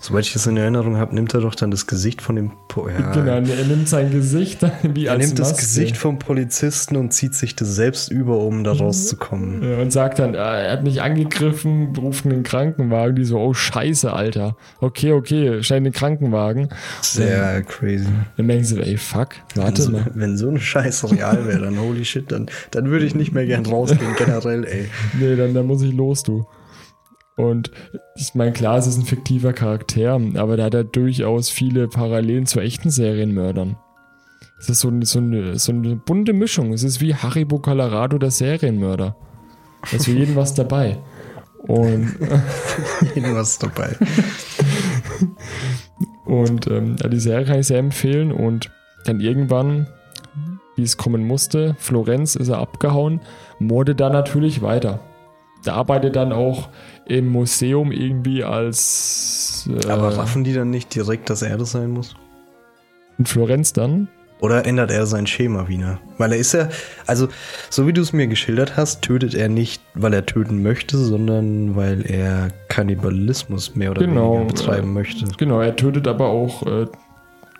Soweit 0.00 0.24
ich 0.26 0.32
das 0.32 0.46
in 0.46 0.56
Erinnerung 0.56 0.96
habe, 0.96 1.14
nimmt 1.14 1.34
er 1.34 1.40
doch 1.40 1.54
dann 1.54 1.70
das 1.70 1.86
Gesicht 1.86 2.22
von 2.22 2.36
dem. 2.36 2.52
Po 2.68 2.88
ja, 2.88 3.12
Genau, 3.12 3.32
er 3.32 3.42
nimmt 3.42 3.88
sein 3.88 4.10
Gesicht 4.10 4.60
wie 4.82 5.06
Er 5.06 5.12
als 5.12 5.26
nimmt 5.26 5.38
das 5.38 5.50
Maske. 5.50 5.62
Gesicht 5.62 5.96
vom 5.96 6.18
Polizisten 6.18 6.96
und 6.96 7.12
zieht 7.12 7.34
sich 7.34 7.56
das 7.56 7.74
selbst 7.74 8.10
über, 8.10 8.38
um 8.38 8.64
da 8.64 8.72
rauszukommen. 8.72 9.62
Ja, 9.62 9.78
und 9.78 9.92
sagt 9.92 10.18
dann, 10.18 10.34
ah, 10.34 10.56
er 10.58 10.72
hat 10.72 10.82
mich 10.84 11.02
angegriffen, 11.02 11.94
ruft 11.96 12.26
einen 12.26 12.42
Krankenwagen. 12.42 13.16
Die 13.16 13.24
so, 13.24 13.38
oh 13.38 13.54
Scheiße, 13.54 14.12
Alter. 14.12 14.56
Okay, 14.80 15.12
okay, 15.12 15.62
schnell 15.62 15.82
den 15.82 15.92
Krankenwagen. 15.92 16.68
Sehr 17.02 17.62
crazy. 17.62 18.06
Dann 18.36 18.48
denken 18.48 18.64
sie, 18.64 18.80
ey, 18.80 18.96
fuck, 18.96 19.30
Wenn 19.54 19.64
warte 19.64 19.82
so, 19.82 19.90
mal. 19.92 20.06
wenn 20.14 20.36
so 20.36 20.48
ein 20.48 20.60
Scheiß 20.60 21.10
real 21.10 21.46
wäre, 21.46 21.60
dann 21.60 21.78
holy 21.80 22.04
shit, 22.04 22.30
dann, 22.30 22.46
dann 22.70 22.90
würde 22.90 23.06
ich 23.06 23.14
nicht 23.14 23.32
mehr 23.32 23.46
gern 23.46 23.66
rausgehen, 23.66 24.14
generell, 24.16 24.64
ey. 24.64 24.88
Nee, 25.18 25.36
dann, 25.36 25.54
dann 25.54 25.66
muss 25.66 25.82
ich 25.82 25.92
los, 25.92 26.22
du. 26.22 26.46
Und 27.38 27.70
ich 28.16 28.34
meine, 28.34 28.52
klar, 28.52 28.78
es 28.78 28.86
ist 28.86 28.98
ein 28.98 29.04
fiktiver 29.04 29.52
Charakter, 29.52 30.20
aber 30.34 30.56
da 30.56 30.64
hat 30.64 30.74
er 30.74 30.84
durchaus 30.84 31.50
viele 31.50 31.88
Parallelen 31.88 32.46
zu 32.46 32.60
echten 32.60 32.90
Serienmördern. 32.90 33.76
Es 34.58 34.68
ist 34.68 34.80
so, 34.80 34.88
eine- 34.88 35.06
so, 35.06 35.20
eine, 35.20 35.56
so 35.58 35.70
eine 35.72 35.94
bunte 35.94 36.32
Mischung. 36.32 36.72
Es 36.72 36.82
ist 36.82 37.00
wie 37.00 37.14
Haribo 37.14 37.60
Colorado 37.60 38.18
der 38.18 38.32
Serienmörder. 38.32 39.14
Da 39.88 39.96
ist 39.96 40.06
für 40.06 40.12
jeden 40.12 40.34
was 40.34 40.54
dabei. 40.54 40.98
Und 41.62 42.16
Irgendwas 43.14 43.58
dabei. 43.60 43.94
Und 46.24 46.66
ähm, 46.66 46.96
die 46.96 47.20
Serie 47.20 47.46
kann 47.46 47.60
ich 47.60 47.68
sehr 47.68 47.78
empfehlen. 47.78 48.32
Und 48.32 48.70
dann 49.04 49.20
irgendwann, 49.20 49.86
wie 50.76 50.82
es 50.82 50.96
kommen 50.96 51.26
musste, 51.26 51.76
Florenz 51.78 52.34
ist 52.34 52.48
er 52.48 52.58
abgehauen, 52.58 53.20
mordet 53.58 54.00
da 54.00 54.10
natürlich 54.10 54.62
weiter. 54.62 55.00
Der 55.66 55.74
arbeitet 55.74 56.16
dann 56.16 56.32
auch 56.32 56.68
im 57.08 57.28
Museum 57.28 57.90
irgendwie 57.92 58.44
als 58.44 59.68
äh, 59.84 59.88
Aber 59.88 60.16
raffen 60.16 60.44
die 60.44 60.52
dann 60.52 60.70
nicht 60.70 60.94
direkt, 60.94 61.30
dass 61.30 61.42
er 61.42 61.58
das 61.58 61.72
sein 61.72 61.90
muss? 61.90 62.14
in 63.18 63.26
Florenz 63.26 63.72
dann. 63.72 64.08
Oder 64.40 64.64
ändert 64.66 64.92
er 64.92 65.06
sein 65.06 65.26
Schema 65.26 65.66
wieder? 65.66 65.98
Weil 66.16 66.32
er 66.32 66.38
ist 66.38 66.52
ja, 66.52 66.68
also 67.08 67.26
so 67.70 67.88
wie 67.88 67.92
du 67.92 68.00
es 68.00 68.12
mir 68.12 68.28
geschildert 68.28 68.76
hast, 68.76 69.02
tötet 69.02 69.34
er 69.34 69.48
nicht, 69.48 69.82
weil 69.94 70.14
er 70.14 70.24
töten 70.26 70.62
möchte, 70.62 70.96
sondern 70.96 71.74
weil 71.74 72.08
er 72.08 72.50
Kannibalismus 72.68 73.74
mehr 73.74 73.90
oder 73.90 74.02
Genau, 74.02 74.34
weniger 74.36 74.54
betreiben 74.54 74.90
äh, 74.90 74.92
möchte. 74.92 75.26
Genau, 75.36 75.60
er 75.60 75.74
tötet 75.74 76.06
aber 76.06 76.26
auch, 76.26 76.64
äh, 76.64 76.86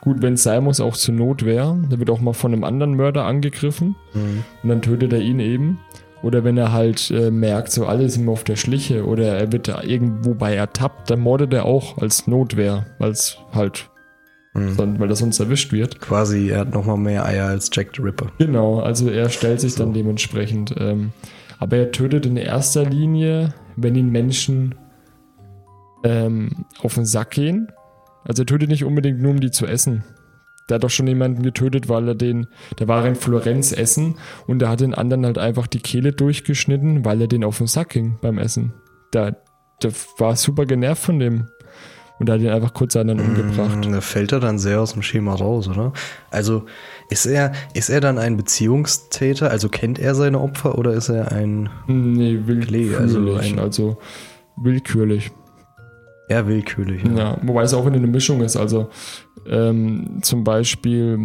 gut, 0.00 0.22
wenn 0.22 0.34
es 0.34 0.44
sein 0.44 0.62
muss, 0.62 0.78
auch 0.78 0.94
zur 0.96 1.14
Notwehr. 1.14 1.76
Da 1.90 1.98
wird 1.98 2.10
auch 2.10 2.20
mal 2.20 2.32
von 2.32 2.52
einem 2.52 2.62
anderen 2.62 2.94
Mörder 2.94 3.24
angegriffen. 3.24 3.96
Mhm. 4.14 4.44
Und 4.62 4.68
dann 4.68 4.80
tötet 4.80 5.12
er 5.12 5.20
ihn 5.20 5.40
eben. 5.40 5.80
Oder 6.22 6.42
wenn 6.42 6.56
er 6.58 6.72
halt 6.72 7.10
äh, 7.12 7.30
merkt, 7.30 7.70
so 7.70 7.86
alles 7.86 8.16
ihm 8.16 8.28
auf 8.28 8.42
der 8.42 8.56
Schliche 8.56 9.06
oder 9.06 9.36
er 9.38 9.52
wird 9.52 9.68
da 9.68 9.82
irgendwo 9.82 10.34
bei 10.34 10.54
ertappt, 10.54 11.10
dann 11.10 11.20
mordet 11.20 11.52
er 11.52 11.64
auch 11.64 11.98
als 11.98 12.26
Notwehr, 12.26 12.86
als 12.98 13.38
halt, 13.52 13.88
Mhm. 14.54 14.98
weil 14.98 15.08
er 15.10 15.14
sonst 15.16 15.38
erwischt 15.38 15.70
wird. 15.72 16.00
Quasi, 16.00 16.48
er 16.48 16.60
hat 16.60 16.74
nochmal 16.74 16.96
mehr 16.96 17.24
Eier 17.24 17.46
als 17.46 17.70
Jack 17.72 17.90
the 17.94 18.02
Ripper. 18.02 18.32
Genau, 18.38 18.80
also 18.80 19.08
er 19.08 19.28
stellt 19.28 19.60
sich 19.60 19.76
dann 19.76 19.88
So. 19.88 19.92
dementsprechend. 19.94 20.74
Ähm, 20.78 21.12
aber 21.60 21.76
er 21.76 21.92
tötet 21.92 22.26
in 22.26 22.36
erster 22.36 22.84
Linie, 22.84 23.54
wenn 23.76 23.94
ihn 23.94 24.10
Menschen 24.10 24.74
ähm, 26.04 26.64
auf 26.82 26.94
den 26.94 27.04
Sack 27.06 27.30
gehen. 27.32 27.68
Also 28.24 28.42
er 28.42 28.46
tötet 28.46 28.68
nicht 28.70 28.84
unbedingt 28.84 29.20
nur, 29.20 29.32
um 29.32 29.40
die 29.40 29.50
zu 29.50 29.66
essen. 29.66 30.02
Der 30.68 30.74
hat 30.76 30.84
doch 30.84 30.90
schon 30.90 31.06
jemanden 31.06 31.42
getötet, 31.42 31.88
weil 31.88 32.08
er 32.08 32.14
den, 32.14 32.46
der 32.78 32.88
war 32.88 33.04
in 33.06 33.14
Florenz 33.14 33.72
essen 33.72 34.16
und 34.46 34.58
der 34.58 34.68
hat 34.68 34.80
den 34.80 34.94
anderen 34.94 35.24
halt 35.24 35.38
einfach 35.38 35.66
die 35.66 35.80
Kehle 35.80 36.12
durchgeschnitten, 36.12 37.04
weil 37.04 37.20
er 37.22 37.26
den 37.28 37.44
auf 37.44 37.58
den 37.58 37.66
Sack 37.66 37.90
ging 37.90 38.18
beim 38.20 38.36
Essen. 38.38 38.74
Der, 39.14 39.36
der 39.82 39.92
war 40.18 40.36
super 40.36 40.66
genervt 40.66 41.02
von 41.02 41.18
dem. 41.18 41.46
Und 42.20 42.28
er 42.28 42.34
hat 42.34 42.40
ihn 42.40 42.48
einfach 42.48 42.74
kurz 42.74 42.96
an 42.96 43.06
dann 43.06 43.20
umgebracht. 43.20 43.86
Mm, 43.86 43.92
Da 43.92 44.00
fällt 44.00 44.32
er 44.32 44.40
dann 44.40 44.58
sehr 44.58 44.80
aus 44.80 44.92
dem 44.92 45.02
Schema 45.02 45.34
raus, 45.36 45.68
oder? 45.68 45.92
Also 46.32 46.64
ist 47.10 47.26
er, 47.26 47.52
ist 47.74 47.90
er 47.90 48.00
dann 48.00 48.18
ein 48.18 48.36
Beziehungstäter? 48.36 49.50
Also 49.52 49.68
kennt 49.68 50.00
er 50.00 50.16
seine 50.16 50.40
Opfer 50.40 50.76
oder 50.76 50.94
ist 50.94 51.08
er 51.10 51.30
ein 51.30 51.70
Nee, 51.86 52.40
willkürlich. 52.44 52.96
also 52.98 53.20
Also, 53.36 53.90
ein- 53.90 53.96
willkürlich. 54.64 55.30
eher 56.28 56.46
willkürlich? 56.48 57.02
Ja, 57.16 57.38
wobei 57.42 57.62
es 57.62 57.72
auch 57.72 57.86
wieder 57.86 57.96
eine 57.96 58.06
Mischung 58.08 58.40
ist. 58.42 58.56
Also 58.56 58.90
ähm, 59.50 60.18
zum 60.22 60.44
Beispiel 60.44 61.18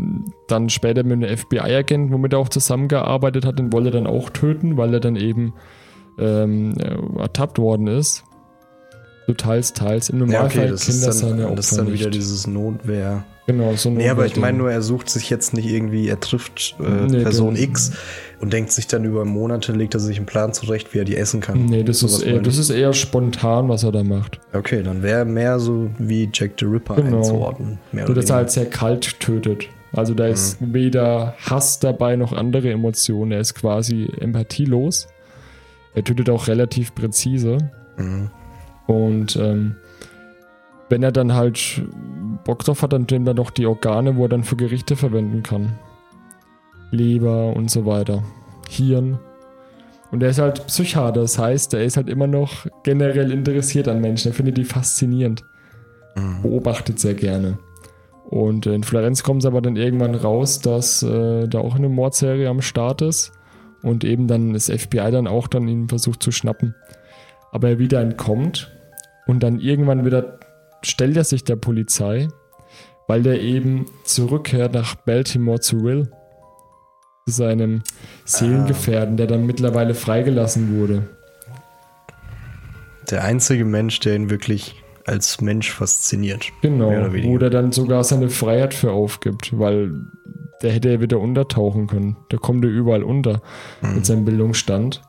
dann 0.48 0.70
später 0.70 1.04
mit 1.04 1.24
einem 1.24 1.38
FBI-Agenten, 1.38 2.12
womit 2.12 2.34
er 2.34 2.40
auch 2.40 2.50
zusammengearbeitet 2.50 3.46
hat, 3.46 3.60
den 3.60 3.72
wollte 3.74 3.90
er 3.90 3.94
dann 3.94 4.08
auch 4.08 4.30
töten, 4.30 4.78
weil 4.78 4.94
er 4.94 5.00
dann 5.00 5.16
eben 5.16 5.54
ähm, 6.20 6.76
äh, 6.80 7.20
ertappt 7.22 7.60
worden 7.60 7.88
ist. 7.88 8.24
So 9.28 9.34
teils, 9.34 9.74
teils. 9.74 10.10
Im 10.10 10.20
Ja, 10.20 10.26
Normalfall 10.26 10.62
okay, 10.64 10.72
das 10.72 10.86
kennen 10.86 10.98
ist 10.98 11.08
das 11.08 11.20
seine 11.20 11.36
dann, 11.38 11.46
Opfer 11.46 11.56
das 11.56 11.72
ist 11.72 11.78
dann 11.78 11.86
nicht. 11.86 12.00
wieder 12.02 12.10
dieses 12.10 12.46
Notwehr. 12.46 13.24
genau, 13.48 13.74
so 13.76 13.90
ein 13.90 13.96
Nee, 13.96 14.10
aber 14.10 14.26
ich 14.26 14.36
meine 14.36 14.58
nur, 14.58 14.70
er 14.72 14.82
sucht 14.82 15.10
sich 15.10 15.30
jetzt 15.30 15.54
nicht 15.54 15.68
irgendwie, 15.70 16.08
er 16.10 16.20
trifft 16.20 16.76
äh, 16.80 17.06
Nee, 17.08 17.24
Person 17.24 17.56
den- 17.56 17.64
X 17.64 17.94
und 18.44 18.52
denkt 18.52 18.74
sich 18.74 18.88
dann 18.88 19.06
über 19.06 19.24
Monate, 19.24 19.72
legt 19.72 19.94
er 19.94 20.02
sich 20.02 20.18
einen 20.18 20.26
Plan 20.26 20.52
zurecht, 20.52 20.94
wie 20.94 21.00
er 21.00 21.06
die 21.06 21.16
essen 21.16 21.40
kann. 21.40 21.64
Nee, 21.66 21.84
das 21.84 22.04
ist, 22.04 22.22
eher, 22.24 22.42
das 22.42 22.58
ist 22.58 22.70
eher 22.72 22.92
spontan, 22.92 23.70
was 23.70 23.84
er 23.84 23.94
da 23.94 24.04
macht. 24.04 24.38
Okay, 24.52 24.84
dann 24.84 25.02
wäre 25.02 25.24
mehr 25.24 25.60
so 25.60 25.90
wie 25.98 26.30
Jack 26.34 26.52
the 26.60 26.66
Ripper 26.66 26.96
Genau. 26.96 27.20
einzuordnen. 27.20 27.80
Mehr 27.94 28.04
oder 28.04 28.16
dass 28.16 28.30
er 28.30 28.36
halt 28.36 28.52
sehr 28.52 28.66
kalt 28.66 29.18
tötet. 29.22 29.70
Also 29.94 30.14
da 30.14 30.28
ist 30.28 30.60
Mhm. 30.60 30.74
weder 30.74 31.36
Hass 31.40 31.80
dabei 31.80 32.18
noch 32.18 32.34
andere 32.34 32.70
Emotionen. 32.70 33.32
Er 33.32 33.40
ist 33.40 33.54
quasi 33.56 34.10
empathielos. 34.20 35.08
Er 35.96 36.04
tötet 36.04 36.30
auch 36.30 36.48
relativ 36.50 36.94
präzise. 36.96 37.60
Mhm. 37.98 38.30
Und 38.88 39.38
ähm, 39.38 39.76
wenn 40.90 41.02
er 41.02 41.14
dann 41.14 41.34
halt 41.34 41.82
Bock 42.44 42.66
drauf 42.66 42.82
hat, 42.82 42.92
dann 42.92 43.08
nimmt 43.10 43.26
er 43.26 43.36
doch 43.36 43.52
die 43.52 43.66
Organe, 43.68 44.18
wo 44.18 44.26
er 44.26 44.30
dann 44.30 44.44
für 44.44 44.58
Gerichte 44.58 44.98
verwenden 44.98 45.44
kann. 45.44 45.80
Leber 46.94 47.56
und 47.56 47.70
so 47.70 47.86
weiter. 47.86 48.24
Hirn. 48.70 49.20
Und 50.12 50.22
er 50.24 50.30
ist 50.30 50.40
halt 50.40 50.68
Psychiater, 50.68 51.22
das 51.22 51.40
heißt, 51.40 51.74
er 51.74 51.84
ist 51.84 51.98
halt 51.98 52.08
immer 52.08 52.28
noch 52.28 52.68
generell 52.84 53.32
interessiert 53.32 53.88
an 53.88 54.00
Menschen. 54.00 54.32
Er 54.32 54.36
findet 54.36 54.58
die 54.58 54.64
faszinierend 54.64 55.44
Mhm. 56.16 56.42
beobachtet 56.44 57.00
sehr 57.00 57.14
gerne. 57.14 57.58
Und 58.30 58.66
in 58.66 58.84
Florenz 58.84 59.24
kommt 59.24 59.44
es 59.44 59.46
aber 59.46 59.62
dann 59.62 59.76
irgendwann 59.76 60.16
raus, 60.16 60.60
dass 60.60 61.04
äh, 61.04 61.48
da 61.48 61.60
auch 61.60 61.76
eine 61.76 61.90
Mordserie 61.90 62.50
am 62.50 62.62
Start 62.62 63.02
ist 63.02 63.32
und 63.82 64.04
eben 64.04 64.28
dann 64.28 64.54
das 64.54 64.70
FBI 64.70 65.12
dann 65.12 65.28
auch 65.28 65.48
dann 65.48 65.68
ihn 65.68 65.90
versucht 65.90 66.24
zu 66.24 66.32
schnappen. 66.32 66.76
Aber 67.52 67.70
er 67.70 67.80
wieder 67.80 68.02
entkommt 68.02 68.72
und 69.28 69.44
dann 69.44 69.60
irgendwann 69.60 70.06
wieder 70.06 70.40
stellt 70.82 71.18
er 71.18 71.24
sich 71.24 71.44
der 71.44 71.56
Polizei, 71.56 72.28
weil 73.08 73.24
der 73.24 73.42
eben 73.42 73.86
zurückkehrt 74.04 74.74
nach 74.74 74.96
Baltimore 74.96 75.60
zu 75.60 75.84
Will. 75.84 76.10
Zu 77.26 77.36
seinem 77.36 77.84
Seelengefährten, 78.26 79.16
der 79.16 79.28
dann 79.28 79.46
mittlerweile 79.46 79.94
freigelassen 79.96 80.78
wurde. 80.78 81.08
Der 83.10 83.24
einzige 83.24 83.64
Mensch, 83.64 84.00
der 84.02 84.16
ihn 84.16 84.30
wirklich 84.30 84.76
als 85.06 85.40
Mensch 85.40 85.72
fasziniert. 85.72 86.48
Genau, 86.62 86.90
wo 87.24 87.38
der 87.38 87.50
dann 87.50 87.72
sogar 87.72 88.04
seine 88.04 88.30
Freiheit 88.30 88.74
für 88.74 88.92
aufgibt, 88.92 89.58
weil 89.58 89.92
der 90.62 90.72
hätte 90.72 90.90
ja 90.92 91.02
wieder 91.02 91.20
untertauchen 91.20 91.88
können. 91.88 92.18
Der 92.32 92.40
kommt 92.40 92.64
ja 92.66 92.70
überall 92.72 93.04
unter 93.04 93.42
Mhm. 93.82 93.96
mit 93.96 94.06
seinem 94.06 94.26
Bildungsstand. 94.26 95.02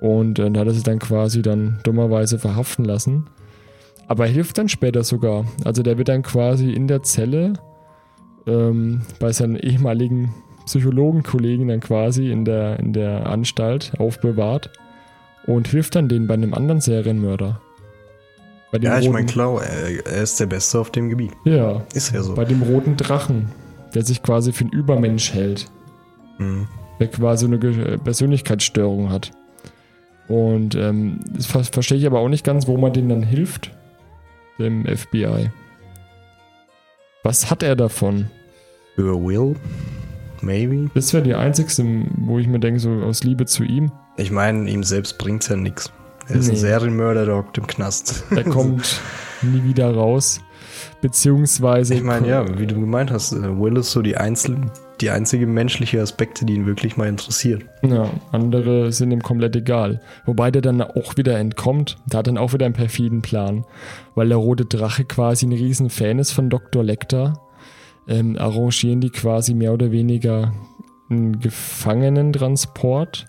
Und 0.00 0.38
äh, 0.38 0.50
da 0.50 0.60
hat 0.60 0.68
er 0.68 0.74
sich 0.74 0.84
dann 0.84 0.98
quasi 0.98 1.42
dann 1.42 1.80
dummerweise 1.82 2.38
verhaften 2.38 2.84
lassen. 2.84 3.26
Aber 4.06 4.26
er 4.26 4.32
hilft 4.32 4.56
dann 4.56 4.68
später 4.70 5.02
sogar. 5.04 5.44
Also 5.64 5.82
der 5.82 5.98
wird 5.98 6.08
dann 6.08 6.22
quasi 6.22 6.70
in 6.72 6.86
der 6.88 7.02
Zelle 7.02 7.54
ähm, 8.46 9.02
bei 9.18 9.32
seinen 9.32 9.56
ehemaligen 9.56 10.34
Psychologenkollegen 10.68 11.68
dann 11.68 11.80
quasi 11.80 12.30
in 12.30 12.44
der, 12.44 12.78
in 12.78 12.92
der 12.92 13.26
Anstalt 13.26 13.92
aufbewahrt 13.98 14.70
und 15.46 15.68
hilft 15.68 15.94
dann 15.96 16.08
denen 16.08 16.26
bei 16.26 16.34
einem 16.34 16.54
anderen 16.54 16.80
Serienmörder. 16.80 17.60
Ja, 18.80 18.98
ich 18.98 19.08
meine, 19.08 19.26
klar, 19.26 19.62
er, 19.62 20.06
er 20.06 20.22
ist 20.22 20.38
der 20.40 20.46
Beste 20.46 20.78
auf 20.78 20.90
dem 20.90 21.08
Gebiet. 21.08 21.32
Ja, 21.44 21.82
Ist 21.94 22.12
ja 22.12 22.22
so. 22.22 22.34
bei 22.34 22.44
dem 22.44 22.60
roten 22.62 22.96
Drachen, 22.98 23.48
der 23.94 24.04
sich 24.04 24.22
quasi 24.22 24.52
für 24.52 24.64
einen 24.64 24.72
Übermensch 24.72 25.32
hält, 25.32 25.70
Mhm. 26.38 26.68
der 27.00 27.08
quasi 27.08 27.46
eine 27.46 27.58
Ge- 27.58 27.96
Persönlichkeitsstörung 27.96 29.10
hat. 29.10 29.30
Und 30.28 30.74
ähm, 30.74 31.20
das 31.34 31.46
ver 31.46 31.64
verstehe 31.64 31.96
ich 31.96 32.06
aber 32.06 32.18
auch 32.20 32.28
nicht 32.28 32.44
ganz, 32.44 32.66
wo 32.66 32.76
man 32.76 32.92
denen 32.92 33.08
dann 33.08 33.22
hilft, 33.22 33.70
dem 34.58 34.84
FBI. 34.84 35.50
Was 37.22 37.50
hat 37.50 37.62
er 37.62 37.74
davon? 37.74 38.30
Über 38.96 39.14
Will? 39.14 39.56
Maybe? 40.42 40.90
Das 40.94 41.12
wäre 41.12 41.22
die 41.22 41.34
einzigste, 41.34 41.84
wo 42.16 42.38
ich 42.38 42.46
mir 42.46 42.60
denke, 42.60 42.80
so 42.80 42.90
aus 42.90 43.24
Liebe 43.24 43.46
zu 43.46 43.64
ihm. 43.64 43.90
Ich 44.16 44.30
meine, 44.30 44.68
ihm 44.70 44.82
selbst 44.82 45.18
bringt's 45.18 45.48
ja 45.48 45.56
nichts. 45.56 45.92
Er 46.28 46.36
ist 46.36 46.46
Nee. 46.46 46.52
ein 46.54 46.58
Serienmörder, 46.58 47.24
der 47.26 47.36
hockt 47.36 47.58
im 47.58 47.66
Knast. 47.66 48.24
Der 48.30 48.44
kommt 48.44 49.00
nie 49.42 49.64
wieder 49.64 49.94
raus. 49.94 50.40
Beziehungsweise. 51.00 51.94
Ich 51.94 52.02
meine, 52.02 52.28
ja, 52.28 52.58
wie 52.58 52.66
du 52.66 52.74
gemeint 52.74 53.10
hast, 53.10 53.32
äh, 53.32 53.58
Will 53.58 53.76
ist 53.76 53.92
so 53.92 54.02
die, 54.02 54.16
Einzel 54.16 54.56
die 55.00 55.10
einzige 55.10 55.46
menschliche 55.46 56.02
Aspekte, 56.02 56.44
die 56.44 56.54
ihn 56.54 56.66
wirklich 56.66 56.96
mal 56.96 57.06
interessiert. 57.08 57.64
Ja, 57.82 58.10
andere 58.32 58.90
sind 58.92 59.12
ihm 59.12 59.22
komplett 59.22 59.54
egal. 59.54 60.00
Wobei 60.26 60.50
der 60.50 60.60
dann 60.60 60.82
auch 60.82 61.16
wieder 61.16 61.38
entkommt. 61.38 61.96
Der 62.06 62.18
hat 62.18 62.26
dann 62.26 62.36
auch 62.36 62.52
wieder 62.52 62.66
einen 62.66 62.74
perfiden 62.74 63.22
Plan. 63.22 63.64
Weil 64.16 64.28
der 64.28 64.38
rote 64.38 64.64
Drache 64.64 65.04
quasi 65.04 65.46
ein 65.46 65.52
riesen 65.52 65.88
Fan 65.88 66.18
ist 66.18 66.32
von 66.32 66.50
Dr. 66.50 66.82
Lecter, 66.82 67.34
ähm, 68.08 68.36
arrangieren 68.38 69.00
die 69.00 69.10
quasi 69.10 69.54
mehr 69.54 69.72
oder 69.72 69.92
weniger 69.92 70.52
einen 71.10 71.38
Gefangenentransport 71.40 73.26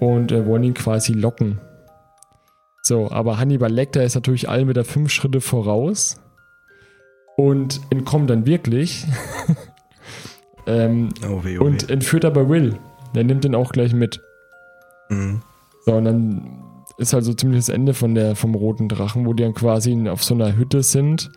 und 0.00 0.32
äh, 0.32 0.46
wollen 0.46 0.62
ihn 0.62 0.74
quasi 0.74 1.12
locken. 1.12 1.60
So, 2.82 3.10
aber 3.10 3.38
Hannibal 3.38 3.70
Lecter 3.70 4.02
ist 4.04 4.14
natürlich 4.14 4.48
allen 4.48 4.68
wieder 4.68 4.84
fünf 4.84 5.10
Schritte 5.10 5.40
voraus 5.40 6.16
und 7.36 7.80
entkommt 7.90 8.30
dann 8.30 8.46
wirklich. 8.46 9.04
ähm, 10.66 11.10
Oh, 11.28 11.44
weh, 11.44 11.58
oh, 11.58 11.64
und 11.64 11.88
weh. 11.88 11.92
entführt 11.92 12.24
aber 12.24 12.48
Will. 12.48 12.78
Der 13.14 13.24
nimmt 13.24 13.44
den 13.44 13.54
auch 13.54 13.72
gleich 13.72 13.92
mit. 13.92 14.20
Mhm. 15.10 15.42
So, 15.84 15.94
und 15.94 16.04
dann 16.04 16.74
ist 16.98 17.12
halt 17.12 17.24
so 17.24 17.34
ziemlich 17.34 17.58
das 17.60 17.68
Ende 17.68 17.94
von 17.94 18.14
der, 18.14 18.36
vom 18.36 18.54
roten 18.54 18.88
Drachen, 18.88 19.26
wo 19.26 19.34
die 19.34 19.42
dann 19.42 19.54
quasi 19.54 20.08
auf 20.08 20.24
so 20.24 20.34
einer 20.34 20.56
Hütte 20.56 20.82
sind 20.82 21.30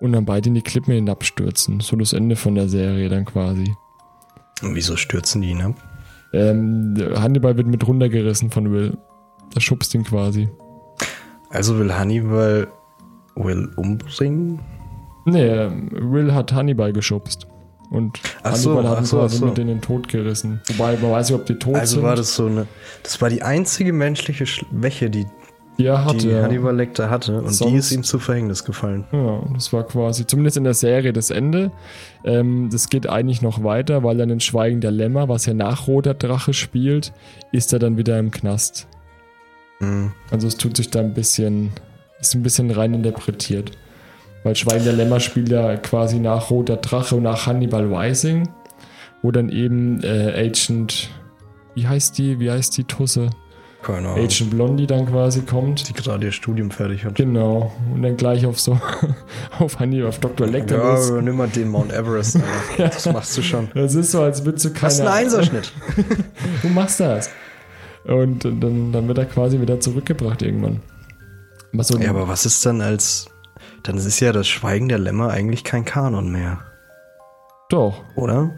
und 0.00 0.12
dann 0.12 0.24
beide 0.24 0.48
in 0.48 0.54
die 0.54 0.62
Klippen 0.62 0.92
hinabstürzen. 0.94 1.80
So 1.80 1.96
das 1.96 2.12
Ende 2.12 2.36
von 2.36 2.54
der 2.54 2.68
Serie 2.68 3.08
dann 3.08 3.24
quasi. 3.24 3.74
Und 4.62 4.74
wieso 4.74 4.96
stürzen 4.96 5.42
die 5.42 5.50
ihn 5.50 5.62
ab? 5.62 5.74
Ähm, 6.32 6.94
Hannibal 7.14 7.56
wird 7.56 7.66
mit 7.66 7.86
runtergerissen 7.86 8.50
von 8.50 8.72
Will. 8.72 8.96
Der 9.54 9.60
schubst 9.60 9.94
ihn 9.94 10.04
quasi. 10.04 10.48
Also 11.50 11.78
will 11.78 11.94
Hannibal 11.94 12.68
Will 13.36 13.70
umbringen? 13.76 14.60
Nee, 15.24 15.46
ähm, 15.46 15.88
Will 15.92 16.32
hat 16.34 16.52
Hannibal 16.52 16.92
geschubst. 16.92 17.46
Und 17.90 18.18
Ach 18.42 18.56
so, 18.56 18.70
Hannibal 18.72 18.90
hat 18.90 18.96
ach 18.98 19.02
ihn 19.02 19.06
so, 19.06 19.16
quasi 19.18 19.36
so. 19.38 19.46
mit 19.46 19.58
in 19.58 19.68
den 19.68 19.80
Tod 19.80 20.08
gerissen. 20.08 20.60
Wobei, 20.68 20.96
man 20.96 21.12
weiß 21.12 21.30
nicht, 21.30 21.38
ob 21.38 21.46
die 21.46 21.54
tot 21.54 21.74
Also 21.76 21.96
sind. 21.96 22.02
war 22.02 22.16
das 22.16 22.34
so 22.34 22.46
eine. 22.46 22.66
Das 23.02 23.20
war 23.20 23.28
die 23.30 23.42
einzige 23.42 23.92
menschliche 23.92 24.46
Schwäche, 24.46 25.08
die, 25.10 25.26
die 25.78 25.86
er 25.86 26.04
hatte. 26.04 26.16
die. 26.18 26.34
Hannibal 26.34 26.74
Lecter 26.74 27.10
hatte. 27.10 27.38
Und 27.38 27.48
die 27.48 27.54
Sonst- 27.54 27.74
ist 27.86 27.92
ihm 27.92 28.02
zu 28.02 28.18
Verhängnis 28.18 28.64
gefallen. 28.64 29.04
Ja, 29.12 29.42
das 29.54 29.72
war 29.72 29.84
quasi, 29.84 30.26
zumindest 30.26 30.56
in 30.56 30.64
der 30.64 30.74
Serie, 30.74 31.12
das 31.12 31.30
Ende. 31.30 31.70
Ähm, 32.24 32.68
das 32.70 32.88
geht 32.88 33.08
eigentlich 33.08 33.42
noch 33.42 33.62
weiter, 33.62 34.02
weil 34.02 34.16
dann 34.16 34.30
in 34.30 34.40
Schweigen 34.40 34.80
der 34.80 34.90
Lämmer, 34.90 35.28
was 35.28 35.46
ja 35.46 35.54
nach 35.54 35.86
Roter 35.86 36.14
Drache 36.14 36.52
spielt, 36.54 37.12
ist 37.52 37.72
er 37.72 37.78
dann 37.78 37.96
wieder 37.96 38.18
im 38.18 38.30
Knast. 38.30 38.86
Mhm. 39.80 40.12
Also 40.30 40.46
es 40.48 40.56
tut 40.56 40.76
sich 40.76 40.90
da 40.90 41.00
ein 41.00 41.14
bisschen, 41.14 41.70
ist 42.20 42.34
ein 42.34 42.42
bisschen 42.42 42.70
rein 42.70 42.94
interpretiert. 42.94 43.72
Weil 44.44 44.54
Schweigen 44.54 44.84
der 44.84 44.92
Lämmer 44.92 45.18
spielt 45.20 45.48
ja 45.48 45.76
quasi 45.76 46.18
nach 46.20 46.50
Roter 46.50 46.76
Drache 46.76 47.16
und 47.16 47.24
nach 47.24 47.46
Hannibal 47.46 47.92
Rising, 47.92 48.48
wo 49.22 49.32
dann 49.32 49.48
eben 49.48 50.02
äh, 50.04 50.32
Agent, 50.48 51.10
wie 51.74 51.86
heißt 51.88 52.16
die, 52.16 52.38
wie 52.38 52.50
heißt 52.50 52.76
die 52.78 52.84
Tusse? 52.84 53.28
Keine 53.86 54.08
Ahnung. 54.08 54.24
Agent 54.24 54.50
Blondie 54.50 54.86
dann 54.86 55.06
quasi 55.06 55.42
kommt. 55.42 55.88
Die 55.88 55.92
gerade 55.92 56.26
ihr 56.26 56.32
Studium 56.32 56.70
fertig 56.72 57.04
hat. 57.04 57.14
Genau. 57.14 57.72
Und 57.94 58.02
dann 58.02 58.16
gleich 58.16 58.44
auf 58.44 58.58
so, 58.58 58.80
auf 59.60 59.78
Hannibal, 59.78 60.08
auf 60.08 60.18
Dr. 60.18 60.46
Lecter 60.46 60.78
Ja, 60.78 60.94
los. 60.94 61.10
übernimm 61.10 61.36
mal 61.36 61.48
den 61.48 61.68
Mount 61.68 61.92
Everest. 61.92 62.36
Alter. 62.78 62.88
Das 62.88 63.06
machst 63.12 63.36
du 63.38 63.42
schon. 63.42 63.68
Das 63.74 63.94
ist 63.94 64.10
so, 64.10 64.22
als 64.22 64.44
würdest 64.44 64.64
du 64.64 64.70
keine 64.70 64.82
Hast 64.86 65.00
einen 65.00 65.08
Einserschnitt. 65.08 65.72
Du 66.62 66.68
machst 66.68 66.98
das. 67.00 67.30
Und 68.04 68.44
dann, 68.44 68.92
dann 68.92 69.08
wird 69.08 69.18
er 69.18 69.26
quasi 69.26 69.60
wieder 69.60 69.78
zurückgebracht 69.80 70.42
irgendwann. 70.42 70.80
Aber 71.72 71.84
so, 71.84 71.98
Ja, 71.98 72.10
aber 72.10 72.28
was 72.28 72.46
ist 72.46 72.64
dann 72.66 72.80
als. 72.80 73.26
Dann 73.82 73.96
ist 73.98 74.18
ja 74.20 74.32
das 74.32 74.48
Schweigen 74.48 74.88
der 74.88 74.98
Lämmer 74.98 75.30
eigentlich 75.30 75.62
kein 75.62 75.84
Kanon 75.84 76.32
mehr, 76.32 76.58
doch. 77.68 78.02
oder? 78.16 78.50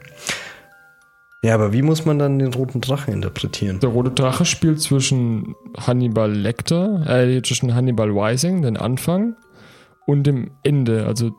Ja, 1.45 1.55
aber 1.55 1.73
wie 1.73 1.83
muss 1.83 2.05
man 2.05 2.19
dann 2.19 2.39
den 2.41 2.53
roten 2.53 2.81
Drachen 2.81 3.15
interpretieren? 3.15 3.79
Der 3.81 3.91
rote 3.91 4.11
Drache 4.11 4.45
spielt 4.45 4.81
zwischen 4.81 5.55
Hannibal 5.77 6.33
Lecter, 6.33 7.05
äh, 7.09 7.41
zwischen 7.43 7.75
Hannibal 7.75 8.11
Rising, 8.11 8.63
den 8.63 8.77
Anfang, 8.77 9.37
und 10.07 10.25
dem 10.27 10.51
Ende. 10.65 11.07
Also 11.07 11.31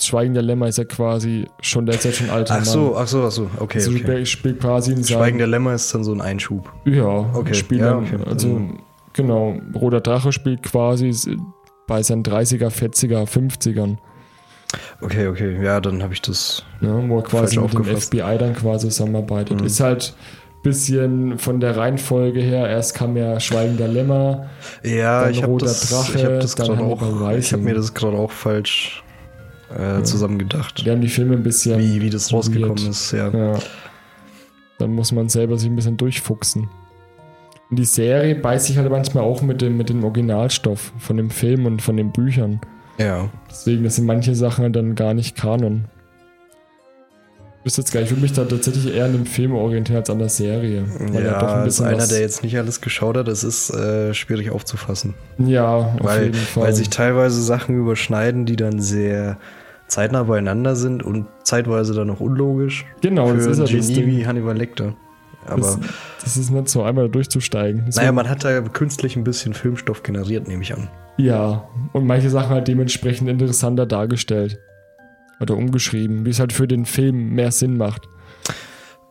Schweigen 0.00 0.34
der 0.34 0.42
Lämmer 0.42 0.66
ist 0.66 0.78
ja 0.78 0.84
quasi 0.84 1.46
schon, 1.60 1.86
der 1.86 1.94
ist 1.94 2.04
ja 2.04 2.10
schon 2.10 2.30
alter 2.30 2.56
Ach 2.58 2.64
so, 2.64 2.80
Mann. 2.94 3.02
ach 3.02 3.06
so, 3.06 3.22
ach 3.24 3.30
so. 3.30 3.48
Okay, 3.60 3.78
Also 3.78 3.92
okay. 3.92 4.26
spielt 4.26 4.58
quasi 4.60 4.90
in 4.90 5.04
seinem 5.04 5.18
Schweigen 5.18 5.38
der 5.38 5.46
Lämmer 5.46 5.72
ist 5.74 5.94
dann 5.94 6.02
so 6.02 6.12
ein 6.12 6.20
Einschub. 6.20 6.72
Ja, 6.84 7.04
Okay, 7.34 7.54
spielt 7.54 7.82
ja, 7.82 7.96
okay. 7.98 8.18
also 8.26 8.48
Mhm. 8.48 8.78
genau, 9.12 9.56
Roter 9.72 10.00
Drache 10.00 10.32
spielt 10.32 10.64
quasi 10.64 11.14
bei 11.86 12.02
seinen 12.02 12.24
30er, 12.24 12.70
40er, 12.70 13.24
50ern, 13.28 13.98
Okay, 15.00 15.28
okay. 15.28 15.62
Ja, 15.62 15.80
dann 15.80 16.02
habe 16.02 16.14
ich 16.14 16.22
das. 16.22 16.64
ne, 16.80 17.04
wo 17.08 17.18
er 17.18 17.22
quasi 17.24 17.58
mit 17.58 17.72
dem. 17.72 17.84
FBI 17.84 18.38
dann 18.38 18.54
quasi 18.54 18.88
zusammenarbeitet. 18.88 19.60
Mhm. 19.60 19.66
Ist 19.66 19.80
halt 19.80 20.14
bisschen 20.64 21.38
von 21.38 21.60
der 21.60 21.76
Reihenfolge 21.76 22.40
her, 22.40 22.66
erst 22.68 22.94
kam 22.94 23.16
ja 23.16 23.38
Schweigen 23.38 23.76
der 23.76 23.86
Lämmer, 23.86 24.46
Ja, 24.82 25.24
Dann 25.24 25.30
ich 25.32 25.42
habe 25.42 25.52
Roter 25.52 25.66
das, 25.66 25.90
Drache, 25.90 26.18
ich 26.18 26.24
hab 26.24 26.40
das 26.40 26.54
dann 26.54 26.78
auch. 26.78 27.30
Ich 27.32 27.52
habe 27.52 27.62
mir 27.62 27.74
das 27.74 27.92
gerade 27.92 28.16
auch 28.16 28.30
falsch 28.32 29.04
äh, 29.76 30.02
zusammengedacht. 30.02 30.84
die 30.84 30.90
haben 30.90 31.02
die 31.02 31.08
Filme 31.08 31.34
ein 31.34 31.42
bisschen 31.42 31.78
Wie, 31.78 32.00
wie 32.00 32.10
das 32.10 32.32
rausgekommen 32.32 32.78
weird. 32.78 32.88
ist, 32.88 33.12
ja. 33.12 33.28
Ja. 33.28 33.58
Dann 34.78 34.92
muss 34.92 35.12
man 35.12 35.28
selber 35.28 35.58
sich 35.58 35.68
ein 35.68 35.76
bisschen 35.76 35.98
durchfuchsen. 35.98 36.68
Und 37.70 37.78
die 37.78 37.84
Serie 37.84 38.34
beißt 38.34 38.66
sich 38.66 38.78
halt 38.78 38.90
manchmal 38.90 39.24
auch 39.24 39.42
mit 39.42 39.60
dem, 39.60 39.76
mit 39.76 39.90
dem 39.90 40.02
Originalstoff 40.02 40.92
von 40.98 41.16
dem 41.16 41.30
Film 41.30 41.66
und 41.66 41.82
von 41.82 41.96
den 41.96 42.10
Büchern. 42.10 42.60
Ja. 42.98 43.28
Deswegen, 43.50 43.84
das 43.84 43.96
sind 43.96 44.06
manche 44.06 44.34
Sachen 44.34 44.72
dann 44.72 44.94
gar 44.94 45.14
nicht 45.14 45.36
Kanon. 45.36 45.84
Ich 47.60 47.66
wüsste 47.66 47.80
jetzt 47.80 47.92
gar 47.92 48.00
nicht, 48.00 48.10
ich 48.10 48.16
würde 48.16 48.22
mich 48.22 48.32
da 48.34 48.44
tatsächlich 48.44 48.94
eher 48.94 49.06
an 49.06 49.12
dem 49.12 49.24
Film 49.26 49.54
orientieren 49.54 49.98
als 50.00 50.10
an 50.10 50.18
der 50.18 50.28
Serie. 50.28 50.84
Weil 50.98 51.24
ja, 51.24 51.40
doch 51.40 51.48
ein 51.48 51.54
als 51.60 51.64
bisschen 51.64 51.86
einer, 51.86 52.06
der 52.06 52.20
jetzt 52.20 52.42
nicht 52.42 52.58
alles 52.58 52.82
geschaut 52.82 53.16
hat, 53.16 53.26
das 53.26 53.42
ist 53.42 53.70
äh, 53.70 54.12
schwierig 54.12 54.50
aufzufassen. 54.50 55.14
Ja, 55.38 55.66
auf 55.74 55.94
Weil, 56.00 56.24
jeden 56.24 56.34
Fall. 56.34 56.64
weil 56.64 56.74
sich 56.74 56.90
teilweise 56.90 57.40
Sachen 57.42 57.78
überschneiden, 57.80 58.44
die 58.44 58.56
dann 58.56 58.80
sehr 58.80 59.38
zeitnah 59.86 60.24
beieinander 60.24 60.76
sind 60.76 61.02
und 61.02 61.26
zeitweise 61.42 61.94
dann 61.94 62.10
auch 62.10 62.20
unlogisch. 62.20 62.84
genau, 63.00 63.32
das 63.32 63.44
für 63.44 63.50
ist 63.52 63.58
ja 63.58 63.64
ein 63.64 63.76
das 63.78 63.88
Genie 63.88 64.06
wie 64.18 64.26
Hannibal 64.26 64.56
Lecter. 64.56 64.94
Aber 65.46 65.60
Das, 65.60 65.78
das 66.22 66.36
ist 66.36 66.50
nicht 66.50 66.68
so 66.68 66.82
einmal 66.82 67.08
durchzusteigen. 67.08 67.80
naja, 67.80 67.90
Deswegen- 67.94 68.14
man 68.14 68.28
hat 68.28 68.44
da 68.44 68.60
künstlich 68.60 69.16
ein 69.16 69.24
bisschen 69.24 69.54
Filmstoff 69.54 70.02
generiert, 70.02 70.48
nehme 70.48 70.62
ich 70.62 70.74
an. 70.74 70.88
Ja, 71.16 71.68
und 71.92 72.06
manche 72.06 72.30
Sachen 72.30 72.50
halt 72.50 72.68
dementsprechend 72.68 73.28
interessanter 73.28 73.86
dargestellt. 73.86 74.58
Oder 75.40 75.56
umgeschrieben, 75.56 76.24
wie 76.26 76.30
es 76.30 76.40
halt 76.40 76.52
für 76.52 76.66
den 76.68 76.84
Film 76.86 77.30
mehr 77.34 77.50
Sinn 77.50 77.76
macht. 77.76 78.02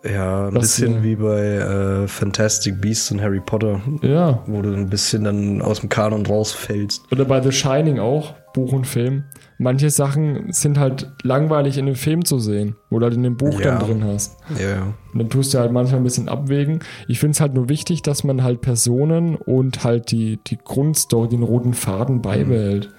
Ja, 0.06 0.48
ein 0.48 0.54
Das, 0.56 0.64
bisschen 0.64 0.98
äh, 0.98 1.04
wie 1.04 1.16
bei 1.16 1.40
äh, 1.42 2.08
Fantastic 2.08 2.82
Beasts 2.82 3.10
und 3.12 3.22
Harry 3.22 3.40
Potter, 3.40 3.80
Ja. 4.02 4.44
wo 4.48 4.62
du 4.62 4.74
ein 4.74 4.90
bisschen 4.90 5.24
dann 5.24 5.62
aus 5.62 5.80
dem 5.80 5.88
Kanon 5.90 6.26
rausfällst. 6.26 7.10
Oder 7.12 7.24
bei 7.26 7.42
The 7.42 7.52
Shining 7.54 8.00
auch, 8.00 8.34
Buch 8.54 8.74
und 8.74 8.86
Film. 8.86 9.24
Manche 9.64 9.90
Sachen 9.90 10.52
sind 10.52 10.78
halt 10.78 11.10
langweilig 11.24 11.78
in 11.78 11.86
dem 11.86 11.96
Film 11.96 12.26
zu 12.26 12.38
sehen, 12.38 12.76
wo 12.90 13.00
du 13.00 13.06
halt 13.06 13.16
in 13.16 13.24
dem 13.24 13.38
Buch 13.38 13.60
Ja. 13.62 13.78
dann 13.78 13.80
drin 13.80 14.04
hast. 14.04 14.36
Ja. 14.60 14.94
Und 15.14 15.20
dann 15.20 15.30
tust 15.30 15.54
du 15.54 15.60
halt 15.60 15.72
manchmal 15.72 16.02
ein 16.02 16.04
bisschen 16.04 16.28
abwägen. 16.28 16.80
Ich 17.08 17.20
finde 17.20 17.32
es 17.32 17.40
halt 17.40 17.54
nur 17.54 17.70
wichtig, 17.70 18.02
dass 18.02 18.24
man 18.26 18.44
halt 18.44 18.60
Personen 18.62 19.36
und 19.36 19.84
halt 19.86 20.12
die, 20.12 20.40
die 20.48 20.58
Grundstory, 20.58 21.30
den 21.30 21.44
roten 21.44 21.74
Faden 21.74 22.22
beibehält. 22.22 22.90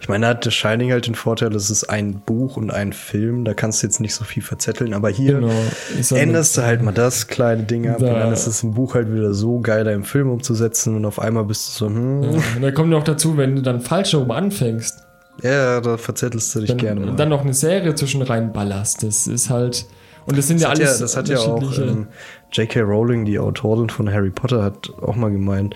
Ich 0.00 0.08
meine, 0.08 0.26
da 0.26 0.30
hat 0.30 0.44
The 0.44 0.50
Shining 0.52 0.92
halt 0.92 1.06
den 1.08 1.14
Vorteil, 1.14 1.52
es 1.56 1.70
ist 1.70 1.84
ein 1.90 2.20
Buch 2.24 2.56
und 2.56 2.70
ein 2.70 2.92
Film, 2.92 3.44
da 3.44 3.54
kannst 3.54 3.82
du 3.82 3.86
jetzt 3.88 4.00
nicht 4.00 4.14
so 4.14 4.24
viel 4.24 4.42
verzetteln, 4.42 4.94
aber 4.94 5.08
hier 5.08 5.40
Genau. 5.40 5.48
Halt 5.50 6.12
änderst 6.12 6.56
du 6.56 6.62
halt 6.62 6.82
mal 6.82 6.92
das 6.92 7.26
kleine 7.26 7.64
Ding 7.64 7.88
ab 7.88 7.98
Da- 7.98 8.06
und 8.12 8.20
dann 8.20 8.32
ist 8.32 8.46
es 8.46 8.62
im 8.62 8.74
Buch 8.74 8.94
halt 8.94 9.12
wieder 9.12 9.34
so 9.34 9.58
geil, 9.60 9.84
da 9.84 9.90
im 9.92 10.04
Film 10.04 10.30
umzusetzen 10.30 10.94
und 10.94 11.04
auf 11.04 11.18
einmal 11.18 11.44
bist 11.44 11.68
du 11.68 11.72
so, 11.72 11.86
hm, 11.92 12.22
Ja. 12.22 12.28
Und 12.56 12.62
dann 12.62 12.74
kommt 12.74 12.90
noch 12.90 13.02
dazu, 13.02 13.36
wenn 13.36 13.56
du 13.56 13.62
dann 13.62 13.80
falsch 13.80 14.12
herum 14.12 14.30
anfängst, 14.30 15.06
ja, 15.42 15.80
da 15.80 15.96
verzettelst 15.96 16.54
du 16.54 16.60
dich 16.60 16.68
dann, 16.68 16.78
gerne 16.78 17.06
und 17.06 17.18
dann 17.18 17.28
noch 17.28 17.42
eine 17.42 17.54
Serie 17.54 17.94
zwischen 17.94 18.22
rein 18.22 18.52
ballerst. 18.52 19.02
Das 19.02 19.26
ist 19.26 19.50
halt. 19.50 19.86
Und 20.24 20.38
das 20.38 20.46
sind 20.46 20.60
ja 20.60 20.70
das, 20.70 20.78
hat 20.78 20.80
alles. 20.80 20.98
ja, 20.98 21.04
das 21.04 21.16
hat 21.16 21.28
ja 21.28 21.38
auch 21.38 21.78
ähm, 21.78 22.06
J.K. 22.52 22.80
Rowling, 22.80 23.24
die 23.24 23.38
Autorin 23.38 23.90
von 23.90 24.12
Harry 24.12 24.30
Potter, 24.30 24.62
hat 24.62 24.90
auch 25.00 25.16
mal 25.16 25.32
gemeint, 25.32 25.74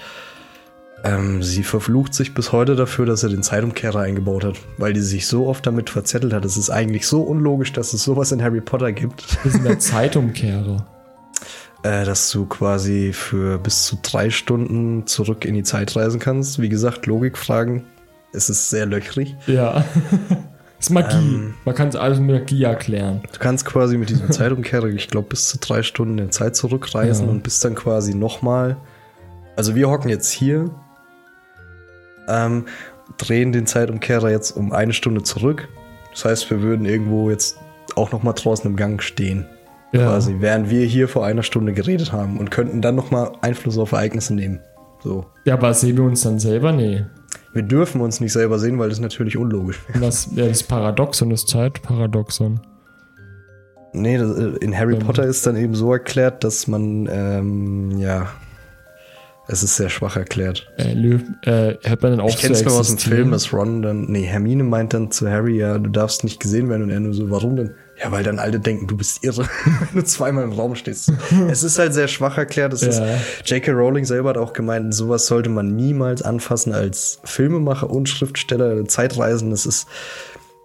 ähm, 1.03 1.43
sie 1.43 1.63
verflucht 1.63 2.15
sich 2.15 2.33
bis 2.33 2.53
heute 2.53 2.77
dafür, 2.77 3.07
dass 3.07 3.23
er 3.23 3.29
den 3.29 3.43
Zeitumkehrer 3.43 4.01
eingebaut 4.01 4.45
hat, 4.45 4.57
weil 4.79 4.93
die 4.93 5.01
sich 5.01 5.27
so 5.27 5.47
oft 5.47 5.67
damit 5.67 5.91
verzettelt 5.91 6.33
hat. 6.33 6.45
Es 6.45 6.57
ist 6.57 6.71
eigentlich 6.71 7.07
so 7.07 7.23
unlogisch, 7.23 7.73
dass 7.73 7.93
es 7.93 8.05
sowas 8.05 8.33
in 8.33 8.43
Harry 8.43 8.61
Potter 8.61 8.93
gibt, 8.93 9.39
das 9.45 9.53
sind 9.53 9.65
ja 9.65 9.79
Zeitumkehrer. 9.79 10.87
äh, 11.83 12.05
dass 12.05 12.31
du 12.31 12.47
quasi 12.47 13.13
für 13.13 13.59
bis 13.59 13.85
zu 13.85 13.99
drei 14.03 14.31
Stunden 14.31 15.07
zurück 15.07 15.45
in 15.45 15.55
die 15.55 15.63
Zeit 15.63 15.95
reisen 15.95 16.19
kannst. 16.21 16.61
Wie 16.61 16.69
gesagt, 16.69 17.07
Logikfragen. 17.07 17.85
Es 18.33 18.51
ist 18.51 18.71
sehr 18.71 18.87
löchrig. 18.87 19.35
Ja. 19.47 19.85
ist 20.79 20.91
Magie. 20.91 21.17
Ähm. 21.17 21.55
Man 21.65 21.75
kann 21.75 21.89
es 21.89 21.97
alles 21.97 22.19
mit 22.21 22.41
Magie 22.41 22.65
erklären. 22.65 23.23
Du 23.33 23.39
kannst 23.39 23.65
quasi 23.65 23.97
mit 23.97 24.11
diesem 24.11 24.31
Zeitumkehrer, 24.33 24.87
ich 24.87 25.09
glaube, 25.09 25.29
bis 25.29 25.49
zu 25.49 25.59
drei 25.59 25.83
Stunden 25.83 26.19
in 26.19 26.31
Zeit 26.31 26.57
zurückreisen 26.57 27.27
Ja. 27.27 27.33
und 27.33 27.43
bist 27.43 27.65
dann 27.65 27.75
quasi 27.75 28.15
nochmal. 28.15 28.77
Also 29.57 29.75
wir 29.75 29.89
hocken 29.89 30.11
jetzt 30.11 30.31
hier, 30.31 30.71
ähm, 32.29 32.67
drehen 33.19 33.53
den 33.53 33.67
Zeitumkehrer 33.67 34.31
jetzt 34.31 34.51
um 34.51 34.73
eine 34.73 34.93
Stunde 34.93 35.23
zurück. 35.23 35.69
Das 36.13 36.25
heißt, 36.25 36.51
wir 36.51 36.61
würden 36.63 36.85
irgendwo 36.87 37.31
jetzt 37.31 37.57
auch 37.95 38.13
nochmal 38.13 38.35
draußen 38.35 38.69
im 38.69 38.77
Gang 38.77 39.03
stehen. 39.03 39.47
Ja. 39.93 40.09
Quasi, 40.09 40.37
während 40.41 40.69
wir 40.69 40.85
hier 40.85 41.09
vor 41.09 41.25
einer 41.25 41.43
Stunde 41.45 41.73
geredet 41.73 42.13
haben 42.13 42.39
und 42.39 42.51
könnten 42.51 42.83
dann 42.83 42.97
nochmal 42.97 43.33
Einfluss 43.41 43.79
auf 43.79 43.93
Ereignisse 43.93 44.35
nehmen. 44.35 44.61
So. 45.03 45.27
Ja, 45.45 45.55
aber 45.55 45.73
sehen 45.73 45.97
wir 45.97 46.05
uns 46.05 46.23
dann 46.23 46.39
selber? 46.39 46.73
Nee. 46.73 47.05
Wir 47.57 47.63
dürfen 47.63 48.03
uns 48.03 48.21
nicht 48.21 48.35
selber 48.35 48.59
sehen, 48.59 48.79
weil 48.79 48.91
das 48.91 49.01
natürlich 49.01 49.39
unlogisch 49.39 49.81
wäre. 49.89 50.01
Das, 50.01 50.29
ja, 50.35 50.47
das 50.47 50.63
Paradoxon, 50.63 51.31
das 51.31 51.47
Zeitparadoxon. 51.47 52.61
Nee, 53.95 54.19
das, 54.19 54.37
äh, 54.37 54.57
in 54.61 54.77
Harry 54.77 54.93
Ähm. 54.93 54.99
Potter 54.99 55.25
ist 55.25 55.47
dann 55.47 55.57
eben 55.57 55.75
so 55.75 55.91
erklärt, 55.91 56.45
dass 56.45 56.67
man, 56.67 57.09
ähm, 57.11 57.99
ja, 57.99 58.29
es 59.49 59.63
ist 59.63 59.77
sehr 59.77 59.89
schwach 59.89 60.17
erklärt. 60.17 60.71
Äh, 60.77 60.93
Löw, 60.93 61.23
äh, 61.45 61.77
hört 61.83 62.03
man 62.03 62.11
dann 62.11 62.21
auf 62.21 62.29
Ich 62.29 62.37
kenn's 62.37 62.63
nur 62.63 62.75
aus 62.75 62.89
dem? 62.89 62.99
Film, 62.99 63.31
dass 63.31 63.55
Ron 63.55 63.81
dann, 63.81 64.05
nee, 64.05 64.25
Hermine 64.25 64.63
meint 64.63 64.93
dann 64.93 65.11
zu 65.11 65.31
Harry, 65.31 65.57
ja, 65.57 65.79
du 65.79 65.89
darfst 65.89 66.25
nicht 66.25 66.41
gesehen 66.41 66.69
werden 66.69 66.83
und 66.83 66.91
er 66.91 67.01
nur 67.01 67.15
so, 67.15 67.31
warum 67.31 67.57
denn? 67.57 67.71
Ja, 68.03 68.13
weil 68.13 68.23
dann 68.23 68.39
alle 68.39 68.61
denken, 68.61 68.87
du 68.87 68.97
bist 68.97 69.25
irre, 69.25 69.49
wenn 69.65 70.01
du 70.01 70.05
zweimal 70.05 70.45
im 70.45 70.53
Raum 70.53 70.75
stehst. 70.75 71.11
es 71.49 71.63
ist 71.63 71.79
halt 71.79 71.95
sehr 71.95 72.09
schwach 72.09 72.37
erklärt. 72.37 72.75
Ist, 72.75 72.83
Ja. 72.83 73.19
J.K. 73.45 73.73
Rowling 73.73 74.05
selber 74.05 74.31
hat 74.31 74.39
auch 74.39 74.53
gemeint, 74.53 74.95
sowas 74.95 75.27
sollte 75.27 75.49
man 75.49 75.75
niemals 75.77 76.23
anfassen 76.23 76.75
als 76.75 77.21
Filmemacher 77.25 77.89
und 77.89 78.09
Schriftsteller, 78.09 78.85
Zeitreisen. 78.87 79.51
Das 79.51 79.65
ist, 79.65 79.87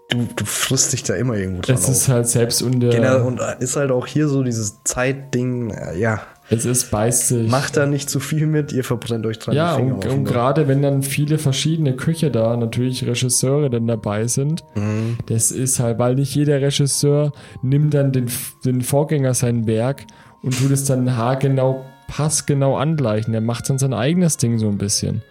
du, 0.09 0.27
du 0.35 0.45
frisst 0.45 0.91
dich 0.91 1.03
da 1.03 1.15
immer 1.15 1.35
irgendwo 1.35 1.61
dran 1.61 1.75
Es 1.75 1.87
ist 1.87 2.09
halt 2.09 2.27
selbst 2.27 2.61
unter. 2.61 2.89
Genau, 2.89 3.25
und 3.25 3.39
ist 3.59 3.77
halt 3.77 3.91
auch 3.91 4.07
hier 4.07 4.27
so 4.27 4.43
dieses 4.43 4.83
Zeitding, 4.83 5.73
ja, 5.97 6.21
es 6.49 6.65
ist 6.65 6.91
beißt 6.91 7.27
sich. 7.29 7.49
macht 7.49 7.77
da 7.77 7.85
nicht 7.85 8.09
zu 8.09 8.19
viel 8.19 8.45
mit, 8.47 8.73
ihr 8.73 8.83
verbrennt 8.83 9.25
euch 9.25 9.39
dran 9.39 9.55
Ja, 9.55 9.75
und, 9.75 10.05
und 10.05 10.25
gerade 10.25 10.67
wenn 10.67 10.81
dann 10.81 11.01
viele 11.03 11.37
verschiedene 11.37 11.95
Köche 11.95 12.29
da, 12.31 12.57
natürlich 12.57 13.05
Regisseure 13.07 13.69
dann 13.69 13.87
dabei 13.87 14.27
sind, 14.27 14.63
Mhm. 14.75 15.17
das 15.27 15.51
ist 15.51 15.79
halt, 15.79 15.97
weil 15.99 16.15
nicht 16.15 16.35
jeder 16.35 16.61
Regisseur 16.61 17.31
nimmt 17.61 17.93
dann 17.93 18.11
den, 18.11 18.29
den 18.65 18.81
Vorgänger 18.81 19.33
sein 19.33 19.65
Werk 19.67 20.05
und 20.41 20.57
tut 20.57 20.71
es 20.71 20.83
dann 20.85 21.15
haargenau, 21.15 21.85
passgenau 22.07 22.75
angleichen. 22.75 23.33
Er 23.33 23.41
macht 23.41 23.69
dann 23.69 23.77
sein 23.77 23.93
eigenes 23.93 24.35
Ding 24.37 24.57
so 24.59 24.67
ein 24.67 24.77
bisschen. 24.77 25.21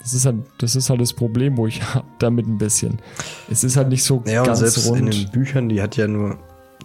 Das 0.00 0.14
ist 0.14 0.26
halt 0.26 0.36
das, 0.58 0.76
ist 0.76 0.90
halt 0.90 1.00
das 1.00 1.12
Problem, 1.12 1.56
wo 1.56 1.66
ich 1.66 1.80
damit 2.20 2.46
ein 2.46 2.56
bisschen. 2.58 2.98
Es 3.50 3.64
ist 3.64 3.76
halt 3.76 3.88
nicht 3.88 4.04
so 4.04 4.22
Ja, 4.26 4.40
und 4.42 4.46
ganz 4.46 4.60
selbst 4.60 4.86
in 4.86 4.94
rund. 4.94 5.14
den 5.14 5.30
Büchern, 5.32 5.68
die 5.68 5.82
hat 5.82 5.96
ja 5.96 6.06
nur 6.06 6.38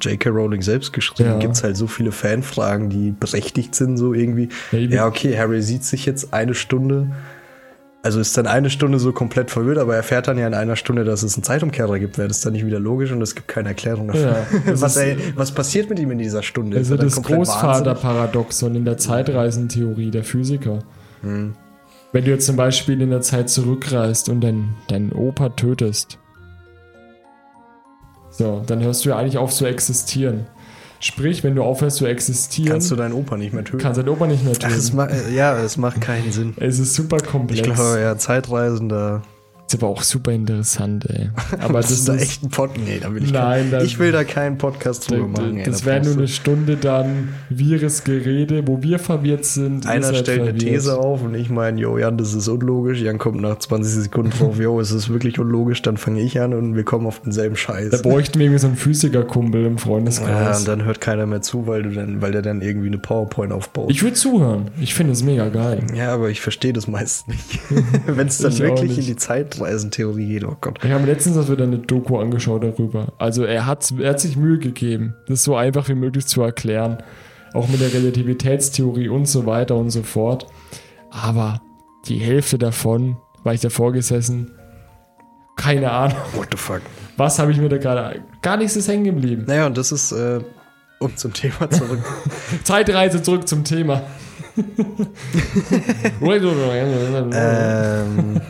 J.K. 0.03 0.30
Rowling 0.30 0.61
selbst 0.61 0.93
geschrieben, 0.93 1.30
Ja. 1.31 1.39
gibt's 1.39 1.63
halt 1.63 1.77
so 1.77 1.88
viele 1.88 2.11
Fanfragen, 2.11 2.89
die 2.89 3.11
berechtigt 3.11 3.75
sind, 3.75 3.97
so 3.97 4.13
irgendwie. 4.13 4.49
Ja, 4.71 4.80
eben. 4.80 4.93
Ja, 4.93 5.07
okay, 5.07 5.38
Harry 5.38 5.61
sieht 5.61 5.84
sich 5.84 6.05
jetzt 6.05 6.34
eine 6.34 6.53
Stunde, 6.53 7.07
also 8.01 8.19
ist 8.19 8.35
dann 8.38 8.47
eine 8.47 8.69
Stunde 8.69 8.99
so 8.99 9.13
komplett 9.13 9.49
verwirrt, 9.49 9.77
aber 9.77 9.93
er 9.93 9.97
erfährt 9.97 10.27
dann 10.27 10.38
ja 10.38 10.45
in 10.45 10.53
einer 10.53 10.75
Stunde, 10.75 11.05
dass 11.05 11.23
es 11.23 11.35
einen 11.35 11.43
Zeitumkehrer 11.43 11.99
gibt. 11.99 12.17
Wäre 12.17 12.27
das 12.27 12.41
dann 12.41 12.51
nicht 12.51 12.65
wieder 12.65 12.80
logisch 12.80 13.11
und 13.13 13.21
es 13.21 13.34
gibt 13.34 13.47
keine 13.47 13.69
Erklärung 13.69 14.07
dafür. 14.07 14.31
Ja, 14.31 14.45
was, 14.81 14.97
ey, 14.97 15.15
was 15.35 15.53
passiert 15.53 15.89
mit 15.89 15.99
ihm 15.99 16.11
in 16.11 16.17
dieser 16.17 16.43
Stunde? 16.43 16.75
Also 16.75 16.97
das? 16.97 17.21
Großvaterparadoxon 17.21 18.75
in 18.75 18.84
der 18.85 18.97
Zeitreisentheorie 18.97 20.11
der 20.11 20.25
Physiker. 20.25 20.80
Hm. 21.21 21.53
Wenn 22.11 22.25
du 22.25 22.31
jetzt 22.31 22.45
zum 22.45 22.57
Beispiel 22.57 23.01
in 23.01 23.09
der 23.09 23.21
Zeit 23.21 23.49
zurückreist 23.49 24.27
und 24.30 24.41
deinen 24.41 24.75
deinen 24.89 25.13
Opa 25.13 25.49
tötest, 25.49 26.19
so, 28.38 28.64
dann 28.65 28.81
hörst 28.84 29.05
du 29.05 29.10
ja 29.10 29.18
eigentlich 29.18 29.38
auf 29.38 29.51
zu 29.53 29.65
existieren. 29.65 30.47
Sprich, 30.99 31.43
wenn 31.43 31.53
du 31.55 31.64
aufhörst 31.64 31.97
zu 31.97 32.05
existieren, 32.05 32.72
Kannst 32.72 32.89
du 32.89 32.95
deinen 32.95 33.14
Opa 33.14 33.35
nicht 33.35 33.53
mehr 33.53 33.64
töten? 33.65 33.80
kannst 33.80 33.99
dein 33.99 34.07
Opa 34.07 34.26
nicht 34.26 34.43
mehr 34.45 34.53
Ach, 34.64 34.69
es 34.72 34.85
töten. 34.91 34.95
ma 34.97 35.10
ja, 35.35 35.57
es 35.57 35.76
macht 35.77 35.99
keinen 35.99 36.31
Sinn. 36.31 36.53
Es 36.57 36.80
ist 36.80 36.93
super 36.93 37.18
komplex. 37.18 37.60
Ich 37.68 37.73
glaube, 37.73 37.99
ja, 37.99 38.18
Zeitreisender. 38.18 39.22
Ist 39.74 39.82
aber 39.82 39.91
auch 39.91 40.02
super 40.04 40.32
interessant, 40.32 41.06
ey. 41.10 41.30
Aber 41.60 41.80
das 41.82 41.90
das 41.90 42.00
ist 42.00 42.08
da 42.10 42.16
echt 42.16 42.44
ein 42.44 42.50
Pod. 42.50 42.72
Nee, 42.78 43.00
da 43.02 43.14
will 43.14 43.24
ich 43.24 43.32
Nein, 43.32 43.62
kein, 43.64 43.72
da- 43.72 43.82
Ich 43.82 44.00
will 44.00 44.12
da 44.12 44.24
keinen 44.24 44.58
Podcast 44.58 45.10
drüber 45.10 45.28
machen. 45.28 45.58
ey, 45.58 45.64
das 45.66 45.82
da 45.82 45.86
wäre 45.88 46.04
nur 46.06 46.14
eine 46.14 46.28
Stunde 46.28 46.76
dann 46.78 47.30
wirres 47.50 48.04
Gerede, 48.04 48.68
wo 48.68 48.82
wir 48.84 49.00
verwirrt 49.00 49.45
sind. 49.45 49.88
Einer 49.88 50.08
seid 50.08 50.18
stellt 50.18 50.41
eine 50.41 50.50
verwirrt. 50.52 50.74
These 50.74 50.98
auf 51.00 51.24
und 51.24 51.36
ich 51.36 51.50
meine, 51.50 51.80
jo, 51.80 51.98
Jan, 51.98 52.18
das 52.18 52.34
ist 52.34 52.48
unlogisch. 52.48 53.00
Jan 53.02 53.18
kommt 53.18 53.41
nach 53.41 53.58
20 53.60 53.94
Sekunden 54.04 54.32
drauf, 54.38 54.60
jo, 54.60 54.80
es 54.80 54.91
ist 54.91 55.10
wirklich 55.10 55.40
unlogisch. 55.40 55.82
Dann 55.82 55.98
fange 55.98 56.22
ich 56.22 56.40
an 56.40 56.54
und 56.54 56.76
wir 56.76 56.84
kommen 56.84 57.08
auf 57.08 57.20
denselben 57.22 57.56
Da 57.56 57.60
Scheiß. 57.62 58.02
bräuchten 58.02 58.40
wir 58.40 58.45
irgendwie 58.45 58.60
so 58.62 58.68
einen 58.68 58.78
Physikerkumpel 58.78 59.66
im 59.66 59.74
Ja, 59.74 59.78
Freundeskreis. 59.80 60.60
und 60.60 60.68
dann 60.68 60.86
hört 60.86 61.02
keiner 61.02 61.26
mehr 61.26 61.41
zu, 61.41 61.68
weil 61.68 61.84
du 61.84 61.90
dann, 61.91 62.22
weil 62.22 62.32
der 62.32 62.41
dann 62.41 62.62
irgendwie 62.62 62.88
eine 62.88 62.98
PowerPoint 62.98 63.52
aufbaut. 63.52 63.90
ich 63.91 64.02
würde 64.04 64.16
zuhören. 64.16 64.70
Ich 64.80 64.94
finde 64.94 65.14
es 65.14 65.24
mega 65.24 65.50
geil. 65.50 65.84
ja, 65.95 66.14
aber 66.14 66.30
ich 66.30 66.41
verstehe 66.41 66.74
das 66.74 66.88
meist 66.88 67.28
nicht. 67.28 67.60
Wenn 68.08 68.28
es 68.28 68.38
dann 68.40 68.58
wirklich 68.60 68.98
in 68.98 69.06
die 69.06 69.16
Zeitreisentheorie 69.64 70.27
geht, 70.27 70.44
oh 70.44 70.56
Gott. 70.60 70.80
Ich 70.84 70.91
habe 70.91 71.06
letztens 71.06 71.38
erst 71.38 71.52
wieder 71.52 71.64
eine 71.64 71.80
Doku 71.80 72.18
angeschaut 72.18 72.64
darüber. 72.64 73.14
Also 73.18 73.44
er 73.44 73.65
hat, 73.65 73.91
er 73.99 74.11
hat 74.11 74.19
sich 74.19 74.35
Mühe 74.35 74.60
gegeben, 74.60 75.15
das 75.27 75.44
so 75.44 75.56
einfach 75.56 75.88
wie 75.90 75.95
möglich 75.95 76.27
zu 76.27 76.41
erklären. 76.41 76.98
Auch 77.53 77.68
mit 77.68 77.81
der 77.81 77.94
Relativitätstheorie 77.94 79.10
und 79.10 79.27
so 79.27 79.45
weiter 79.45 79.76
und 79.76 79.91
so 79.91 80.03
fort. 80.03 80.48
Aber 81.11 81.61
die 82.07 82.18
Hälfte 82.18 82.57
davon 82.57 83.18
war 83.44 83.53
ich 83.53 83.61
davor 83.61 83.94
gesessen. 83.94 84.52
Keine 85.56 85.91
Ahnung. 85.91 86.18
What 86.34 86.48
the 86.52 86.57
fuck? 86.57 86.81
Was 87.15 87.38
habe 87.38 87.52
ich 87.52 87.60
mir 87.60 87.69
da 87.69 87.77
gerade. 87.77 88.22
Gar 88.41 88.57
nichts 88.57 88.76
ist 88.76 88.88
hängen 88.88 89.03
geblieben. 89.03 89.44
Naja, 89.45 89.68
und 89.68 89.77
das 89.77 89.91
ist, 89.91 90.11
äh, 90.11 90.40
um 90.99 91.15
zum 91.15 91.31
Thema 91.34 91.69
zurück. 91.69 91.99
Zeitreise 92.64 93.22
zurück 93.22 93.48
zum 93.48 93.64
Thema. 93.64 94.02
ähm, 97.34 98.41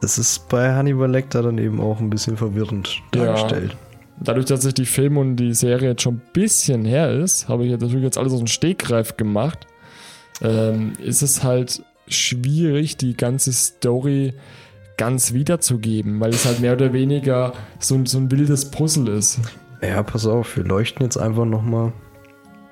das 0.00 0.18
ist 0.18 0.48
bei 0.48 0.72
Hannibal 0.74 1.10
Lecter 1.10 1.42
dann 1.42 1.58
eben 1.58 1.80
auch 1.80 2.00
ein 2.00 2.10
bisschen 2.10 2.36
verwirrend 2.36 3.00
Ja. 3.14 3.24
dargestellt. 3.26 3.76
Dadurch, 4.22 4.46
dass 4.46 4.62
sich 4.62 4.74
die 4.74 4.86
Film 4.86 5.16
und 5.16 5.36
die 5.36 5.54
Serie 5.54 5.90
jetzt 5.90 6.02
schon 6.02 6.16
ein 6.16 6.22
bisschen 6.32 6.84
her 6.84 7.10
ist, 7.10 7.48
habe 7.48 7.64
ich 7.64 7.70
jetzt 7.70 7.80
natürlich 7.80 8.04
jetzt 8.04 8.18
alles 8.18 8.32
aus 8.34 8.38
dem 8.40 8.46
Stegreif 8.48 9.16
gemacht, 9.16 9.66
ähm, 10.42 10.92
ist 11.02 11.22
es 11.22 11.42
halt 11.42 11.82
schwierig, 12.06 12.96
die 12.98 13.16
ganze 13.16 13.52
Story 13.52 14.34
ganz 14.98 15.32
wiederzugeben, 15.32 16.20
weil 16.20 16.30
es 16.30 16.44
halt 16.44 16.60
mehr 16.60 16.74
oder 16.74 16.92
weniger 16.92 17.54
so, 17.78 17.94
ein- 17.94 18.04
so 18.06 18.18
ein 18.18 18.30
wildes 18.30 18.70
Puzzle 18.70 19.08
ist. 19.08 19.40
Ja, 19.82 20.02
pass 20.02 20.26
auf, 20.26 20.54
wir 20.56 20.64
leuchten 20.64 21.02
jetzt 21.04 21.16
einfach 21.16 21.46
nochmal. 21.46 21.92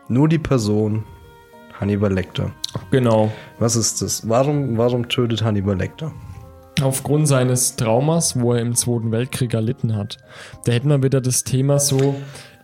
Nur 0.08 0.28
die 0.28 0.38
Person 0.38 1.04
Hannibal 1.80 2.12
Lecter. 2.12 2.50
Genau. 2.90 3.32
Was 3.58 3.76
ist 3.76 4.02
das? 4.02 4.28
Warum, 4.28 4.76
warum 4.76 5.08
tötet 5.08 5.42
Hannibal 5.42 5.76
Lecter? 5.78 6.12
Aufgrund 6.82 7.26
seines 7.26 7.76
Traumas, 7.76 8.38
wo 8.38 8.52
er 8.52 8.60
im 8.60 8.74
Zweiten 8.74 9.10
Weltkrieg 9.10 9.54
erlitten 9.54 9.96
hat. 9.96 10.18
Da 10.64 10.72
hätten 10.72 10.88
wir 10.88 11.02
wieder 11.02 11.20
das 11.20 11.44
Thema 11.44 11.78
so, 11.78 12.14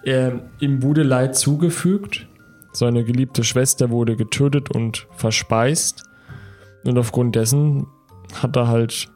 äh, 0.05 0.31
ihm 0.61 0.83
wurde 0.83 1.03
Leid 1.03 1.37
zugefügt, 1.37 2.29
seine 2.73 3.05
geliebte 3.05 3.45
Schwester 3.45 3.91
wurde 3.91 4.17
getötet 4.17 4.71
und 4.71 5.07
verspeist. 5.17 6.05
Und 6.85 6.99
aufgrund 6.99 7.37
dessen 7.37 7.87
hat 8.35 8.57
er 8.57 8.69
halt, 8.69 9.09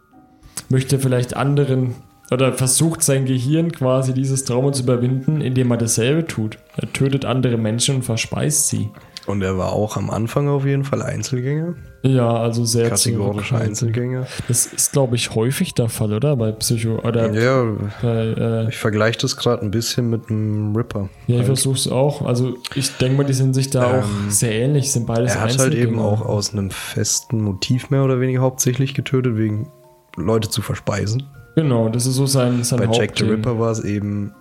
möchte 0.69 0.99
vielleicht 0.99 1.37
anderen, 1.37 1.95
oder 2.31 2.53
versucht 2.53 3.03
sein 3.03 3.25
Gehirn 3.25 3.73
quasi 3.73 4.15
dieses 4.15 4.45
Trauma 4.45 4.73
zu 4.73 4.83
überwinden, 4.83 5.41
indem 5.41 5.71
er 5.71 5.79
dasselbe 5.79 6.27
tut. 6.27 6.59
Er 6.77 6.93
tötet 6.93 7.25
andere 7.25 7.57
Menschen 7.57 7.97
und 7.97 8.03
verspeist 8.03 8.69
sie. 8.69 8.91
Und 9.27 9.43
er 9.43 9.59
war 9.59 9.73
auch 9.73 9.97
am 9.97 10.11
Anfang 10.11 10.49
auf 10.49 10.65
jeden 10.65 10.85
Fall 10.85 11.03
Einzelgänger. 11.03 11.75
Ja, 12.03 12.33
also 12.37 12.65
sehr 12.65 12.95
zurückhaltend. 12.95 13.71
Einzelgänger. 13.71 14.27
Das 14.47 14.67
ist, 14.67 14.93
glaube 14.93 15.17
ich, 15.17 15.35
häufig 15.35 15.75
der 15.75 15.89
Fall, 15.89 16.13
oder? 16.13 16.37
Bei 16.37 16.53
Psycho 16.53 17.01
oder 17.01 17.33
Ja, 17.33 17.65
bei 18.03 18.09
äh, 18.09 18.69
ich 18.69 18.77
vergleiche 18.77 19.19
das 19.19 19.37
gerade 19.37 19.63
ein 19.63 19.71
bisschen 19.71 20.09
mit 20.09 20.31
einem 20.31 20.77
Ripper. 20.77 21.09
Ja, 21.27 21.35
ich 21.35 21.37
Halt. 21.39 21.47
versuch's 21.47 21.89
auch. 21.89 22.23
Also 22.23 22.57
ich 22.77 22.97
denke 22.99 23.17
mal, 23.17 23.25
die 23.25 23.33
sind 23.33 23.55
sich 23.55 23.71
da 23.71 23.99
Ähm, 23.99 24.01
auch 24.01 24.31
sehr 24.31 24.53
ähnlich, 24.53 24.93
sind 24.93 25.07
beides 25.07 25.35
Er 25.35 25.41
hat 25.41 25.59
halt 25.59 25.75
eben 25.75 25.99
auch 25.99 26.23
aus 26.23 26.53
einem 26.53 26.71
festen 26.71 27.43
Motiv 27.43 27.91
mehr 27.91 28.05
oder 28.05 28.21
weniger 28.21 28.43
hauptsächlich 28.43 28.95
getötet, 28.95 29.37
wegen 29.37 29.69
Leute 30.17 30.49
zu 30.49 30.63
verspeisen. 30.63 31.25
Genau, 31.57 31.89
das 31.89 32.07
ist 32.07 32.15
so 32.15 32.27
sein, 32.27 32.63
sein 32.63 32.79
Bei 32.79 32.97
Jack 32.97 33.19
the. 33.19 33.25
Ripper 33.25 33.59
war 33.59 33.73
es 33.73 33.83
eben 33.83 34.33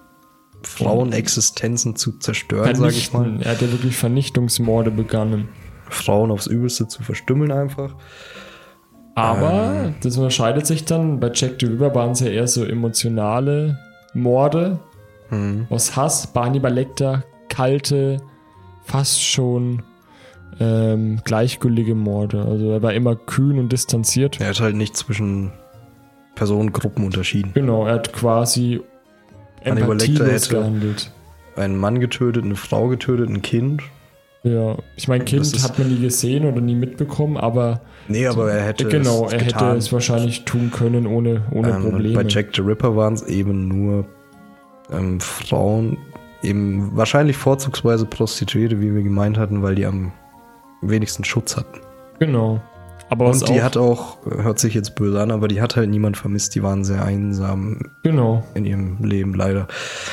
Frauenexistenzen 0.61 1.95
zu 1.95 2.19
zerstören, 2.19 2.75
sag 2.75 2.91
ich 2.91 3.11
mal. 3.13 3.39
Er 3.41 3.51
hat 3.51 3.61
ja 3.61 3.71
wirklich 3.71 3.95
Vernichtungsmorde 3.95 4.91
begangen. 4.91 5.47
Frauen 5.89 6.31
aufs 6.31 6.47
Übelste 6.47 6.87
zu 6.87 7.03
verstümmeln 7.03 7.51
einfach. 7.51 7.95
Aber 9.15 9.83
Ähm. 9.85 9.95
das 10.03 10.17
unterscheidet 10.17 10.67
sich 10.67 10.85
dann. 10.85 11.19
Bei 11.19 11.31
Jack 11.33 11.53
the 11.59 11.65
Ripper 11.65 11.93
waren 11.95 12.11
es 12.11 12.19
ja 12.19 12.27
eher 12.27 12.47
so 12.47 12.63
emotionale 12.63 13.77
Morde 14.13 14.79
Mhm. 15.29 15.67
aus 15.69 15.95
Hass. 15.95 16.27
Bei 16.27 16.43
Hannibal 16.45 16.73
Lecter 16.73 17.23
kalte, 17.49 18.17
fast 18.83 19.21
schon 19.23 19.83
ähm, 20.59 21.19
gleichgültige 21.23 21.93
Morde. 21.95 22.41
Also 22.43 22.71
er 22.71 22.81
war 22.81 22.93
immer 22.93 23.15
kühn 23.15 23.59
und 23.59 23.71
distanziert. 23.71 24.39
Er 24.39 24.49
hat 24.49 24.59
halt 24.61 24.75
nicht 24.75 24.95
zwischen 24.95 25.51
Personengruppen 26.35 27.03
unterschieden. 27.05 27.51
Genau, 27.53 27.85
er 27.85 27.95
hat 27.95 28.13
quasi 28.13 28.81
empathielos 29.61 30.49
gehandelt. 30.49 31.11
Einen 31.55 31.75
Mann 31.77 31.99
getötet, 31.99 32.43
eine 32.45 32.55
Frau 32.55 32.87
getötet, 32.87 33.29
ein 33.29 33.41
Kind. 33.41 33.81
Ja, 34.43 34.77
ich 34.95 35.07
meine, 35.07 35.25
Kind 35.25 35.45
hat 35.63 35.77
man 35.79 35.89
nie 35.89 35.99
gesehen 35.99 36.45
oder 36.45 36.61
nie 36.61 36.75
mitbekommen, 36.75 37.37
aber 37.37 37.81
Nee, 38.07 38.27
aber 38.27 38.51
er 38.51 38.63
hätte 38.65 38.85
genau, 38.85 39.25
es 39.25 39.33
er 39.33 39.39
hätte 39.39 39.53
getan. 39.53 39.77
es 39.77 39.91
wahrscheinlich 39.91 40.45
tun 40.45 40.71
können 40.71 41.05
ohne, 41.07 41.41
ohne 41.51 41.69
Ähm, 41.71 41.81
Probleme. 41.89 42.13
bei 42.13 42.23
Jack 42.29 42.55
the 42.55 42.61
Ripper 42.61 42.95
waren 42.95 43.15
es 43.15 43.23
eben 43.23 43.67
nur 43.67 44.05
ähm, 44.91 45.19
Frauen, 45.19 45.97
eben 46.43 46.95
wahrscheinlich 46.95 47.35
vorzugsweise 47.35 48.05
Prostituierte, 48.05 48.79
wie 48.79 48.93
wir 48.93 49.01
gemeint 49.03 49.37
hatten, 49.37 49.63
weil 49.63 49.75
die 49.75 49.85
am 49.85 50.13
wenigsten 50.81 51.23
Schutz 51.25 51.57
hatten. 51.57 51.79
Genau. 52.19 52.61
Aber 53.09 53.27
Und 53.27 53.47
die 53.47 53.59
auch, 53.61 53.63
hat 53.63 53.77
auch, 53.77 54.17
hört 54.25 54.59
sich 54.59 54.73
jetzt 54.73 54.95
böse 54.95 55.21
an, 55.21 55.31
aber 55.31 55.47
die 55.47 55.61
hat 55.61 55.75
halt 55.75 55.89
niemand 55.89 56.17
vermisst. 56.17 56.55
Die 56.55 56.63
waren 56.63 56.83
sehr 56.83 57.03
einsam 57.05 57.79
genau. 58.03 58.43
in 58.53 58.65
ihrem 58.65 59.03
Leben, 59.03 59.33
leider. 59.33 59.67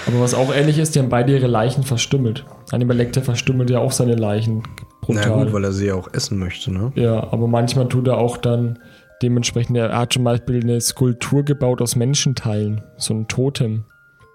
Aber 0.07 0.21
was 0.21 0.35
auch 0.35 0.55
ähnlich 0.55 0.79
ist, 0.79 0.95
die 0.95 1.01
haben 1.01 1.09
beide 1.09 1.33
ihre 1.33 1.49
Leichen 1.49 1.83
verstümmelt. 1.83 2.45
Hannibal 2.71 2.97
Lecter 2.97 3.23
verstümmelt 3.23 3.71
ja 3.71 3.81
auch 3.81 3.93
seine 3.93 4.15
Leichen 4.15 4.62
Na 4.62 5.21
brutal. 5.23 5.45
gut, 5.45 5.53
weil 5.53 5.65
er 5.65 5.73
sie 5.73 5.87
ja 5.87 5.95
auch 5.95 6.09
essen 6.12 6.39
möchte, 6.39 6.73
ne? 6.73 6.93
ja, 6.95 7.33
aber 7.33 7.49
manchmal 7.49 7.89
tut 7.89 8.07
er 8.07 8.19
auch 8.19 8.37
dann 8.37 8.79
dementsprechend, 9.23 9.77
er 9.77 9.97
hat 9.97 10.12
zum 10.12 10.25
Beispiel 10.25 10.62
eine 10.62 10.81
Skulptur 10.81 11.45
gebaut 11.45 11.83
aus 11.83 11.97
Menschenteilen, 11.97 12.83
so 12.97 13.15
ein 13.15 13.29
Totem. 13.29 13.85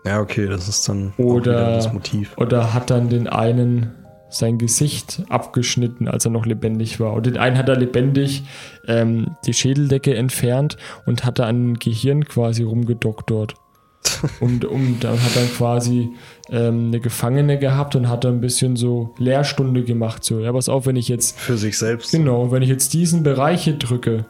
Ja, 0.06 0.20
okay, 0.22 0.48
das 0.48 0.68
ist 0.68 0.88
dann 0.88 1.14
Oder- 1.18 1.76
das 1.76 1.94
Motiv. 1.94 2.38
Oder 2.38 2.74
hat 2.74 2.90
dann 2.90 3.10
den 3.10 3.28
einen 3.28 3.92
sein 4.30 4.58
Gesicht 4.58 5.24
abgeschnitten, 5.30 6.08
als 6.08 6.26
er 6.26 6.32
noch 6.32 6.46
lebendig 6.46 7.00
war. 7.00 7.14
Und 7.14 7.26
den 7.26 7.38
einen 7.38 7.58
hat 7.58 7.70
er 7.70 7.78
lebendig 7.78 8.44
ähm, 8.88 9.36
die 9.46 9.54
Schädeldecke 9.54 10.16
entfernt 10.16 10.78
und 11.06 11.26
hat 11.26 11.40
da 11.40 11.48
an 11.48 11.76
Gehirn 11.76 12.26
quasi 12.26 12.64
rumgedoktort. 12.64 13.56
und 14.40 14.66
um, 14.66 14.98
dann 15.00 15.22
hat 15.22 15.36
dann 15.36 15.50
quasi 15.50 16.10
ähm, 16.50 16.88
eine 16.88 17.00
Gefangene 17.00 17.60
gehabt 17.60 17.96
und 17.96 18.08
hat 18.08 18.24
dann 18.24 18.36
ein 18.36 18.42
bisschen 18.42 18.76
so 18.76 19.14
Lehrstunde 19.18 19.84
gemacht. 19.84 20.24
So, 20.24 20.40
ja, 20.40 20.54
pass 20.54 20.70
auf, 20.70 20.86
wenn 20.86 20.96
ich 20.96 21.08
jetzt 21.08 21.38
Für 21.38 21.58
sich 21.58 21.78
selbst. 21.78 22.12
Genau, 22.12 22.52
wenn 22.52 22.62
ich 22.62 22.70
jetzt 22.70 22.94
diesen 22.94 23.24
Bereich 23.24 23.64
hier 23.64 23.78
drücke, 23.78 24.26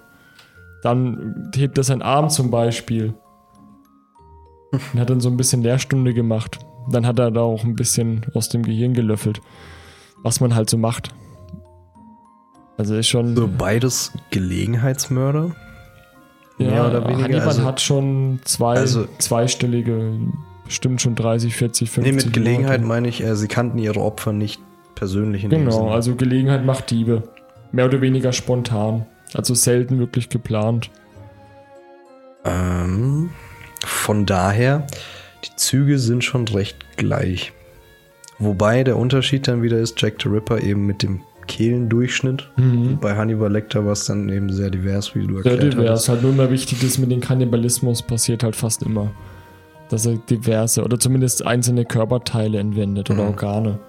dann 0.81 1.51
hebt 1.55 1.77
er 1.77 1.83
seinen 1.83 2.01
Arm 2.01 2.29
zum 2.29 2.49
Beispiel. 2.49 3.13
Und 4.71 4.99
hat 4.99 5.09
dann 5.09 5.21
so 5.21 5.29
ein 5.29 5.37
bisschen 5.37 5.61
Lehrstunde 5.61 6.13
gemacht. 6.13 6.59
Dann 6.91 7.05
hat 7.05 7.19
er 7.19 7.31
da 7.31 7.41
auch 7.41 7.63
ein 7.63 7.75
bisschen 7.75 8.25
aus 8.33 8.49
dem 8.49 8.63
Gehirn 8.63 8.93
gelöffelt. 8.93 9.41
Was 10.23 10.39
man 10.41 10.55
halt 10.55 10.69
so 10.69 10.77
macht. 10.77 11.09
Also 12.77 12.95
ist 12.95 13.07
schon. 13.07 13.35
So 13.35 13.47
beides 13.47 14.13
Gelegenheitsmörder. 14.31 15.55
mehr 16.57 16.87
oder 16.87 17.03
weniger, 17.07 17.23
Hannibal 17.23 17.47
also- 17.47 17.63
hat 17.65 17.79
schon 17.81 18.39
zwei, 18.43 18.75
also- 18.75 19.05
zweistellige, 19.17 20.13
bestimmt 20.65 21.01
schon 21.01 21.15
30, 21.15 21.55
40, 21.55 21.89
50. 21.89 22.13
Nee, 22.15 22.21
mit 22.25 22.33
Gelegenheit 22.33 22.81
Morde. 22.81 22.87
meine 22.87 23.07
ich, 23.07 23.23
äh, 23.23 23.35
sie 23.35 23.47
kannten 23.47 23.77
ihre 23.77 23.99
Opfer 24.01 24.33
nicht 24.33 24.61
persönlich 24.95 25.45
in 25.45 25.49
Genau, 25.49 25.71
Sinne. 25.71 25.91
also 25.91 26.15
Gelegenheit 26.15 26.65
macht 26.65 26.91
Diebe. 26.91 27.23
Mehr 27.71 27.85
oder 27.85 28.01
weniger 28.01 28.33
spontan. 28.33 29.05
Also 29.33 29.53
selten 29.53 29.99
wirklich 29.99 30.27
geplant. 30.29 30.89
Ähm, 32.45 33.29
von 33.85 34.25
daher, 34.25 34.87
die 35.45 35.55
Züge 35.55 35.99
sind 35.99 36.23
schon 36.23 36.47
recht 36.47 36.97
gleich. 36.97 37.53
Wobei 38.39 38.83
der 38.83 38.97
Unterschied 38.97 39.47
dann 39.47 39.61
wieder 39.61 39.77
ist, 39.79 40.01
Jack 40.01 40.15
the 40.23 40.29
Ripper 40.29 40.61
eben 40.61 40.85
mit 40.85 41.03
dem 41.03 41.21
Kehlendurchschnitt. 41.47 42.49
Mhm. 42.57 42.97
Bei 43.01 43.15
Hannibal 43.15 43.51
Lecter 43.51 43.83
war 43.85 43.91
es 43.93 44.05
dann 44.05 44.29
eben 44.29 44.51
sehr 44.51 44.69
divers, 44.69 45.13
wie 45.15 45.25
du 45.27 45.41
Sehr 45.41 45.51
erklärt 45.53 45.73
divers. 45.73 45.89
hattest. 45.89 46.09
Halt 46.09 46.21
nur 46.23 46.31
immer 46.31 46.49
wichtig 46.51 46.81
ist, 46.83 46.99
mit 46.99 47.11
dem 47.11 47.19
Kannibalismus 47.19 48.01
passiert 48.01 48.43
halt 48.43 48.55
fast 48.55 48.83
immer. 48.83 49.11
Dass 49.89 50.05
er 50.05 50.15
diverse 50.29 50.83
oder 50.83 50.99
zumindest 50.99 51.45
einzelne 51.45 51.83
Körperteile 51.85 52.59
entwendet 52.59 53.09
oder 53.09 53.23
Mhm. 53.23 53.29
Organe. 53.29 53.79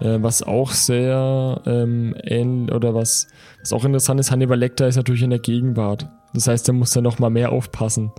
Äh, 0.00 0.18
was 0.20 0.42
auch 0.42 0.70
sehr 0.72 1.60
ähm, 1.66 2.14
ähnlich 2.22 2.74
oder 2.74 2.94
was, 2.94 3.28
was 3.60 3.72
auch 3.72 3.84
interessant 3.84 4.20
ist, 4.20 4.30
Hannibal 4.30 4.58
Lecter 4.58 4.86
ist 4.86 4.96
natürlich 4.96 5.22
in 5.22 5.30
der 5.30 5.38
Gegenwart. 5.38 6.06
Das 6.34 6.46
heißt, 6.48 6.68
er 6.68 6.74
muss 6.74 6.90
dann 6.90 7.04
noch 7.04 7.18
mal 7.18 7.30
mehr 7.30 7.50
aufpassen. 7.52 8.12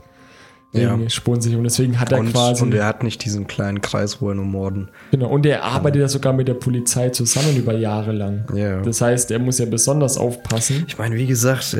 Ja. 0.73 0.97
Wegen 0.97 1.09
Spurensicherung. 1.09 1.63
Deswegen 1.63 1.99
hat 1.99 2.11
er 2.11 2.19
Und, 2.19 2.31
quasi. 2.33 2.63
und 2.63 2.73
er 2.73 2.85
hat 2.87 3.03
nicht 3.03 3.23
diesen 3.23 3.45
kleinen 3.47 3.81
Kreis, 3.81 4.21
wo 4.21 4.29
er 4.29 4.35
nur 4.35 4.45
morden. 4.45 4.89
genau, 5.11 5.29
und 5.29 5.45
er 5.45 5.63
arbeitet 5.63 6.01
ja 6.01 6.07
sogar 6.07 6.33
mit 6.33 6.47
der 6.47 6.55
Polizei 6.55 7.09
zusammen 7.09 7.55
über 7.55 7.73
Jahre 7.77 8.11
lang. 8.11 8.45
Ja. 8.55 8.81
Das 8.81 8.99
heißt, 9.01 9.29
er 9.31 9.37
muss 9.39 9.59
ja 9.59 9.65
besonders 9.67 10.17
aufpassen. 10.17 10.83
Ich 10.87 10.97
meine, 10.97 11.15
wie 11.15 11.27
gesagt, 11.27 11.77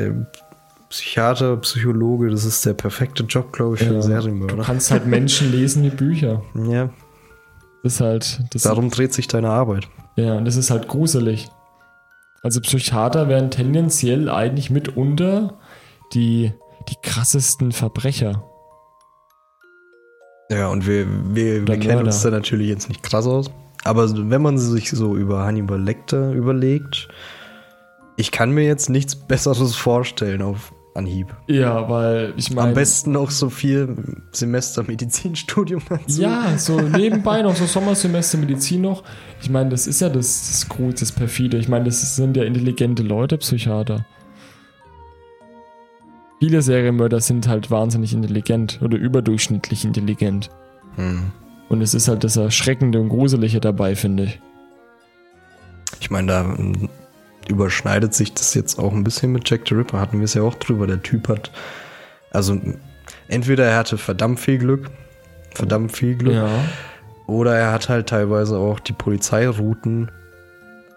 Psychiater, 0.90 1.56
Psychologe, 1.56 2.30
das 2.30 2.44
ist 2.44 2.64
der 2.64 2.74
perfekte 2.74 3.24
Job, 3.24 3.52
glaube 3.52 3.74
ich, 3.74 3.80
für 3.82 3.86
einen 3.86 3.94
Ja. 3.96 4.00
Du 4.00 4.06
Serienmörder. 4.06 4.62
kannst 4.62 4.90
halt 4.92 5.06
Menschen 5.06 5.50
lesen 5.50 5.82
wie 5.82 5.90
Bücher. 5.90 6.42
Ja, 6.54 6.90
Das 7.82 7.94
ist 7.94 8.00
halt. 8.00 8.40
Das 8.52 8.62
darum 8.62 8.90
dreht 8.90 9.12
sich 9.12 9.26
deine 9.26 9.48
Arbeit. 9.50 9.88
Ja, 10.16 10.34
und 10.36 10.44
das 10.44 10.54
ist 10.56 10.70
halt 10.70 10.86
gruselig. 10.86 11.48
Also 12.42 12.60
Psychiater 12.60 13.28
wären 13.28 13.50
tendenziell 13.50 14.28
eigentlich 14.28 14.70
mitunter 14.70 15.58
die, 16.12 16.52
die 16.88 16.96
krassesten 17.02 17.72
Verbrecher. 17.72 18.44
Ja, 20.50 20.68
und 20.68 20.86
wir, 20.86 21.06
wir, 21.34 21.66
wir 21.66 21.78
kennen 21.78 22.04
uns 22.04 22.22
da 22.22 22.30
natürlich 22.30 22.68
jetzt 22.68 22.88
nicht 22.88 23.02
krass 23.02 23.26
aus. 23.26 23.50
Aber 23.84 24.08
wenn 24.30 24.42
man 24.42 24.58
sich 24.58 24.90
so 24.90 25.16
über 25.16 25.44
Hannibal 25.44 25.80
Lecter 25.80 26.32
überlegt, 26.32 27.08
ich 28.16 28.30
kann 28.30 28.50
mir 28.50 28.64
jetzt 28.64 28.88
nichts 28.88 29.14
Besseres 29.14 29.74
vorstellen 29.74 30.42
auf 30.42 30.72
Anhieb. 30.94 31.34
Ja, 31.48 31.88
weil 31.88 32.34
ich 32.36 32.52
meine. 32.52 32.68
Am 32.68 32.74
besten 32.74 33.12
noch 33.12 33.30
so 33.30 33.50
viel 33.50 33.96
Semester 34.30 34.84
Medizinstudium 34.84 35.82
dazu. 35.88 36.22
Ja, 36.22 36.56
so 36.56 36.80
nebenbei 36.80 37.42
noch 37.42 37.56
so 37.56 37.66
Sommersemester 37.66 38.38
Medizin 38.38 38.82
noch. 38.82 39.02
Ich 39.42 39.50
meine, 39.50 39.70
das 39.70 39.88
ist 39.88 40.00
ja 40.00 40.08
das, 40.08 40.46
das 40.46 40.68
Gute, 40.68 41.00
das 41.00 41.10
Perfide. 41.10 41.56
Ich 41.58 41.68
meine, 41.68 41.86
das 41.86 42.14
sind 42.14 42.36
ja 42.36 42.44
intelligente 42.44 43.02
Leute, 43.02 43.38
Psychiater. 43.38 44.06
Viele 46.44 46.60
Serienmörder 46.60 47.22
sind 47.22 47.48
halt 47.48 47.70
wahnsinnig 47.70 48.12
intelligent 48.12 48.78
oder 48.82 48.98
überdurchschnittlich 48.98 49.86
intelligent. 49.86 50.50
Hm. 50.96 51.32
Und 51.70 51.80
es 51.80 51.94
ist 51.94 52.06
halt 52.06 52.22
das 52.22 52.36
Erschreckende 52.36 53.00
und 53.00 53.08
Gruselige 53.08 53.60
dabei, 53.60 53.96
finde 53.96 54.24
ich. 54.24 54.40
Ich 56.02 56.10
meine, 56.10 56.26
da 56.26 56.42
mm, 56.42 56.90
überschneidet 57.48 58.12
sich 58.12 58.34
das 58.34 58.52
jetzt 58.52 58.78
auch 58.78 58.92
ein 58.92 59.04
bisschen 59.04 59.32
mit 59.32 59.48
Jack 59.48 59.62
the 59.66 59.74
Ripper. 59.74 59.98
Hatten 59.98 60.18
wir 60.18 60.26
es 60.26 60.34
ja 60.34 60.42
auch 60.42 60.56
drüber. 60.56 60.86
Der 60.86 61.02
Typ 61.02 61.28
hat, 61.28 61.50
also 62.30 62.60
entweder 63.28 63.64
er 63.64 63.78
hatte 63.78 63.96
verdammt 63.96 64.38
viel 64.38 64.58
Glück, 64.58 64.90
verdammt 65.54 65.92
viel 65.96 66.14
Glück, 66.14 66.34
Ja. 66.34 66.50
oder 67.26 67.56
er 67.56 67.72
hat 67.72 67.88
halt 67.88 68.10
teilweise 68.10 68.58
auch 68.58 68.80
die 68.80 68.92
Polizeirouten 68.92 70.10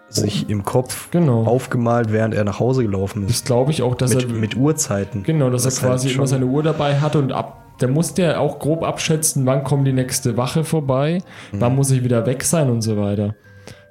sich 0.09 0.49
im 0.49 0.63
Kopf 0.63 1.09
Genau. 1.11 1.43
aufgemalt, 1.45 2.11
während 2.11 2.33
er 2.33 2.43
nach 2.43 2.59
Hause 2.59 2.83
gelaufen 2.83 3.23
ist. 3.25 3.29
Das 3.31 3.43
glaube 3.43 3.71
ich 3.71 3.81
auch, 3.81 3.95
dass 3.95 4.13
Mit, 4.13 4.23
er 4.23 4.29
mit 4.29 4.55
Uhrzeiten. 4.55 5.23
genau, 5.23 5.49
dass 5.49 5.63
Das 5.63 5.81
er 5.83 5.89
quasi 5.89 6.07
halt 6.07 6.15
immer 6.17 6.27
seine 6.27 6.45
Uhr 6.45 6.63
dabei 6.63 6.99
hatte 6.99 7.19
und 7.19 7.31
ab 7.31 7.63
der 7.81 7.89
musste 7.89 8.23
ja 8.23 8.39
auch 8.39 8.57
grob 8.57 8.83
abschätzen, 8.83 9.45
wann 9.45 9.63
kommt 9.63 9.85
die 9.85 9.93
nächste 9.93 10.35
Wache 10.35 10.63
vorbei, 10.63 11.19
Mhm. 11.51 11.61
wann 11.61 11.75
muss 11.75 11.91
ich 11.91 12.03
wieder 12.03 12.25
weg 12.25 12.43
sein 12.43 12.71
und 12.71 12.81
so 12.81 12.97
weiter. 12.97 13.35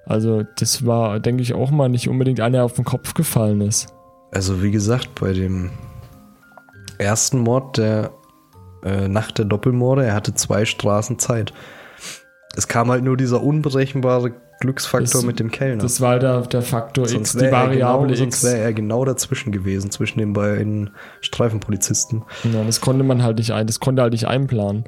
Also 0.05 0.43
das 0.59 0.85
war, 0.87 1.21
denke 1.21 1.43
ich, 1.43 1.55
auch 1.55 1.71
mal 1.71 1.89
nicht 1.89 2.09
unbedingt 2.09 2.41
einer 2.41 2.59
der 2.59 2.65
auf 2.65 2.73
den 2.73 2.85
Kopf 2.85 3.15
gefallen 3.15 3.61
ist. 3.61 3.87
Also 4.33 4.61
wie 4.63 4.73
gesagt, 4.73 5.11
bei 5.21 5.33
dem 5.33 5.71
ersten 6.99 7.39
Mord, 7.41 7.79
der 7.79 8.11
äh, 8.85 9.09
Nacht 9.09 9.39
der 9.39 9.45
Doppelmorde, 9.45 10.05
er 10.05 10.15
hatte 10.15 10.35
zwei 10.35 10.65
Straßen 10.65 11.19
Zeit. 11.19 11.53
Es 12.57 12.69
kam 12.69 12.91
halt 12.91 13.05
nur 13.05 13.17
dieser 13.17 13.43
unberechenbare 13.43 14.33
Glücksfaktor 14.61 15.21
Das- 15.21 15.25
mit 15.25 15.39
dem 15.39 15.51
Kellner. 15.51 15.83
Das 15.83 16.01
war 16.01 16.19
der, 16.19 16.41
der 16.43 16.63
Faktor 16.63 17.05
X, 17.05 17.13
sonst 17.13 17.35
die 17.35 17.41
wäre 17.41 17.47
er, 17.49 17.53
Variable 17.67 18.07
genau, 18.09 18.19
sonst 18.19 18.43
X. 18.43 18.45
wär 18.45 18.59
er 18.63 18.73
genau 18.73 19.05
dazwischen 19.05 19.53
gewesen, 19.53 19.91
zwischen 19.91 20.19
den 20.19 20.33
beiden 20.33 20.91
Streifenpolizisten. 21.21 22.23
Ja, 22.53 22.65
das 22.65 22.81
konnte 22.81 23.05
man 23.05 23.23
halt 23.23 23.39
nicht 23.39 23.53
ein, 23.53 23.67
das 23.67 23.81
konnte 23.81 24.03
halt 24.03 24.13
nicht 24.13 24.27
einplanen. 24.27 24.85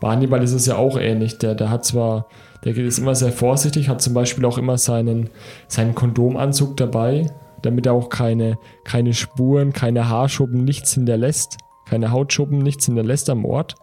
Bei 0.00 0.10
Hannibal 0.10 0.42
ist 0.42 0.52
es 0.52 0.66
ja 0.66 0.76
auch 0.76 0.98
ähnlich. 0.98 1.38
Der, 1.38 1.54
der 1.54 1.70
hat 1.70 1.84
zwar, 1.84 2.26
der 2.64 2.76
ist 2.76 2.98
immer 2.98 3.14
sehr 3.14 3.32
vorsichtig, 3.32 3.88
hat 3.88 4.00
zum 4.00 4.14
Beispiel 4.14 4.44
auch 4.44 4.58
immer 4.58 4.78
seinen, 4.78 5.30
seinen 5.68 5.94
Kondomanzug 5.94 6.76
dabei, 6.76 7.30
damit 7.62 7.86
er 7.86 7.92
auch 7.92 8.08
keine, 8.08 8.58
keine 8.84 9.12
Spuren, 9.12 9.72
keine 9.72 10.08
Haarschuppen, 10.08 10.64
nichts 10.64 10.94
hinterlässt, 10.94 11.58
keine 11.88 12.10
Hautschuppen, 12.10 12.58
nichts 12.58 12.86
hinterlässt 12.86 13.28
am 13.28 13.44
Ort. 13.44 13.74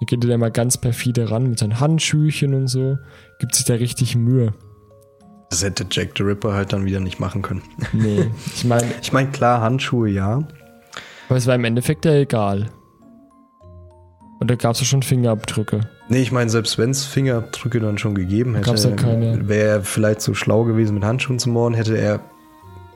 Da 0.00 0.06
geht 0.06 0.24
er 0.24 0.28
da 0.28 0.34
immer 0.34 0.50
ganz 0.50 0.78
perfide 0.78 1.30
ran 1.30 1.48
mit 1.48 1.58
seinen 1.58 1.78
Handschuhchen 1.78 2.54
und 2.54 2.68
so. 2.68 2.98
Gibt 3.38 3.54
sich 3.54 3.66
da 3.66 3.74
richtig 3.74 4.16
Mühe. 4.16 4.54
Das 5.50 5.62
hätte 5.62 5.84
Jack 5.90 6.12
the 6.16 6.22
Ripper 6.22 6.54
halt 6.54 6.72
dann 6.72 6.84
wieder 6.84 7.00
nicht 7.00 7.20
machen 7.20 7.42
können. 7.42 7.62
Nee, 7.92 8.30
ich 8.54 8.64
meine, 8.64 8.86
Ich 9.02 9.12
meine, 9.12 9.30
klar, 9.30 9.60
Handschuhe 9.60 10.08
ja. 10.08 10.42
aber 11.28 11.36
es 11.36 11.46
war 11.46 11.54
im 11.54 11.64
Endeffekt 11.64 12.04
ja 12.04 12.14
egal. 12.14 12.70
Und 14.38 14.50
da 14.50 14.54
gab 14.54 14.72
es 14.72 14.80
ja 14.80 14.86
schon 14.86 15.02
Fingerabdrücke. 15.02 15.80
Nee, 16.08 16.22
ich 16.22 16.32
meine, 16.32 16.48
selbst 16.48 16.78
wenn 16.78 16.90
es 16.90 17.04
Fingerabdrücke 17.04 17.78
dann 17.78 17.98
schon 17.98 18.14
gegeben 18.14 18.54
hätte, 18.54 18.70
ja 18.70 19.48
wäre 19.48 19.68
er 19.68 19.82
vielleicht 19.82 20.22
so 20.22 20.32
schlau 20.32 20.64
gewesen, 20.64 20.94
mit 20.94 21.04
Handschuhen 21.04 21.38
zu 21.38 21.50
morden, 21.50 21.74
hätte 21.74 21.96
er, 21.96 22.20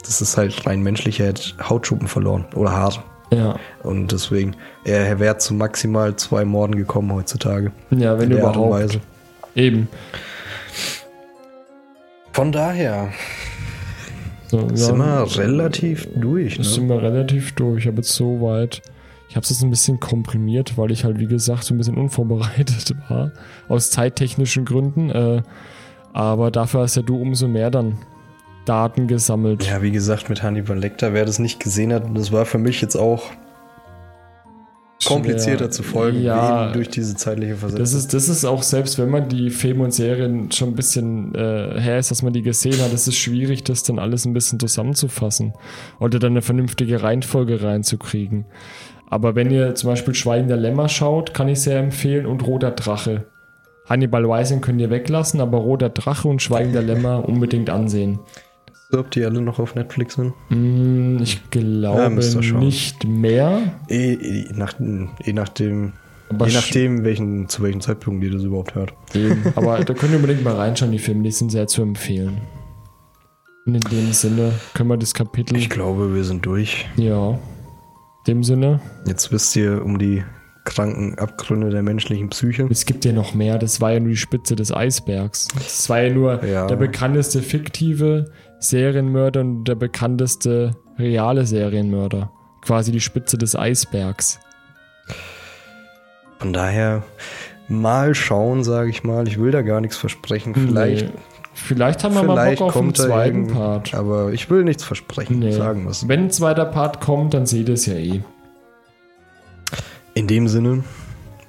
das 0.02 0.22
ist 0.22 0.38
halt 0.38 0.66
rein 0.66 0.82
menschlich, 0.82 1.20
er 1.20 1.26
hätte 1.26 1.54
Hautschuppen 1.68 2.08
verloren 2.08 2.46
oder 2.54 2.72
Haare. 2.72 3.02
Ja. 3.34 3.56
Und 3.82 4.12
deswegen, 4.12 4.54
er 4.84 5.18
wäre 5.18 5.38
zu 5.38 5.54
maximal 5.54 6.14
zwei 6.16 6.44
Morden 6.44 6.76
gekommen 6.76 7.12
heutzutage. 7.12 7.72
Ja, 7.90 8.18
wenn 8.18 8.30
In 8.30 8.36
der 8.36 8.46
Art 8.46 8.56
und 8.56 8.62
überhaupt. 8.66 8.82
Weise. 8.84 9.00
Eben. 9.54 9.88
Von 12.32 12.52
daher 12.52 13.10
So, 14.48 14.68
sind 14.74 14.98
ja, 14.98 15.24
wir 15.24 15.38
relativ 15.38 16.08
durch. 16.16 16.56
Das 16.58 16.66
Ne? 16.68 16.72
sind 16.74 16.88
wir 16.88 17.02
relativ 17.02 17.54
durch. 17.54 17.80
Ich 17.82 17.86
habe 17.86 17.98
jetzt 17.98 18.12
so 18.12 18.40
weit. 18.40 18.82
Ich 19.28 19.36
habe 19.36 19.42
es 19.44 19.50
jetzt 19.50 19.62
ein 19.62 19.70
bisschen 19.70 19.98
komprimiert, 20.00 20.76
weil 20.78 20.90
ich 20.92 21.04
halt, 21.04 21.18
wie 21.18 21.26
gesagt, 21.26 21.64
so 21.64 21.74
ein 21.74 21.78
bisschen 21.78 21.96
unvorbereitet 21.96 22.94
war. 23.08 23.32
Aus 23.68 23.90
zeittechnischen 23.90 24.64
Gründen. 24.64 25.10
Äh, 25.10 25.42
aber 26.12 26.50
dafür 26.50 26.80
hast 26.82 26.94
ja 26.96 27.02
du 27.02 27.20
umso 27.20 27.48
mehr 27.48 27.70
dann 27.70 27.98
Daten 28.64 29.06
gesammelt. 29.06 29.66
Ja, 29.66 29.82
wie 29.82 29.90
gesagt, 29.90 30.28
mit 30.28 30.42
Hannibal 30.42 30.78
Lecter, 30.78 31.12
wer 31.12 31.24
das 31.24 31.38
nicht 31.38 31.60
gesehen 31.60 31.92
hat, 31.92 32.04
das 32.14 32.32
war 32.32 32.46
für 32.46 32.58
mich 32.58 32.80
jetzt 32.80 32.96
auch 32.96 33.30
komplizierter 35.04 35.70
zu 35.70 35.82
folgen, 35.82 36.22
Ja, 36.22 36.64
eben 36.64 36.74
durch 36.74 36.88
diese 36.88 37.14
zeitliche 37.16 37.56
Versetzung. 37.56 37.80
Das 37.82 37.92
ist, 37.92 38.14
das 38.14 38.28
ist 38.28 38.44
auch, 38.44 38.62
selbst 38.62 38.98
wenn 38.98 39.10
man 39.10 39.28
die 39.28 39.50
Filme 39.50 39.84
und 39.84 39.92
Serien 39.92 40.50
schon 40.50 40.70
ein 40.70 40.74
bisschen 40.74 41.34
äh, 41.34 41.80
her 41.80 41.98
ist, 41.98 42.10
dass 42.10 42.22
man 42.22 42.32
die 42.32 42.42
gesehen 42.42 42.80
hat, 42.80 42.92
ist 42.92 43.06
es 43.06 43.16
schwierig, 43.16 43.64
das 43.64 43.82
dann 43.82 43.98
alles 43.98 44.24
ein 44.24 44.32
bisschen 44.32 44.58
zusammenzufassen 44.58 45.52
oder 46.00 46.18
dann 46.18 46.32
eine 46.32 46.42
vernünftige 46.42 47.02
Reihenfolge 47.02 47.62
reinzukriegen. 47.62 48.46
Aber 49.08 49.34
wenn 49.34 49.50
ihr 49.50 49.74
zum 49.74 49.90
Beispiel 49.90 50.14
Schweigen 50.14 50.48
der 50.48 50.56
Lämmer 50.56 50.88
schaut, 50.88 51.34
kann 51.34 51.48
ich 51.48 51.60
sehr 51.60 51.78
empfehlen 51.78 52.26
und 52.26 52.46
Roter 52.46 52.70
Drache. 52.70 53.26
Hannibal 53.86 54.26
Weising 54.26 54.62
könnt 54.62 54.80
ihr 54.80 54.90
weglassen, 54.90 55.40
aber 55.40 55.58
Roter 55.58 55.90
Drache 55.90 56.26
und 56.26 56.40
Schweigen 56.40 56.72
der 56.72 56.82
Lämmer 56.82 57.28
unbedingt 57.28 57.68
ansehen. 57.68 58.18
Ob 58.98 59.10
die 59.10 59.24
alle 59.24 59.40
noch 59.40 59.58
auf 59.58 59.74
Netflix 59.74 60.14
sind? 60.14 60.32
Hm, 60.48 61.18
ich 61.22 61.34
Ja, 61.34 61.40
glaube 61.50 62.22
schauen. 62.22 62.58
nicht 62.58 63.04
mehr. 63.06 63.74
Eh, 63.88 64.12
eh, 64.14 64.46
nach, 64.54 64.74
eh 64.80 65.32
nachdem, 65.32 65.92
Aber 66.30 66.46
je 66.48 66.54
nachdem 66.54 67.04
welchen, 67.04 67.48
zu 67.48 67.62
welchem 67.62 67.80
Zeitpunkt 67.80 68.22
ihr 68.24 68.30
das 68.32 68.42
überhaupt 68.42 68.74
hört. 68.74 68.92
Eben. 69.14 69.42
Aber 69.56 69.78
da 69.84 69.94
könnt 69.94 70.12
ihr 70.12 70.16
unbedingt 70.16 70.44
mal 70.44 70.54
reinschauen, 70.56 70.92
die 70.92 70.98
Filme, 70.98 71.22
die 71.22 71.30
sind 71.32 71.50
sehr 71.50 71.66
zu 71.66 71.82
empfehlen. 71.82 72.40
Und 73.66 73.74
in 73.76 73.80
dem 73.80 74.12
Sinne 74.12 74.52
können 74.74 74.90
wir 74.90 74.96
das 74.98 75.14
Kapitel. 75.14 75.56
Ich 75.56 75.70
glaube, 75.70 76.14
wir 76.14 76.24
sind 76.24 76.44
durch. 76.46 76.86
ja. 76.96 77.38
In 78.26 78.36
dem 78.38 78.42
Sinne, 78.44 78.80
Jetzt 79.06 79.32
wisst 79.32 79.54
ihr 79.54 79.84
um 79.84 79.98
die 79.98 80.24
kranken 80.64 81.18
Abgründe 81.18 81.68
der 81.68 81.82
menschlichen 81.82 82.30
Psyche. 82.30 82.66
es 82.70 82.86
gibt 82.86 83.04
ja 83.04 83.12
noch 83.12 83.34
mehr. 83.34 83.58
Das 83.58 83.82
war 83.82 83.92
ja 83.92 84.00
nur 84.00 84.08
die 84.08 84.16
Spitze 84.16 84.56
des 84.56 84.72
Eisbergs. 84.74 85.48
Das 85.54 85.90
war 85.90 86.00
ja 86.00 86.10
nur 86.14 86.42
Ja. 86.42 86.66
der 86.66 86.76
bekannteste 86.76 87.42
fiktive 87.42 88.30
Serienmörder 88.68 89.40
und 89.40 89.64
der 89.64 89.74
bekannteste 89.74 90.76
reale 90.98 91.46
Serienmörder. 91.46 92.30
Quasi 92.62 92.92
die 92.92 93.00
Spitze 93.00 93.36
des 93.38 93.56
Eisbergs. 93.56 94.40
Von 96.38 96.52
daher 96.52 97.02
mal 97.68 98.14
schauen, 98.14 98.64
sage 98.64 98.90
ich 98.90 99.04
mal. 99.04 99.26
Ich 99.28 99.38
will 99.38 99.50
da 99.50 99.62
gar 99.62 99.80
nichts 99.80 99.96
versprechen. 99.96 100.54
Vielleicht, 100.54 101.06
Nee. 101.06 101.12
Vielleicht 101.56 102.02
haben 102.02 102.14
wir 102.14 102.22
vielleicht 102.22 102.58
mal 102.60 102.66
Bock 102.66 102.74
auf 102.76 102.82
einen 102.82 102.94
zweiten 102.94 103.46
Part. 103.46 103.94
Aber 103.94 104.32
ich 104.32 104.50
will 104.50 104.64
nichts 104.64 104.82
versprechen, 104.82 105.38
Nee. 105.38 105.52
sagen 105.52 105.84
wir's. 105.84 106.08
Wenn 106.08 106.24
ein 106.24 106.30
zweiter 106.30 106.64
Part 106.64 107.00
kommt, 107.00 107.32
dann 107.32 107.46
seht 107.46 107.68
ihr 107.68 107.74
es 107.74 107.86
ja 107.86 107.94
eh. 107.94 108.20
In 110.14 110.26
dem 110.26 110.48
Sinne, 110.48 110.82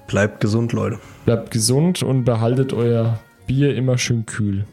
bleibt 0.08 0.42
gesund, 0.42 0.74
Leute. 0.74 1.00
Bleibt 1.26 1.50
gesund 1.52 2.04
und 2.04 2.24
behaltet 2.24 2.72
euer 2.72 3.20
Bier 3.48 3.76
immer 3.76 3.98
schön 3.98 4.26
kühl. 4.28 4.66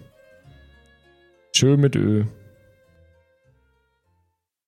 Tschö 1.52 1.76
mit 1.76 1.96
Ö. 1.96 2.24